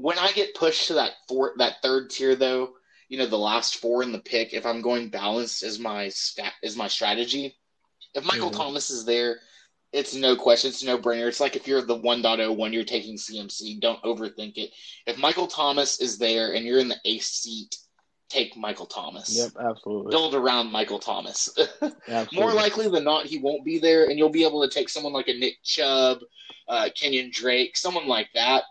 When 0.00 0.16
I 0.16 0.30
get 0.30 0.54
pushed 0.54 0.86
to 0.88 0.94
that 0.94 1.12
four, 1.26 1.54
that 1.58 1.82
third 1.82 2.10
tier, 2.10 2.36
though, 2.36 2.74
you 3.08 3.18
know, 3.18 3.26
the 3.26 3.36
last 3.36 3.76
four 3.76 4.04
in 4.04 4.12
the 4.12 4.20
pick, 4.20 4.54
if 4.54 4.64
I'm 4.64 4.80
going 4.80 5.08
balanced 5.08 5.64
as 5.64 5.80
my 5.80 6.08
stat 6.08 6.52
as 6.62 6.76
my 6.76 6.86
strategy, 6.86 7.58
if 8.14 8.24
Michael 8.24 8.50
Mhm. 8.50 8.56
Thomas 8.56 8.90
is 8.90 9.04
there, 9.04 9.40
it's 9.92 10.14
no 10.14 10.36
question. 10.36 10.68
It's 10.68 10.84
no 10.84 10.98
brainer. 10.98 11.26
It's 11.26 11.40
like 11.40 11.56
if 11.56 11.66
you're 11.66 11.82
the 11.82 11.96
1.01, 11.98 12.72
you're 12.72 12.84
taking 12.84 13.16
CMC. 13.16 13.80
Don't 13.80 14.00
overthink 14.04 14.56
it. 14.56 14.70
If 15.06 15.18
Michael 15.18 15.48
Thomas 15.48 16.00
is 16.00 16.16
there 16.16 16.52
and 16.54 16.64
you're 16.64 16.78
in 16.78 16.88
the 16.88 17.00
ace 17.04 17.30
seat, 17.30 17.76
take 18.28 18.56
Michael 18.56 18.86
Thomas. 18.86 19.36
Yep, 19.36 19.52
absolutely. 19.58 20.10
Build 20.10 20.34
around 20.36 20.70
Michael 20.70 21.00
Thomas. 21.00 21.48
More 22.32 22.52
likely 22.52 22.88
than 22.88 23.02
not, 23.02 23.26
he 23.26 23.38
won't 23.38 23.64
be 23.64 23.78
there, 23.78 24.04
and 24.04 24.16
you'll 24.16 24.28
be 24.28 24.44
able 24.44 24.62
to 24.62 24.72
take 24.72 24.90
someone 24.90 25.12
like 25.12 25.28
a 25.28 25.34
Nick 25.34 25.62
Chubb, 25.64 26.20
uh, 26.68 26.88
Kenyan 26.94 27.32
Drake, 27.32 27.76
someone 27.76 28.06
like 28.06 28.28
that, 28.34 28.62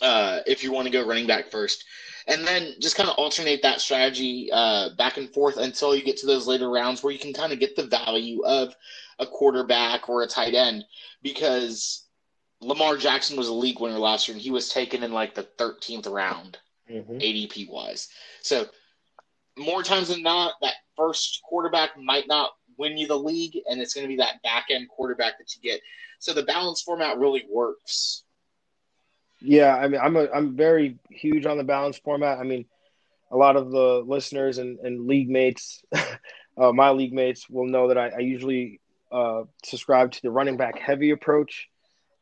uh, 0.00 0.40
if 0.46 0.62
you 0.62 0.72
want 0.72 0.86
to 0.86 0.92
go 0.92 1.06
running 1.06 1.26
back 1.26 1.50
first. 1.50 1.84
And 2.28 2.44
then 2.46 2.74
just 2.80 2.96
kind 2.96 3.08
of 3.08 3.14
alternate 3.16 3.62
that 3.62 3.80
strategy 3.80 4.50
uh, 4.52 4.90
back 4.96 5.16
and 5.16 5.32
forth 5.32 5.58
until 5.58 5.94
you 5.94 6.02
get 6.02 6.16
to 6.18 6.26
those 6.26 6.46
later 6.48 6.70
rounds 6.70 7.02
where 7.02 7.12
you 7.12 7.18
can 7.18 7.32
kind 7.32 7.52
of 7.52 7.60
get 7.60 7.76
the 7.76 7.86
value 7.86 8.42
of 8.44 8.74
a 9.20 9.26
quarterback 9.26 10.08
or 10.08 10.22
a 10.22 10.26
tight 10.26 10.54
end 10.54 10.84
because 11.22 12.06
Lamar 12.60 12.96
Jackson 12.96 13.36
was 13.36 13.48
a 13.48 13.54
league 13.54 13.80
winner 13.80 13.98
last 13.98 14.26
year 14.26 14.34
and 14.34 14.42
he 14.42 14.50
was 14.50 14.68
taken 14.68 15.02
in 15.04 15.12
like 15.12 15.34
the 15.34 15.44
13th 15.44 16.06
round, 16.06 16.58
Mhm. 16.90 17.20
ADP 17.22 17.68
wise. 17.68 18.08
So 18.42 18.66
more 19.56 19.82
times 19.82 20.08
than 20.08 20.22
not, 20.22 20.54
that 20.62 20.74
first 20.96 21.40
quarterback 21.44 21.96
might 21.96 22.26
not 22.26 22.50
win 22.76 22.98
you 22.98 23.06
the 23.06 23.18
league, 23.18 23.58
and 23.70 23.80
it's 23.80 23.94
going 23.94 24.04
to 24.04 24.08
be 24.08 24.16
that 24.16 24.42
back 24.42 24.66
end 24.70 24.88
quarterback 24.88 25.38
that 25.38 25.54
you 25.54 25.62
get. 25.62 25.80
So 26.18 26.32
the 26.32 26.42
balance 26.42 26.82
format 26.82 27.18
really 27.18 27.46
works. 27.48 28.24
Yeah, 29.40 29.76
I 29.76 29.88
mean, 29.88 30.00
I'm 30.00 30.16
a, 30.16 30.28
I'm 30.34 30.56
very 30.56 30.98
huge 31.10 31.46
on 31.46 31.58
the 31.58 31.64
balance 31.64 31.98
format. 31.98 32.38
I 32.38 32.42
mean, 32.42 32.66
a 33.30 33.36
lot 33.36 33.56
of 33.56 33.70
the 33.70 34.02
listeners 34.06 34.58
and, 34.58 34.78
and 34.80 35.06
league 35.06 35.28
mates, 35.28 35.82
uh, 36.58 36.72
my 36.72 36.90
league 36.90 37.12
mates 37.12 37.48
will 37.48 37.66
know 37.66 37.88
that 37.88 37.98
I, 37.98 38.08
I 38.08 38.18
usually 38.20 38.80
uh, 39.12 39.42
subscribe 39.64 40.12
to 40.12 40.22
the 40.22 40.30
running 40.30 40.56
back 40.56 40.78
heavy 40.78 41.10
approach. 41.10 41.68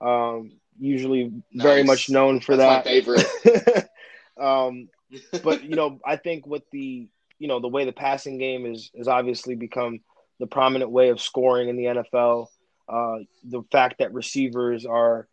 Um, 0.00 0.52
usually 0.78 1.32
very 1.52 1.84
much 1.84 2.10
known 2.10 2.40
for 2.40 2.56
That's 2.56 2.84
that. 2.84 3.16
my 3.16 3.24
favorite. 3.54 3.88
um, 4.40 4.88
but 5.42 5.64
you 5.64 5.76
know, 5.76 6.00
I 6.04 6.16
think 6.16 6.46
with 6.46 6.62
the 6.72 7.08
you 7.38 7.48
know 7.48 7.60
the 7.60 7.68
way 7.68 7.84
the 7.84 7.92
passing 7.92 8.38
game 8.38 8.66
is 8.66 8.90
has 8.96 9.08
obviously 9.08 9.54
become 9.54 10.00
the 10.40 10.46
prominent 10.46 10.90
way 10.90 11.10
of 11.10 11.20
scoring 11.20 11.68
in 11.68 11.76
the 11.76 11.84
NFL. 11.84 12.48
Uh, 12.88 13.18
the 13.44 13.62
fact 13.72 13.98
that 13.98 14.12
receivers 14.12 14.84
are, 14.84 15.26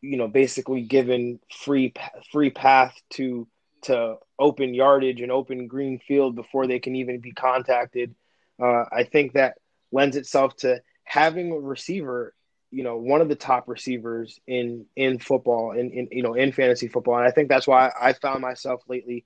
you 0.00 0.16
know, 0.16 0.28
basically 0.28 0.82
given 0.82 1.40
free 1.50 1.92
free 2.32 2.50
path 2.50 2.94
to 3.10 3.46
to 3.82 4.16
open 4.38 4.74
yardage 4.74 5.20
and 5.20 5.32
open 5.32 5.66
green 5.66 5.98
field 5.98 6.36
before 6.36 6.66
they 6.66 6.78
can 6.78 6.96
even 6.96 7.20
be 7.20 7.32
contacted. 7.32 8.14
Uh, 8.60 8.84
I 8.92 9.04
think 9.04 9.32
that 9.32 9.56
lends 9.92 10.16
itself 10.16 10.56
to 10.56 10.82
having 11.04 11.50
a 11.50 11.58
receiver, 11.58 12.34
you 12.70 12.82
know, 12.82 12.96
one 12.96 13.20
of 13.20 13.28
the 13.28 13.34
top 13.34 13.68
receivers 13.68 14.38
in 14.46 14.86
in 14.96 15.18
football, 15.18 15.72
in, 15.72 15.90
in 15.90 16.08
you 16.12 16.22
know, 16.22 16.34
in 16.34 16.52
fantasy 16.52 16.88
football, 16.88 17.16
and 17.16 17.26
I 17.26 17.30
think 17.30 17.48
that's 17.48 17.66
why 17.66 17.92
I 17.98 18.12
found 18.12 18.40
myself 18.40 18.82
lately, 18.88 19.24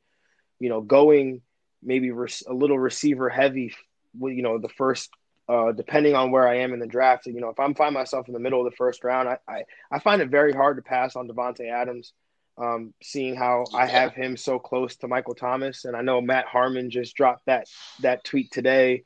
you 0.61 0.69
know, 0.69 0.81
going 0.81 1.43
maybe 1.83 2.11
res- 2.11 2.45
a 2.49 2.55
little 2.55 2.79
receiver 2.79 3.29
heavy, 3.29 3.75
with 4.19 4.35
you 4.35 4.43
know, 4.43 4.59
the 4.59 4.69
first. 4.69 5.11
Uh, 5.47 5.73
depending 5.73 6.15
on 6.15 6.31
where 6.31 6.49
I 6.49 6.59
am 6.59 6.73
in 6.73 6.81
the 6.81 6.87
draft, 6.87 7.27
you 7.27 7.39
know, 7.39 7.51
if 7.51 7.61
I'm 7.61 7.75
find 7.75 7.93
myself 7.93 8.29
in 8.29 8.35
the 8.35 8.41
middle 8.41 8.65
of 8.65 8.71
the 8.71 8.77
first 8.77 9.05
round, 9.05 9.29
I, 9.29 9.39
I, 9.47 9.65
I 9.93 9.99
find 9.99 10.23
it 10.23 10.31
very 10.31 10.53
hard 10.53 10.77
to 10.77 10.83
pass 10.83 11.17
on 11.17 11.29
Davante 11.29 11.71
Adams. 11.71 12.13
Um, 12.57 12.95
seeing 13.03 13.35
how 13.35 13.65
I 13.75 13.85
have 13.87 14.15
him 14.15 14.37
so 14.37 14.61
close 14.61 14.95
to 14.97 15.09
Michael 15.09 15.35
Thomas, 15.35 15.85
and 15.85 15.97
I 15.97 16.03
know 16.03 16.21
Matt 16.21 16.47
Harmon 16.47 16.89
just 16.89 17.17
dropped 17.17 17.47
that 17.47 17.67
that 18.01 18.23
tweet 18.23 18.53
today, 18.53 19.03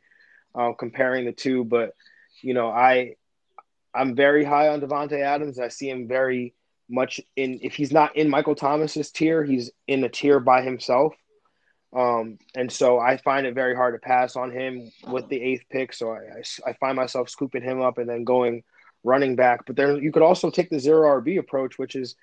uh, 0.55 0.73
comparing 0.73 1.25
the 1.25 1.33
two. 1.33 1.65
But 1.65 1.95
you 2.43 2.53
know, 2.53 2.69
I 2.69 3.15
I'm 3.95 4.15
very 4.15 4.45
high 4.45 4.69
on 4.69 4.81
Davante 4.81 5.21
Adams. 5.21 5.59
I 5.59 5.69
see 5.69 5.89
him 5.89 6.09
very 6.09 6.55
much 6.89 7.21
in. 7.37 7.61
If 7.63 7.75
he's 7.75 7.91
not 7.91 8.17
in 8.17 8.29
Michael 8.29 8.55
Thomas's 8.55 9.11
tier, 9.11 9.43
he's 9.43 9.71
in 9.87 10.05
a 10.05 10.09
tier 10.09 10.41
by 10.41 10.63
himself. 10.63 11.15
Um, 11.95 12.39
and 12.55 12.71
so 12.71 12.99
I 12.99 13.17
find 13.17 13.47
it 13.47 13.55
very 13.55 13.75
hard 13.75 13.95
to 13.95 13.99
pass 13.99 14.37
on 14.37 14.51
him 14.51 14.91
with 15.07 15.29
the 15.29 15.41
eighth 15.41 15.65
pick. 15.71 15.93
So 15.93 16.13
I, 16.13 16.19
I, 16.19 16.71
I 16.71 16.73
find 16.75 16.97
myself 16.97 17.31
scooping 17.31 17.63
him 17.63 17.81
up 17.81 17.99
and 17.99 18.09
then 18.09 18.25
going 18.25 18.63
running 19.05 19.37
back. 19.37 19.65
But 19.67 19.77
there, 19.77 19.99
you 19.99 20.13
could 20.13 20.23
also 20.23 20.51
take 20.51 20.71
the 20.71 20.79
zero 20.79 21.21
RB 21.21 21.39
approach, 21.39 21.79
which 21.79 21.97
is, 21.97 22.15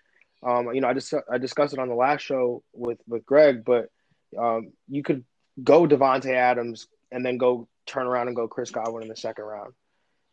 um, 0.44 0.74
you 0.74 0.82
know, 0.82 0.90
I 0.90 0.94
just 0.94 1.14
I 1.32 1.38
discussed 1.38 1.74
it 1.74 1.80
on 1.80 1.90
the 1.90 1.96
last 1.96 2.22
show 2.22 2.64
with 2.74 3.00
with 3.08 3.26
Greg, 3.26 3.66
but 3.66 3.90
um, 4.38 4.72
you 4.88 5.02
could 5.02 5.24
go 5.64 5.88
Davante 5.88 6.34
Adams 6.34 6.88
and 7.12 7.26
then 7.26 7.38
go 7.38 7.68
turn 7.86 8.06
around 8.06 8.28
and 8.28 8.36
go 8.36 8.48
Chris 8.48 8.72
Godwin 8.72 9.04
in 9.04 9.10
the 9.10 9.16
second 9.16 9.46
round. 9.46 9.74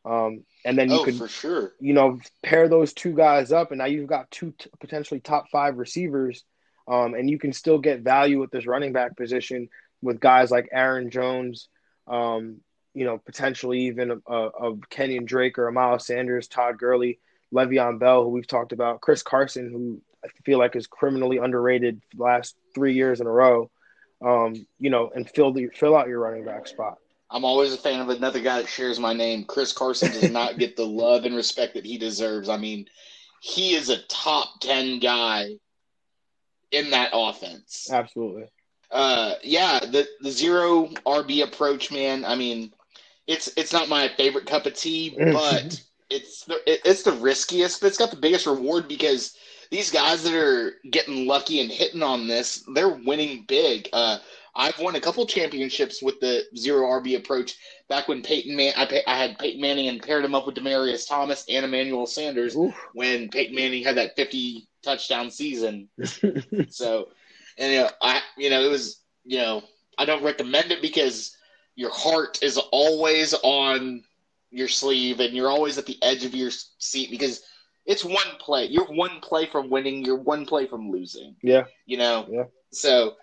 Um, 0.05 0.45
and 0.65 0.77
then 0.77 0.91
you 0.91 1.01
oh, 1.01 1.05
could 1.05 1.17
for 1.17 1.29
sure. 1.29 1.73
you 1.79 1.95
know, 1.95 2.19
pair 2.43 2.69
those 2.69 2.93
two 2.93 3.13
guys 3.13 3.53
up, 3.53 3.71
and 3.71 3.79
now 3.79 3.85
you've 3.85 4.09
got 4.09 4.31
two 4.31 4.53
t- 4.59 4.69
potentially 4.81 5.21
top 5.21 5.49
five 5.51 5.79
receivers, 5.79 6.45
um, 6.89 7.15
and 7.15 7.31
you 7.31 7.39
can 7.39 7.53
still 7.53 7.79
get 7.79 8.01
value 8.01 8.41
with 8.41 8.51
this 8.51 8.67
running 8.67 8.93
back 8.93 9.17
position 9.17 9.69
with 10.03 10.21
guys 10.21 10.51
like 10.51 10.69
Aaron 10.73 11.11
Jones, 11.11 11.69
um, 12.09 12.57
you 12.95 13.05
know, 13.05 13.19
potentially 13.19 13.87
even 13.87 14.11
a, 14.11 14.17
Kenyan 14.91 15.25
Drake 15.25 15.59
or 15.59 15.69
a 15.69 15.73
Miles 15.73 16.07
Sanders, 16.07 16.49
Todd 16.49 16.79
Gurley, 16.79 17.19
Le'Veon 17.55 17.99
Bell, 17.99 18.25
who 18.25 18.31
we've 18.31 18.47
talked 18.47 18.73
about, 18.73 19.01
Chris 19.01 19.23
Carson, 19.23 19.71
who 19.71 20.01
I 20.25 20.29
feel 20.45 20.59
like 20.59 20.77
is 20.77 20.87
criminally 20.87 21.39
underrated 21.39 22.01
last 22.17 22.57
three 22.75 22.95
years 22.95 23.21
in 23.21 23.27
a 23.27 23.31
row, 23.31 23.71
um, 24.25 24.67
you 24.79 24.91
know, 24.91 25.11
and 25.15 25.29
fill 25.29 25.53
the 25.53 25.69
fill 25.69 25.97
out 25.97 26.09
your 26.09 26.21
running 26.21 26.45
back 26.45 26.67
spot. 26.67 26.99
I'm 27.31 27.45
always 27.45 27.73
a 27.73 27.79
fan 27.79 28.01
of 28.01 28.11
another 28.11 28.41
guy 28.41 28.61
that 28.61 28.69
shares 28.69 29.01
my 29.01 29.15
name. 29.15 29.45
Chris 29.45 29.73
Carson 29.73 30.13
does 30.13 30.31
not 30.31 30.59
get 30.59 30.77
the 30.77 30.87
love 30.87 31.25
and 31.25 31.35
respect 31.35 31.75
that 31.75 31.87
he 31.87 31.97
deserves. 31.97 32.51
I 32.51 32.59
mean, 32.59 32.87
he 33.41 33.75
is 33.75 33.89
a 33.89 34.03
top 34.03 34.61
10 34.61 34.99
guy 34.99 35.57
in 36.73 36.91
that 36.91 37.11
offense. 37.13 37.89
Absolutely. 37.91 38.45
Uh, 38.91 39.35
yeah, 39.43 39.81
the 39.81 40.07
the 40.21 40.31
zero 40.31 40.87
RB 41.07 41.45
approach, 41.45 41.91
man. 41.91 42.25
I 42.25 42.35
mean, 42.35 42.73
it's 43.27 43.51
it's 43.57 43.73
not 43.73 43.89
my 43.89 44.09
favorite 44.17 44.47
cup 44.47 44.67
of 44.67 44.75
tea, 44.75 45.15
but 45.33 45.81
it's 46.11 46.45
the 46.45 46.57
it, 46.71 46.81
it's 46.85 47.03
the 47.03 47.13
riskiest, 47.13 47.81
but 47.81 47.87
it's 47.87 47.99
got 47.99 48.11
the 48.11 48.17
biggest 48.17 48.47
reward 48.47 48.89
because 48.89 49.37
these 49.71 49.91
guys 49.91 50.23
that 50.25 50.35
are 50.35 50.75
getting 50.91 51.27
lucky 51.27 51.61
and 51.61 51.71
hitting 51.71 52.03
on 52.03 52.27
this, 52.27 52.63
they're 52.75 53.01
winning 53.07 53.45
big. 53.49 53.89
Uh, 53.93 54.19
I've 54.55 54.79
won 54.79 54.97
a 54.97 55.01
couple 55.01 55.27
championships 55.27 56.03
with 56.03 56.21
the 56.21 56.45
zero 56.57 56.87
RB 57.01 57.17
approach. 57.17 57.57
Back 57.89 58.09
when 58.09 58.23
Peyton 58.23 58.55
Man, 58.55 58.75
I, 58.77 59.03
I 59.07 59.17
had 59.17 59.39
Peyton 59.39 59.61
Manning 59.61 59.89
and 59.89 60.03
paired 60.03 60.25
him 60.25 60.35
up 60.35 60.47
with 60.47 60.57
Demaryius 60.57 61.09
Thomas 61.09 61.45
and 61.49 61.65
Emmanuel 61.65 62.07
Sanders 62.07 62.57
Oof. 62.57 62.75
when 62.93 63.29
Peyton 63.29 63.55
Manning 63.55 63.83
had 63.83 63.97
that 63.97 64.15
50 64.17 64.69
touchdown 64.83 65.31
season. 65.31 65.89
so, 66.69 67.09
and 67.59 67.73
you 67.73 67.79
know, 67.81 67.91
I, 68.01 68.21
you 68.37 68.51
know, 68.51 68.63
it 68.63 68.71
was, 68.71 69.01
you 69.25 69.39
know, 69.39 69.63
I 69.97 70.05
don't 70.05 70.23
recommend 70.23 70.71
it 70.71 70.83
because 70.83 71.37
your 71.75 71.91
heart 71.93 72.43
is 72.43 72.59
always 72.73 73.35
on 73.43 74.05
your 74.51 74.69
sleeve 74.69 75.21
and 75.21 75.35
you're 75.35 75.51
always 75.51 75.79
at 75.79 75.87
the 75.87 75.99
edge 76.03 76.25
of 76.25 76.35
your 76.35 76.51
seat 76.79 77.11
because 77.11 77.43
it's 77.87 78.05
one 78.05 78.37
play. 78.39 78.67
You're 78.67 78.87
one 78.87 79.21
play 79.21 79.47
from 79.47 79.71
winning. 79.71 80.05
You're 80.05 80.17
one 80.17 80.45
play 80.45 80.67
from 80.67 80.91
losing. 80.91 81.37
yeah. 81.43 81.65
You 81.87 81.97
know. 81.97 82.27
Yeah. 82.31 82.45
So 82.71 83.17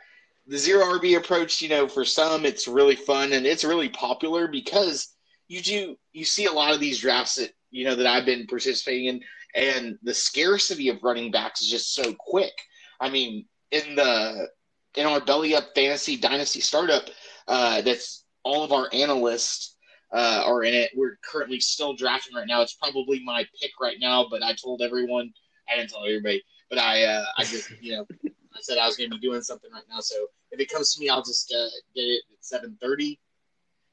the 0.49 0.57
zero 0.57 0.83
RB 0.83 1.15
approach, 1.15 1.61
you 1.61 1.69
know, 1.69 1.87
for 1.87 2.03
some 2.03 2.43
it's 2.43 2.67
really 2.67 2.95
fun 2.95 3.33
and 3.33 3.45
it's 3.45 3.63
really 3.63 3.89
popular 3.89 4.47
because 4.47 5.15
you 5.47 5.61
do 5.61 5.95
you 6.11 6.25
see 6.25 6.45
a 6.45 6.51
lot 6.51 6.73
of 6.73 6.79
these 6.79 6.99
drafts 6.99 7.35
that 7.35 7.51
you 7.69 7.85
know 7.85 7.95
that 7.95 8.07
I've 8.07 8.25
been 8.25 8.47
participating 8.47 9.05
in, 9.05 9.21
and 9.53 9.99
the 10.01 10.13
scarcity 10.13 10.89
of 10.89 11.03
running 11.03 11.29
backs 11.29 11.61
is 11.61 11.69
just 11.69 11.93
so 11.93 12.15
quick. 12.19 12.53
I 12.99 13.09
mean, 13.09 13.45
in 13.71 13.95
the 13.95 14.47
in 14.95 15.05
our 15.05 15.21
belly 15.21 15.55
up 15.55 15.75
fantasy 15.75 16.17
dynasty 16.17 16.61
startup, 16.61 17.03
uh, 17.47 17.81
that's 17.81 18.25
all 18.43 18.63
of 18.63 18.71
our 18.71 18.89
analysts 18.91 19.75
uh, 20.11 20.43
are 20.47 20.63
in 20.63 20.73
it. 20.73 20.89
We're 20.95 21.19
currently 21.23 21.59
still 21.59 21.93
drafting 21.93 22.35
right 22.35 22.47
now. 22.47 22.63
It's 22.63 22.73
probably 22.73 23.23
my 23.23 23.45
pick 23.61 23.71
right 23.79 23.97
now, 23.99 24.25
but 24.29 24.41
I 24.41 24.55
told 24.55 24.81
everyone. 24.81 25.31
I 25.71 25.77
didn't 25.77 25.91
tell 25.91 26.05
everybody, 26.05 26.41
but 26.71 26.79
I 26.79 27.03
uh, 27.03 27.25
I 27.37 27.43
just 27.43 27.69
you 27.81 27.97
know 27.97 28.28
I 28.59 28.61
said 28.61 28.77
I 28.77 28.85
was 28.85 28.97
going 28.97 29.09
to 29.09 29.15
be 29.17 29.21
doing 29.25 29.41
something 29.41 29.71
right 29.71 29.83
now. 29.89 30.01
So 30.01 30.27
if 30.51 30.59
it 30.59 30.69
comes 30.69 30.93
to 30.93 30.99
me, 30.99 31.09
I'll 31.09 31.23
just 31.23 31.53
uh, 31.53 31.69
get 31.95 32.01
it 32.01 32.23
at 32.31 32.43
seven 32.43 32.77
thirty. 32.81 33.19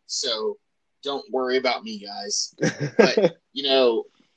So 0.07 0.59
don't 1.03 1.25
worry 1.33 1.57
about 1.57 1.85
me, 1.85 1.99
guys. 2.05 2.55
But 2.97 3.37
you 3.53 3.63
know, 3.63 4.05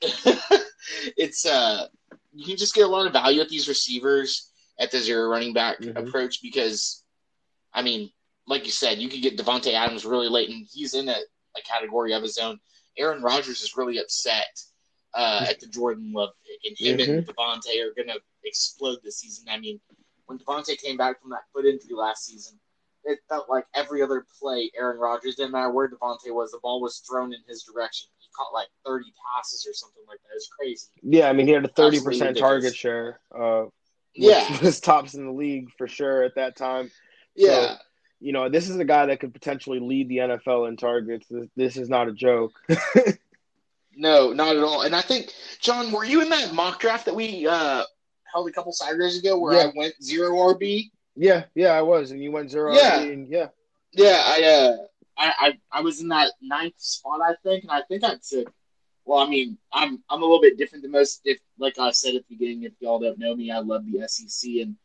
it's 1.16 1.46
uh, 1.46 1.86
you 2.32 2.46
can 2.46 2.56
just 2.56 2.74
get 2.74 2.84
a 2.86 2.88
lot 2.88 3.06
of 3.06 3.12
value 3.12 3.40
at 3.40 3.48
these 3.48 3.68
receivers 3.68 4.50
at 4.78 4.90
the 4.90 4.98
zero 4.98 5.28
running 5.28 5.52
back 5.52 5.80
Mhm. 5.80 5.96
approach 5.96 6.40
because, 6.42 7.04
I 7.74 7.82
mean, 7.82 8.10
like 8.46 8.64
you 8.64 8.70
said, 8.70 8.98
you 8.98 9.08
could 9.08 9.22
get 9.22 9.36
Davante 9.36 9.72
Adams 9.72 10.06
really 10.06 10.28
late, 10.28 10.48
and 10.48 10.66
he's 10.72 10.94
in 10.94 11.08
a, 11.08 11.16
a 11.56 11.62
category 11.62 12.12
of 12.14 12.22
his 12.22 12.38
own. 12.38 12.58
Aaron 12.96 13.22
Rodgers 13.22 13.62
is 13.62 13.76
really 13.76 13.98
upset 13.98 14.62
uh, 15.14 15.44
at 15.48 15.60
the 15.60 15.66
Jordan 15.66 16.12
Love 16.12 16.30
pick, 16.46 16.60
and 16.70 16.76
him 16.78 16.98
and 17.00 17.26
Davante 17.26 17.84
are 17.84 17.94
going 17.94 18.08
to 18.08 18.20
explode 18.44 18.98
this 19.02 19.18
season. 19.18 19.46
I 19.48 19.58
mean, 19.58 19.80
when 20.30 20.38
Davante 20.38 20.80
came 20.80 20.96
back 20.96 21.20
from 21.20 21.30
that 21.30 21.42
foot 21.52 21.66
injury 21.66 21.94
last 21.94 22.24
season, 22.24 22.58
it 23.04 23.18
felt 23.28 23.50
like 23.50 23.66
every 23.74 24.00
other 24.02 24.24
play 24.40 24.70
Aaron 24.78 24.98
Rodgers, 24.98 25.34
didn't 25.34 25.52
matter 25.52 25.70
where 25.70 25.88
Davante 25.88 26.32
was, 26.32 26.52
the 26.52 26.60
ball 26.62 26.80
was 26.80 26.98
thrown 26.98 27.32
in 27.32 27.40
his 27.48 27.64
direction. 27.64 28.08
He 28.18 28.28
caught 28.36 28.52
like 28.54 28.68
30 28.86 29.06
passes 29.34 29.66
or 29.68 29.74
something 29.74 30.02
like 30.06 30.18
that. 30.22 30.30
It 30.32 30.36
was 30.36 30.50
crazy. 30.58 30.86
Yeah, 31.02 31.28
I 31.28 31.32
mean 31.32 31.46
he 31.48 31.52
had 31.52 31.64
a 31.64 31.68
thirty 31.68 31.96
Absolutely 31.96 32.18
percent 32.18 32.28
ridiculous. 32.36 32.50
target 32.62 32.76
share. 32.76 33.20
Uh, 33.34 33.64
Yeah. 34.14 34.60
was 34.62 34.80
tops 34.80 35.14
in 35.14 35.26
the 35.26 35.32
league 35.32 35.70
for 35.76 35.88
sure 35.88 36.22
at 36.22 36.36
that 36.36 36.56
time. 36.56 36.90
Yeah. 37.34 37.76
you 38.20 38.32
know, 38.32 38.48
this 38.48 38.68
is 38.68 38.76
a 38.76 38.84
guy 38.84 39.06
that 39.06 39.18
could 39.18 39.32
potentially 39.32 39.80
lead 39.80 40.08
the 40.08 40.18
NFL 40.18 40.68
in 40.68 40.76
targets. 40.76 41.26
This, 41.28 41.48
this 41.56 41.76
is 41.76 41.88
not 41.88 42.06
a 42.08 42.12
joke. 42.12 42.52
no, 43.96 44.32
not 44.32 44.56
at 44.56 44.62
all. 44.62 44.82
And 44.82 44.94
I 44.94 45.00
think, 45.00 45.32
John, 45.60 45.90
were 45.90 46.04
you 46.04 46.20
in 46.22 46.28
that 46.28 46.52
mock 46.54 46.80
draft 46.80 47.06
that 47.06 47.14
we 47.14 47.46
uh, 47.46 47.84
held 48.32 48.48
a 48.48 48.52
couple 48.52 48.72
Saturdays 48.72 49.18
ago 49.18 49.38
where 49.38 49.54
yeah. 49.54 49.64
I 49.64 49.72
went 49.74 49.94
zero 50.02 50.30
RB? 50.30 50.90
Yeah, 51.16 51.44
yeah, 51.54 51.72
I 51.72 51.82
was, 51.82 52.10
and 52.10 52.22
you 52.22 52.30
went 52.30 52.50
zero 52.50 52.74
yeah. 52.74 52.98
RB, 52.98 53.12
and 53.12 53.28
yeah, 53.28 53.48
yeah, 53.92 54.22
I, 54.24 54.42
uh, 54.44 54.76
I, 55.16 55.32
I, 55.38 55.58
I 55.78 55.80
was 55.80 56.00
in 56.00 56.08
that 56.08 56.32
ninth 56.40 56.78
spot, 56.78 57.20
I 57.22 57.34
think, 57.42 57.64
and 57.64 57.72
I 57.72 57.82
think 57.88 58.04
I 58.04 58.14
took. 58.26 58.52
Well, 59.04 59.18
I 59.18 59.28
mean, 59.28 59.58
I'm 59.72 60.02
I'm 60.08 60.22
a 60.22 60.24
little 60.24 60.40
bit 60.40 60.56
different 60.56 60.82
than 60.82 60.92
most. 60.92 61.22
If, 61.24 61.38
like 61.58 61.78
I 61.78 61.90
said 61.90 62.14
at 62.14 62.28
the 62.28 62.36
beginning, 62.36 62.62
if 62.64 62.72
y'all 62.80 63.00
don't 63.00 63.18
know 63.18 63.34
me, 63.34 63.50
I 63.50 63.58
love 63.58 63.84
the 63.84 64.06
SEC 64.08 64.50
and 64.62 64.76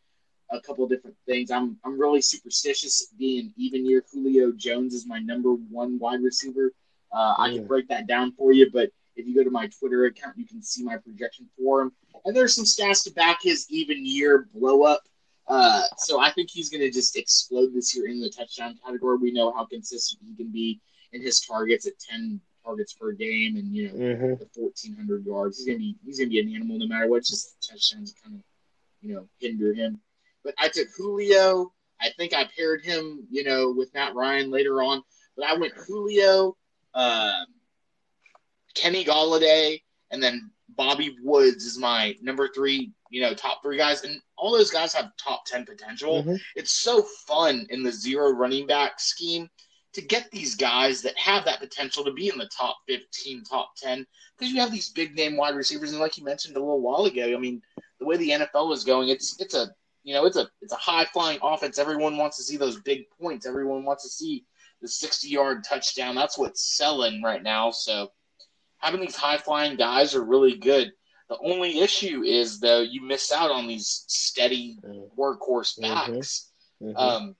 a 0.52 0.60
couple 0.60 0.88
different 0.88 1.16
things. 1.26 1.52
I'm 1.52 1.78
I'm 1.84 2.00
really 2.00 2.22
superstitious 2.22 3.14
being 3.18 3.54
even 3.58 3.86
year. 3.86 4.04
Julio 4.12 4.52
Jones 4.52 4.93
is 4.93 5.06
my 5.06 5.20
number 5.20 5.54
one 5.54 6.00
wide 6.00 6.22
receiver. 6.24 6.72
Uh, 7.12 7.36
I 7.38 7.50
can 7.54 7.68
break 7.68 7.88
that 7.89 8.08
down 8.08 8.34
for 8.34 8.52
you, 8.52 8.70
but 8.72 8.89
if 9.16 9.26
you 9.26 9.36
go 9.36 9.43
to 9.43 9.50
my 9.50 9.68
Twitter 9.80 10.06
account, 10.06 10.38
you 10.38 10.46
can 10.46 10.62
see 10.62 10.84
my 10.84 10.98
projection 10.98 11.48
for 11.58 11.82
him. 11.82 11.91
And 12.24 12.36
there's 12.36 12.55
some 12.55 12.66
stats 12.66 13.03
to 13.03 13.11
back 13.11 13.39
his 13.41 13.66
even 13.70 14.05
year 14.05 14.47
blow 14.53 14.84
up. 14.84 15.01
Uh, 15.47 15.84
so 15.97 16.20
I 16.20 16.32
think 16.32 16.49
he's 16.49 16.70
going 16.70 16.82
to 16.82 16.89
just 16.89 17.16
explode 17.16 17.74
this 17.74 17.95
year 17.95 18.07
in 18.07 18.20
the 18.20 18.30
touchdown 18.30 18.80
category. 18.84 19.18
We 19.18 19.32
know 19.32 19.51
how 19.51 19.66
consistent 19.66 20.22
he 20.26 20.36
can 20.36 20.51
be 20.51 20.80
in 21.11 21.22
his 21.22 21.39
targets 21.39 21.86
at 21.86 21.93
10 21.99 22.39
targets 22.63 22.93
per 22.93 23.11
game 23.11 23.57
and, 23.57 23.76
you 23.76 23.88
know, 23.88 23.93
mm-hmm. 23.93 24.34
the 24.39 24.49
1,400 24.55 25.26
yards. 25.26 25.57
He's 25.57 25.68
going 25.68 25.78
to 25.78 25.84
be 25.84 25.95
he's 26.03 26.18
going 26.18 26.30
to 26.30 26.34
be 26.34 26.39
an 26.39 26.55
animal 26.55 26.80
no 26.80 26.88
matter 26.88 27.07
what. 27.07 27.24
Just 27.24 27.55
touchdowns 27.61 28.16
kind 28.24 28.36
of, 28.36 28.41
you 29.01 29.13
know, 29.13 29.28
hinder 29.39 29.74
him. 29.74 29.99
But 30.43 30.55
I 30.57 30.70
took 30.70 30.88
Julio. 30.97 31.72
I 32.01 32.09
think 32.18 32.34
I 32.34 32.47
paired 32.57 32.84
him, 32.84 33.26
you 33.30 33.43
know, 33.43 33.72
with 33.72 33.93
Matt 33.93 34.16
Ryan 34.16 34.49
later 34.49 34.82
on. 34.82 35.03
But 35.38 35.45
I 35.45 35.55
went 35.57 35.74
Julio, 35.74 36.55
uh, 36.93 37.45
Kenny 38.74 39.05
Golladay, 39.05 39.82
and 40.11 40.22
then 40.22 40.51
Bobby 40.70 41.16
Woods 41.22 41.66
is 41.66 41.78
my 41.78 42.16
number 42.22 42.47
three, 42.47 42.91
you 43.09 43.22
know, 43.22 43.34
top 43.34 43.61
three 43.61 43.78
guys. 43.78 44.03
And 44.03 44.20
all 44.38 44.51
those 44.51 44.72
guys 44.72 44.93
have 44.93 45.11
top 45.18 45.45
10 45.45 45.66
potential. 45.66 46.24
Mm-hmm. 46.24 46.36
It's 46.55 46.72
so 46.72 47.03
fun 47.28 47.68
in 47.70 47.84
the 47.84 47.91
zero 47.91 48.32
running 48.32 48.68
back 48.68 48.99
scheme 48.99 49.49
to 49.93 50.01
get 50.01 50.30
these 50.32 50.55
guys 50.55 51.01
that 51.01 51.18
have 51.18 51.45
that 51.45 51.59
potential 51.59 52.03
to 52.03 52.11
be 52.11 52.28
in 52.28 52.38
the 52.38 52.49
top 52.49 52.78
15, 52.88 53.43
top 53.43 53.72
10, 53.78 54.05
because 54.38 54.53
you 54.53 54.59
have 54.59 54.72
these 54.72 54.89
big 54.89 55.16
name 55.16 55.38
wide 55.38 55.55
receivers. 55.55 55.91
And 55.91 56.01
like 56.01 56.18
you 56.18 56.26
mentioned 56.26 56.57
a 56.57 56.59
little 56.59 56.82
while 56.82 57.05
ago, 57.05 57.34
I 57.34 57.38
mean, 57.38 57.61
the 57.99 58.05
way 58.05 58.18
the 58.18 58.32
NFL 58.32 58.74
is 58.74 58.84
going, 58.84 59.09
it's, 59.09 59.39
it's 59.39 59.55
a, 59.55 59.68
you 60.03 60.13
know, 60.13 60.26
it's 60.26 60.36
a, 60.36 60.49
it's 60.61 60.74
a 60.74 60.78
high 60.78 61.05
flying 61.05 61.39
offense. 61.41 61.80
Everyone 61.80 62.18
wants 62.18 62.36
to 62.38 62.43
see 62.43 62.57
those 62.57 62.80
big 62.82 63.05
points. 63.22 63.45
Everyone 63.45 63.86
wants 63.86 64.03
to 64.03 64.09
see 64.09 64.43
the 64.82 64.88
60 64.88 65.30
yard 65.30 65.63
touchdown. 65.63 66.13
That's 66.13 66.38
what's 66.38 66.76
selling 66.76 67.24
right 67.24 67.41
now. 67.41 67.72
So 67.72 68.11
having 68.86 69.01
these 69.01 69.15
high 69.15 69.38
flying 69.38 69.75
guys 69.75 70.13
are 70.13 70.23
really 70.23 70.57
good. 70.57 70.91
The 71.27 71.38
only 71.43 71.79
issue 71.79 72.21
is 72.21 72.59
though 72.59 72.81
you 72.81 73.01
miss 73.01 73.31
out 73.31 73.49
on 73.49 73.67
these 73.67 74.05
steady 74.07 74.77
mm-hmm. 74.86 75.19
workhorse 75.19 75.79
mm-hmm. 75.79 76.13
backs. 76.13 76.51
Mm-hmm. 76.81 76.95
Um, 76.95 77.36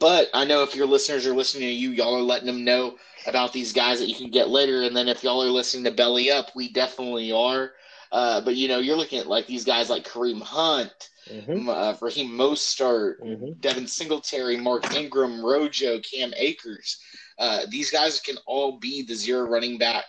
but 0.00 0.28
I 0.34 0.44
know 0.44 0.64
if 0.64 0.74
your 0.74 0.86
listeners 0.86 1.24
are 1.26 1.34
listening 1.34 1.68
to 1.68 1.74
you, 1.74 1.90
y'all 1.90 2.16
are 2.16 2.22
letting 2.22 2.48
them 2.48 2.64
know 2.64 2.96
about 3.28 3.52
these 3.52 3.72
guys 3.72 4.00
that 4.00 4.08
you 4.08 4.16
can 4.16 4.30
get 4.30 4.48
later. 4.48 4.82
And 4.82 4.96
then 4.96 5.06
if 5.06 5.22
y'all 5.22 5.42
are 5.42 5.50
listening 5.50 5.84
to 5.84 5.92
Belly 5.92 6.32
Up, 6.32 6.50
we 6.56 6.72
definitely 6.72 7.30
are. 7.30 7.70
Uh, 8.10 8.40
but 8.40 8.56
you 8.56 8.66
know, 8.66 8.80
you're 8.80 8.96
looking 8.96 9.20
at 9.20 9.28
like 9.28 9.46
these 9.46 9.64
guys 9.64 9.88
like 9.88 10.04
Kareem 10.04 10.42
Hunt, 10.42 11.10
mm-hmm. 11.30 11.68
uh, 11.68 11.94
Raheem 12.00 12.30
Mostert, 12.30 13.20
mm-hmm. 13.20 13.52
Devin 13.60 13.86
Singletary, 13.86 14.56
Mark 14.56 14.92
Ingram, 14.94 15.44
Rojo, 15.44 16.00
Cam 16.00 16.32
Akers. 16.36 16.98
Uh, 17.38 17.60
these 17.68 17.90
guys 17.90 18.20
can 18.20 18.36
all 18.46 18.78
be 18.78 19.02
the 19.02 19.14
zero 19.14 19.48
running 19.48 19.78
back 19.78 20.04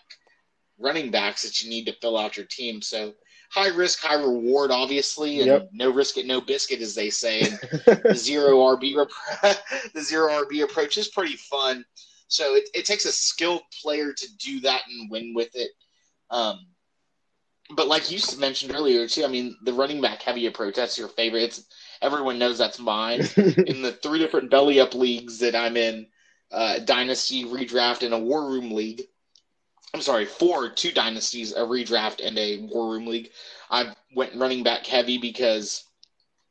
running 0.79 1.11
backs 1.11 1.43
that 1.43 1.61
you 1.61 1.69
need 1.69 1.85
to 1.85 1.93
fill 1.93 2.17
out 2.17 2.37
your 2.37 2.45
team. 2.45 2.81
So 2.81 3.13
high 3.49 3.69
risk, 3.69 4.01
high 4.01 4.15
reward, 4.15 4.71
obviously, 4.71 5.39
and 5.39 5.47
yep. 5.47 5.69
no 5.71 5.91
risk 5.91 6.17
it, 6.17 6.25
no 6.25 6.41
biscuit, 6.41 6.81
as 6.81 6.95
they 6.95 7.09
say. 7.09 7.41
And 7.41 7.59
the 8.03 8.15
zero 8.15 8.57
RB 8.57 8.93
the 9.93 10.01
zero 10.01 10.43
RB 10.43 10.63
approach 10.63 10.97
is 10.97 11.07
pretty 11.07 11.35
fun. 11.35 11.85
So 12.27 12.55
it, 12.55 12.69
it 12.73 12.85
takes 12.85 13.05
a 13.05 13.11
skilled 13.11 13.61
player 13.81 14.13
to 14.13 14.37
do 14.37 14.59
that 14.61 14.81
and 14.89 15.09
win 15.09 15.33
with 15.33 15.55
it. 15.55 15.71
Um, 16.29 16.67
but 17.75 17.87
like 17.87 18.11
you 18.11 18.19
mentioned 18.37 18.73
earlier 18.73 19.07
too, 19.07 19.25
I 19.25 19.27
mean 19.27 19.57
the 19.63 19.73
running 19.73 20.01
back 20.01 20.21
heavy 20.21 20.45
approach. 20.47 20.75
That's 20.75 20.97
your 20.97 21.09
favorite. 21.09 21.43
It's 21.43 21.65
everyone 22.01 22.39
knows 22.39 22.57
that's 22.57 22.79
mine. 22.79 23.19
in 23.37 23.81
the 23.81 23.97
three 24.03 24.19
different 24.19 24.51
belly 24.51 24.79
up 24.79 24.93
leagues 24.93 25.39
that 25.39 25.55
I'm 25.55 25.77
in, 25.77 26.07
uh, 26.51 26.79
dynasty, 26.79 27.45
redraft, 27.45 28.03
and 28.03 28.13
a 28.13 28.19
war 28.19 28.49
room 28.49 28.71
league. 28.71 29.03
I'm 29.97 30.03
sorry, 30.03 30.25
for 30.25 30.69
two 30.69 30.91
dynasties, 30.91 31.53
a 31.53 31.61
redraft 31.61 32.23
and 32.23 32.37
a 32.37 32.67
war 32.71 32.91
room 32.91 33.07
league. 33.07 33.31
I 33.71 33.95
went 34.13 34.35
running 34.35 34.61
back 34.61 34.85
heavy 34.85 35.17
because 35.17 35.85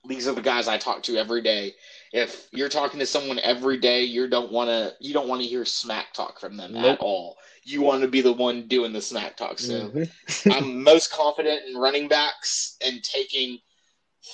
these 0.08 0.26
are 0.26 0.34
the 0.34 0.42
guys 0.42 0.66
I 0.66 0.78
talk 0.78 1.04
to 1.04 1.16
every 1.16 1.42
day. 1.42 1.76
If 2.12 2.48
you're 2.50 2.68
talking 2.68 2.98
to 2.98 3.06
someone 3.06 3.38
every 3.38 3.78
day, 3.78 4.02
you 4.02 4.26
don't 4.26 4.50
want 4.50 4.68
to 4.68 4.94
you 4.98 5.14
don't 5.14 5.28
want 5.28 5.42
to 5.42 5.46
hear 5.46 5.64
smack 5.64 6.12
talk 6.12 6.40
from 6.40 6.56
them 6.56 6.72
nope. 6.72 6.84
at 6.84 6.98
all. 6.98 7.36
You 7.62 7.82
want 7.82 8.02
to 8.02 8.08
be 8.08 8.20
the 8.20 8.32
one 8.32 8.66
doing 8.66 8.92
the 8.92 9.00
smack 9.00 9.36
talk. 9.36 9.60
So 9.60 9.90
mm-hmm. 9.90 10.50
I'm 10.52 10.82
most 10.82 11.12
confident 11.12 11.60
in 11.68 11.76
running 11.76 12.08
backs 12.08 12.78
and 12.84 13.00
taking 13.04 13.60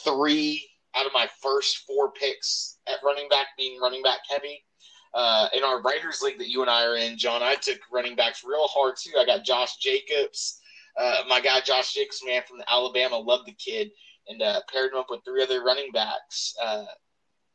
three 0.04 0.66
out 0.94 1.04
of 1.04 1.12
my 1.12 1.28
first 1.42 1.84
four 1.86 2.12
picks 2.12 2.78
at 2.86 3.04
running 3.04 3.28
back 3.28 3.48
being 3.58 3.78
running 3.78 4.02
back 4.02 4.20
heavy 4.26 4.64
uh, 5.14 5.48
in 5.54 5.62
our 5.62 5.80
writers 5.82 6.22
league 6.22 6.38
that 6.38 6.48
you 6.48 6.62
and 6.62 6.70
I 6.70 6.84
are 6.84 6.96
in, 6.96 7.18
John, 7.18 7.42
I 7.42 7.54
took 7.54 7.78
running 7.92 8.16
backs 8.16 8.44
real 8.44 8.66
hard 8.68 8.94
too. 8.96 9.12
I 9.18 9.26
got 9.26 9.44
Josh 9.44 9.76
Jacobs, 9.76 10.60
uh, 10.98 11.22
my 11.28 11.40
guy 11.40 11.60
Josh 11.60 11.92
Jacobs, 11.94 12.22
man 12.24 12.42
from 12.48 12.62
Alabama, 12.68 13.16
love 13.16 13.44
the 13.44 13.52
kid, 13.52 13.90
and 14.28 14.40
uh, 14.40 14.60
paired 14.72 14.92
him 14.92 14.98
up 14.98 15.06
with 15.10 15.20
three 15.24 15.42
other 15.42 15.62
running 15.62 15.90
backs. 15.92 16.54
Uh, 16.62 16.84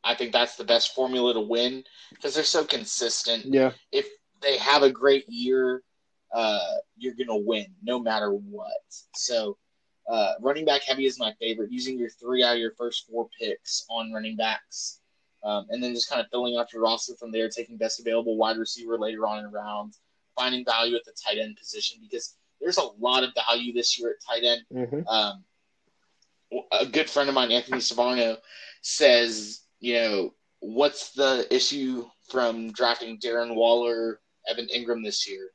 I 0.04 0.14
think 0.14 0.32
that's 0.32 0.56
the 0.56 0.64
best 0.64 0.94
formula 0.94 1.34
to 1.34 1.40
win 1.40 1.82
because 2.10 2.34
they're 2.34 2.44
so 2.44 2.64
consistent. 2.64 3.46
Yeah. 3.46 3.72
If 3.90 4.06
they 4.40 4.56
have 4.58 4.82
a 4.84 4.90
great 4.90 5.28
year, 5.28 5.82
uh, 6.32 6.74
you're 6.96 7.14
gonna 7.14 7.38
win 7.38 7.66
no 7.82 7.98
matter 7.98 8.32
what. 8.32 8.72
So. 9.14 9.56
Uh, 10.10 10.32
running 10.40 10.64
back 10.64 10.80
heavy 10.84 11.04
is 11.04 11.18
my 11.18 11.34
favorite. 11.38 11.70
Using 11.70 11.98
your 11.98 12.08
three 12.08 12.42
out 12.42 12.54
of 12.54 12.58
your 12.58 12.72
first 12.78 13.06
four 13.06 13.28
picks 13.38 13.84
on 13.90 14.10
running 14.10 14.38
backs 14.38 15.00
um, 15.42 15.66
and 15.70 15.82
then 15.82 15.94
just 15.94 16.08
kind 16.08 16.20
of 16.20 16.28
filling 16.30 16.56
out 16.56 16.72
your 16.72 16.82
roster 16.82 17.14
from 17.14 17.30
there, 17.30 17.48
taking 17.48 17.76
best 17.76 18.00
available 18.00 18.36
wide 18.36 18.58
receiver 18.58 18.98
later 18.98 19.26
on 19.26 19.44
in 19.44 19.50
rounds, 19.50 20.00
finding 20.36 20.64
value 20.64 20.96
at 20.96 21.04
the 21.04 21.12
tight 21.12 21.38
end 21.38 21.56
position 21.56 21.98
because 22.00 22.34
there's 22.60 22.78
a 22.78 22.88
lot 22.98 23.22
of 23.22 23.30
value 23.46 23.72
this 23.72 23.98
year 23.98 24.10
at 24.10 24.16
tight 24.26 24.44
end. 24.44 24.62
Mm-hmm. 24.72 25.06
Um, 25.08 25.44
a 26.72 26.86
good 26.86 27.08
friend 27.08 27.28
of 27.28 27.34
mine, 27.34 27.52
Anthony 27.52 27.78
Savarno, 27.78 28.38
says, 28.82 29.60
you 29.80 29.94
know, 29.94 30.34
what's 30.60 31.12
the 31.12 31.46
issue 31.54 32.06
from 32.30 32.72
drafting 32.72 33.18
Darren 33.18 33.54
Waller, 33.54 34.20
Evan 34.48 34.66
Engram 34.74 35.04
this 35.04 35.28
year? 35.28 35.50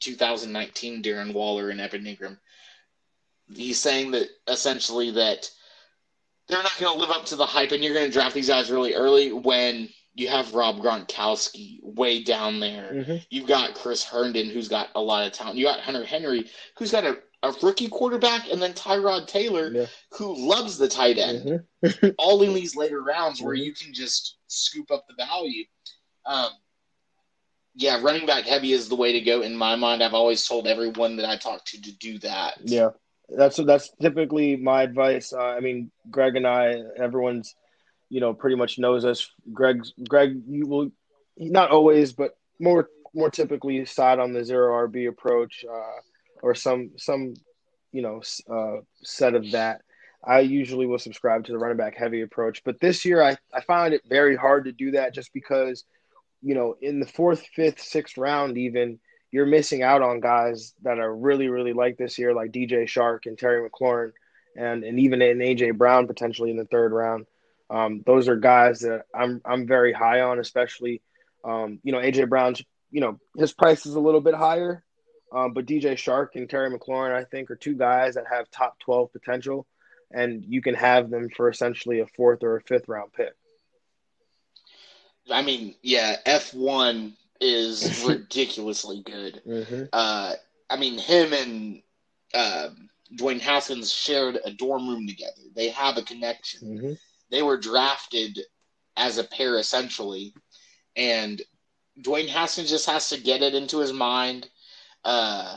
2019 0.00 1.02
Darren 1.02 1.32
Waller 1.32 1.70
and 1.70 1.80
Evan 1.80 2.04
Engram? 2.04 2.38
He's 3.54 3.78
saying 3.78 4.10
that 4.10 4.28
essentially 4.48 5.12
that– 5.12 5.50
they're 6.48 6.62
not 6.62 6.76
going 6.78 6.92
to 6.92 7.00
live 7.00 7.10
up 7.10 7.24
to 7.26 7.36
the 7.36 7.46
hype, 7.46 7.72
and 7.72 7.82
you're 7.82 7.94
going 7.94 8.06
to 8.06 8.12
draft 8.12 8.34
these 8.34 8.48
guys 8.48 8.70
really 8.70 8.94
early 8.94 9.32
when 9.32 9.88
you 10.14 10.28
have 10.28 10.54
Rob 10.54 10.76
Gronkowski 10.76 11.78
way 11.82 12.22
down 12.22 12.60
there. 12.60 12.92
Mm-hmm. 12.92 13.16
You've 13.30 13.48
got 13.48 13.74
Chris 13.74 14.04
Herndon, 14.04 14.50
who's 14.50 14.68
got 14.68 14.88
a 14.94 15.00
lot 15.00 15.26
of 15.26 15.32
talent. 15.32 15.56
You 15.56 15.64
got 15.64 15.80
Hunter 15.80 16.04
Henry, 16.04 16.48
who's 16.76 16.92
got 16.92 17.04
a, 17.04 17.18
a 17.42 17.52
rookie 17.62 17.88
quarterback, 17.88 18.50
and 18.50 18.62
then 18.62 18.74
Tyrod 18.74 19.26
Taylor, 19.26 19.70
yeah. 19.72 19.86
who 20.12 20.36
loves 20.36 20.78
the 20.78 20.88
tight 20.88 21.18
end. 21.18 21.62
Mm-hmm. 21.84 22.08
all 22.18 22.42
in 22.42 22.54
these 22.54 22.76
later 22.76 23.02
rounds 23.02 23.42
where 23.42 23.54
you 23.54 23.74
can 23.74 23.92
just 23.92 24.36
scoop 24.46 24.90
up 24.90 25.06
the 25.08 25.14
value. 25.14 25.64
Um, 26.26 26.50
yeah, 27.74 28.00
running 28.00 28.24
back 28.24 28.44
heavy 28.44 28.72
is 28.72 28.88
the 28.88 28.96
way 28.96 29.12
to 29.12 29.20
go 29.20 29.40
in 29.40 29.56
my 29.56 29.74
mind. 29.74 30.02
I've 30.02 30.14
always 30.14 30.46
told 30.46 30.66
everyone 30.68 31.16
that 31.16 31.28
I 31.28 31.36
talk 31.36 31.64
to 31.66 31.80
to 31.82 31.92
do 31.92 32.18
that. 32.20 32.58
Yeah 32.62 32.90
that's 33.28 33.56
that's 33.56 33.90
typically 34.00 34.56
my 34.56 34.82
advice. 34.82 35.32
Uh, 35.32 35.40
I 35.40 35.60
mean, 35.60 35.90
Greg 36.10 36.36
and 36.36 36.46
I, 36.46 36.82
everyone's, 36.96 37.54
you 38.10 38.20
know, 38.20 38.34
pretty 38.34 38.56
much 38.56 38.78
knows 38.78 39.04
us. 39.04 39.30
Greg, 39.52 39.82
Greg, 40.08 40.42
you 40.46 40.66
will 40.66 40.90
not 41.36 41.70
always, 41.70 42.12
but 42.12 42.36
more 42.60 42.88
more 43.14 43.30
typically 43.30 43.84
side 43.84 44.18
on 44.18 44.32
the 44.32 44.44
zero 44.44 44.88
RB 44.88 45.08
approach, 45.08 45.64
uh, 45.70 46.00
or 46.42 46.54
some 46.54 46.90
some, 46.96 47.34
you 47.92 48.02
know, 48.02 48.22
uh, 48.50 48.80
set 49.02 49.34
of 49.34 49.50
that. 49.52 49.80
I 50.26 50.40
usually 50.40 50.86
will 50.86 50.98
subscribe 50.98 51.44
to 51.44 51.52
the 51.52 51.58
running 51.58 51.76
back 51.76 51.96
heavy 51.96 52.22
approach, 52.22 52.62
but 52.64 52.80
this 52.80 53.04
year 53.04 53.22
I 53.22 53.36
I 53.52 53.60
found 53.62 53.94
it 53.94 54.02
very 54.08 54.36
hard 54.36 54.64
to 54.64 54.72
do 54.72 54.92
that 54.92 55.14
just 55.14 55.32
because, 55.32 55.84
you 56.42 56.54
know, 56.54 56.76
in 56.80 57.00
the 57.00 57.06
fourth, 57.06 57.46
fifth, 57.54 57.80
sixth 57.80 58.18
round 58.18 58.58
even 58.58 58.98
you're 59.34 59.46
missing 59.46 59.82
out 59.82 60.00
on 60.00 60.20
guys 60.20 60.74
that 60.82 61.00
are 61.00 61.12
really, 61.12 61.48
really 61.48 61.72
like 61.72 61.96
this 61.96 62.20
year, 62.20 62.32
like 62.32 62.52
DJ 62.52 62.84
Chark 62.84 63.26
and 63.26 63.36
Terry 63.36 63.68
McLaurin, 63.68 64.12
and 64.56 64.84
and 64.84 65.00
even 65.00 65.20
an 65.22 65.38
AJ 65.38 65.76
Brown 65.76 66.06
potentially 66.06 66.52
in 66.52 66.56
the 66.56 66.66
third 66.66 66.92
round. 66.92 67.26
Um, 67.68 68.04
those 68.06 68.28
are 68.28 68.36
guys 68.36 68.78
that 68.82 69.06
I'm 69.12 69.42
I'm 69.44 69.66
very 69.66 69.92
high 69.92 70.20
on, 70.20 70.38
especially 70.38 71.02
um, 71.44 71.80
you 71.82 71.90
know 71.90 71.98
AJ 71.98 72.28
Brown's 72.28 72.62
you 72.92 73.00
know 73.00 73.18
his 73.36 73.52
price 73.52 73.86
is 73.86 73.96
a 73.96 74.00
little 74.00 74.20
bit 74.20 74.34
higher, 74.34 74.84
um, 75.32 75.52
but 75.52 75.66
DJ 75.66 75.94
Chark 75.94 76.36
and 76.36 76.48
Terry 76.48 76.70
McLaurin 76.70 77.12
I 77.12 77.24
think 77.24 77.50
are 77.50 77.56
two 77.56 77.74
guys 77.74 78.14
that 78.14 78.28
have 78.30 78.48
top 78.52 78.78
twelve 78.78 79.12
potential, 79.12 79.66
and 80.12 80.44
you 80.44 80.62
can 80.62 80.76
have 80.76 81.10
them 81.10 81.28
for 81.28 81.48
essentially 81.48 81.98
a 81.98 82.06
fourth 82.06 82.44
or 82.44 82.54
a 82.54 82.62
fifth 82.62 82.86
round 82.86 83.12
pick. 83.12 83.34
I 85.28 85.42
mean, 85.42 85.74
yeah, 85.82 86.18
F 86.24 86.54
one 86.54 87.16
is 87.40 88.04
ridiculously 88.08 89.02
good. 89.04 89.42
Mm-hmm. 89.46 89.84
Uh, 89.92 90.34
I 90.70 90.76
mean, 90.76 90.98
him 90.98 91.32
and 91.32 91.82
um, 92.34 92.88
Dwayne 93.16 93.40
Haskins 93.40 93.92
shared 93.92 94.38
a 94.44 94.52
dorm 94.52 94.88
room 94.88 95.06
together. 95.06 95.42
They 95.54 95.68
have 95.70 95.98
a 95.98 96.02
connection. 96.02 96.60
Mm-hmm. 96.60 96.92
They 97.30 97.42
were 97.42 97.56
drafted 97.56 98.38
as 98.96 99.18
a 99.18 99.24
pair 99.24 99.58
essentially, 99.58 100.34
and 100.96 101.42
Dwayne 102.00 102.28
Haskins 102.28 102.70
just 102.70 102.88
has 102.88 103.08
to 103.10 103.20
get 103.20 103.42
it 103.42 103.54
into 103.54 103.78
his 103.78 103.92
mind 103.92 104.48
uh, 105.04 105.56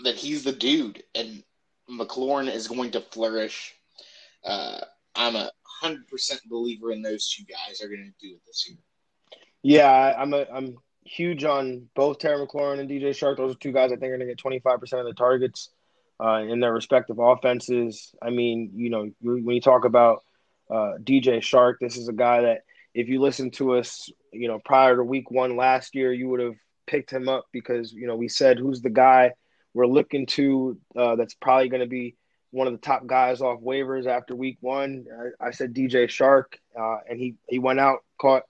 that 0.00 0.16
he's 0.16 0.44
the 0.44 0.52
dude, 0.52 1.02
and 1.14 1.42
McLaurin 1.90 2.52
is 2.52 2.68
going 2.68 2.90
to 2.92 3.00
flourish. 3.00 3.74
Uh, 4.44 4.80
I'm 5.14 5.36
a 5.36 5.50
hundred 5.64 6.06
percent 6.08 6.40
believer 6.48 6.92
in 6.92 7.02
those 7.02 7.28
two 7.28 7.44
guys 7.44 7.80
are 7.80 7.88
going 7.88 8.04
to 8.04 8.26
do 8.26 8.34
it 8.34 8.40
this 8.46 8.68
year. 8.68 8.78
Yeah, 9.62 9.90
I- 9.90 10.20
I'm 10.20 10.34
a 10.34 10.46
I'm 10.52 10.76
huge 11.04 11.44
on 11.44 11.88
both 11.94 12.18
Terry 12.18 12.44
McLaurin 12.46 12.80
and 12.80 12.88
DJ 12.88 13.10
Chark. 13.10 13.36
Those 13.36 13.54
are 13.54 13.58
two 13.58 13.72
guys 13.72 13.90
I 13.92 13.96
think 13.96 14.04
are 14.04 14.16
going 14.16 14.20
to 14.20 14.26
get 14.26 14.38
25 14.38 14.80
percent 14.80 15.00
of 15.00 15.06
the 15.06 15.14
targets 15.14 15.70
uh, 16.22 16.42
in 16.48 16.60
their 16.60 16.72
respective 16.72 17.18
offenses. 17.18 18.14
I 18.22 18.30
mean, 18.30 18.72
you 18.74 18.90
know, 18.90 19.10
when 19.20 19.54
you 19.54 19.60
talk 19.60 19.84
about 19.84 20.22
uh, 20.70 20.94
DJ 21.02 21.38
Chark, 21.38 21.74
this 21.80 21.96
is 21.96 22.08
a 22.08 22.12
guy 22.12 22.42
that 22.42 22.62
if 22.94 23.08
you 23.08 23.20
listen 23.20 23.50
to 23.52 23.74
us, 23.74 24.10
you 24.32 24.48
know, 24.48 24.60
prior 24.64 24.96
to 24.96 25.04
Week 25.04 25.30
One 25.30 25.56
last 25.56 25.94
year, 25.94 26.12
you 26.12 26.28
would 26.28 26.40
have 26.40 26.54
picked 26.86 27.10
him 27.12 27.28
up 27.28 27.46
because 27.52 27.92
you 27.92 28.06
know 28.06 28.16
we 28.16 28.28
said 28.28 28.58
who's 28.58 28.82
the 28.82 28.90
guy 28.90 29.32
we're 29.74 29.86
looking 29.86 30.26
to 30.26 30.76
uh, 30.96 31.16
that's 31.16 31.34
probably 31.34 31.68
going 31.68 31.80
to 31.80 31.86
be 31.86 32.14
one 32.50 32.66
of 32.66 32.74
the 32.74 32.78
top 32.78 33.06
guys 33.06 33.40
off 33.40 33.60
waivers 33.60 34.06
after 34.06 34.34
week 34.36 34.58
one. 34.60 35.06
I, 35.40 35.46
I 35.46 35.50
said 35.52 35.72
DJ 35.72 36.04
Chark, 36.04 36.44
uh, 36.78 36.98
and 37.08 37.18
he 37.18 37.36
he 37.48 37.58
went 37.58 37.80
out 37.80 38.00
caught 38.20 38.42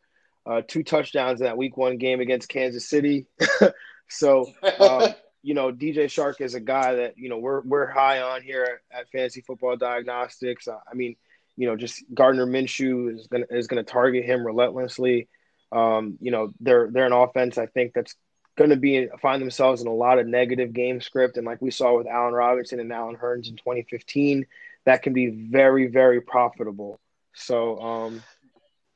uh, 0.47 0.63
two 0.67 0.83
touchdowns 0.83 1.41
in 1.41 1.47
that 1.47 1.57
week 1.57 1.77
one 1.77 1.99
game 1.99 2.21
against 2.21 2.49
Kansas 2.49 2.89
City. 2.89 3.27
so 4.09 4.53
um, 4.81 5.15
you 5.43 5.55
know 5.55 5.73
DJ 5.73 6.05
Chark 6.05 6.41
is 6.41 6.55
a 6.55 6.61
guy 6.61 6.95
that 6.97 7.19
you 7.19 7.29
know 7.29 7.39
we're 7.39 7.61
we're 7.63 7.87
high 7.87 8.21
on 8.21 8.43
here 8.43 8.81
at, 8.91 9.11
Fantasy 9.11 9.41
Football 9.41 9.77
Diagnostics. 9.77 10.69
Uh, 10.69 10.79
I 10.91 10.95
mean, 10.95 11.17
you 11.57 11.67
know, 11.67 11.77
just 11.77 12.03
Gardner 12.15 12.47
Minshew 12.47 13.15
is 13.15 13.27
gonna 13.27 13.47
is 13.51 13.67
gonna 13.67 13.85
target 13.85 14.25
him 14.25 14.47
relentlessly. 14.47 15.29
Um, 15.71 16.19
you 16.21 16.31
know, 16.31 16.53
they're 16.61 16.91
they're 16.91 17.07
an 17.07 17.13
offense 17.13 17.59
I 17.59 17.67
think 17.67 17.95
that's 17.95 18.15
going 18.57 18.71
to 18.71 18.77
be 18.77 19.09
find 19.21 19.41
themselves 19.41 19.81
in 19.81 19.89
a 19.89 19.95
lot 19.95 20.19
of 20.19 20.27
negative 20.27 20.73
game 20.73 21.01
script, 21.01 21.37
and 21.37 21.47
like 21.47 21.63
we 21.63 21.71
saw 21.71 21.97
with 21.97 22.07
Allen 22.07 22.35
Robinson 22.35 22.81
and 22.81 22.93
Allen 22.93 23.17
Hurns 23.17 23.49
in 23.49 23.57
2015, 23.57 24.47
that 24.85 25.03
can 25.03 25.13
be 25.13 25.29
very 25.29 25.87
very 25.87 26.21
profitable. 26.21 27.01
So, 27.35 27.79
um, 27.79 28.23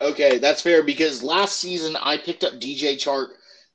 okay, 0.01 0.39
that's 0.39 0.63
fair 0.63 0.83
because 0.83 1.23
last 1.23 1.59
season 1.59 1.97
I 1.97 2.19
picked 2.19 2.45
up 2.45 2.55
DJ 2.55 2.95
Chark 2.95 3.29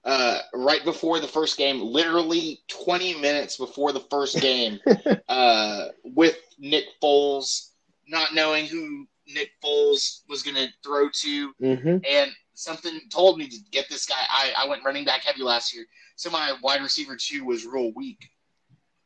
uh, 0.04 0.40
right 0.54 0.84
before 0.84 1.20
the 1.20 1.28
first 1.28 1.58
game, 1.58 1.80
literally 1.82 2.62
20 2.70 3.20
minutes 3.20 3.58
before 3.58 3.92
the 3.92 4.00
first 4.12 4.40
game, 4.42 4.80
uh, 5.30 5.88
with 6.04 6.40
Nick 6.58 6.86
Foles, 7.02 7.70
not 8.08 8.34
knowing 8.34 8.66
who 8.66 9.06
Nick 9.28 9.52
Foles 9.64 10.22
was 10.28 10.42
going 10.42 10.56
to 10.56 10.68
throw 10.84 11.10
to, 11.10 11.54
mm-hmm. 11.62 11.98
and 12.10 12.32
something 12.54 13.00
told 13.10 13.38
me 13.38 13.48
to 13.48 13.58
get 13.72 13.90
this 13.90 14.06
guy. 14.06 14.16
I, 14.30 14.54
I 14.58 14.68
went 14.68 14.84
running 14.84 15.06
back 15.06 15.24
heavy 15.24 15.44
last 15.44 15.74
year, 15.74 15.86
so 16.16 16.30
my 16.30 16.54
wide 16.64 16.82
receiver 16.82 17.16
two 17.16 17.46
was 17.46 17.66
real 17.66 17.92
weak, 17.96 18.30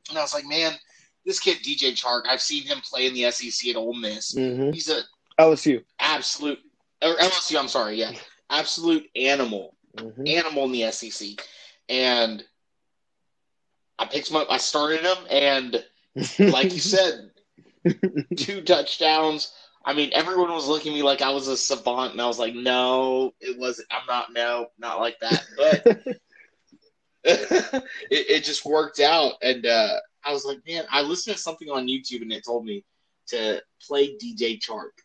and 0.09 0.17
I 0.17 0.21
was 0.21 0.33
like, 0.33 0.45
man, 0.45 0.73
this 1.25 1.39
kid 1.39 1.57
DJ 1.57 1.91
Chark, 1.91 2.23
I've 2.29 2.41
seen 2.41 2.63
him 2.63 2.79
play 2.81 3.07
in 3.07 3.13
the 3.13 3.29
SEC 3.31 3.69
at 3.69 3.75
Ole 3.75 3.95
Miss. 3.95 4.33
Mm-hmm. 4.33 4.71
He's 4.71 4.89
a 4.89 5.01
LSU 5.39 5.83
absolute 5.99 6.59
or 7.05 7.15
LSU. 7.15 7.59
I'm 7.59 7.67
sorry, 7.67 7.95
yeah, 7.95 8.11
absolute 8.49 9.07
animal, 9.15 9.75
mm-hmm. 9.97 10.27
animal 10.27 10.65
in 10.65 10.71
the 10.71 10.91
SEC, 10.91 11.29
and 11.89 12.43
I 13.97 14.05
picked 14.05 14.29
him 14.29 14.37
up. 14.37 14.47
I 14.49 14.57
started 14.57 15.01
him, 15.01 15.17
and 15.29 15.83
like 16.39 16.73
you 16.73 16.79
said, 16.79 17.31
two 18.35 18.61
touchdowns 18.61 19.53
I 19.85 19.93
mean, 19.93 20.09
everyone 20.13 20.51
was 20.51 20.67
looking 20.67 20.93
at 20.93 20.95
me 20.95 21.03
like 21.03 21.21
I 21.21 21.29
was 21.29 21.47
a 21.47 21.55
savant, 21.55 22.13
and 22.13 22.21
I 22.21 22.25
was 22.25 22.39
like, 22.39 22.55
no, 22.55 23.33
it 23.39 23.57
wasn't. 23.57 23.87
I'm 23.91 24.05
not. 24.07 24.33
No, 24.33 24.67
not 24.79 24.99
like 24.99 25.17
that. 25.21 25.45
But 25.55 25.85
it, 27.23 27.85
it 28.09 28.43
just 28.43 28.65
worked 28.65 28.99
out, 28.99 29.33
and 29.43 29.65
uh, 29.65 29.99
I 30.23 30.33
was 30.33 30.43
like, 30.43 30.59
man, 30.67 30.85
I 30.91 31.01
listened 31.01 31.35
to 31.35 31.41
something 31.41 31.69
on 31.69 31.87
YouTube, 31.87 32.23
and 32.23 32.31
it 32.31 32.43
told 32.43 32.65
me 32.65 32.83
to 33.27 33.61
play 33.85 34.17
DJ 34.17 34.59
Chark. 34.59 35.04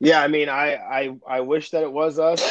Yeah, 0.00 0.22
I 0.22 0.28
mean, 0.28 0.48
I 0.48 0.74
I, 0.74 1.16
I 1.28 1.40
wish 1.40 1.70
that 1.70 1.82
it 1.82 1.92
was 1.92 2.18
us. 2.18 2.42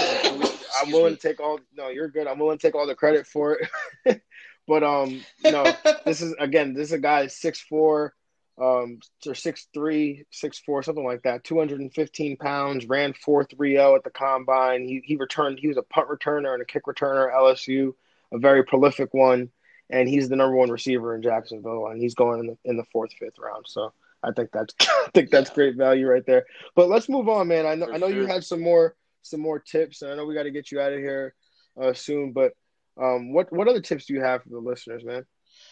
I'm 0.82 0.92
willing 0.92 1.16
to 1.16 1.22
take 1.22 1.40
all. 1.40 1.60
No, 1.76 1.90
you're 1.90 2.08
good. 2.08 2.28
I'm 2.28 2.40
willing 2.40 2.60
to 2.60 2.68
take 2.68 2.76
all 2.76 2.88
the 2.88 2.96
credit 2.96 3.26
for 3.26 3.60
it. 4.06 4.22
but 4.68 4.84
um, 4.84 5.22
no, 5.44 5.66
this 6.06 6.22
is 6.22 6.36
again, 6.40 6.74
this 6.74 6.88
is 6.88 6.94
a 6.94 7.00
guy 7.00 7.28
six 7.28 7.60
four 7.60 8.14
um, 8.62 9.00
or 9.26 9.34
six 9.34 9.68
three, 9.74 10.26
six 10.32 10.60
four, 10.60 10.84
something 10.84 11.06
like 11.06 11.24
that. 11.24 11.44
Two 11.44 11.58
hundred 11.58 11.80
and 11.80 11.94
fifteen 11.94 12.38
pounds. 12.38 12.86
Ran 12.86 13.14
four 13.14 13.44
three 13.44 13.74
zero 13.74 13.96
at 13.96 14.04
the 14.04 14.10
combine. 14.10 14.84
He 14.84 15.02
he 15.04 15.16
returned. 15.16 15.60
He 15.60 15.68
was 15.68 15.78
a 15.78 15.84
punt 15.84 16.10
returner 16.10 16.54
and 16.54 16.62
a 16.62 16.66
kick 16.66 16.86
returner. 16.86 17.34
LSU, 17.34 17.94
a 18.32 18.38
very 18.38 18.64
prolific 18.64 19.14
one, 19.14 19.50
and 19.90 20.08
he's 20.08 20.30
the 20.30 20.36
number 20.36 20.56
one 20.56 20.70
receiver 20.70 21.16
in 21.16 21.22
Jacksonville, 21.22 21.88
and 21.88 22.02
he's 22.02 22.16
going 22.16 22.42
in 22.42 22.48
the 22.48 22.58
in 22.66 22.78
the 22.78 22.86
fourth 22.92 23.14
fifth 23.14 23.40
round. 23.40 23.66
So 23.68 23.94
I 24.24 24.32
think 24.32 24.50
that's 24.52 24.74
I 24.80 25.10
think 25.14 25.30
that's 25.30 25.50
yeah. 25.50 25.56
great 25.56 25.76
value 25.76 26.08
right 26.08 26.26
there. 26.26 26.46
But 26.76 26.90
let's 26.90 27.10
move 27.10 27.30
on, 27.30 27.48
man. 27.48 27.66
I 27.66 27.76
know 27.76 27.88
For 27.88 27.94
I 27.94 27.98
know 27.98 28.10
sure. 28.10 28.22
you 28.22 28.26
had 28.26 28.44
some 28.44 28.62
more 28.62 28.96
some 29.22 29.42
more 29.42 29.60
tips, 29.60 30.02
and 30.02 30.12
I 30.12 30.16
know 30.16 30.26
we 30.26 30.34
got 30.34 30.44
to 30.44 30.52
get 30.52 30.72
you 30.72 30.80
out 30.80 30.94
of 30.94 31.00
here 31.00 31.34
uh, 31.82 31.94
soon. 31.94 32.32
But 32.32 32.54
um, 33.02 33.34
what 33.34 33.52
what 33.52 33.68
other 33.68 33.82
tips 33.82 34.06
do 34.06 34.14
you 34.14 34.22
have 34.22 34.44
for 34.44 34.50
the 34.50 34.60
listeners, 34.60 35.04
man? 35.04 35.26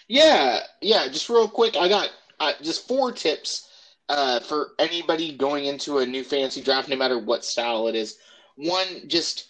Yeah, 0.07 0.59
yeah. 0.81 1.07
Just 1.07 1.29
real 1.29 1.47
quick, 1.47 1.75
I 1.77 1.87
got 1.87 2.09
uh, 2.39 2.53
just 2.61 2.87
four 2.87 3.11
tips 3.11 3.69
uh, 4.09 4.39
for 4.39 4.71
anybody 4.79 5.35
going 5.35 5.65
into 5.65 5.99
a 5.99 6.05
new 6.05 6.23
fantasy 6.23 6.61
draft, 6.61 6.89
no 6.89 6.95
matter 6.95 7.19
what 7.19 7.45
style 7.45 7.87
it 7.87 7.95
is. 7.95 8.17
One, 8.55 9.07
just 9.07 9.49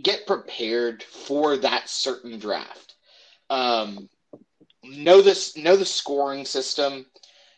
get 0.00 0.26
prepared 0.26 1.02
for 1.02 1.56
that 1.58 1.88
certain 1.88 2.38
draft. 2.38 2.94
Um, 3.50 4.08
know 4.82 5.20
this, 5.20 5.56
know 5.56 5.76
the 5.76 5.84
scoring 5.84 6.44
system, 6.44 7.06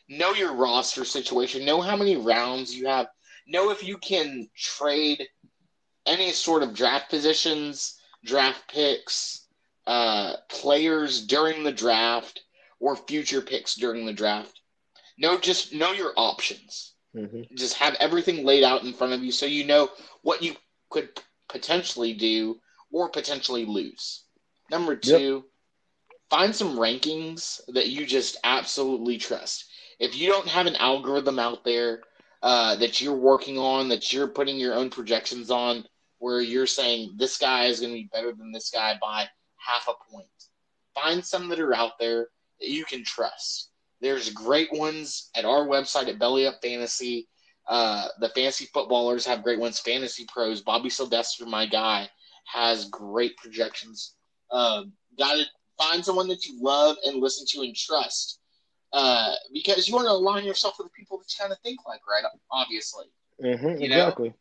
know 0.09 0.33
your 0.33 0.55
roster 0.55 1.05
situation, 1.05 1.65
know 1.65 1.81
how 1.81 1.97
many 1.97 2.17
rounds 2.17 2.75
you 2.75 2.87
have, 2.87 3.09
know 3.47 3.71
if 3.71 3.83
you 3.83 3.99
can 3.99 4.49
trade 4.57 5.27
any 6.07 6.31
sort 6.33 6.63
of 6.63 6.75
draft 6.75 7.09
positions, 7.11 7.99
draft 8.25 8.69
picks, 8.69 9.47
uh, 9.87 10.35
players 10.49 11.27
during 11.27 11.63
the 11.63 11.73
draft 11.73 12.41
or 12.81 12.97
future 12.97 13.41
picks 13.41 13.75
during 13.75 14.07
the 14.07 14.13
draft. 14.13 14.61
Know 15.19 15.39
just 15.39 15.73
know 15.73 15.93
your 15.93 16.13
options. 16.17 16.95
Mm-hmm. 17.15 17.55
Just 17.55 17.75
have 17.75 17.97
everything 18.01 18.45
laid 18.45 18.65
out 18.65 18.83
in 18.83 18.93
front 18.93 19.13
of 19.13 19.23
you 19.23 19.31
so 19.31 19.47
you 19.47 19.65
know 19.65 19.91
what 20.23 20.43
you 20.43 20.57
could 20.91 21.09
potentially 21.49 22.13
do 22.13 22.61
or 22.91 23.09
potentially 23.09 23.65
lose. 23.65 24.25
Number 24.71 24.97
two, 24.97 25.35
yep. 25.35 26.21
find 26.31 26.55
some 26.55 26.77
rankings 26.77 27.61
that 27.69 27.89
you 27.89 28.07
just 28.07 28.39
absolutely 28.43 29.19
trust. 29.19 29.67
If 29.99 30.17
you 30.17 30.29
don't 30.29 30.49
have 30.49 30.67
an 30.67 30.77
algorithm 30.77 31.39
out 31.39 31.65
there 31.65 32.03
uh, 32.43 32.77
that 32.77 33.01
you're 33.01 33.15
working 33.15 33.59
on, 33.59 33.89
that 33.89 34.13
you're 34.13 34.29
putting 34.29 34.57
your 34.57 34.75
own 34.75 34.91
projections 34.91 35.51
on, 35.51 35.85
where 36.19 36.41
you're 36.41 36.67
saying 36.67 37.15
this 37.17 37.39
guy 37.39 37.67
is 37.67 37.81
going 37.81 37.93
to 37.93 37.99
be 37.99 38.11
better 38.13 38.33
than 38.33 38.53
this 38.53 38.71
guy 38.71 38.99
by 39.01 39.27
half 39.57 39.89
a 39.89 40.13
point, 40.13 40.27
find 40.95 41.25
some 41.25 41.49
that 41.49 41.61
are 41.61 41.75
out 41.75 41.99
there 41.99 42.29
that 42.61 42.69
you 42.69 42.85
can 42.85 43.05
trust. 43.05 43.71
There's 44.01 44.31
great 44.31 44.73
ones 44.73 45.31
at 45.35 45.45
our 45.45 45.67
website 45.67 46.09
at 46.09 46.19
Belly 46.19 46.47
Up 46.47 46.57
Fantasy. 46.63 47.29
Uh, 47.67 48.09
the 48.21 48.29
fantasy 48.31 48.67
footballers 48.67 49.25
have 49.25 49.43
great 49.43 49.59
ones. 49.59 49.81
Fantasy 49.81 50.27
pros, 50.29 50.61
Bobby 50.61 50.91
Sylvester, 50.91 51.47
my 51.47 51.67
guy, 51.67 52.09
has 52.47 52.91
great 52.91 53.37
projections. 53.39 54.15
Uh, 54.51 54.85
Got 55.19 55.35
to 55.37 55.45
find 55.79 56.05
someone 56.05 56.29
that 56.29 56.47
you 56.47 56.61
love 56.61 56.97
and 57.05 57.21
listen 57.21 57.47
to 57.51 57.65
and 57.65 57.75
trust, 57.75 58.41
uh, 58.95 59.35
because 59.53 59.89
you 59.89 59.95
want 59.95 60.07
to 60.07 60.13
align 60.13 60.45
yourself 60.45 60.77
with 60.79 60.87
the 60.87 60.93
people 60.93 61.19
that 61.19 61.27
you 61.29 61.37
kind 61.39 61.53
of 61.53 61.59
think 61.59 61.81
like, 61.87 62.01
right? 62.09 62.23
Obviously, 62.51 63.07
mm-hmm, 63.43 63.83
you 63.83 63.87
exactly. 63.87 64.29
Know? 64.29 64.35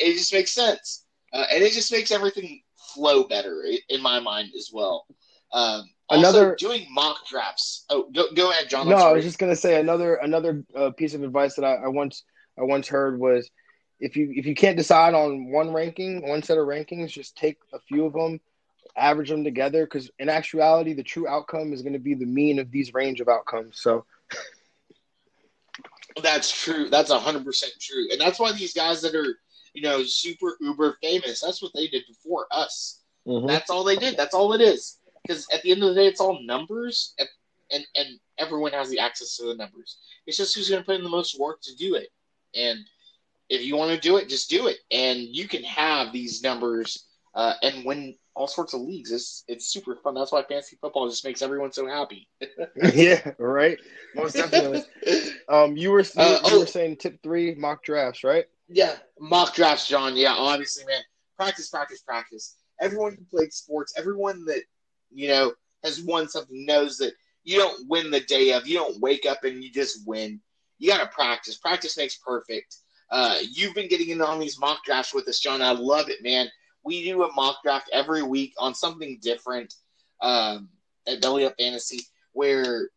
It 0.00 0.14
just 0.14 0.32
makes 0.32 0.50
sense, 0.50 1.04
uh, 1.32 1.44
and 1.52 1.62
it 1.62 1.72
just 1.72 1.92
makes 1.92 2.10
everything 2.10 2.62
flow 2.94 3.24
better 3.24 3.62
in 3.90 4.02
my 4.02 4.18
mind 4.18 4.48
as 4.56 4.70
well. 4.72 5.06
Um, 5.52 5.84
another 6.10 6.56
doing 6.58 6.86
mock 6.90 7.26
drafts. 7.28 7.84
Oh, 7.90 8.08
go, 8.10 8.26
go 8.34 8.50
ahead, 8.50 8.70
John. 8.70 8.88
no, 8.88 8.96
I 8.96 9.12
was 9.12 9.24
just 9.24 9.38
gonna 9.38 9.54
say 9.54 9.78
another 9.78 10.16
another 10.16 10.64
uh, 10.74 10.90
piece 10.90 11.12
of 11.12 11.22
advice 11.22 11.54
that 11.56 11.64
I, 11.64 11.74
I 11.74 11.88
once 11.88 12.24
I 12.58 12.62
once 12.62 12.88
heard 12.88 13.20
was 13.20 13.50
if 14.00 14.16
you 14.16 14.32
if 14.34 14.46
you 14.46 14.54
can't 14.54 14.76
decide 14.76 15.12
on 15.12 15.50
one 15.50 15.72
ranking, 15.72 16.26
one 16.26 16.42
set 16.42 16.56
of 16.56 16.66
rankings, 16.66 17.10
just 17.10 17.36
take 17.36 17.58
a 17.74 17.78
few 17.80 18.06
of 18.06 18.14
them, 18.14 18.40
average 18.96 19.30
them 19.30 19.44
together. 19.44 19.84
Because 19.84 20.10
in 20.18 20.28
actuality, 20.28 20.94
the 20.94 21.02
true 21.02 21.28
outcome 21.28 21.72
is 21.72 21.82
going 21.82 21.92
to 21.92 21.98
be 21.98 22.14
the 22.14 22.26
mean 22.26 22.58
of 22.58 22.70
these 22.70 22.94
range 22.94 23.20
of 23.20 23.28
outcomes. 23.28 23.80
So. 23.80 24.04
That's 26.22 26.50
true. 26.50 26.88
That's 26.88 27.12
hundred 27.12 27.44
percent 27.44 27.74
true, 27.80 28.08
and 28.10 28.20
that's 28.20 28.40
why 28.40 28.50
these 28.52 28.74
guys 28.74 29.00
that 29.02 29.14
are, 29.14 29.38
you 29.72 29.82
know, 29.82 30.02
super 30.02 30.56
uber 30.60 30.98
famous. 31.00 31.40
That's 31.40 31.62
what 31.62 31.70
they 31.74 31.86
did 31.86 32.02
before 32.08 32.46
us. 32.50 33.02
Mm-hmm. 33.24 33.46
That's 33.46 33.70
all 33.70 33.84
they 33.84 33.94
did. 33.96 34.16
That's 34.16 34.34
all 34.34 34.52
it 34.52 34.60
is. 34.60 34.98
Because 35.22 35.46
at 35.52 35.62
the 35.62 35.70
end 35.70 35.82
of 35.82 35.90
the 35.90 35.94
day, 35.94 36.06
it's 36.08 36.20
all 36.20 36.42
numbers, 36.44 37.14
and, 37.20 37.28
and 37.70 37.84
and 37.94 38.08
everyone 38.38 38.72
has 38.72 38.90
the 38.90 38.98
access 38.98 39.36
to 39.36 39.46
the 39.46 39.54
numbers. 39.54 39.98
It's 40.26 40.36
just 40.36 40.56
who's 40.56 40.68
going 40.68 40.82
to 40.82 40.86
put 40.86 40.96
in 40.96 41.04
the 41.04 41.10
most 41.10 41.38
work 41.38 41.60
to 41.62 41.76
do 41.76 41.94
it. 41.94 42.08
And 42.56 42.80
if 43.48 43.62
you 43.62 43.76
want 43.76 43.92
to 43.92 44.00
do 44.00 44.16
it, 44.16 44.28
just 44.28 44.50
do 44.50 44.66
it. 44.66 44.78
And 44.90 45.20
you 45.20 45.46
can 45.46 45.62
have 45.64 46.12
these 46.12 46.42
numbers 46.42 47.07
uh, 47.38 47.54
and 47.62 47.84
win 47.84 48.16
all 48.34 48.48
sorts 48.48 48.74
of 48.74 48.80
leagues. 48.80 49.12
It's 49.12 49.44
it's 49.46 49.68
super 49.68 49.94
fun. 49.94 50.14
That's 50.14 50.32
why 50.32 50.42
fantasy 50.42 50.76
football 50.80 51.08
just 51.08 51.24
makes 51.24 51.40
everyone 51.40 51.72
so 51.72 51.86
happy. 51.86 52.28
yeah, 52.92 53.30
right. 53.38 53.78
Most 54.16 54.34
definitely. 54.34 54.82
um, 55.48 55.76
you 55.76 55.92
were 55.92 56.00
you, 56.00 56.10
uh, 56.16 56.40
you 56.44 56.56
oh, 56.56 56.60
were 56.60 56.66
saying 56.66 56.96
tip 56.96 57.22
three 57.22 57.54
mock 57.54 57.84
drafts, 57.84 58.24
right? 58.24 58.46
Yeah, 58.68 58.96
mock 59.20 59.54
drafts, 59.54 59.86
John. 59.86 60.16
Yeah, 60.16 60.32
obviously, 60.32 60.84
man. 60.86 61.00
Practice, 61.36 61.68
practice, 61.68 62.00
practice. 62.00 62.56
Everyone 62.80 63.16
who 63.16 63.24
played 63.24 63.52
sports, 63.52 63.94
everyone 63.96 64.44
that 64.46 64.62
you 65.12 65.28
know 65.28 65.52
has 65.84 66.02
won 66.02 66.28
something 66.28 66.66
knows 66.66 66.98
that 66.98 67.12
you 67.44 67.56
don't 67.56 67.88
win 67.88 68.10
the 68.10 68.20
day 68.20 68.52
of. 68.52 68.66
You 68.66 68.78
don't 68.78 69.00
wake 69.00 69.26
up 69.26 69.44
and 69.44 69.62
you 69.62 69.70
just 69.70 70.00
win. 70.08 70.40
You 70.78 70.90
got 70.90 70.98
to 70.98 71.06
practice. 71.14 71.56
Practice 71.56 71.96
makes 71.96 72.16
perfect. 72.16 72.78
Uh, 73.12 73.36
you've 73.52 73.76
been 73.76 73.88
getting 73.88 74.08
in 74.08 74.20
on 74.20 74.40
these 74.40 74.58
mock 74.58 74.84
drafts 74.84 75.14
with 75.14 75.28
us, 75.28 75.38
John. 75.38 75.62
I 75.62 75.70
love 75.70 76.10
it, 76.10 76.20
man 76.24 76.48
we 76.88 77.04
do 77.04 77.22
a 77.22 77.32
mock 77.34 77.62
draft 77.62 77.90
every 77.92 78.22
week 78.22 78.54
on 78.58 78.74
something 78.74 79.18
different 79.20 79.74
um, 80.20 80.70
at 81.06 81.20
Belly 81.20 81.44
Up 81.44 81.54
Fantasy, 81.58 82.00
where 82.32 82.88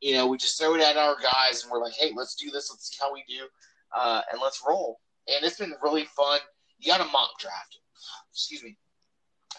you 0.00 0.14
know 0.14 0.26
we 0.28 0.38
just 0.38 0.58
throw 0.58 0.74
it 0.76 0.80
at 0.80 0.96
our 0.96 1.16
guys 1.20 1.62
and 1.62 1.70
we're 1.70 1.82
like, 1.82 1.92
hey, 1.92 2.12
let's 2.16 2.36
do 2.36 2.50
this. 2.50 2.70
Let's 2.70 2.88
see 2.88 2.96
how 3.00 3.12
we 3.12 3.24
do, 3.28 3.46
uh, 3.94 4.22
and 4.32 4.40
let's 4.40 4.62
roll. 4.66 5.00
And 5.28 5.44
it's 5.44 5.58
been 5.58 5.74
really 5.82 6.04
fun. 6.04 6.38
You 6.78 6.90
got 6.90 7.00
a 7.06 7.10
mock 7.10 7.38
draft. 7.38 7.78
Excuse 8.32 8.62
me. 8.62 8.76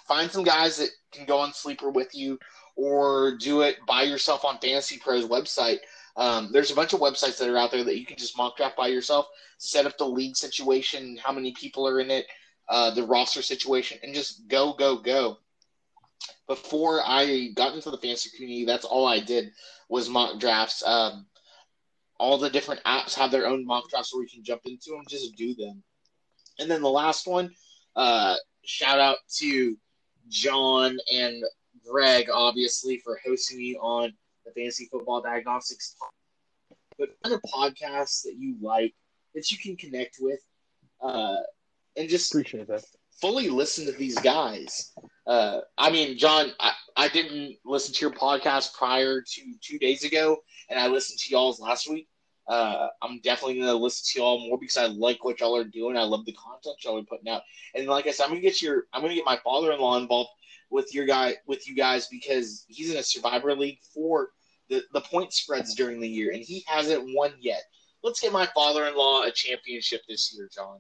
Find 0.08 0.32
some 0.32 0.44
guys 0.44 0.78
that 0.78 0.90
can 1.12 1.26
go 1.26 1.38
on 1.38 1.54
sleeper 1.54 1.90
with 1.92 2.16
you, 2.16 2.40
or 2.76 3.38
do 3.38 3.62
it 3.62 3.78
by 3.88 4.04
yourself 4.04 4.46
on 4.46 4.58
Fantasy 4.60 4.98
Pros 4.98 5.28
website. 5.28 5.80
Um, 6.16 6.50
there's 6.52 6.72
a 6.72 6.76
bunch 6.76 6.94
of 6.94 7.00
websites 7.00 7.38
that 7.38 7.50
are 7.50 7.58
out 7.58 7.72
there 7.72 7.84
that 7.84 7.98
you 7.98 8.06
can 8.06 8.18
just 8.18 8.38
mock 8.38 8.58
draft 8.58 8.76
by 8.76 8.88
yourself, 8.88 9.28
set 9.58 9.86
up 9.86 9.98
the 9.98 10.06
league 10.06 10.36
situation, 10.36 11.18
how 11.24 11.32
many 11.32 11.54
people 11.54 11.88
are 11.88 12.00
in 12.02 12.12
it, 12.12 12.26
uh, 12.72 12.90
the 12.90 13.04
roster 13.04 13.42
situation, 13.42 14.00
and 14.02 14.16
just 14.16 14.48
go, 14.48 14.74
go, 14.74 14.98
go. 14.98 15.38
Before 16.48 17.02
I 17.06 17.50
got 17.54 17.76
into 17.76 17.92
the 17.92 17.98
fantasy 17.98 18.30
community, 18.36 18.66
that's 18.66 18.86
all 18.86 19.06
I 19.06 19.20
did 19.20 19.52
was 19.90 20.08
mock 20.08 20.40
drafts. 20.40 20.82
Um, 20.86 21.26
all 22.18 22.38
the 22.38 22.50
different 22.50 22.82
apps 22.86 23.14
have 23.16 23.30
their 23.30 23.46
own 23.46 23.66
mock 23.66 23.90
drafts 23.90 24.14
where 24.14 24.24
you 24.24 24.30
can 24.30 24.44
jump 24.44 24.62
into 24.64 24.92
them, 24.92 25.04
just 25.10 25.36
do 25.36 25.54
them. 25.54 25.84
And 26.60 26.72
then 26.72 26.82
the 26.82 26.90
last 26.90 27.28
one, 27.28 27.52
uh, 27.96 28.36
shout 28.64 29.00
out 29.00 29.18
to 29.40 29.78
John 30.30 30.98
and 31.12 31.44
Greg, 31.86 32.30
obviously, 32.32 33.00
for 33.00 33.20
hosting 33.26 33.58
me 33.58 33.76
on 33.76 34.14
the 34.46 34.52
Fantasy 34.52 34.88
Football 34.90 35.22
Diagnostics. 35.22 35.98
But 36.98 37.10
other 37.26 37.40
podcasts 37.40 38.24
that 38.24 38.36
you 38.38 38.56
like, 38.62 38.94
that 39.36 39.52
you 39.52 39.58
can 39.58 39.76
connect 39.76 40.18
with, 40.22 40.40
uh, 41.02 41.38
and 41.96 42.10
just 42.10 42.32
appreciate 42.32 42.68
that. 42.68 42.84
Fully 43.20 43.50
listen 43.50 43.86
to 43.86 43.92
these 43.92 44.18
guys. 44.20 44.94
Uh, 45.28 45.60
I 45.78 45.92
mean, 45.92 46.18
John, 46.18 46.52
I, 46.60 46.72
I 46.98 47.08
didn't 47.08 47.58
listen 47.64 47.94
to 47.94 48.02
your 48.02 48.12
podcast 48.12 48.74
prior 48.76 49.22
to 49.22 49.42
two 49.62 49.78
days 49.78 50.04
ago, 50.04 50.38
and 50.70 50.80
I 50.80 50.88
listened 50.88 51.20
to 51.20 51.30
y'all's 51.30 51.60
last 51.60 51.90
week. 51.90 52.08
Uh, 52.48 52.88
I'm 53.02 53.20
definitely 53.22 53.56
going 53.56 53.68
to 53.68 53.76
listen 53.76 54.04
to 54.12 54.20
y'all 54.20 54.48
more 54.48 54.58
because 54.58 54.78
I 54.78 54.88
like 54.88 55.24
what 55.24 55.40
y'all 55.40 55.56
are 55.56 55.64
doing. 55.64 55.96
I 55.96 56.04
love 56.04 56.26
the 56.26 56.34
content 56.34 56.84
y'all 56.84 57.00
are 57.00 57.04
putting 57.04 57.32
out, 57.32 57.44
and 57.76 57.88
like 57.88 58.08
I 58.08 58.12
said, 58.12 58.24
I'm 58.24 58.32
going 58.32 58.42
to 58.42 58.48
get 58.48 58.62
your, 58.62 58.86
I'm 58.94 59.02
going 59.02 59.12
to 59.12 59.16
get 59.16 59.26
my 59.26 59.40
father-in-law 59.44 59.98
involved 59.98 60.32
with 60.72 60.94
your 60.94 61.06
guy, 61.06 61.36
with 61.46 61.68
you 61.68 61.76
guys 61.76 62.08
because 62.08 62.66
he's 62.68 62.92
in 62.92 62.98
a 62.98 63.04
Survivor 63.04 63.56
League 63.56 63.80
for 63.94 64.30
the 64.70 64.82
the 64.94 65.02
point 65.02 65.34
spreads 65.34 65.76
during 65.76 66.00
the 66.00 66.10
year, 66.10 66.32
and 66.32 66.42
he 66.42 66.64
hasn't 66.66 67.04
won 67.16 67.34
yet. 67.40 67.62
Let's 68.04 68.20
get 68.20 68.34
my 68.34 68.48
father-in-law 68.56 69.24
a 69.24 69.32
championship 69.32 70.02
this 70.10 70.34
year, 70.34 70.50
John. 70.54 70.80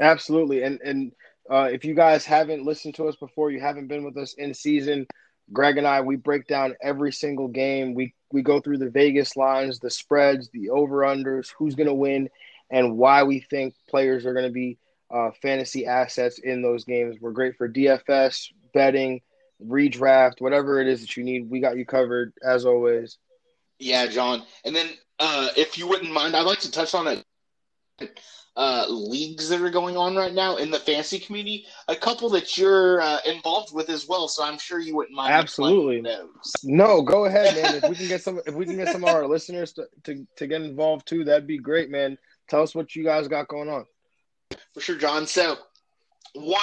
Absolutely, 0.00 0.62
and 0.62 0.80
and 0.82 1.12
uh, 1.50 1.68
if 1.72 1.84
you 1.84 1.94
guys 1.94 2.24
haven't 2.24 2.64
listened 2.64 2.94
to 2.96 3.08
us 3.08 3.16
before, 3.16 3.50
you 3.50 3.60
haven't 3.60 3.88
been 3.88 4.04
with 4.04 4.16
us 4.16 4.34
in 4.34 4.54
season. 4.54 5.06
Greg 5.52 5.78
and 5.78 5.86
I, 5.86 6.00
we 6.00 6.16
break 6.16 6.46
down 6.46 6.74
every 6.82 7.12
single 7.12 7.48
game. 7.48 7.94
We 7.94 8.14
we 8.32 8.42
go 8.42 8.60
through 8.60 8.78
the 8.78 8.90
Vegas 8.90 9.36
lines, 9.36 9.78
the 9.78 9.90
spreads, 9.90 10.50
the 10.52 10.70
over 10.70 10.98
unders, 10.98 11.52
who's 11.56 11.74
going 11.74 11.88
to 11.88 11.94
win, 11.94 12.28
and 12.70 12.96
why 12.96 13.22
we 13.22 13.40
think 13.40 13.74
players 13.88 14.26
are 14.26 14.32
going 14.32 14.46
to 14.46 14.52
be 14.52 14.78
uh, 15.10 15.30
fantasy 15.40 15.86
assets 15.86 16.38
in 16.38 16.62
those 16.62 16.84
games. 16.84 17.16
We're 17.20 17.30
great 17.30 17.56
for 17.56 17.68
DFS 17.68 18.48
betting, 18.74 19.20
redraft, 19.64 20.40
whatever 20.40 20.80
it 20.80 20.88
is 20.88 21.00
that 21.00 21.16
you 21.16 21.24
need. 21.24 21.48
We 21.48 21.60
got 21.60 21.76
you 21.76 21.86
covered 21.86 22.32
as 22.44 22.66
always. 22.66 23.18
Yeah, 23.78 24.06
John. 24.06 24.42
And 24.64 24.74
then 24.74 24.88
uh, 25.20 25.48
if 25.56 25.78
you 25.78 25.86
wouldn't 25.86 26.12
mind, 26.12 26.34
I'd 26.34 26.42
like 26.42 26.60
to 26.60 26.70
touch 26.70 26.94
on 26.94 27.06
it 27.06 27.24
uh, 28.56 28.86
leagues 28.88 29.48
that 29.50 29.60
are 29.60 29.70
going 29.70 29.96
on 29.96 30.16
right 30.16 30.32
now 30.32 30.56
in 30.56 30.70
the 30.70 30.78
fantasy 30.78 31.18
community. 31.18 31.66
A 31.88 31.96
couple 31.96 32.30
that 32.30 32.56
you're 32.56 33.02
uh, 33.02 33.18
involved 33.26 33.74
with 33.74 33.90
as 33.90 34.08
well, 34.08 34.28
so 34.28 34.42
I'm 34.42 34.58
sure 34.58 34.80
you 34.80 34.96
wouldn't 34.96 35.14
mind. 35.14 35.32
Absolutely. 35.32 36.02
No, 36.64 37.02
go 37.02 37.26
ahead, 37.26 37.54
man. 37.54 37.74
if 37.76 37.88
we 37.88 37.96
can 37.96 38.08
get 38.08 38.22
some, 38.22 38.40
if 38.46 38.54
we 38.54 38.64
can 38.64 38.76
get 38.76 38.88
some 38.88 39.04
of 39.04 39.10
our 39.10 39.26
listeners 39.28 39.72
to, 39.74 39.86
to 40.04 40.26
to 40.36 40.46
get 40.46 40.62
involved 40.62 41.06
too, 41.06 41.24
that'd 41.24 41.46
be 41.46 41.58
great, 41.58 41.90
man. 41.90 42.16
Tell 42.48 42.62
us 42.62 42.74
what 42.74 42.96
you 42.96 43.04
guys 43.04 43.28
got 43.28 43.48
going 43.48 43.68
on. 43.68 43.84
For 44.72 44.80
sure, 44.80 44.96
John. 44.96 45.26
So, 45.26 45.56
one, 46.34 46.60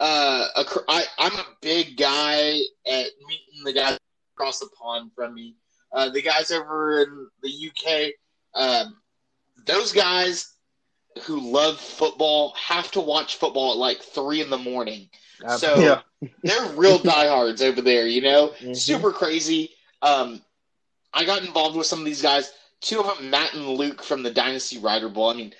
uh, 0.00 0.46
a, 0.56 0.64
I, 0.88 1.04
I'm 1.18 1.34
a 1.34 1.46
big 1.60 1.98
guy 1.98 2.58
at 2.86 3.06
meeting 3.26 3.64
the 3.64 3.72
guys 3.74 3.98
across 4.34 4.60
the 4.60 4.68
pond 4.80 5.10
from 5.14 5.34
me. 5.34 5.56
Uh, 5.92 6.08
the 6.08 6.22
guys 6.22 6.50
over 6.50 7.02
in 7.02 7.26
the 7.42 7.70
UK, 7.70 8.12
um, 8.54 8.96
those 9.66 9.92
guys 9.92 10.55
who 11.22 11.52
love 11.52 11.80
football 11.80 12.54
have 12.54 12.90
to 12.92 13.00
watch 13.00 13.36
football 13.36 13.72
at 13.72 13.78
like 13.78 14.00
three 14.00 14.40
in 14.40 14.50
the 14.50 14.58
morning. 14.58 15.08
So 15.58 15.78
yeah. 15.78 16.28
they're 16.42 16.72
real 16.76 16.98
diehards 17.02 17.62
over 17.62 17.80
there, 17.80 18.06
you 18.06 18.22
know, 18.22 18.48
mm-hmm. 18.48 18.74
super 18.74 19.12
crazy. 19.12 19.70
Um, 20.02 20.42
I 21.12 21.24
got 21.24 21.44
involved 21.44 21.76
with 21.76 21.86
some 21.86 22.00
of 22.00 22.04
these 22.04 22.22
guys. 22.22 22.52
Two 22.80 23.00
of 23.00 23.18
them, 23.18 23.30
Matt 23.30 23.54
and 23.54 23.66
Luke 23.66 24.02
from 24.02 24.22
the 24.22 24.30
Dynasty 24.30 24.78
Rider 24.78 25.08
Bowl. 25.08 25.30
I 25.30 25.34
mean, 25.34 25.54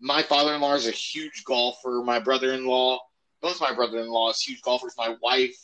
my 0.00 0.22
father-in-law 0.22 0.74
is 0.74 0.86
a 0.86 0.92
huge 0.92 1.44
golfer. 1.44 2.02
My 2.04 2.20
brother-in-law, 2.20 2.98
both 3.42 3.60
my 3.60 3.74
brother-in-laws, 3.74 4.40
huge 4.40 4.62
golfers. 4.62 4.94
My 4.96 5.16
wife 5.22 5.56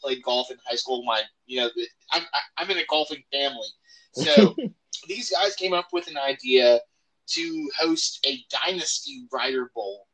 played 0.00 0.22
golf 0.22 0.50
in 0.50 0.56
high 0.66 0.76
school. 0.76 1.04
My, 1.04 1.22
you 1.46 1.60
know, 1.60 1.70
I'm 2.12 2.22
I'm 2.56 2.70
in 2.70 2.78
a 2.78 2.86
golfing 2.88 3.22
family. 3.32 3.66
So 4.12 4.54
these 5.08 5.30
guys 5.30 5.56
came 5.56 5.72
up 5.72 5.88
with 5.92 6.08
an 6.08 6.16
idea 6.16 6.80
to 7.34 7.70
host 7.78 8.24
a 8.26 8.38
Dynasty 8.50 9.26
Rider 9.32 9.70
Bowl 9.74 10.06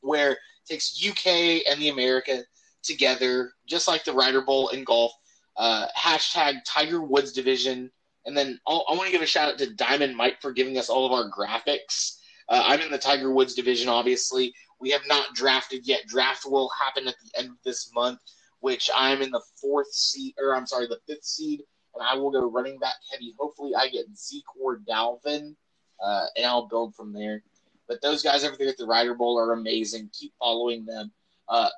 where 0.00 0.32
it 0.32 0.38
takes 0.68 1.04
UK 1.06 1.62
and 1.70 1.80
the 1.80 1.88
America 1.88 2.42
together, 2.82 3.52
just 3.66 3.88
like 3.88 4.04
the 4.04 4.12
Rider 4.12 4.42
Bowl 4.42 4.68
in 4.68 4.84
golf. 4.84 5.12
Uh, 5.56 5.86
hashtag 5.96 6.56
Tiger 6.66 7.02
Woods 7.02 7.32
Division. 7.32 7.90
And 8.24 8.36
then 8.36 8.58
I'll, 8.66 8.84
i 8.88 8.92
want 8.92 9.06
to 9.06 9.12
give 9.12 9.22
a 9.22 9.26
shout 9.26 9.52
out 9.52 9.58
to 9.58 9.74
Diamond 9.74 10.16
Mike 10.16 10.40
for 10.40 10.52
giving 10.52 10.78
us 10.78 10.88
all 10.88 11.06
of 11.06 11.12
our 11.12 11.30
graphics. 11.30 12.18
Uh, 12.48 12.62
I'm 12.64 12.80
in 12.80 12.90
the 12.90 12.98
Tiger 12.98 13.32
Woods 13.32 13.54
division, 13.54 13.88
obviously. 13.88 14.52
We 14.80 14.90
have 14.90 15.02
not 15.06 15.34
drafted 15.34 15.86
yet. 15.86 16.06
Draft 16.08 16.44
will 16.44 16.70
happen 16.80 17.06
at 17.08 17.14
the 17.22 17.38
end 17.38 17.50
of 17.50 17.56
this 17.64 17.90
month, 17.94 18.18
which 18.60 18.90
I'm 18.94 19.22
in 19.22 19.30
the 19.30 19.42
fourth 19.60 19.92
seed, 19.92 20.34
or 20.38 20.54
I'm 20.54 20.66
sorry, 20.66 20.86
the 20.86 20.98
fifth 21.06 21.24
seed, 21.24 21.62
and 21.94 22.04
I 22.04 22.16
will 22.16 22.30
go 22.30 22.50
running 22.50 22.78
back 22.78 22.96
heavy. 23.10 23.34
Hopefully, 23.38 23.72
I 23.76 23.88
get 23.88 24.06
Zeke 24.16 24.44
or 24.60 24.80
Dalvin 24.80 25.54
uh, 26.02 26.26
and 26.36 26.46
I'll 26.46 26.66
build 26.66 26.94
from 26.94 27.12
there. 27.12 27.42
But 27.88 28.00
those 28.02 28.22
guys 28.22 28.44
over 28.44 28.56
there 28.56 28.68
at 28.68 28.78
the 28.78 28.86
Rider 28.86 29.14
Bowl 29.14 29.38
are 29.38 29.52
amazing. 29.52 30.10
Keep 30.12 30.32
following 30.38 30.84
them. 30.84 31.10
Uh, 31.48 31.68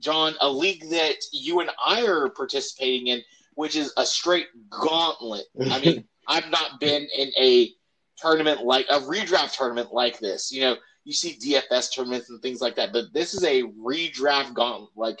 John, 0.00 0.34
a 0.40 0.50
league 0.50 0.88
that 0.90 1.16
you 1.32 1.60
and 1.60 1.70
I 1.84 2.04
are 2.06 2.28
participating 2.28 3.08
in, 3.08 3.22
which 3.54 3.76
is 3.76 3.92
a 3.96 4.04
straight 4.04 4.48
gauntlet. 4.70 5.46
I 5.70 5.80
mean, 5.80 6.04
I've 6.28 6.50
not 6.50 6.80
been 6.80 7.06
in 7.16 7.30
a 7.38 7.70
tournament 8.16 8.64
like 8.64 8.86
a 8.90 8.98
redraft 9.00 9.56
tournament 9.56 9.92
like 9.92 10.18
this. 10.18 10.50
You 10.50 10.62
know, 10.62 10.76
you 11.04 11.12
see 11.12 11.38
DFS 11.38 11.94
tournaments 11.94 12.30
and 12.30 12.42
things 12.42 12.60
like 12.60 12.74
that, 12.76 12.92
but 12.92 13.12
this 13.12 13.32
is 13.32 13.44
a 13.44 13.62
redraft 13.62 14.54
gauntlet. 14.54 14.90
Like, 14.96 15.20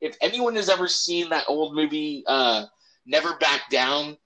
if 0.00 0.16
anyone 0.20 0.56
has 0.56 0.68
ever 0.68 0.88
seen 0.88 1.28
that 1.30 1.44
old 1.48 1.74
movie, 1.74 2.24
uh, 2.26 2.64
Never 3.04 3.36
Back 3.36 3.68
Down, 3.70 4.16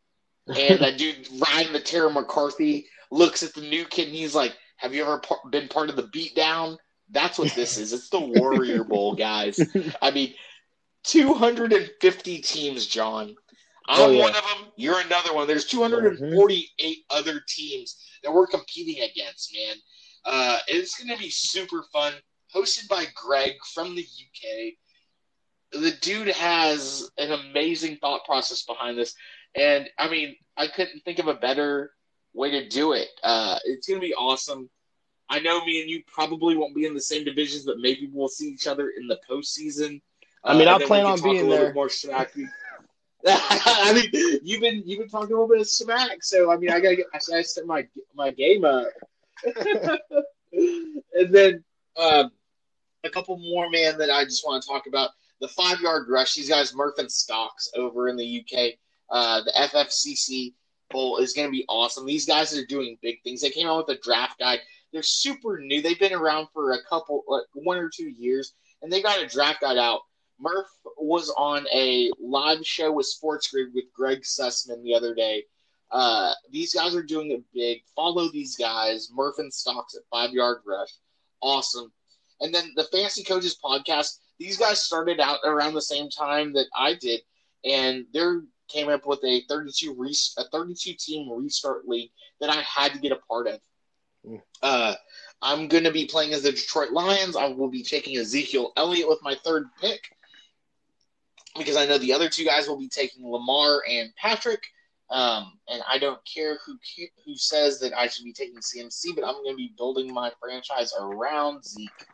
and 0.46 0.78
that 0.80 0.98
dude 0.98 1.28
Ryan 1.48 1.72
the 1.72 2.10
McCarthy 2.12 2.86
looks 3.10 3.42
at 3.42 3.54
the 3.54 3.60
new 3.62 3.84
kid 3.84 4.08
and 4.08 4.16
he's 4.16 4.34
like, 4.34 4.56
Have 4.76 4.94
you 4.94 5.02
ever 5.02 5.18
par- 5.18 5.38
been 5.50 5.68
part 5.68 5.90
of 5.90 5.96
the 5.96 6.04
beatdown? 6.04 6.76
That's 7.10 7.38
what 7.38 7.52
this 7.54 7.76
is. 7.78 7.92
It's 7.92 8.08
the 8.08 8.20
Warrior 8.40 8.84
Bowl, 8.84 9.14
guys. 9.14 9.58
I 10.00 10.10
mean, 10.10 10.34
250 11.04 12.38
teams, 12.40 12.86
John. 12.86 13.34
I'm 13.88 14.00
Oh, 14.02 14.10
yeah. 14.10 14.20
one 14.20 14.30
of 14.36 14.42
them. 14.42 14.68
You're 14.76 15.00
another 15.00 15.34
one. 15.34 15.48
There's 15.48 15.64
248 15.66 16.98
other 17.10 17.40
teams 17.48 17.96
that 18.22 18.32
we're 18.32 18.46
competing 18.46 19.02
against, 19.02 19.54
man. 19.54 19.76
Uh, 20.24 20.58
it's 20.68 20.96
going 21.02 21.14
to 21.14 21.20
be 21.20 21.30
super 21.30 21.82
fun. 21.92 22.12
Hosted 22.54 22.88
by 22.88 23.04
Greg 23.14 23.52
from 23.74 23.94
the 23.96 24.02
UK. 24.02 24.74
The 25.80 25.92
dude 26.00 26.28
has 26.28 27.10
an 27.18 27.32
amazing 27.32 27.96
thought 27.96 28.24
process 28.24 28.62
behind 28.62 28.98
this. 28.98 29.14
And, 29.56 29.88
I 29.98 30.08
mean, 30.08 30.36
I 30.56 30.66
couldn't 30.68 31.00
think 31.04 31.18
of 31.18 31.26
a 31.28 31.34
better 31.34 31.92
way 32.34 32.50
to 32.50 32.68
do 32.68 32.92
it. 32.92 33.08
Uh, 33.22 33.58
it's 33.64 33.88
going 33.88 34.00
to 34.00 34.06
be 34.06 34.14
awesome. 34.14 34.68
I 35.28 35.38
know 35.38 35.64
me 35.64 35.80
and 35.80 35.88
you 35.88 36.02
probably 36.12 36.56
won't 36.56 36.74
be 36.74 36.86
in 36.86 36.94
the 36.94 37.00
same 37.00 37.24
divisions, 37.24 37.64
but 37.64 37.78
maybe 37.78 38.10
we'll 38.12 38.28
see 38.28 38.48
each 38.48 38.66
other 38.66 38.92
in 38.98 39.06
the 39.06 39.18
postseason. 39.28 40.00
I 40.42 40.56
mean, 40.56 40.68
Uh, 40.68 40.76
I 40.76 40.84
plan 40.84 41.04
on 41.06 41.22
being 41.22 41.40
a 41.40 41.44
little 41.44 41.66
there. 41.66 41.74
More 41.74 41.88
smack. 41.88 42.32
I 43.26 43.92
mean, 43.92 44.40
you've 44.42 44.62
been 44.62 44.82
you've 44.86 44.98
been 44.98 45.08
talking 45.08 45.34
a 45.34 45.38
little 45.38 45.48
bit 45.48 45.60
of 45.60 45.68
smack, 45.68 46.22
so 46.22 46.50
I 46.50 46.56
mean, 46.56 46.70
I 46.70 46.80
gotta 46.80 46.96
get 46.96 47.06
I 47.12 47.42
set 47.42 47.66
my 47.66 47.86
my 48.14 48.30
game 48.30 48.64
up. 48.64 48.88
and 50.52 51.30
then 51.30 51.62
um, 51.98 52.30
a 53.04 53.10
couple 53.10 53.36
more, 53.38 53.68
man, 53.70 53.98
that 53.98 54.10
I 54.10 54.24
just 54.24 54.44
want 54.44 54.62
to 54.62 54.68
talk 54.68 54.86
about. 54.86 55.10
The 55.40 55.48
five 55.48 55.80
yard 55.80 56.06
rush. 56.08 56.34
These 56.34 56.48
guys, 56.48 56.74
Murph 56.74 56.98
and 56.98 57.10
Stocks, 57.10 57.70
over 57.74 58.08
in 58.08 58.16
the 58.16 58.40
UK. 58.40 58.74
Uh, 59.10 59.42
the 59.42 59.52
FFCC 59.52 60.54
Bowl 60.90 61.18
is 61.18 61.32
going 61.32 61.48
to 61.48 61.52
be 61.52 61.64
awesome. 61.68 62.06
These 62.06 62.26
guys 62.26 62.56
are 62.56 62.66
doing 62.66 62.98
big 63.02 63.22
things. 63.22 63.40
They 63.40 63.50
came 63.50 63.66
out 63.66 63.86
with 63.86 63.96
a 63.96 64.00
draft 64.00 64.38
guide. 64.38 64.60
They're 64.92 65.02
super 65.02 65.60
new. 65.60 65.80
They've 65.80 65.98
been 65.98 66.12
around 66.12 66.48
for 66.52 66.72
a 66.72 66.82
couple, 66.88 67.24
like 67.28 67.44
one 67.54 67.78
or 67.78 67.88
two 67.88 68.08
years, 68.08 68.54
and 68.82 68.92
they 68.92 69.02
got 69.02 69.22
a 69.22 69.26
draft 69.26 69.60
guide 69.60 69.78
out. 69.78 70.00
Murph 70.40 70.68
was 70.96 71.32
on 71.36 71.66
a 71.72 72.10
live 72.18 72.64
show 72.66 72.90
with 72.90 73.06
Sports 73.06 73.48
Grid 73.48 73.68
with 73.74 73.84
Greg 73.94 74.22
Sussman 74.22 74.82
the 74.82 74.94
other 74.94 75.14
day. 75.14 75.44
Uh, 75.90 76.32
these 76.50 76.72
guys 76.72 76.94
are 76.94 77.02
doing 77.02 77.30
it 77.32 77.42
big. 77.52 77.82
Follow 77.94 78.30
these 78.30 78.56
guys, 78.56 79.10
Murph 79.12 79.38
and 79.38 79.52
Stocks 79.52 79.94
at 79.94 80.02
Five 80.10 80.30
Yard 80.30 80.58
Rush. 80.66 80.90
Awesome. 81.42 81.92
And 82.40 82.54
then 82.54 82.72
the 82.76 82.84
Fancy 82.84 83.22
Coaches 83.22 83.58
podcast, 83.62 84.18
these 84.38 84.56
guys 84.56 84.82
started 84.82 85.20
out 85.20 85.38
around 85.44 85.74
the 85.74 85.82
same 85.82 86.08
time 86.08 86.52
that 86.54 86.66
I 86.74 86.94
did, 86.94 87.20
and 87.64 88.06
they 88.14 88.20
came 88.70 88.88
up 88.88 89.06
with 89.06 89.20
a 89.24 89.42
32 89.48 89.94
re- 89.96 90.14
a 90.38 90.44
32 90.48 90.94
team 90.98 91.30
restart 91.30 91.88
league 91.88 92.10
that 92.40 92.50
I 92.50 92.60
had 92.62 92.92
to 92.92 92.98
get 92.98 93.12
a 93.12 93.20
part 93.28 93.46
of. 93.46 93.60
Mm. 94.26 94.40
Uh, 94.62 94.94
I'm 95.42 95.68
going 95.68 95.84
to 95.84 95.92
be 95.92 96.06
playing 96.06 96.32
as 96.32 96.42
the 96.42 96.52
Detroit 96.52 96.90
Lions. 96.90 97.36
I 97.36 97.48
will 97.48 97.70
be 97.70 97.82
taking 97.82 98.16
Ezekiel 98.16 98.72
Elliott 98.76 99.08
with 99.08 99.22
my 99.22 99.34
third 99.44 99.66
pick 99.80 100.00
because 101.56 101.76
I 101.76 101.86
know 101.86 101.98
the 101.98 102.12
other 102.12 102.28
two 102.28 102.44
guys 102.44 102.68
will 102.68 102.78
be 102.78 102.88
taking 102.88 103.30
Lamar 103.30 103.82
and 103.88 104.14
Patrick. 104.16 104.62
Um, 105.10 105.58
and 105.68 105.82
I 105.88 105.98
don't 105.98 106.20
care 106.24 106.58
who 106.64 106.78
who 107.24 107.34
says 107.34 107.80
that 107.80 107.92
I 107.92 108.06
should 108.06 108.24
be 108.24 108.32
taking 108.32 108.58
CMC, 108.58 109.14
but 109.16 109.24
I'm 109.24 109.42
going 109.42 109.54
to 109.54 109.56
be 109.56 109.74
building 109.76 110.12
my 110.14 110.30
franchise 110.40 110.92
around 110.98 111.64
Zeke. 111.64 112.06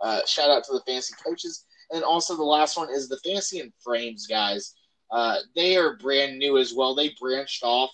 Uh, 0.00 0.20
shout 0.26 0.50
out 0.50 0.62
to 0.64 0.72
the 0.72 0.82
fancy 0.86 1.14
coaches, 1.24 1.64
and 1.90 2.04
also 2.04 2.36
the 2.36 2.44
last 2.44 2.76
one 2.76 2.88
is 2.88 3.08
the 3.08 3.18
fancy 3.18 3.58
and 3.58 3.72
frames 3.82 4.28
guys. 4.28 4.74
Uh, 5.10 5.38
they 5.54 5.76
are 5.76 5.96
brand 5.96 6.38
new 6.38 6.58
as 6.58 6.74
well. 6.74 6.94
They 6.94 7.14
branched 7.20 7.62
off 7.62 7.90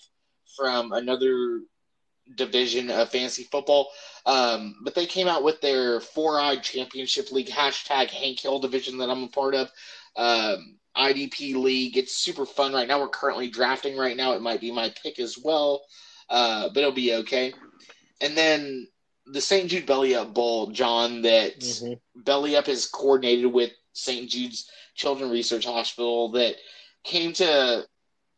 from 0.57 0.91
another 0.91 1.61
division 2.35 2.89
of 2.89 3.09
fantasy 3.09 3.43
football, 3.43 3.89
um, 4.25 4.75
but 4.83 4.95
they 4.95 5.05
came 5.05 5.27
out 5.27 5.43
with 5.43 5.59
their 5.61 5.99
Four 5.99 6.39
Eyed 6.39 6.63
Championship 6.63 7.31
League 7.31 7.49
hashtag 7.49 8.09
Hank 8.09 8.39
Hill 8.39 8.59
division 8.59 8.97
that 8.99 9.09
I'm 9.09 9.23
a 9.23 9.27
part 9.27 9.55
of. 9.55 9.71
Um, 10.15 10.77
IDP 10.95 11.55
League. 11.55 11.97
It's 11.97 12.15
super 12.17 12.45
fun 12.45 12.73
right 12.73 12.87
now. 12.87 12.99
We're 12.99 13.09
currently 13.09 13.49
drafting 13.49 13.97
right 13.97 14.15
now. 14.15 14.33
It 14.33 14.41
might 14.41 14.61
be 14.61 14.71
my 14.71 14.93
pick 15.01 15.19
as 15.19 15.37
well, 15.37 15.83
uh, 16.29 16.69
but 16.69 16.79
it'll 16.79 16.91
be 16.91 17.15
okay. 17.15 17.53
And 18.21 18.37
then 18.37 18.87
the 19.25 19.41
St. 19.41 19.69
Jude 19.69 19.85
Belly 19.85 20.15
Up 20.15 20.33
Bowl, 20.33 20.67
John, 20.67 21.21
that 21.23 21.59
Mhm. 21.59 21.99
Belly 22.15 22.55
Up 22.55 22.67
is 22.67 22.85
coordinated 22.85 23.47
with 23.47 23.71
St. 23.93 24.29
Jude's 24.29 24.69
Children 24.95 25.31
Research 25.31 25.65
Hospital 25.65 26.29
that 26.33 26.57
came 27.03 27.33
to, 27.33 27.85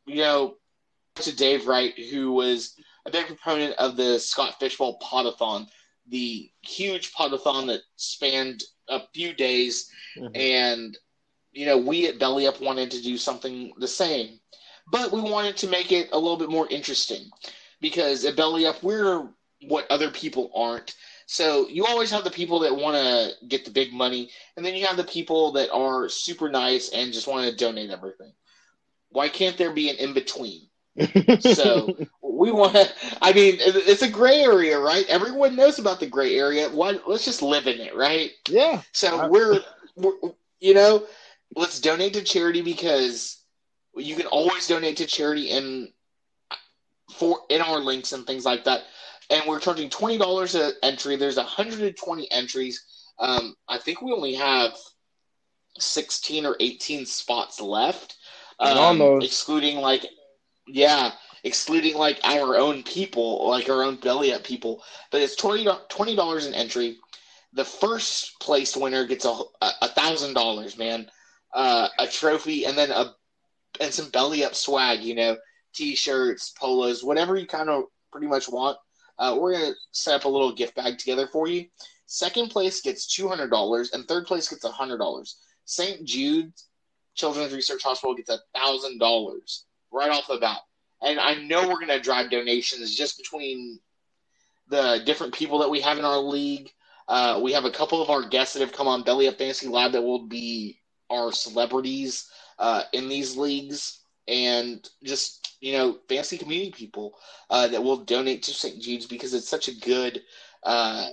you 0.06 0.16
know, 0.18 0.56
to 1.16 1.36
Dave 1.36 1.68
Wright, 1.68 1.98
who 2.10 2.32
was 2.34 2.76
a 3.06 3.12
big 3.12 3.28
proponent 3.28 3.76
of 3.78 3.96
the 3.96 4.20
Scott 4.20 4.60
Fish 4.60 4.78
Bowl 4.78 5.00
Podathon, 5.00 5.68
the 6.08 6.50
huge 6.62 7.14
podathon 7.14 7.68
that 7.68 7.82
spanned 7.96 8.64
a 8.90 9.02
few 9.14 9.34
days. 9.34 9.90
Mhm. 10.18 10.38
and 10.38 10.98
you 11.52 11.66
know 11.66 11.78
we 11.78 12.08
at 12.08 12.20
belly 12.20 12.48
up 12.48 12.62
wanted 12.62 12.92
to 12.92 13.02
do 13.02 13.18
something 13.18 13.74
the 13.80 13.88
same 13.88 14.40
but 14.92 15.12
we 15.12 15.20
wanted 15.20 15.58
to 15.58 15.68
make 15.68 15.92
it 15.92 16.10
a 16.12 16.18
little 16.18 16.38
bit 16.38 16.50
more 16.50 16.68
interesting 16.70 17.30
because 17.82 18.24
at 18.24 18.36
belly 18.36 18.66
up 18.66 18.82
we're 18.84 19.28
what 19.64 19.90
other 19.90 20.12
people 20.12 20.52
aren't. 20.54 20.96
So 21.28 21.68
you 21.70 21.86
always 21.86 22.12
have 22.12 22.24
the 22.24 22.30
people 22.30 22.60
that 22.60 22.76
want 22.76 22.96
to 22.98 23.48
get 23.48 23.66
the 23.66 23.72
big 23.72 23.92
money 23.94 24.30
and 24.56 24.66
then 24.66 24.76
you 24.76 24.86
have 24.86 24.98
the 24.98 25.04
people 25.04 25.52
that 25.54 25.72
are 25.72 26.08
super 26.08 26.50
nice 26.50 26.90
and 26.90 27.12
just 27.12 27.28
want 27.28 27.50
to 27.50 27.56
donate 27.56 27.90
everything 27.90 28.32
why 29.16 29.30
can't 29.30 29.58
there 29.58 29.72
be 29.72 29.90
an 29.90 29.96
in 29.98 30.14
between 30.14 30.62
so 31.40 31.96
we 32.22 32.52
want 32.52 32.74
to 32.74 32.90
i 33.22 33.34
mean 33.34 33.56
it's 33.60 34.02
a 34.02 34.10
gray 34.10 34.42
area 34.42 34.80
right 34.80 35.06
everyone 35.10 35.56
knows 35.56 35.80
about 35.80 36.00
the 36.00 36.08
gray 36.08 36.38
area 36.38 36.70
why 36.70 36.98
let's 37.06 37.26
just 37.26 37.42
live 37.42 37.68
in 37.68 37.80
it 37.80 37.96
right 37.96 38.32
yeah, 38.50 38.82
so 38.94 39.28
we're, 39.28 39.60
we're, 39.96 40.14
you 40.60 40.74
know, 40.74 41.06
let's 41.56 41.80
donate 41.80 42.14
to 42.14 42.24
charity 42.24 42.62
because 42.62 43.44
you 43.96 44.16
can 44.16 44.26
always 44.28 44.68
donate 44.68 44.98
to 44.98 45.06
charity 45.06 45.50
in 45.50 45.90
for 47.14 47.40
in 47.50 47.62
our 47.62 47.80
links 47.80 48.12
and 48.14 48.26
things 48.26 48.46
like 48.46 48.64
that. 48.66 48.82
And 49.30 49.44
we're 49.48 49.60
charging 49.60 49.90
twenty 49.90 50.18
dollars 50.18 50.56
an 50.56 50.74
entry. 50.84 51.16
There's 51.16 51.38
hundred 51.38 51.82
and 51.82 51.98
twenty 51.98 52.32
entries. 52.32 52.84
Um, 53.20 53.56
I 53.68 53.78
think 53.78 54.02
we 54.02 54.12
only 54.12 54.36
have 54.36 54.74
sixteen 55.78 56.46
or 56.46 56.56
eighteen 56.60 57.06
spots 57.06 57.62
left, 57.62 58.16
And 58.16 58.16
um, 58.60 58.98
those- 59.00 59.26
excluding 59.26 59.78
like, 59.78 60.06
yeah, 60.68 61.12
excluding 61.44 61.96
like 61.96 62.20
our 62.24 62.56
own 62.56 62.84
people, 62.84 63.48
like 63.48 63.70
our 63.70 63.84
own 63.84 63.98
belly 63.98 64.34
up 64.34 64.44
people. 64.44 64.84
But 65.12 65.22
it's 65.22 65.36
twenty 65.36 66.16
dollars 66.16 66.46
an 66.46 66.54
entry 66.54 66.98
the 67.56 67.66
first 67.66 68.40
place 68.40 68.76
winner 68.76 69.08
gets 69.08 69.26
a 69.26 69.42
a 69.62 69.88
thousand 69.88 70.34
dollars, 70.34 70.78
man, 70.78 71.10
uh, 71.54 71.88
a 71.98 72.08
trophy, 72.08 72.66
and 72.66 72.78
then 72.78 72.92
a 72.92 73.16
and 73.80 73.94
some 73.94 74.10
belly 74.10 74.44
up 74.44 74.54
swag. 74.56 75.02
You 75.02 75.16
know, 75.16 75.38
t-shirts, 75.74 76.52
polos, 76.60 77.04
whatever 77.04 77.38
you 77.38 77.48
kind 77.48 77.70
of 77.70 77.86
pretty 78.12 78.28
much 78.28 78.50
want. 78.50 78.78
Uh, 79.18 79.38
we're 79.40 79.54
gonna 79.54 79.74
set 79.92 80.16
up 80.16 80.26
a 80.26 80.30
little 80.30 80.54
gift 80.54 80.76
bag 80.76 80.98
together 80.98 81.28
for 81.32 81.48
you. 81.48 81.66
Second 82.06 82.50
place 82.50 82.82
gets 82.82 83.08
two 83.08 83.28
hundred 83.28 83.50
dollars, 83.50 83.92
and 83.94 84.06
third 84.06 84.28
place 84.28 84.50
gets 84.50 84.66
hundred 84.66 84.98
dollars. 84.98 85.38
St. 85.64 86.04
Jude's 86.06 86.68
Children's 87.16 87.54
Research 87.54 87.84
Hospital 87.84 88.16
gets 88.16 88.30
a 88.30 88.40
thousand 88.56 89.00
dollars 89.00 89.66
right 89.92 90.10
off 90.10 90.28
the 90.28 90.38
bat, 90.38 90.60
and 91.02 91.20
I 91.20 91.36
know 91.36 91.68
we're 91.68 91.80
gonna 91.80 92.00
drive 92.00 92.30
donations 92.30 92.96
just 92.96 93.18
between 93.18 93.80
the 94.68 95.02
different 95.06 95.34
people 95.34 95.60
that 95.60 95.70
we 95.70 95.82
have 95.82 95.98
in 95.98 96.06
our 96.06 96.20
league. 96.20 96.70
Uh, 97.08 97.40
we 97.44 97.54
have 97.54 97.66
a 97.66 97.72
couple 97.72 98.02
of 98.02 98.10
our 98.10 98.28
guests 98.28 98.54
that 98.54 98.62
have 98.62 98.74
come 98.74 98.88
on 98.88 99.04
Belly 99.04 99.28
Up 99.28 99.38
Fantasy 99.38 99.68
Live 99.68 99.92
that 99.92 100.02
will 100.02 100.28
be 100.28 100.80
our 101.10 101.32
celebrities 101.32 102.30
uh, 102.58 102.84
in 102.94 103.08
these 103.08 103.38
leagues, 103.38 104.00
and 104.28 104.90
just 105.04 105.46
you 105.66 105.74
know, 105.74 105.98
fancy 106.08 106.38
community 106.38 106.72
people 106.72 107.16
uh, 107.50 107.68
that 107.68 107.84
will 107.84 107.98
donate 107.98 108.44
to 108.44 108.54
St. 108.54 108.80
Jude's 108.80 109.08
because 109.08 109.34
it's 109.34 109.50
such 109.50 109.68
a 109.68 109.76
good, 109.76 110.22
uh, 110.62 111.08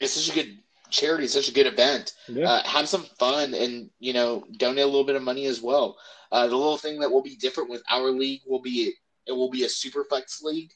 it's 0.00 0.14
such 0.14 0.34
a 0.34 0.34
good 0.34 0.58
charity, 0.90 1.24
it's 1.24 1.32
such 1.34 1.48
a 1.48 1.52
good 1.54 1.66
event. 1.66 2.12
yeah. 2.28 2.48
Uh, 2.48 2.62
have 2.68 2.88
some 2.88 3.04
fun 3.18 3.54
and 3.54 3.90
you 3.98 4.12
know 4.12 4.44
donate 4.56 4.84
a 4.84 4.86
little 4.86 5.04
bit 5.04 5.16
of 5.16 5.22
money 5.22 5.46
as 5.46 5.60
well. 5.60 5.96
Uh, 6.32 6.46
the 6.46 6.56
little 6.56 6.78
thing 6.78 7.00
that 7.00 7.10
will 7.10 7.22
be 7.22 7.36
different 7.36 7.68
with 7.70 7.82
our 7.90 8.10
league 8.10 8.40
will 8.46 8.60
be 8.62 8.94
it 9.26 9.32
will 9.32 9.50
be 9.50 9.64
a 9.64 9.68
super 9.68 10.04
flex 10.04 10.42
league. 10.42 10.72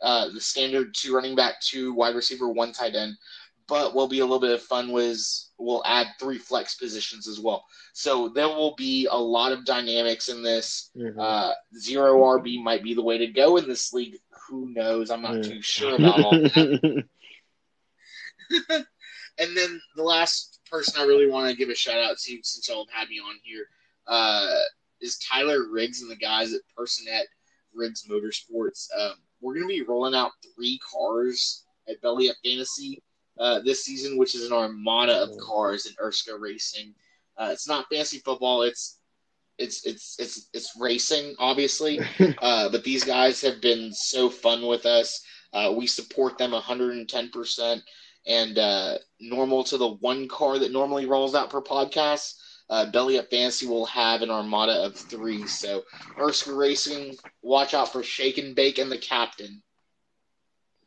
Uh, 0.00 0.28
the 0.28 0.40
standard 0.40 0.94
two 0.94 1.14
running 1.14 1.34
back, 1.34 1.60
two 1.60 1.92
wide 1.94 2.14
receiver, 2.14 2.48
one 2.48 2.72
tight 2.72 2.94
end. 2.94 3.14
But 3.66 3.94
will 3.94 4.08
be 4.08 4.20
a 4.20 4.24
little 4.24 4.40
bit 4.40 4.52
of 4.52 4.62
fun 4.62 4.92
was 4.92 5.50
we'll 5.58 5.82
add 5.84 6.06
three 6.18 6.38
flex 6.38 6.76
positions 6.76 7.28
as 7.28 7.38
well. 7.38 7.64
So 7.92 8.30
there 8.30 8.46
will 8.48 8.74
be 8.76 9.06
a 9.10 9.16
lot 9.18 9.52
of 9.52 9.66
dynamics 9.66 10.28
in 10.30 10.42
this. 10.42 10.90
Mhm. 10.96 11.18
Uh, 11.20 11.52
zero 11.78 12.18
RB 12.38 12.62
might 12.62 12.82
be 12.82 12.94
the 12.94 13.02
way 13.02 13.18
to 13.18 13.26
go 13.26 13.58
in 13.58 13.68
this 13.68 13.92
league. 13.92 14.16
Who 14.48 14.70
knows? 14.72 15.10
I'm 15.10 15.20
not 15.20 15.34
Yeah. 15.36 15.42
too 15.42 15.60
sure 15.62 15.96
about 15.96 16.22
all 16.24 16.30
that. 16.30 17.04
and 19.38 19.56
then 19.56 19.80
the 19.96 20.02
last 20.02 20.60
person 20.70 21.00
I 21.00 21.04
really 21.04 21.30
want 21.30 21.50
to 21.50 21.56
give 21.56 21.68
a 21.68 21.74
shout 21.74 21.98
out 21.98 22.18
to, 22.18 22.38
since 22.42 22.68
y'all 22.68 22.86
have 22.86 23.00
had 23.00 23.08
me 23.08 23.20
on 23.20 23.36
here, 23.42 23.66
uh, 24.06 24.62
is 25.00 25.18
Tyler 25.18 25.68
Riggs 25.70 26.02
and 26.02 26.10
the 26.10 26.16
guys 26.16 26.52
at 26.52 26.60
Personet 26.76 27.24
Riggs 27.74 28.06
Motorsports. 28.10 28.88
Um, 28.98 29.14
we're 29.40 29.54
going 29.54 29.68
to 29.68 29.74
be 29.74 29.82
rolling 29.82 30.14
out 30.14 30.32
three 30.54 30.78
cars 30.78 31.64
at 31.88 32.00
Belly 32.02 32.30
Up 32.30 32.36
Fantasy 32.44 33.02
uh, 33.38 33.60
this 33.60 33.84
season, 33.84 34.18
which 34.18 34.34
is 34.34 34.46
an 34.46 34.52
armada 34.52 35.22
of 35.22 35.30
cars 35.38 35.86
in 35.86 35.94
Erska 35.94 36.38
Racing. 36.38 36.94
Uh, 37.36 37.50
it's 37.52 37.68
not 37.68 37.86
fantasy 37.90 38.18
football. 38.18 38.62
It's 38.62 38.98
it's 39.58 39.86
it's 39.86 40.18
it's 40.18 40.48
it's 40.52 40.76
racing, 40.78 41.34
obviously. 41.38 42.00
uh, 42.42 42.68
but 42.68 42.84
these 42.84 43.04
guys 43.04 43.40
have 43.42 43.60
been 43.60 43.92
so 43.92 44.28
fun 44.28 44.66
with 44.66 44.86
us. 44.86 45.22
Uh, 45.52 45.72
we 45.76 45.86
support 45.86 46.36
them 46.36 46.50
110 46.50 47.30
percent. 47.30 47.82
And 48.26 48.58
uh, 48.58 48.98
normal 49.20 49.64
to 49.64 49.78
the 49.78 49.88
one 49.88 50.28
car 50.28 50.58
that 50.58 50.72
normally 50.72 51.06
rolls 51.06 51.34
out 51.34 51.50
per 51.50 51.62
podcast, 51.62 52.34
uh, 52.70 52.90
Belly 52.90 53.18
Up 53.18 53.30
Fantasy 53.30 53.66
will 53.66 53.86
have 53.86 54.22
an 54.22 54.30
armada 54.30 54.84
of 54.84 54.94
three. 54.94 55.46
So 55.46 55.82
Erska 56.18 56.56
Racing, 56.56 57.16
watch 57.42 57.74
out 57.74 57.92
for 57.92 58.02
Shake 58.02 58.38
and 58.38 58.54
Bake 58.54 58.78
and 58.78 58.92
the 58.92 58.98
Captain. 58.98 59.62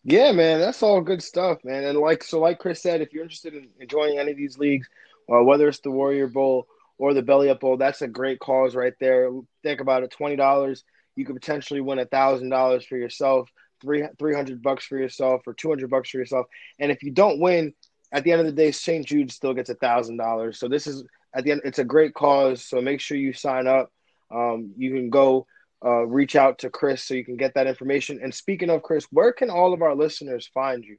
Yeah, 0.04 0.32
man, 0.32 0.60
that's 0.60 0.82
all 0.82 1.02
good 1.02 1.22
stuff, 1.22 1.60
man. 1.64 1.84
And 1.84 1.98
like 1.98 2.24
so, 2.24 2.40
like 2.40 2.60
Chris 2.60 2.82
said, 2.82 3.02
if 3.02 3.14
you're 3.14 3.24
interested 3.24 3.54
in 3.54 3.70
joining 3.88 4.18
any 4.18 4.32
of 4.32 4.38
these 4.38 4.58
leagues, 4.58 4.88
uh, 5.32 5.44
whether 5.44 5.68
it's 5.68 5.80
the 5.80 5.92
Warrior 5.92 6.28
Bowl 6.28 6.68
or 6.98 7.14
the 7.14 7.22
Belly 7.22 7.50
Up 7.50 7.60
Bowl, 7.60 7.78
that's 7.78 8.02
a 8.02 8.08
great 8.08 8.40
cause 8.40 8.76
right 8.76 8.94
there. 9.00 9.30
Think 9.64 9.80
about 9.80 10.04
it: 10.04 10.12
twenty 10.12 10.36
dollars, 10.36 10.84
you 11.16 11.26
could 11.26 11.36
potentially 11.36 11.82
win 11.82 12.00
a 12.00 12.06
thousand 12.06 12.50
dollars 12.50 12.84
for 12.84 12.98
yourself, 12.98 13.50
three 13.82 14.04
three 14.20 14.36
hundred 14.36 14.62
bucks 14.62 14.86
for 14.86 14.98
yourself, 14.98 15.42
or 15.46 15.54
two 15.54 15.70
hundred 15.70 15.90
bucks 15.90 16.10
for 16.10 16.18
yourself. 16.18 16.46
And 16.80 16.92
if 16.92 17.04
you 17.04 17.12
don't 17.12 17.40
win, 17.40 17.74
at 18.12 18.24
the 18.24 18.32
end 18.32 18.42
of 18.42 18.48
the 18.48 18.54
day, 18.54 18.72
St. 18.72 19.06
Jude 19.06 19.32
still 19.32 19.54
gets 19.54 19.70
a 19.70 19.76
thousand 19.76 20.18
dollars. 20.18 20.60
So 20.60 20.68
this 20.68 20.88
is 20.88 21.04
at 21.34 21.44
the 21.44 21.52
end, 21.52 21.62
it's 21.64 21.80
a 21.80 21.84
great 21.84 22.14
cause. 22.14 22.64
So 22.64 22.82
make 22.82 23.00
sure 23.00 23.18
you 23.18 23.34
sign 23.34 23.68
up. 23.68 23.92
Um, 24.34 24.74
you 24.78 24.92
can 24.92 25.10
go 25.10 25.46
uh, 25.84 26.06
reach 26.06 26.36
out 26.36 26.60
to 26.60 26.70
Chris 26.70 27.04
so 27.04 27.14
you 27.14 27.26
can 27.26 27.38
get 27.38 27.54
that 27.56 27.68
information. 27.68 28.20
And 28.22 28.34
speaking 28.34 28.70
of 28.70 28.84
Chris, 28.84 29.06
where 29.12 29.34
can 29.34 29.50
all 29.50 29.74
of 29.74 29.82
our 29.82 29.96
listeners 29.96 30.50
find 30.54 30.84
you? 30.84 30.98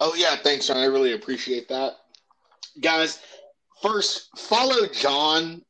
Oh 0.00 0.14
yeah, 0.14 0.36
thanks, 0.36 0.66
John. 0.66 0.78
I 0.78 0.86
really 0.86 1.12
appreciate 1.12 1.68
that, 1.68 1.92
guys. 2.80 3.20
First, 3.82 4.28
follow 4.38 4.86
John 4.92 5.62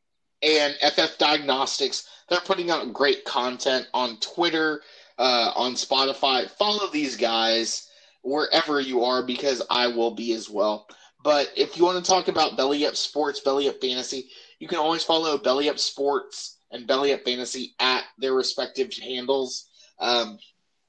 and 0.42 0.74
FF 0.74 1.18
Diagnostics. 1.18 2.08
They're 2.28 2.40
putting 2.40 2.70
out 2.70 2.92
great 2.92 3.24
content 3.24 3.88
on 3.92 4.18
Twitter, 4.18 4.82
uh, 5.20 5.52
on 5.54 5.74
Spotify. 5.74 6.50
Follow 6.50 6.90
these 6.90 7.14
guys 7.14 7.90
wherever 8.22 8.80
you 8.80 9.04
are 9.04 9.22
because 9.22 9.62
I 9.70 9.86
will 9.86 10.12
be 10.12 10.32
as 10.32 10.48
well. 10.48 10.88
But 11.22 11.52
if 11.56 11.76
you 11.76 11.84
want 11.84 12.02
to 12.02 12.10
talk 12.10 12.28
about 12.28 12.56
Belly 12.56 12.86
Up 12.86 12.96
Sports, 12.96 13.40
Belly 13.40 13.68
Up 13.68 13.78
Fantasy, 13.82 14.30
you 14.58 14.66
can 14.66 14.78
always 14.78 15.04
follow 15.04 15.36
Belly 15.36 15.68
Up 15.68 15.78
Sports 15.78 16.56
and 16.70 16.86
Belly 16.86 17.12
Up 17.12 17.22
Fantasy 17.22 17.74
at 17.78 18.04
their 18.16 18.32
respective 18.32 18.90
handles. 18.94 19.68
Um, 19.98 20.38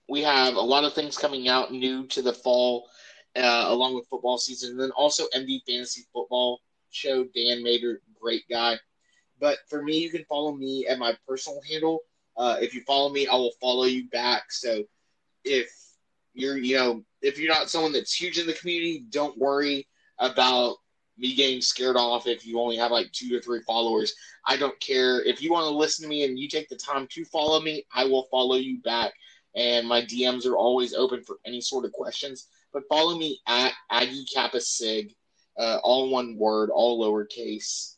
we 0.08 0.22
have 0.22 0.56
a 0.56 0.62
lot 0.62 0.86
of 0.86 0.94
things 0.94 1.18
coming 1.18 1.50
out 1.50 1.74
new 1.74 2.08
to 2.08 2.22
the 2.22 2.32
fall, 2.32 2.88
uh, 3.36 3.66
along 3.68 3.96
with 3.96 4.08
football 4.08 4.38
season, 4.38 4.72
and 4.72 4.80
then 4.80 4.92
also 4.92 5.26
MD 5.36 5.60
Fantasy 5.68 6.04
Football 6.14 6.62
Show. 6.90 7.26
Dan 7.36 7.62
Mater, 7.62 8.02
great 8.22 8.44
guy. 8.50 8.80
But 9.42 9.58
for 9.68 9.84
me, 9.84 9.98
you 9.98 10.10
can 10.10 10.24
follow 10.24 10.54
me 10.54 10.88
at 10.88 11.00
my 11.00 11.18
personal 11.28 11.60
handle. 11.70 12.00
Uh, 12.38 12.58
if 12.62 12.74
you 12.74 12.82
follow 12.82 13.10
me, 13.10 13.28
I 13.28 13.36
will 13.36 13.54
follow 13.60 13.86
you 13.86 14.08
back. 14.10 14.52
So 14.52 14.84
if 15.44 15.70
you're, 16.34 16.58
you 16.58 16.78
know, 16.78 17.04
if 17.22 17.38
you're 17.38 17.54
not 17.54 17.70
someone 17.70 17.92
that's 17.92 18.14
huge 18.14 18.40
in 18.40 18.48
the 18.48 18.54
community, 18.54 19.06
don't 19.10 19.38
worry 19.38 19.88
about 20.20 20.78
me 21.18 21.36
getting 21.36 21.62
scared 21.62 21.98
off 21.98 22.26
if 22.26 22.46
you 22.46 22.60
only 22.60 22.78
have 22.78 22.92
like 22.92 23.12
two 23.12 23.36
or 23.36 23.42
three 23.42 23.62
followers. 23.62 24.14
I 24.48 24.58
don't 24.58 24.80
care. 24.80 25.22
If 25.24 25.42
you 25.42 25.52
want 25.52 25.66
to 25.66 25.76
listen 25.76 26.04
to 26.04 26.10
me 26.10 26.24
and 26.24 26.40
you 26.40 26.48
take 26.48 26.70
the 26.70 26.76
time 26.76 27.08
to 27.12 27.26
follow 27.26 27.62
me, 27.62 27.86
I 27.94 28.06
will 28.06 28.28
follow 28.32 28.56
you 28.56 28.80
back. 28.82 29.14
And 29.56 29.88
my 29.88 30.02
DMs 30.02 30.46
are 30.46 30.56
always 30.56 30.94
open 30.94 31.24
for 31.24 31.38
any 31.46 31.62
sort 31.62 31.86
of 31.86 31.92
questions. 31.92 32.48
But 32.74 32.88
follow 32.88 33.18
me 33.18 33.40
at 33.48 33.74
Aggie 33.92 34.26
Kappa 34.34 34.62
Sig, 34.62 35.14
uh, 35.58 35.80
all 35.84 36.10
one 36.10 36.38
word, 36.38 36.70
all 36.70 37.00
lowercase. 37.00 37.96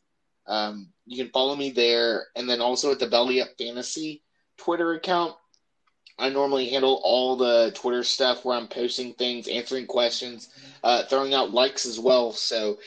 Um, 0.48 0.90
you 1.06 1.24
can 1.24 1.32
follow 1.32 1.56
me 1.56 1.70
there. 1.70 2.28
And 2.36 2.50
then 2.50 2.60
also 2.60 2.92
at 2.92 3.00
the 3.00 3.08
Belly 3.08 3.42
Up 3.42 3.50
Fantasy 3.58 4.23
Twitter 4.58 4.94
account. 4.94 5.36
I 6.20 6.30
normally 6.30 6.70
handle 6.70 7.02
all 7.04 7.36
the 7.36 7.72
Twitter 7.74 8.04
stuff 8.04 8.46
where 8.46 8.58
I'm 8.58 8.68
posting 8.68 9.14
things, 9.14 9.48
answering 9.48 9.88
questions, 9.88 10.50
uh, 10.84 11.04
throwing 11.04 11.34
out 11.34 11.52
likes 11.52 11.86
as 11.86 12.00
well. 12.00 12.32
So 12.32 12.78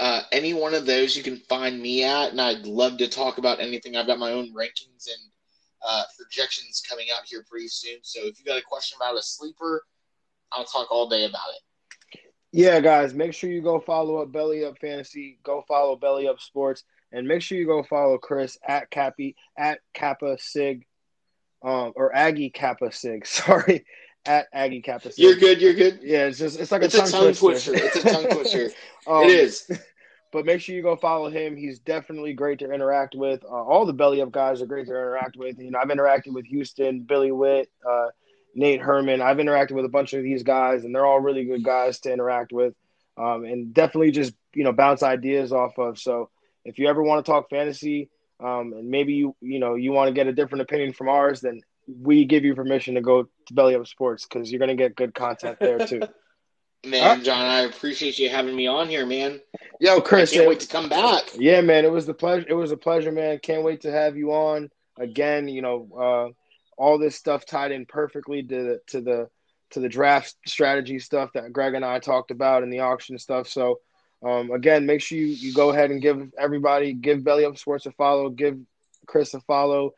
uh, 0.00 0.22
any 0.32 0.52
one 0.52 0.74
of 0.74 0.86
those 0.86 1.16
you 1.16 1.22
can 1.22 1.38
find 1.48 1.80
me 1.80 2.04
at, 2.04 2.30
and 2.30 2.40
I'd 2.40 2.66
love 2.66 2.98
to 2.98 3.08
talk 3.08 3.38
about 3.38 3.60
anything. 3.60 3.96
I've 3.96 4.06
got 4.06 4.18
my 4.18 4.32
own 4.32 4.52
rankings 4.52 5.06
and 5.06 5.30
uh, 5.86 6.02
projections 6.18 6.82
coming 6.88 7.06
out 7.16 7.24
here 7.24 7.44
pretty 7.48 7.68
soon. 7.68 7.98
So 8.02 8.20
if 8.24 8.38
you 8.38 8.44
got 8.44 8.58
a 8.58 8.62
question 8.62 8.96
about 9.00 9.16
a 9.16 9.22
sleeper, 9.22 9.84
I'll 10.52 10.64
talk 10.64 10.90
all 10.90 11.08
day 11.08 11.24
about 11.24 11.48
it. 11.54 12.20
Yeah, 12.52 12.80
guys, 12.80 13.14
make 13.14 13.34
sure 13.34 13.50
you 13.50 13.62
go 13.62 13.80
follow 13.80 14.18
up 14.18 14.30
Belly 14.30 14.64
Up 14.64 14.78
Fantasy, 14.78 15.38
go 15.42 15.64
follow 15.66 15.96
Belly 15.96 16.28
Up 16.28 16.40
Sports, 16.40 16.84
and 17.10 17.26
make 17.26 17.42
sure 17.42 17.58
you 17.58 17.66
go 17.66 17.82
follow 17.82 18.16
Chris 18.16 18.56
at 18.66 18.90
Cappy 18.90 19.34
at 19.58 19.80
Kappa 19.92 20.36
Sig, 20.38 20.86
um, 21.64 21.92
or 21.96 22.14
Aggie 22.14 22.50
Kappa 22.50 22.92
Sig. 22.92 23.26
Sorry, 23.26 23.84
at 24.26 24.46
Aggie 24.52 24.82
Kappa. 24.82 25.10
Sig. 25.10 25.18
You're 25.18 25.36
good. 25.36 25.60
You're 25.60 25.74
good. 25.74 26.00
Yeah, 26.02 26.26
it's 26.26 26.38
just 26.38 26.60
it's 26.60 26.70
like 26.70 26.82
it's 26.82 26.94
a 26.94 26.98
tongue, 26.98 27.08
a 27.08 27.10
tongue 27.10 27.34
twister. 27.34 27.72
twister. 27.72 27.74
It's 27.74 27.96
a 27.96 28.10
tongue 28.10 28.30
twister. 28.30 28.70
Um, 29.06 29.24
it 29.24 29.32
is. 29.32 29.70
But 30.34 30.46
make 30.46 30.60
sure 30.60 30.74
you 30.74 30.82
go 30.82 30.96
follow 30.96 31.30
him. 31.30 31.56
He's 31.56 31.78
definitely 31.78 32.32
great 32.32 32.58
to 32.58 32.72
interact 32.72 33.14
with. 33.14 33.44
Uh, 33.44 33.50
all 33.50 33.86
the 33.86 33.92
belly 33.92 34.20
up 34.20 34.32
guys 34.32 34.60
are 34.60 34.66
great 34.66 34.86
to 34.86 34.90
interact 34.90 35.36
with. 35.36 35.60
You 35.60 35.70
know, 35.70 35.78
I've 35.78 35.86
interacted 35.86 36.32
with 36.32 36.44
Houston, 36.46 37.02
Billy 37.02 37.30
Witt, 37.30 37.70
uh, 37.88 38.08
Nate 38.52 38.80
Herman. 38.80 39.20
I've 39.20 39.36
interacted 39.36 39.72
with 39.72 39.84
a 39.84 39.88
bunch 39.88 40.12
of 40.12 40.24
these 40.24 40.42
guys, 40.42 40.82
and 40.82 40.92
they're 40.92 41.06
all 41.06 41.20
really 41.20 41.44
good 41.44 41.62
guys 41.62 42.00
to 42.00 42.12
interact 42.12 42.52
with, 42.52 42.74
um, 43.16 43.44
and 43.44 43.72
definitely 43.72 44.10
just 44.10 44.34
you 44.54 44.64
know 44.64 44.72
bounce 44.72 45.04
ideas 45.04 45.52
off 45.52 45.78
of. 45.78 46.00
So 46.00 46.30
if 46.64 46.80
you 46.80 46.88
ever 46.88 47.00
want 47.00 47.24
to 47.24 47.30
talk 47.30 47.48
fantasy, 47.48 48.10
um, 48.44 48.72
and 48.74 48.88
maybe 48.88 49.14
you 49.14 49.34
you 49.40 49.58
know 49.58 49.74
you 49.74 49.92
want 49.92 50.08
to 50.08 50.12
get 50.14 50.26
a 50.26 50.32
different 50.32 50.62
opinion 50.62 50.92
from 50.92 51.08
ours, 51.08 51.40
then 51.40 51.60
we 51.86 52.24
give 52.24 52.44
you 52.44 52.54
permission 52.54 52.94
to 52.94 53.00
go 53.00 53.24
to 53.24 53.54
Belly 53.54 53.74
Up 53.74 53.86
Sports 53.86 54.26
because 54.26 54.50
you're 54.50 54.60
gonna 54.60 54.74
get 54.74 54.94
good 54.94 55.14
content 55.14 55.58
there 55.60 55.86
too. 55.86 56.02
Man, 56.86 57.24
John, 57.24 57.46
I 57.46 57.60
appreciate 57.60 58.18
you 58.18 58.28
having 58.28 58.54
me 58.54 58.66
on 58.66 58.88
here, 58.88 59.06
man. 59.06 59.40
Yo, 59.80 60.02
Chris, 60.02 60.32
I 60.32 60.34
can't 60.34 60.44
it- 60.44 60.48
wait 60.48 60.60
to 60.60 60.68
come 60.68 60.88
back. 60.90 61.22
Yeah, 61.34 61.62
man, 61.62 61.86
it 61.86 61.90
was 61.90 62.04
the 62.04 62.12
pleasure. 62.12 62.44
It 62.46 62.52
was 62.54 62.72
a 62.72 62.76
pleasure, 62.76 63.10
man. 63.10 63.38
Can't 63.42 63.62
wait 63.62 63.80
to 63.82 63.90
have 63.90 64.16
you 64.18 64.32
on 64.32 64.68
again. 64.98 65.48
You 65.48 65.62
know, 65.62 65.88
uh, 65.98 66.80
all 66.80 66.98
this 66.98 67.16
stuff 67.16 67.46
tied 67.46 67.72
in 67.72 67.86
perfectly 67.86 68.42
to 68.42 68.62
the, 68.62 68.80
to 68.88 69.00
the 69.00 69.30
to 69.70 69.80
the 69.80 69.88
draft 69.88 70.36
strategy 70.46 70.98
stuff 70.98 71.30
that 71.34 71.52
Greg 71.52 71.74
and 71.74 71.84
I 71.84 71.98
talked 71.98 72.30
about 72.30 72.62
and 72.62 72.72
the 72.72 72.80
auction 72.80 73.18
stuff. 73.18 73.48
So, 73.48 73.80
um, 74.24 74.50
again, 74.50 74.86
make 74.86 75.02
sure 75.02 75.18
you, 75.18 75.26
you 75.26 75.52
go 75.52 75.70
ahead 75.70 75.90
and 75.90 76.00
give 76.00 76.32
everybody, 76.38 76.94
give 76.94 77.22
Belly 77.22 77.44
Up 77.44 77.58
Sports 77.58 77.86
a 77.86 77.92
follow, 77.92 78.30
give 78.30 78.58
Chris 79.06 79.34
a 79.34 79.40
follow, 79.40 79.92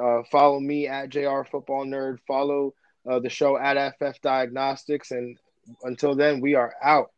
uh, 0.00 0.22
follow 0.30 0.60
me 0.60 0.86
at 0.86 1.08
JR 1.08 1.42
Football 1.50 1.86
Nerd, 1.86 2.18
follow 2.26 2.74
uh, 3.08 3.18
the 3.20 3.30
show 3.30 3.56
at 3.56 3.94
FF 3.98 4.20
Diagnostics, 4.20 5.10
and 5.10 5.38
until 5.82 6.14
then, 6.14 6.40
we 6.40 6.54
are 6.54 6.74
out. 6.82 7.10